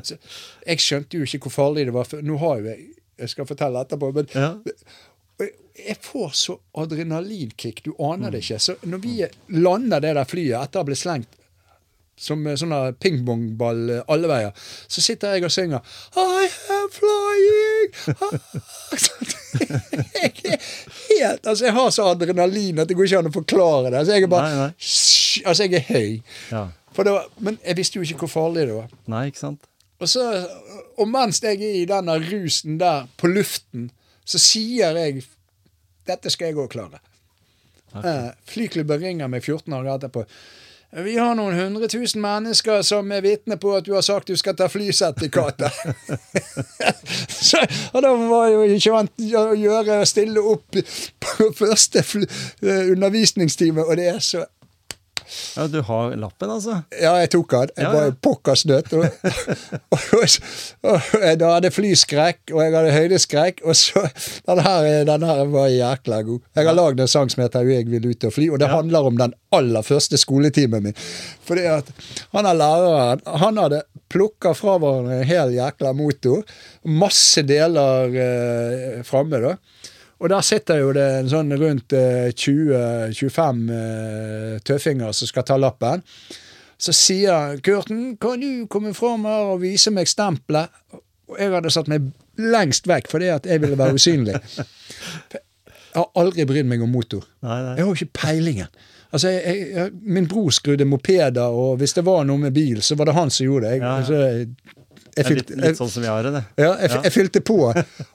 Så 0.03 0.17
jeg 0.65 0.79
skjønte 0.83 1.17
jo 1.19 1.27
ikke 1.27 1.43
hvor 1.47 1.55
farlig 1.57 1.85
det 1.89 1.93
var. 1.95 2.07
For 2.09 2.21
nå 2.25 2.37
har 2.41 2.59
jo 2.63 2.71
jeg 2.73 2.87
Jeg 3.19 3.29
skal 3.33 3.45
fortelle 3.49 3.81
etterpå. 3.83 4.13
men 4.15 4.27
Ja. 4.33 4.53
jeg- 5.39 5.55
jeg 5.87 5.97
får 6.01 6.29
så 6.35 6.53
adrenalinkick, 6.75 7.81
du 7.83 7.93
aner 7.99 8.31
det 8.31 8.41
ikke. 8.43 8.59
Så 8.59 8.75
når 8.87 8.97
vi 9.03 9.25
lander 9.59 9.99
det 9.99 10.13
der 10.15 10.23
flyet 10.27 10.55
etter 10.61 10.79
å 10.79 10.83
ha 10.83 10.87
blitt 10.87 11.01
slengt 11.03 11.35
som 12.19 12.41
sånne 12.43 12.57
sånn 12.59 12.97
pingpongball 12.99 13.81
eh, 13.95 14.01
alle 14.11 14.27
veier, 14.31 14.51
så 14.91 15.03
sitter 15.03 15.37
jeg 15.37 15.45
og 15.47 15.53
synger 15.53 15.79
I 16.19 16.49
am 16.75 16.89
flying! 16.95 17.89
jeg 20.19 20.33
helt 20.49 21.47
Altså, 21.47 21.63
jeg 21.69 21.75
har 21.77 21.89
så 21.95 22.09
adrenalin 22.11 22.81
at 22.83 22.89
det 22.89 22.97
går 22.99 23.07
ikke 23.07 23.21
an 23.23 23.31
å 23.31 23.37
forklare 23.39 23.87
det. 23.93 23.97
Altså, 24.01 24.13
jeg 24.17 24.27
er 24.27 24.33
bare 24.33 24.51
Nei, 24.51 24.67
nei. 24.67 24.73
Altså, 25.45 25.61
jeg 25.65 25.73
er 25.79 25.85
høy. 25.93 26.11
ja. 26.51 26.63
Var, 26.99 27.07
men 27.45 27.55
jeg 27.63 27.77
visste 27.77 27.99
jo 27.99 28.03
ikke 28.03 28.25
hvor 28.25 28.31
farlig 28.33 28.63
det 28.67 28.75
var. 28.75 28.89
Nei, 29.07 29.27
ikke 29.29 29.39
sant? 29.39 29.61
Og, 29.99 30.07
så, 30.09 30.23
og 30.99 31.07
mens 31.11 31.39
jeg 31.43 31.59
er 31.63 31.75
i 31.81 31.85
denne 31.87 32.15
rusen 32.23 32.79
der 32.81 33.05
på 33.19 33.29
luften, 33.31 33.89
så 34.27 34.37
sier 34.41 34.97
jeg 34.97 35.23
dette 36.09 36.31
skal 36.33 36.49
jeg 36.49 36.57
òg 36.59 36.71
klare. 36.73 36.99
Eh, 37.97 38.29
flyklubben 38.49 39.01
ringer 39.01 39.29
meg 39.31 39.45
14 39.45 39.73
år 39.75 39.87
etterpå. 39.95 40.25
Vi 40.89 41.17
har 41.17 41.35
noen 41.37 41.53
hundre 41.53 41.87
tusen 41.87 42.21
mennesker 42.23 42.81
som 42.81 43.11
er 43.13 43.21
vitne 43.21 43.59
på 43.61 43.75
at 43.77 43.85
du 43.85 43.91
har 43.93 44.01
sagt 44.01 44.31
du 44.31 44.37
skal 44.39 44.55
ta 44.57 44.65
flysertifikatet. 44.73 45.69
og 47.93 47.99
da 48.01 48.13
var 48.17 48.47
jo 48.49 48.63
ikke 48.65 48.95
vant 48.95 49.25
å 49.37 49.43
gjøre 49.53 49.99
stille 50.09 50.41
opp 50.41 50.79
på 51.21 51.51
første 51.59 52.01
eh, 52.01 52.89
undervisningstime, 52.95 53.85
og 53.85 54.01
det 54.01 54.07
er 54.15 54.23
så 54.25 54.47
Ja, 55.55 55.67
du 55.67 55.81
har 55.85 56.15
lappen, 56.17 56.49
altså? 56.49 56.79
ja, 57.01 57.11
jeg 57.21 57.29
tok 57.35 57.51
den. 57.51 57.69
Jeg 57.77 57.85
Ja, 57.85 57.91
var 57.93 58.05
ja. 58.05 58.09
jo 58.09 58.15
pokkersnøtt. 58.25 58.93
Og, 58.99 59.05
og, 59.93 60.23
og, 60.83 60.95
og 61.13 61.23
jeg 61.25 61.39
da 61.41 61.49
hadde 61.55 61.71
flyskrekk, 61.73 62.39
og 62.53 62.61
jeg 62.63 62.73
hadde 62.75 62.91
høydeskrekk. 62.95 63.61
Og 63.65 63.75
så 63.77 64.03
Den 64.47 64.61
her, 64.65 64.87
den 65.09 65.25
her 65.29 65.43
var 65.53 65.67
jækla 65.71 66.21
god. 66.27 66.39
Jeg 66.55 66.67
har 66.69 66.77
lagd 66.77 66.99
en 67.03 67.07
sang 67.11 67.29
som 67.31 67.43
heter 67.43 67.61
'Jeg 67.69 67.85
vil 67.91 68.09
ut 68.09 68.23
og 68.23 68.33
fly', 68.33 68.49
og 68.53 68.59
det 68.59 68.69
handler 68.69 69.05
om 69.05 69.17
den 69.17 69.33
aller 69.51 69.81
første 69.81 70.17
skoletimen 70.17 70.83
min. 70.83 70.93
Fordi 71.45 71.61
at 71.69 71.85
han 72.33 72.45
er 72.45 72.53
læreren. 72.53 73.21
Han 73.25 73.57
hadde 73.57 73.81
plukka 74.09 74.53
fra 74.53 74.77
hverandre 74.81 75.19
en 75.21 75.27
hel 75.29 75.53
jækla 75.53 75.93
motor. 75.93 76.43
Masse 76.85 77.41
deler 77.45 78.09
eh, 78.17 79.03
framme, 79.03 79.41
da. 79.41 79.55
Og 80.19 80.29
der 80.29 80.43
sitter 80.43 80.81
jo 80.81 80.91
det 80.95 81.05
en 81.21 81.29
sånn 81.31 81.53
rundt 81.55 81.93
eh, 81.95 82.29
20-25 82.35 83.61
eh, 83.75 84.55
tøffinger 84.67 85.15
som 85.15 85.29
skal 85.31 85.45
ta 85.47 85.55
lappen. 85.59 86.03
Så 86.79 86.93
sier 86.95 87.59
'Kurten, 87.63 88.17
kan 88.19 88.39
du 88.39 88.65
komme 88.71 88.93
fram 88.95 89.25
her 89.27 89.53
og 89.53 89.61
vise 89.63 89.91
meg 89.91 90.07
stempelet?' 90.07 90.71
Og 91.29 91.37
jeg 91.37 91.51
hadde 91.53 91.69
satt 91.69 91.87
meg 91.91 92.07
lengst 92.41 92.87
vekk 92.89 93.09
fordi 93.11 93.27
at 93.29 93.45
jeg 93.45 93.61
ville 93.61 93.77
være 93.77 93.93
usynlig. 93.99 94.39
Jeg 95.29 95.97
har 95.97 96.07
aldri 96.21 96.45
brydd 96.45 96.65
meg 96.69 96.81
om 96.81 96.89
motor. 96.93 97.23
Nei, 97.45 97.59
nei. 97.65 97.75
Jeg 97.77 97.85
har 97.85 97.91
jo 97.91 97.97
ikke 97.97 98.17
peilingen. 98.17 98.67
Altså, 99.11 99.29
jeg, 99.33 99.67
jeg, 99.73 99.91
Min 100.05 100.27
bror 100.29 100.49
skrudde 100.53 100.85
mopeder, 100.85 101.49
og 101.49 101.77
hvis 101.81 101.93
det 101.97 102.05
var 102.05 102.25
noe 102.29 102.37
med 102.37 102.53
bil, 102.53 102.81
så 102.85 102.97
var 102.97 103.09
det 103.09 103.15
han 103.17 103.31
som 103.33 103.45
gjorde 103.47 103.65
det. 103.67 103.71
Jeg, 103.73 103.81
Ja, 103.81 103.87
ja. 103.87 103.97
altså, 103.97 104.78
jeg, 105.19 105.25
jeg, 105.25 105.31
er 105.31 105.39
litt, 105.39 105.51
litt 105.63 105.77
sånn 105.79 105.89
som 105.91 106.03
vi 106.03 106.09
har 106.09 106.23
det, 106.25 106.41
ja, 106.57 106.69
jeg, 106.79 106.89
Ja. 106.93 107.01
jeg 107.05 107.13
fylte 107.15 107.41
på. 107.45 107.57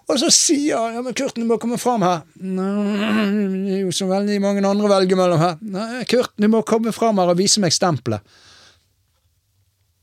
Og 0.08 0.18
så 0.20 0.30
sier 0.34 0.76
han 0.80 0.94
ja, 0.98 1.02
men 1.06 1.14
Kurt, 1.18 1.34
du 1.38 1.44
må 1.48 1.58
komme 1.62 1.78
fram 1.78 2.02
her. 2.06 2.22
Det 2.34 3.76
er 3.76 3.80
jo 3.84 3.92
så 3.94 4.08
veldig 4.10 4.40
mange 4.44 4.64
andre 4.66 4.88
å 4.88 4.92
velge 4.94 5.16
mellom 5.18 5.40
her. 5.42 5.56
Nei, 5.62 6.04
Kurt, 6.10 6.32
du 6.40 6.48
må 6.52 6.62
komme 6.66 6.92
fram 6.96 7.20
her 7.22 7.32
og 7.32 7.38
vise 7.40 7.62
meg 7.62 7.72
stempelet. 7.76 8.20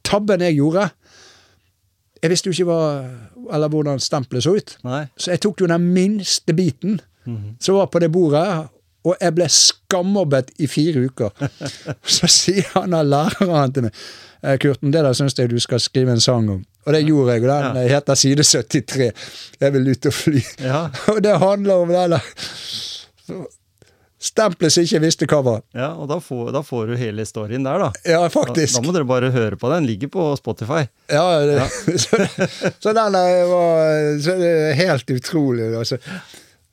Tabben 0.07 0.41
jeg 0.43 0.57
gjorde 0.57 0.87
Jeg 2.21 2.29
visste 2.33 2.49
jo 2.51 2.53
ikke 2.55 2.67
hva, 2.69 2.81
eller 3.55 3.71
hvordan 3.73 4.01
stempelet 4.01 4.43
så 4.45 4.51
ut. 4.57 4.75
Nei. 4.85 5.05
Så 5.17 5.31
jeg 5.33 5.41
tok 5.41 5.61
jo 5.63 5.69
den 5.71 5.87
minste 5.95 6.53
biten 6.57 6.99
Mhm. 7.25 7.55
som 7.61 7.75
var 7.75 7.85
på 7.93 7.99
det 8.01 8.07
bordet, 8.11 8.67
og 9.05 9.15
jeg 9.21 9.33
ble 9.37 9.45
skammobbet 9.45 10.47
i 10.57 10.65
fire 10.67 11.03
uker. 11.05 11.29
Så 12.17 12.25
sier 12.27 12.65
han 12.73 12.93
av 12.97 13.05
læreren 13.05 13.73
til 13.73 13.83
meg 13.85 13.93
«Eh, 14.43 14.55
Kurten, 14.57 14.89
det 14.89 15.03
der 15.05 15.13
syns 15.13 15.37
jeg 15.37 15.49
du 15.51 15.59
skal 15.61 15.77
skrive 15.79 16.09
en 16.15 16.19
sang 16.19 16.49
om. 16.49 16.63
Og 16.85 16.93
det 16.95 17.03
gjorde 17.05 17.33
jeg, 17.35 17.43
og 17.43 17.49
den 17.51 17.75
Ja. 17.83 17.87
heter 17.95 18.15
Side 18.17 18.43
73. 18.43 19.11
Jeg 19.61 19.73
vil 19.73 19.89
ut 19.91 20.05
og 20.09 20.13
fly. 20.13 20.41
Ja. 20.65 20.79
Og 21.13 21.19
det 21.23 21.35
handler 21.39 21.73
om 21.83 21.87
det 21.93 22.07
der 22.15 22.31
Stempelet 24.21 24.69
som 24.73 24.83
ikke 24.85 24.99
visste 25.01 25.25
hva 25.25 25.39
var. 25.41 25.61
ja, 25.73 25.87
og 25.97 26.05
da 26.11 26.19
får, 26.21 26.51
da 26.53 26.59
får 26.61 26.91
du 26.91 26.95
hele 26.99 27.23
storyen 27.25 27.63
der, 27.65 27.79
da. 27.81 27.87
Ja, 28.05 28.19
faktisk. 28.29 28.75
da 28.77 28.81
må 28.85 28.93
dere 28.93 29.07
bare 29.09 29.31
høre 29.33 29.57
på 29.57 29.69
den. 29.73 29.87
Ligger 29.89 30.11
på 30.13 30.25
Spotify. 30.37 30.83
Ja, 31.09 31.23
det, 31.41 31.63
Så, 32.03 32.19
så 32.77 32.93
den 32.93 33.15
der 33.17 33.45
var 33.49 34.19
så 34.21 34.35
det 34.37 34.51
er 34.69 34.77
helt 34.77 35.09
utrolig. 35.09 35.71
Altså. 35.73 35.97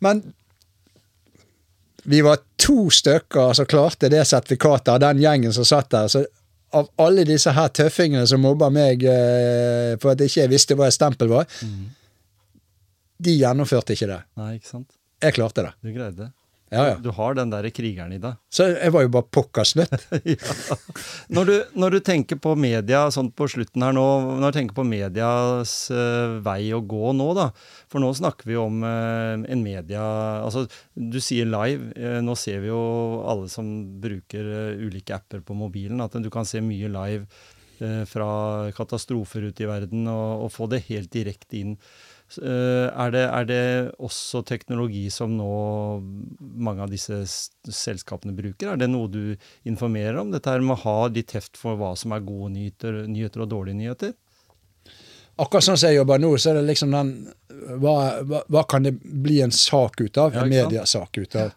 Men 0.04 0.20
vi 2.04 2.20
var 2.24 2.36
to 2.60 2.90
stykker 2.92 3.54
som 3.56 3.66
klarte 3.68 4.12
det 4.12 4.26
sertifikatet 4.28 4.92
av 4.98 5.00
den 5.06 5.24
gjengen 5.24 5.52
som 5.56 5.64
satt 5.68 5.88
der. 5.96 6.12
Så 6.12 6.26
av 6.76 6.88
alle 7.00 7.24
disse 7.28 7.52
her 7.56 7.68
tøffingene 7.72 8.26
som 8.28 8.42
mobba 8.44 8.68
meg 8.72 9.04
eh, 9.08 9.94
for 10.02 10.12
at 10.12 10.20
jeg 10.20 10.32
ikke 10.32 10.50
visste 10.52 10.76
hva 10.78 10.88
et 10.90 10.96
stempel 10.96 11.30
var, 11.32 11.46
de 13.18 13.34
gjennomførte 13.34 13.96
ikke 13.96 14.10
det. 14.10 14.20
Nei, 14.38 14.54
ikke 14.58 14.70
sant? 14.70 14.90
Jeg 15.24 15.34
klarte 15.34 15.64
det. 15.66 15.72
Du 15.82 15.90
greide 15.90 16.16
det. 16.20 16.28
Ja, 16.68 16.82
ja. 16.90 16.96
Du 17.00 17.08
har 17.16 17.36
den 17.36 17.48
derre 17.52 17.70
krigeren 17.72 18.12
i 18.12 18.20
deg. 18.20 18.36
Så 18.52 18.66
jeg 18.68 18.92
var 18.92 19.04
jo 19.04 19.12
bare 19.14 19.28
pokkers 19.32 19.72
nødt. 19.78 20.04
ja. 20.28 20.76
når, 21.32 21.48
du, 21.48 21.54
når 21.80 21.96
du 21.96 21.98
tenker 22.04 22.40
på 22.44 22.52
media 22.60 23.06
sånn 23.14 23.30
på 23.32 23.48
slutten 23.48 23.84
her 23.86 23.96
nå, 23.96 24.04
når 24.42 24.52
du 24.52 24.58
tenker 24.58 24.76
på 24.76 24.84
medias 24.88 25.74
uh, 25.94 26.36
vei 26.44 26.68
å 26.76 26.82
gå 26.84 27.14
nå, 27.16 27.28
da. 27.38 27.48
For 27.88 28.04
nå 28.04 28.12
snakker 28.18 28.50
vi 28.50 28.58
om 28.60 28.82
uh, 28.84 29.40
en 29.40 29.64
media 29.64 30.04
Altså, 30.38 30.66
du 30.92 31.20
sier 31.24 31.48
live. 31.48 31.92
Uh, 31.96 32.18
nå 32.24 32.36
ser 32.38 32.60
vi 32.64 32.72
jo 32.72 32.82
alle 33.28 33.48
som 33.52 33.70
bruker 34.02 34.76
ulike 34.78 35.16
apper 35.16 35.40
på 35.44 35.56
mobilen, 35.56 36.04
at 36.04 36.18
du 36.20 36.28
kan 36.32 36.48
se 36.48 36.62
mye 36.64 36.90
live 36.92 37.28
fra 38.10 38.26
katastrofer 38.74 39.44
ute 39.52 39.62
i 39.62 39.68
verden, 39.70 40.08
og, 40.10 40.48
og 40.48 40.48
få 40.50 40.66
det 40.66 40.80
helt 40.88 41.12
direkte 41.14 41.60
inn. 41.60 41.76
Eh, 42.36 42.88
er, 42.92 43.12
det, 43.14 43.22
er 43.24 43.46
det 43.48 43.62
også 44.04 44.42
teknologi 44.44 45.06
som 45.12 45.32
nå 45.38 45.52
mange 46.38 46.84
av 46.84 46.92
disse 46.92 47.22
selskapene 47.64 48.36
bruker? 48.36 48.74
Er 48.74 48.82
det 48.82 48.90
noe 48.92 49.08
du 49.08 49.22
informerer 49.68 50.20
om? 50.20 50.32
Dette 50.34 50.52
her 50.52 50.64
med 50.64 50.76
å 50.76 50.82
ha 50.82 50.98
litt 51.12 51.32
heft 51.36 51.56
for 51.60 51.78
hva 51.80 51.94
som 51.96 52.12
er 52.12 52.26
gode 52.26 52.52
nyheter, 52.58 53.00
nyheter 53.08 53.46
og 53.46 53.52
dårlige 53.54 53.80
nyheter? 53.80 54.12
Akkurat 55.38 55.64
sånn 55.64 55.78
som 55.78 55.88
jeg 55.88 56.00
jobber 56.00 56.20
nå, 56.20 56.34
så 56.36 56.52
er 56.52 56.58
det 56.58 56.68
liksom 56.72 56.92
den 56.94 57.10
Hva, 57.78 57.96
hva, 58.26 58.42
hva 58.50 58.62
kan 58.70 58.84
det 58.86 58.92
bli 58.98 59.40
en 59.42 59.54
sak 59.54 60.00
ut 60.00 60.18
av? 60.20 60.36
Ja, 60.36 60.44
en 60.44 60.52
mediesak 60.52 61.18
ut 61.18 61.34
av. 61.38 61.50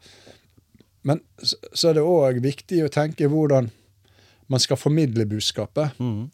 Men 1.05 1.21
så, 1.37 1.57
så 1.73 1.91
er 1.91 1.97
det 1.97 2.05
òg 2.05 2.39
viktig 2.43 2.83
å 2.85 2.91
tenke 2.93 3.29
hvordan 3.29 3.69
man 4.51 4.59
skal 4.59 4.79
formidle 4.79 5.25
budskapet. 5.29 5.99
Mm. 6.01 6.29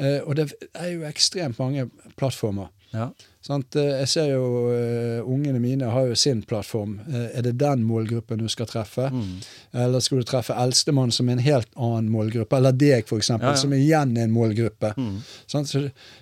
Eh, 0.00 0.20
og 0.24 0.36
det 0.38 0.46
er 0.72 0.92
jo 0.94 1.04
ekstremt 1.08 1.58
mange 1.60 1.88
plattformer. 2.18 2.70
Ja. 2.94 3.10
Sant? 3.40 3.76
Eh, 3.76 4.00
Jeg 4.02 4.08
ser 4.12 4.26
jo 4.34 4.44
uh, 4.68 5.24
ungene 5.24 5.60
mine 5.62 5.88
har 5.88 6.10
jo 6.10 6.16
sin 6.18 6.42
plattform. 6.44 6.98
Uh, 7.08 7.30
er 7.32 7.46
det 7.46 7.54
den 7.60 7.84
målgruppen 7.88 8.42
du 8.42 8.48
skal 8.52 8.68
treffe? 8.68 9.06
Mm. 9.08 9.38
Eller 9.84 10.04
skal 10.04 10.20
du 10.20 10.28
treffe 10.28 10.56
eldstemann 10.60 11.12
som 11.14 11.28
er 11.28 11.38
en 11.38 11.44
helt 11.46 11.70
annen 11.76 12.10
målgruppe? 12.12 12.58
Eller 12.58 12.76
deg, 12.76 13.08
eksempel, 13.08 13.48
Ja, 13.48 13.54
ja. 13.56 13.62
som 13.62 13.72
igjen 13.72 14.12
er 14.18 14.26
en 14.28 14.34
målgruppe. 14.34 14.92
Mm. 14.96 15.22
Så 15.48 15.62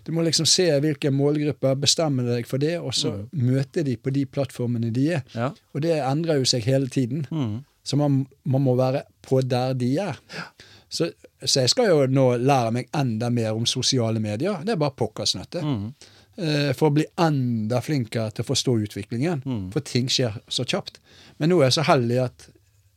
du, 0.07 0.13
må 0.15 0.23
liksom 0.23 0.47
se 0.47 0.69
hvilke 0.85 1.11
målgrupper, 1.11 1.75
bestemme 1.75 2.23
deg 2.29 2.47
for 2.47 2.63
det, 2.63 2.77
og 2.79 2.95
så 2.95 3.17
møte 3.33 3.83
de 3.83 3.97
på 3.99 4.15
de 4.15 4.23
plattformene 4.27 4.93
de 4.95 5.09
er. 5.19 5.25
Ja. 5.35 5.51
Og 5.75 5.83
det 5.83 5.99
endrer 5.99 6.39
jo 6.39 6.47
seg 6.47 6.67
hele 6.71 6.87
tiden. 6.89 7.27
Mhm. 7.31 7.65
Så 7.89 7.97
man, 7.97 8.27
man 8.45 8.61
må 8.61 8.75
være 8.77 9.01
på 9.25 9.41
der 9.41 9.73
de 9.73 9.87
er. 9.97 10.19
Så, 10.93 11.07
så 11.41 11.63
jeg 11.65 11.71
skal 11.73 11.87
jo 11.89 12.03
nå 12.13 12.27
lære 12.37 12.73
meg 12.77 12.91
enda 12.93 13.31
mer 13.33 13.57
om 13.57 13.65
sosiale 13.65 14.21
medier. 14.21 14.59
Det 14.61 14.75
er 14.75 14.81
bare 14.83 14.93
pokkersnøtte. 14.99 15.63
Mhm. 15.65 15.87
Eh, 15.89 16.15
For 16.79 16.87
å 16.91 16.95
bli 16.95 17.05
enda 17.19 17.81
flinkere 17.83 18.31
til 18.31 18.45
å 18.45 18.49
forstå 18.53 18.77
utviklingen. 18.87 19.41
Mm. 19.43 19.65
For 19.75 19.83
ting 19.83 20.07
skjer 20.13 20.37
så 20.47 20.63
kjapt. 20.69 21.01
Men 21.39 21.51
nå 21.51 21.59
er 21.59 21.69
jeg 21.69 21.79
så 21.81 21.87
heldig 21.89 22.21
at 22.29 22.47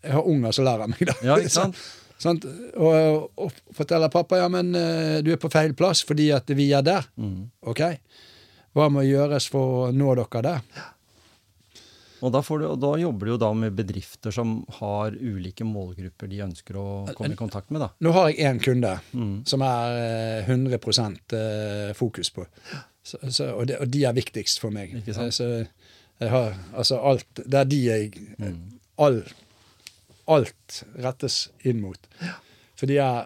jeg 0.01 0.13
har 0.13 0.30
unger 0.30 0.53
som 0.53 0.68
lærer 0.68 0.91
meg 0.91 1.01
det. 1.09 1.18
Ja, 1.26 1.39
ikke 1.41 1.53
sant? 1.53 1.81
Sant? 2.22 2.45
Og, 2.77 3.31
og 3.41 3.55
forteller 3.73 4.11
pappa 4.13 4.38
ja, 4.38 4.45
men 4.51 4.76
eh, 4.77 5.19
du 5.26 5.31
er 5.34 5.39
på 5.41 5.49
feil 5.49 5.73
plass 5.77 6.03
fordi 6.05 6.30
at 6.35 6.49
vi 6.53 6.68
er 6.77 6.85
der. 6.85 7.07
Mm. 7.18 7.47
Ok, 7.72 7.81
hva 8.77 8.89
må 8.93 9.01
gjøres 9.07 9.47
for 9.51 9.88
å 9.88 9.93
nå 9.95 10.13
dere 10.19 10.43
der? 10.45 10.84
Og 12.22 12.30
da, 12.30 12.43
får 12.45 12.61
du, 12.61 12.65
og 12.69 12.77
da 12.84 12.91
jobber 13.01 13.26
du 13.26 13.31
jo 13.34 13.39
da 13.41 13.49
med 13.57 13.73
bedrifter 13.73 14.34
som 14.35 14.59
har 14.77 15.15
ulike 15.18 15.65
målgrupper 15.65 16.30
de 16.30 16.43
ønsker 16.45 16.77
å 16.77 16.85
komme 17.18 17.34
i 17.34 17.39
kontakt 17.39 17.73
med, 17.73 17.81
da. 17.81 17.89
Nå 18.05 18.13
har 18.13 18.30
jeg 18.30 18.45
én 18.45 18.61
kunde 18.61 18.93
Mm. 19.18 19.41
som 19.49 19.63
er 19.65 19.97
eh, 20.45 20.51
100 20.51 20.77
eh, 20.77 21.93
fokus 21.97 22.30
på. 22.30 22.45
Så, 23.03 23.18
så, 23.34 23.48
og, 23.56 23.65
de, 23.68 23.78
og 23.82 23.90
de 23.90 24.03
er 24.06 24.14
viktigst 24.14 24.60
for 24.61 24.69
meg. 24.73 24.91
Ikke 24.99 25.14
sant? 25.18 25.34
Så 25.34 25.48
jeg 26.22 26.30
har 26.30 26.52
altså 26.78 26.99
alt 27.02 27.40
Det 27.41 27.57
er 27.57 27.65
de 27.65 27.80
jeg 27.86 28.11
Mm. 28.38 28.60
all, 29.02 29.23
Alt 30.30 30.84
rettes 31.02 31.49
inn 31.65 31.82
mot. 31.82 31.98
For 32.78 32.86
de 32.88 32.98
er, 33.02 33.26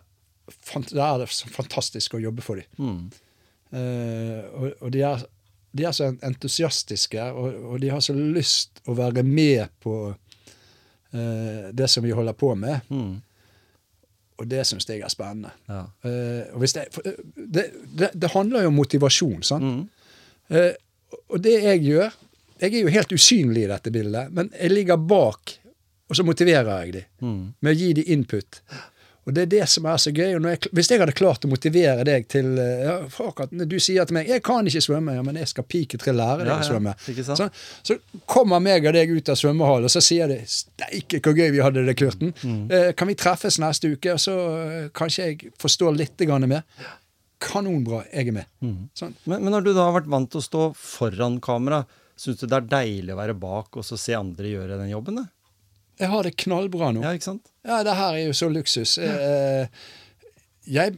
det 0.91 1.01
er 1.03 1.25
fantastisk 1.27 2.15
å 2.15 2.21
jobbe 2.23 2.41
for 2.41 2.55
dem. 2.55 2.65
Mm. 2.79 3.11
Eh, 3.75 4.43
og, 4.55 4.71
og 4.81 4.91
de 4.95 5.01
er, 5.03 5.25
de 5.75 5.83
er 5.85 5.91
så 5.95 6.07
entusiastiske, 6.23 7.21
og, 7.35 7.59
og 7.73 7.79
de 7.83 7.91
har 7.91 7.99
så 8.03 8.15
lyst 8.15 8.79
å 8.87 8.95
være 8.97 9.23
med 9.27 9.67
på 9.83 9.95
eh, 11.11 11.67
det 11.75 11.89
som 11.91 12.03
vi 12.05 12.15
holder 12.15 12.33
på 12.39 12.53
med. 12.55 12.87
Mm. 12.89 13.17
Og 14.39 14.47
det 14.51 14.65
syns 14.67 14.87
jeg 14.89 14.99
er 15.05 15.11
spennende. 15.11 15.51
Ja. 15.71 15.83
Uh, 16.03 16.59
det, 16.61 16.87
eh, 17.05 17.19
det, 17.35 17.63
det, 17.99 18.09
det 18.13 18.31
handler 18.33 18.65
jo 18.65 18.71
om 18.73 18.75
motivasjon, 18.81 19.43
sant? 19.47 19.63
Mm. 19.63 19.85
Uh, 20.51 20.73
og 21.31 21.39
det 21.41 21.53
jeg 21.63 21.79
gjør 21.85 22.11
Jeg 22.61 22.71
er 22.73 22.81
jo 22.85 22.91
helt 22.93 23.11
usynlig 23.11 23.63
i 23.65 23.67
dette 23.67 23.91
bildet, 23.91 24.29
men 24.31 24.49
jeg 24.55 24.71
ligger 24.71 24.95
bak, 24.97 25.51
og 26.09 26.15
så 26.15 26.23
motiverer 26.23 26.69
jeg 26.85 26.93
dem 26.93 27.03
Mm. 27.25 27.53
med 27.61 27.71
å 27.73 27.79
gi 27.79 27.89
dem 27.93 28.03
input. 28.07 28.61
Og 29.25 29.33
det 29.33 29.45
er 29.45 29.49
det 29.49 29.63
som 29.69 29.87
er 29.89 29.97
så 30.01 30.11
gøy. 30.13 30.35
Og 30.37 30.47
jeg, 30.51 30.59
hvis 30.77 30.89
jeg 30.91 31.01
hadde 31.01 31.15
klart 31.17 31.45
å 31.47 31.49
motivere 31.49 32.05
deg 32.05 32.27
til 32.29 32.59
eh, 32.61 32.83
ja, 32.85 32.97
akkurat 33.09 33.53
Du 33.65 33.77
sier 33.81 34.05
til 34.05 34.19
meg 34.19 34.29
'Jeg 34.29 34.43
kan 34.45 34.67
ikke 34.69 34.83
svømme', 34.85 35.15
ja, 35.17 35.23
men 35.25 35.39
jeg 35.41 35.49
skal 35.49 35.65
piketre 35.65 36.13
lære 36.13 36.45
deg 36.45 36.53
Ja, 36.53 36.59
å 36.61 36.67
svømme. 36.67 36.93
Så, 37.25 37.49
så 37.83 37.97
kommer 38.29 38.61
meg 38.61 38.85
og 38.85 38.93
deg 38.93 39.09
ut 39.09 39.29
av 39.33 39.39
svømmehallen, 39.39 39.89
og 39.89 39.93
så 39.93 40.03
sier 40.03 40.29
de 40.29 40.41
'Steike, 40.45 41.21
hvor 41.25 41.33
gøy 41.33 41.49
vi 41.55 41.63
hadde 41.65 41.85
det, 41.87 41.97
Kurten'. 41.97 42.35
Mm. 42.43 42.69
Eh, 42.69 42.91
kan 42.93 43.09
vi 43.09 43.17
treffes 43.17 43.57
neste 43.61 43.95
uke, 43.95 44.13
og 44.13 44.21
så 44.21 44.37
eh, 44.61 44.87
kanskje 44.93 45.25
jeg 45.25 45.51
forstår 45.57 45.97
litt 45.97 46.21
mer? 46.45 46.63
Kanonbra, 47.41 48.05
jeg 48.13 48.29
er 48.29 48.31
med. 48.31 48.45
Mm. 48.61 48.89
Sånn. 48.95 49.15
Men, 49.25 49.43
men 49.43 49.51
når 49.51 49.65
du 49.65 49.73
da 49.73 49.89
har 49.89 49.97
vært 49.97 50.09
vant 50.09 50.29
til 50.31 50.39
å 50.39 50.45
stå 50.45 50.73
foran 50.77 51.41
kamera, 51.43 51.83
syns 52.15 52.39
du 52.39 52.47
det 52.47 52.61
er 52.61 52.69
deilig 52.71 53.13
å 53.13 53.19
være 53.19 53.35
bak 53.37 53.75
og 53.75 53.85
så 53.85 53.97
se 53.99 54.15
andre 54.15 54.53
gjøre 54.53 54.79
den 54.79 54.93
jobben? 54.93 55.19
Da? 55.19 55.25
Jeg 55.99 56.09
har 56.11 56.23
det 56.27 56.35
knallbra 56.37 56.89
nå. 56.95 57.01
Ja, 57.05 57.13
ikke 57.15 57.29
sant? 57.31 57.51
Ja, 57.65 57.81
det 57.87 57.93
her 57.95 58.13
er 58.19 58.25
jo 58.27 58.33
så 58.35 58.49
luksus. 58.51 58.97
Ja. 58.99 59.67
jeg, 60.67 60.95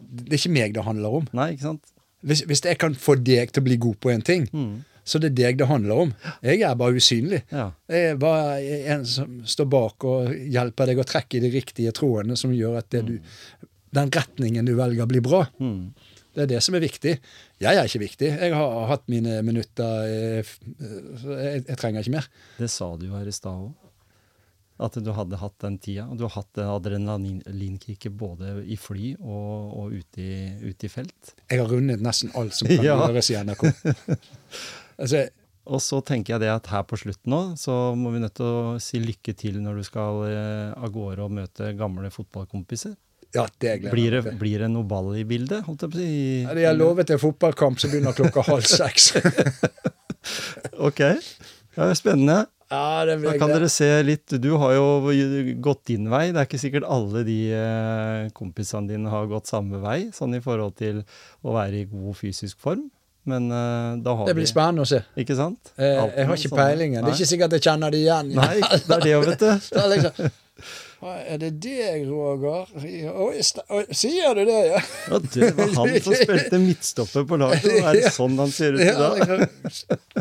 det 0.00 0.32
er 0.34 0.38
ikke 0.40 0.52
meg 0.54 0.74
det 0.76 0.84
handler 0.86 1.18
om. 1.20 1.26
Nei, 1.36 1.52
ikke 1.54 1.68
sant? 1.70 1.90
Hvis, 2.26 2.42
hvis 2.48 2.62
jeg 2.66 2.76
kan 2.80 2.94
få 3.00 3.14
deg 3.24 3.52
til 3.54 3.62
å 3.62 3.66
bli 3.68 3.78
god 3.80 4.00
på 4.02 4.10
en 4.12 4.24
ting, 4.26 4.46
Mm. 4.52 4.82
så 5.04 5.18
det 5.22 5.30
er 5.30 5.36
deg 5.38 5.58
det 5.62 5.66
handler 5.70 6.02
om. 6.04 6.10
Jeg 6.44 6.60
er 6.66 6.74
bare 6.76 6.98
usynlig. 6.98 7.42
Ja. 7.50 7.70
Jeg 7.88 8.10
er 8.12 8.16
bare 8.20 8.60
en 8.94 9.06
som 9.08 9.40
står 9.48 9.68
bak 9.72 10.04
og 10.04 10.28
hjelper 10.52 10.86
deg 10.90 10.98
å 11.00 11.06
trekke 11.08 11.38
i 11.38 11.44
de 11.46 11.50
riktige 11.54 11.92
trådene 11.96 12.36
som 12.36 12.52
gjør 12.52 12.78
at 12.82 12.90
det 12.92 13.04
du, 13.08 13.14
den 13.96 14.10
retningen 14.14 14.66
du 14.68 14.74
velger, 14.78 15.06
blir 15.10 15.24
bra. 15.24 15.46
Mm. 15.58 15.92
Det 16.36 16.44
er 16.44 16.50
det 16.52 16.60
som 16.62 16.76
er 16.78 16.84
viktig. 16.84 17.16
Jeg 17.60 17.74
er 17.80 17.88
ikke 17.88 18.04
viktig. 18.04 18.28
Jeg 18.38 18.52
har 18.54 18.86
hatt 18.86 19.08
mine 19.10 19.40
minutter. 19.42 20.04
eh, 20.06 20.38
f- 20.44 20.60
eh, 20.78 21.16
så 21.18 21.38
Jeg, 21.40 21.64
jeg 21.66 21.76
trenger 21.80 22.00
ikke 22.04 22.14
mer. 22.20 22.28
Det 22.58 22.70
sa 22.70 22.92
du 22.96 23.06
jo 23.08 23.16
her 23.16 23.26
i 23.26 23.32
stad 23.34 23.56
òg. 23.56 23.72
At 24.80 24.94
du 25.04 25.10
hadde 25.12 25.36
hatt 25.36 25.58
den 25.60 25.74
tida. 25.82 26.06
Og 26.08 26.16
du 26.16 26.22
har 26.24 26.32
hatt 26.38 26.56
adrenalinkicket 26.64 28.14
både 28.16 28.62
i 28.64 28.78
fly 28.80 29.10
og, 29.20 29.74
og 29.76 29.92
ute, 29.98 30.22
i, 30.24 30.70
ute 30.70 30.88
i 30.88 30.92
felt. 30.92 31.34
Jeg 31.50 31.60
har 31.60 31.68
rundet 31.68 32.00
nesten 32.04 32.32
alt 32.38 32.56
som 32.56 32.70
kan 32.70 32.80
Ja. 32.88 32.96
gjøres 33.04 33.28
i 33.34 33.36
NRK. 33.44 33.66
altså, 35.02 35.20
Og 35.70 35.82
så 35.84 36.00
tenker 36.08 36.34
jeg 36.34 36.42
det 36.46 36.48
at 36.54 36.70
her 36.72 36.86
på 36.88 36.96
slutten 36.98 37.30
nå, 37.34 37.42
så 37.60 37.76
må 37.94 38.10
vi 38.14 38.22
nødt 38.24 38.34
til 38.40 38.48
å 38.48 38.78
si 38.82 38.98
lykke 39.04 39.34
til 39.38 39.60
når 39.62 39.82
du 39.82 39.86
skal 39.86 40.24
eh, 40.30 40.72
av 40.74 40.88
gårde 40.94 41.26
og 41.28 41.36
møte 41.36 41.74
gamle 41.78 42.08
fotballkompiser. 42.10 42.96
ja, 43.36 43.44
det 43.62 43.76
gleder 43.82 43.92
Blir 43.94 44.16
det, 44.16 44.32
blir 44.40 44.64
det 44.64 44.70
noe 44.72 44.88
ball 44.88 45.12
i 45.20 45.26
bildet? 45.28 45.60
Holdt 45.68 45.84
jeg 45.84 45.92
på 45.92 46.00
å 46.00 46.00
si? 46.00 46.14
Ja, 46.48 46.54
De 46.56 46.64
har 46.66 46.74
lovet 46.80 47.12
en 47.14 47.20
fotballkamp 47.22 47.78
som 47.78 47.92
begynner 47.92 48.16
klokka 48.16 48.46
halv 48.48 48.64
seks. 48.66 49.12
Ok. 50.80 51.00
Ja, 51.76 51.86
spennende. 51.96 52.46
Ja, 52.70 53.04
det 53.08 53.16
Da 53.24 53.34
kan 53.40 53.50
dere 53.50 53.68
se 53.72 53.88
litt 54.06 54.36
Du 54.42 54.52
har 54.62 54.72
jo 54.76 54.84
gått 55.62 55.84
din 55.90 56.06
vei. 56.12 56.28
Det 56.30 56.38
er 56.44 56.46
ikke 56.48 56.62
sikkert 56.62 56.86
alle 56.86 57.24
de 57.26 57.38
eh, 57.56 58.30
kompisene 58.36 58.88
dine 58.92 59.10
har 59.10 59.26
gått 59.30 59.50
samme 59.50 59.82
vei, 59.82 59.98
sånn 60.14 60.38
i 60.38 60.42
forhold 60.44 60.76
til 60.78 61.02
å 61.42 61.56
være 61.58 61.82
i 61.82 61.88
god 61.90 62.16
fysisk 62.20 62.60
form. 62.62 62.86
Men 63.28 63.50
eh, 63.52 63.96
da 64.04 64.14
har 64.16 64.24
vi 64.24 64.30
Det 64.32 64.38
blir 64.38 64.48
spennende 64.48 64.86
å 64.86 64.88
se. 64.88 65.02
Ikke 65.20 65.36
sant? 65.38 65.74
Eh, 65.76 65.96
jeg 65.98 66.26
har 66.30 66.36
ikke 66.36 66.48
sånne- 66.48 66.62
peilingen. 66.62 67.02
Det 67.04 67.12
er 67.12 67.18
ikke 67.18 67.32
sikkert 67.34 67.58
jeg 67.58 67.66
kjenner 67.66 67.90
det 67.92 68.04
igjen. 68.04 68.30
Nei, 68.38 68.54
det 68.62 68.96
er 68.96 69.04
det 69.04 69.18
vet 69.26 70.22
du. 70.22 70.30
Det 71.00 71.08
er 71.08 71.16
liksom, 71.16 71.24
«Hva, 71.24 71.24
er 71.24 71.38
det 71.40 71.50
deg, 71.64 72.02
Roger? 72.08 72.66
Oi, 72.76 73.40
oi, 73.72 73.84
sier 73.96 74.34
du 74.36 74.42
det, 74.44 74.58
ja? 74.68 74.80
Ja, 75.08 75.18
det 75.32 75.50
var 75.56 75.70
han 75.78 75.94
som 76.04 76.14
spilte 76.24 76.58
midtstopper 76.60 77.24
på 77.30 77.38
laget. 77.40 77.64
og 77.64 77.88
Er 77.88 77.96
det 77.96 78.12
sånn 78.12 78.36
han 78.38 78.52
ser 78.52 78.76
ut 78.76 78.82
i 78.84 78.92
dag? 78.92 79.46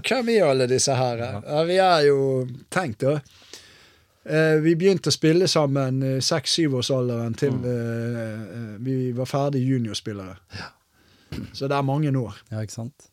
hvem 0.07 0.30
er 0.38 0.45
alle 0.47 0.68
disse 0.72 0.95
her? 0.95 1.18
Ja, 1.43 1.64
vi 1.68 1.77
er 1.84 2.06
jo 2.07 2.47
Tenk, 2.72 2.95
da. 3.03 3.18
Eh, 4.30 4.56
vi 4.64 4.76
begynte 4.80 5.10
å 5.10 5.15
spille 5.15 5.47
sammen 5.51 5.99
i 6.06 6.15
seks-syvårsalderen 6.23 7.35
til 7.39 7.51
Mm. 7.60 7.65
eh, 7.65 8.41
eh, 8.56 8.73
vi 8.85 8.97
var 9.18 9.26
ferdig 9.26 9.64
juniorspillere. 9.65 10.38
Så 11.53 11.68
det 11.68 11.76
er 11.76 11.81
mange 11.84 12.11
år. 12.15 12.35
Ja, 12.51 12.61
ikke 12.64 12.73
sant? 12.80 13.10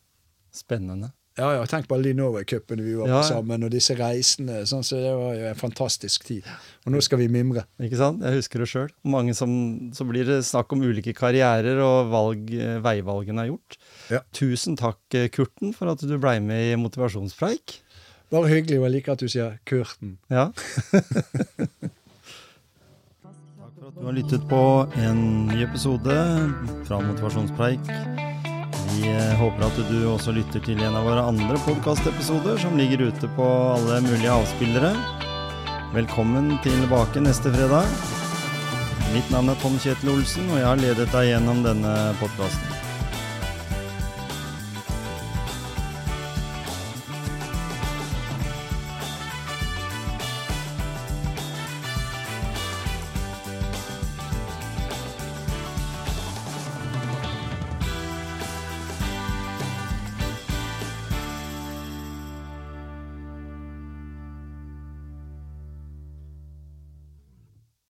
Spennende. 0.53 1.11
Ja, 1.37 1.51
ja, 1.53 1.65
Tenk 1.69 1.85
på 1.87 1.93
alle 1.97 2.09
de 2.09 2.17
Norway-cupene 2.17 2.81
vi 2.81 2.95
var 2.97 3.07
Ja, 3.07 3.19
på 3.19 3.25
ja. 3.27 3.29
sammen, 3.37 3.63
og 3.67 3.69
disse 3.73 3.93
reisene. 3.97 4.63
Sånn, 4.65 4.81
så 4.83 4.97
Det 4.97 5.11
var 5.13 5.35
jo 5.37 5.45
en 5.51 5.59
fantastisk 5.59 6.23
tid. 6.25 6.47
Og 6.87 6.91
nå 6.95 7.01
skal 7.05 7.19
vi 7.21 7.27
mimre. 7.29 7.63
Ikke 7.83 7.99
sant? 7.99 8.23
Jeg 8.25 8.39
husker 8.39 8.63
det 8.63 8.69
sjøl. 8.71 8.89
Mange 9.05 9.35
som 9.37 9.51
Så 9.93 10.07
blir 10.09 10.25
det 10.25 10.39
snakk 10.49 10.73
om 10.73 10.81
ulike 10.81 11.13
karrierer 11.13 11.77
og 11.85 12.09
valg, 12.09 12.49
eh, 12.53 12.79
veivalgene 12.81 13.43
er 13.45 13.51
gjort. 13.51 13.77
Ja. 14.09 14.21
Tusen 14.33 14.75
takk, 14.79 14.97
eh, 15.13 15.27
Kurten, 15.29 15.73
for 15.77 15.89
at 15.93 15.99
du 16.01 16.17
blei 16.17 16.39
med 16.41 16.73
i 16.73 16.75
Motivasjonspreik. 16.81 17.81
Bare 18.31 18.49
hyggelig, 18.49 18.79
og 18.79 18.89
jeg 18.89 18.91
liker 18.97 19.11
at 19.13 19.19
du 19.19 19.27
sier 19.31 19.59
Kurten. 19.65 20.17
Ja. 20.29 20.49
Takk 23.23 23.73
for 23.77 23.87
at 23.87 23.95
du 23.95 24.03
har 24.05 24.13
lyttet 24.17 24.47
på 24.49 24.63
en 24.99 25.21
ny 25.47 25.61
episode 25.63 26.17
fra 26.89 26.99
Motivasjonspreik. 27.05 28.36
Vi 28.87 29.09
eh, 29.11 29.33
håper 29.39 29.65
at 29.67 29.79
du 29.89 29.97
også 30.07 30.31
lytter 30.35 30.63
til 30.63 30.79
en 30.85 30.95
av 30.95 31.07
våre 31.07 31.25
andre 31.27 31.59
podkastepisoder 31.65 32.59
som 32.61 32.77
ligger 32.79 33.07
ute 33.09 33.29
på 33.35 33.47
alle 33.73 33.99
mulige 34.05 34.31
avspillere. 34.31 34.93
Velkommen 35.95 36.55
tilbake 36.63 37.23
neste 37.23 37.51
fredag. 37.51 37.89
Mitt 39.11 39.29
navn 39.33 39.51
er 39.51 39.59
Tom 39.63 39.77
Kjetil 39.81 40.13
Olsen, 40.15 40.47
og 40.51 40.61
jeg 40.61 40.69
har 40.69 40.83
ledet 40.83 41.11
deg 41.11 41.31
gjennom 41.33 41.63
denne 41.65 41.95
podkasten. 42.21 42.76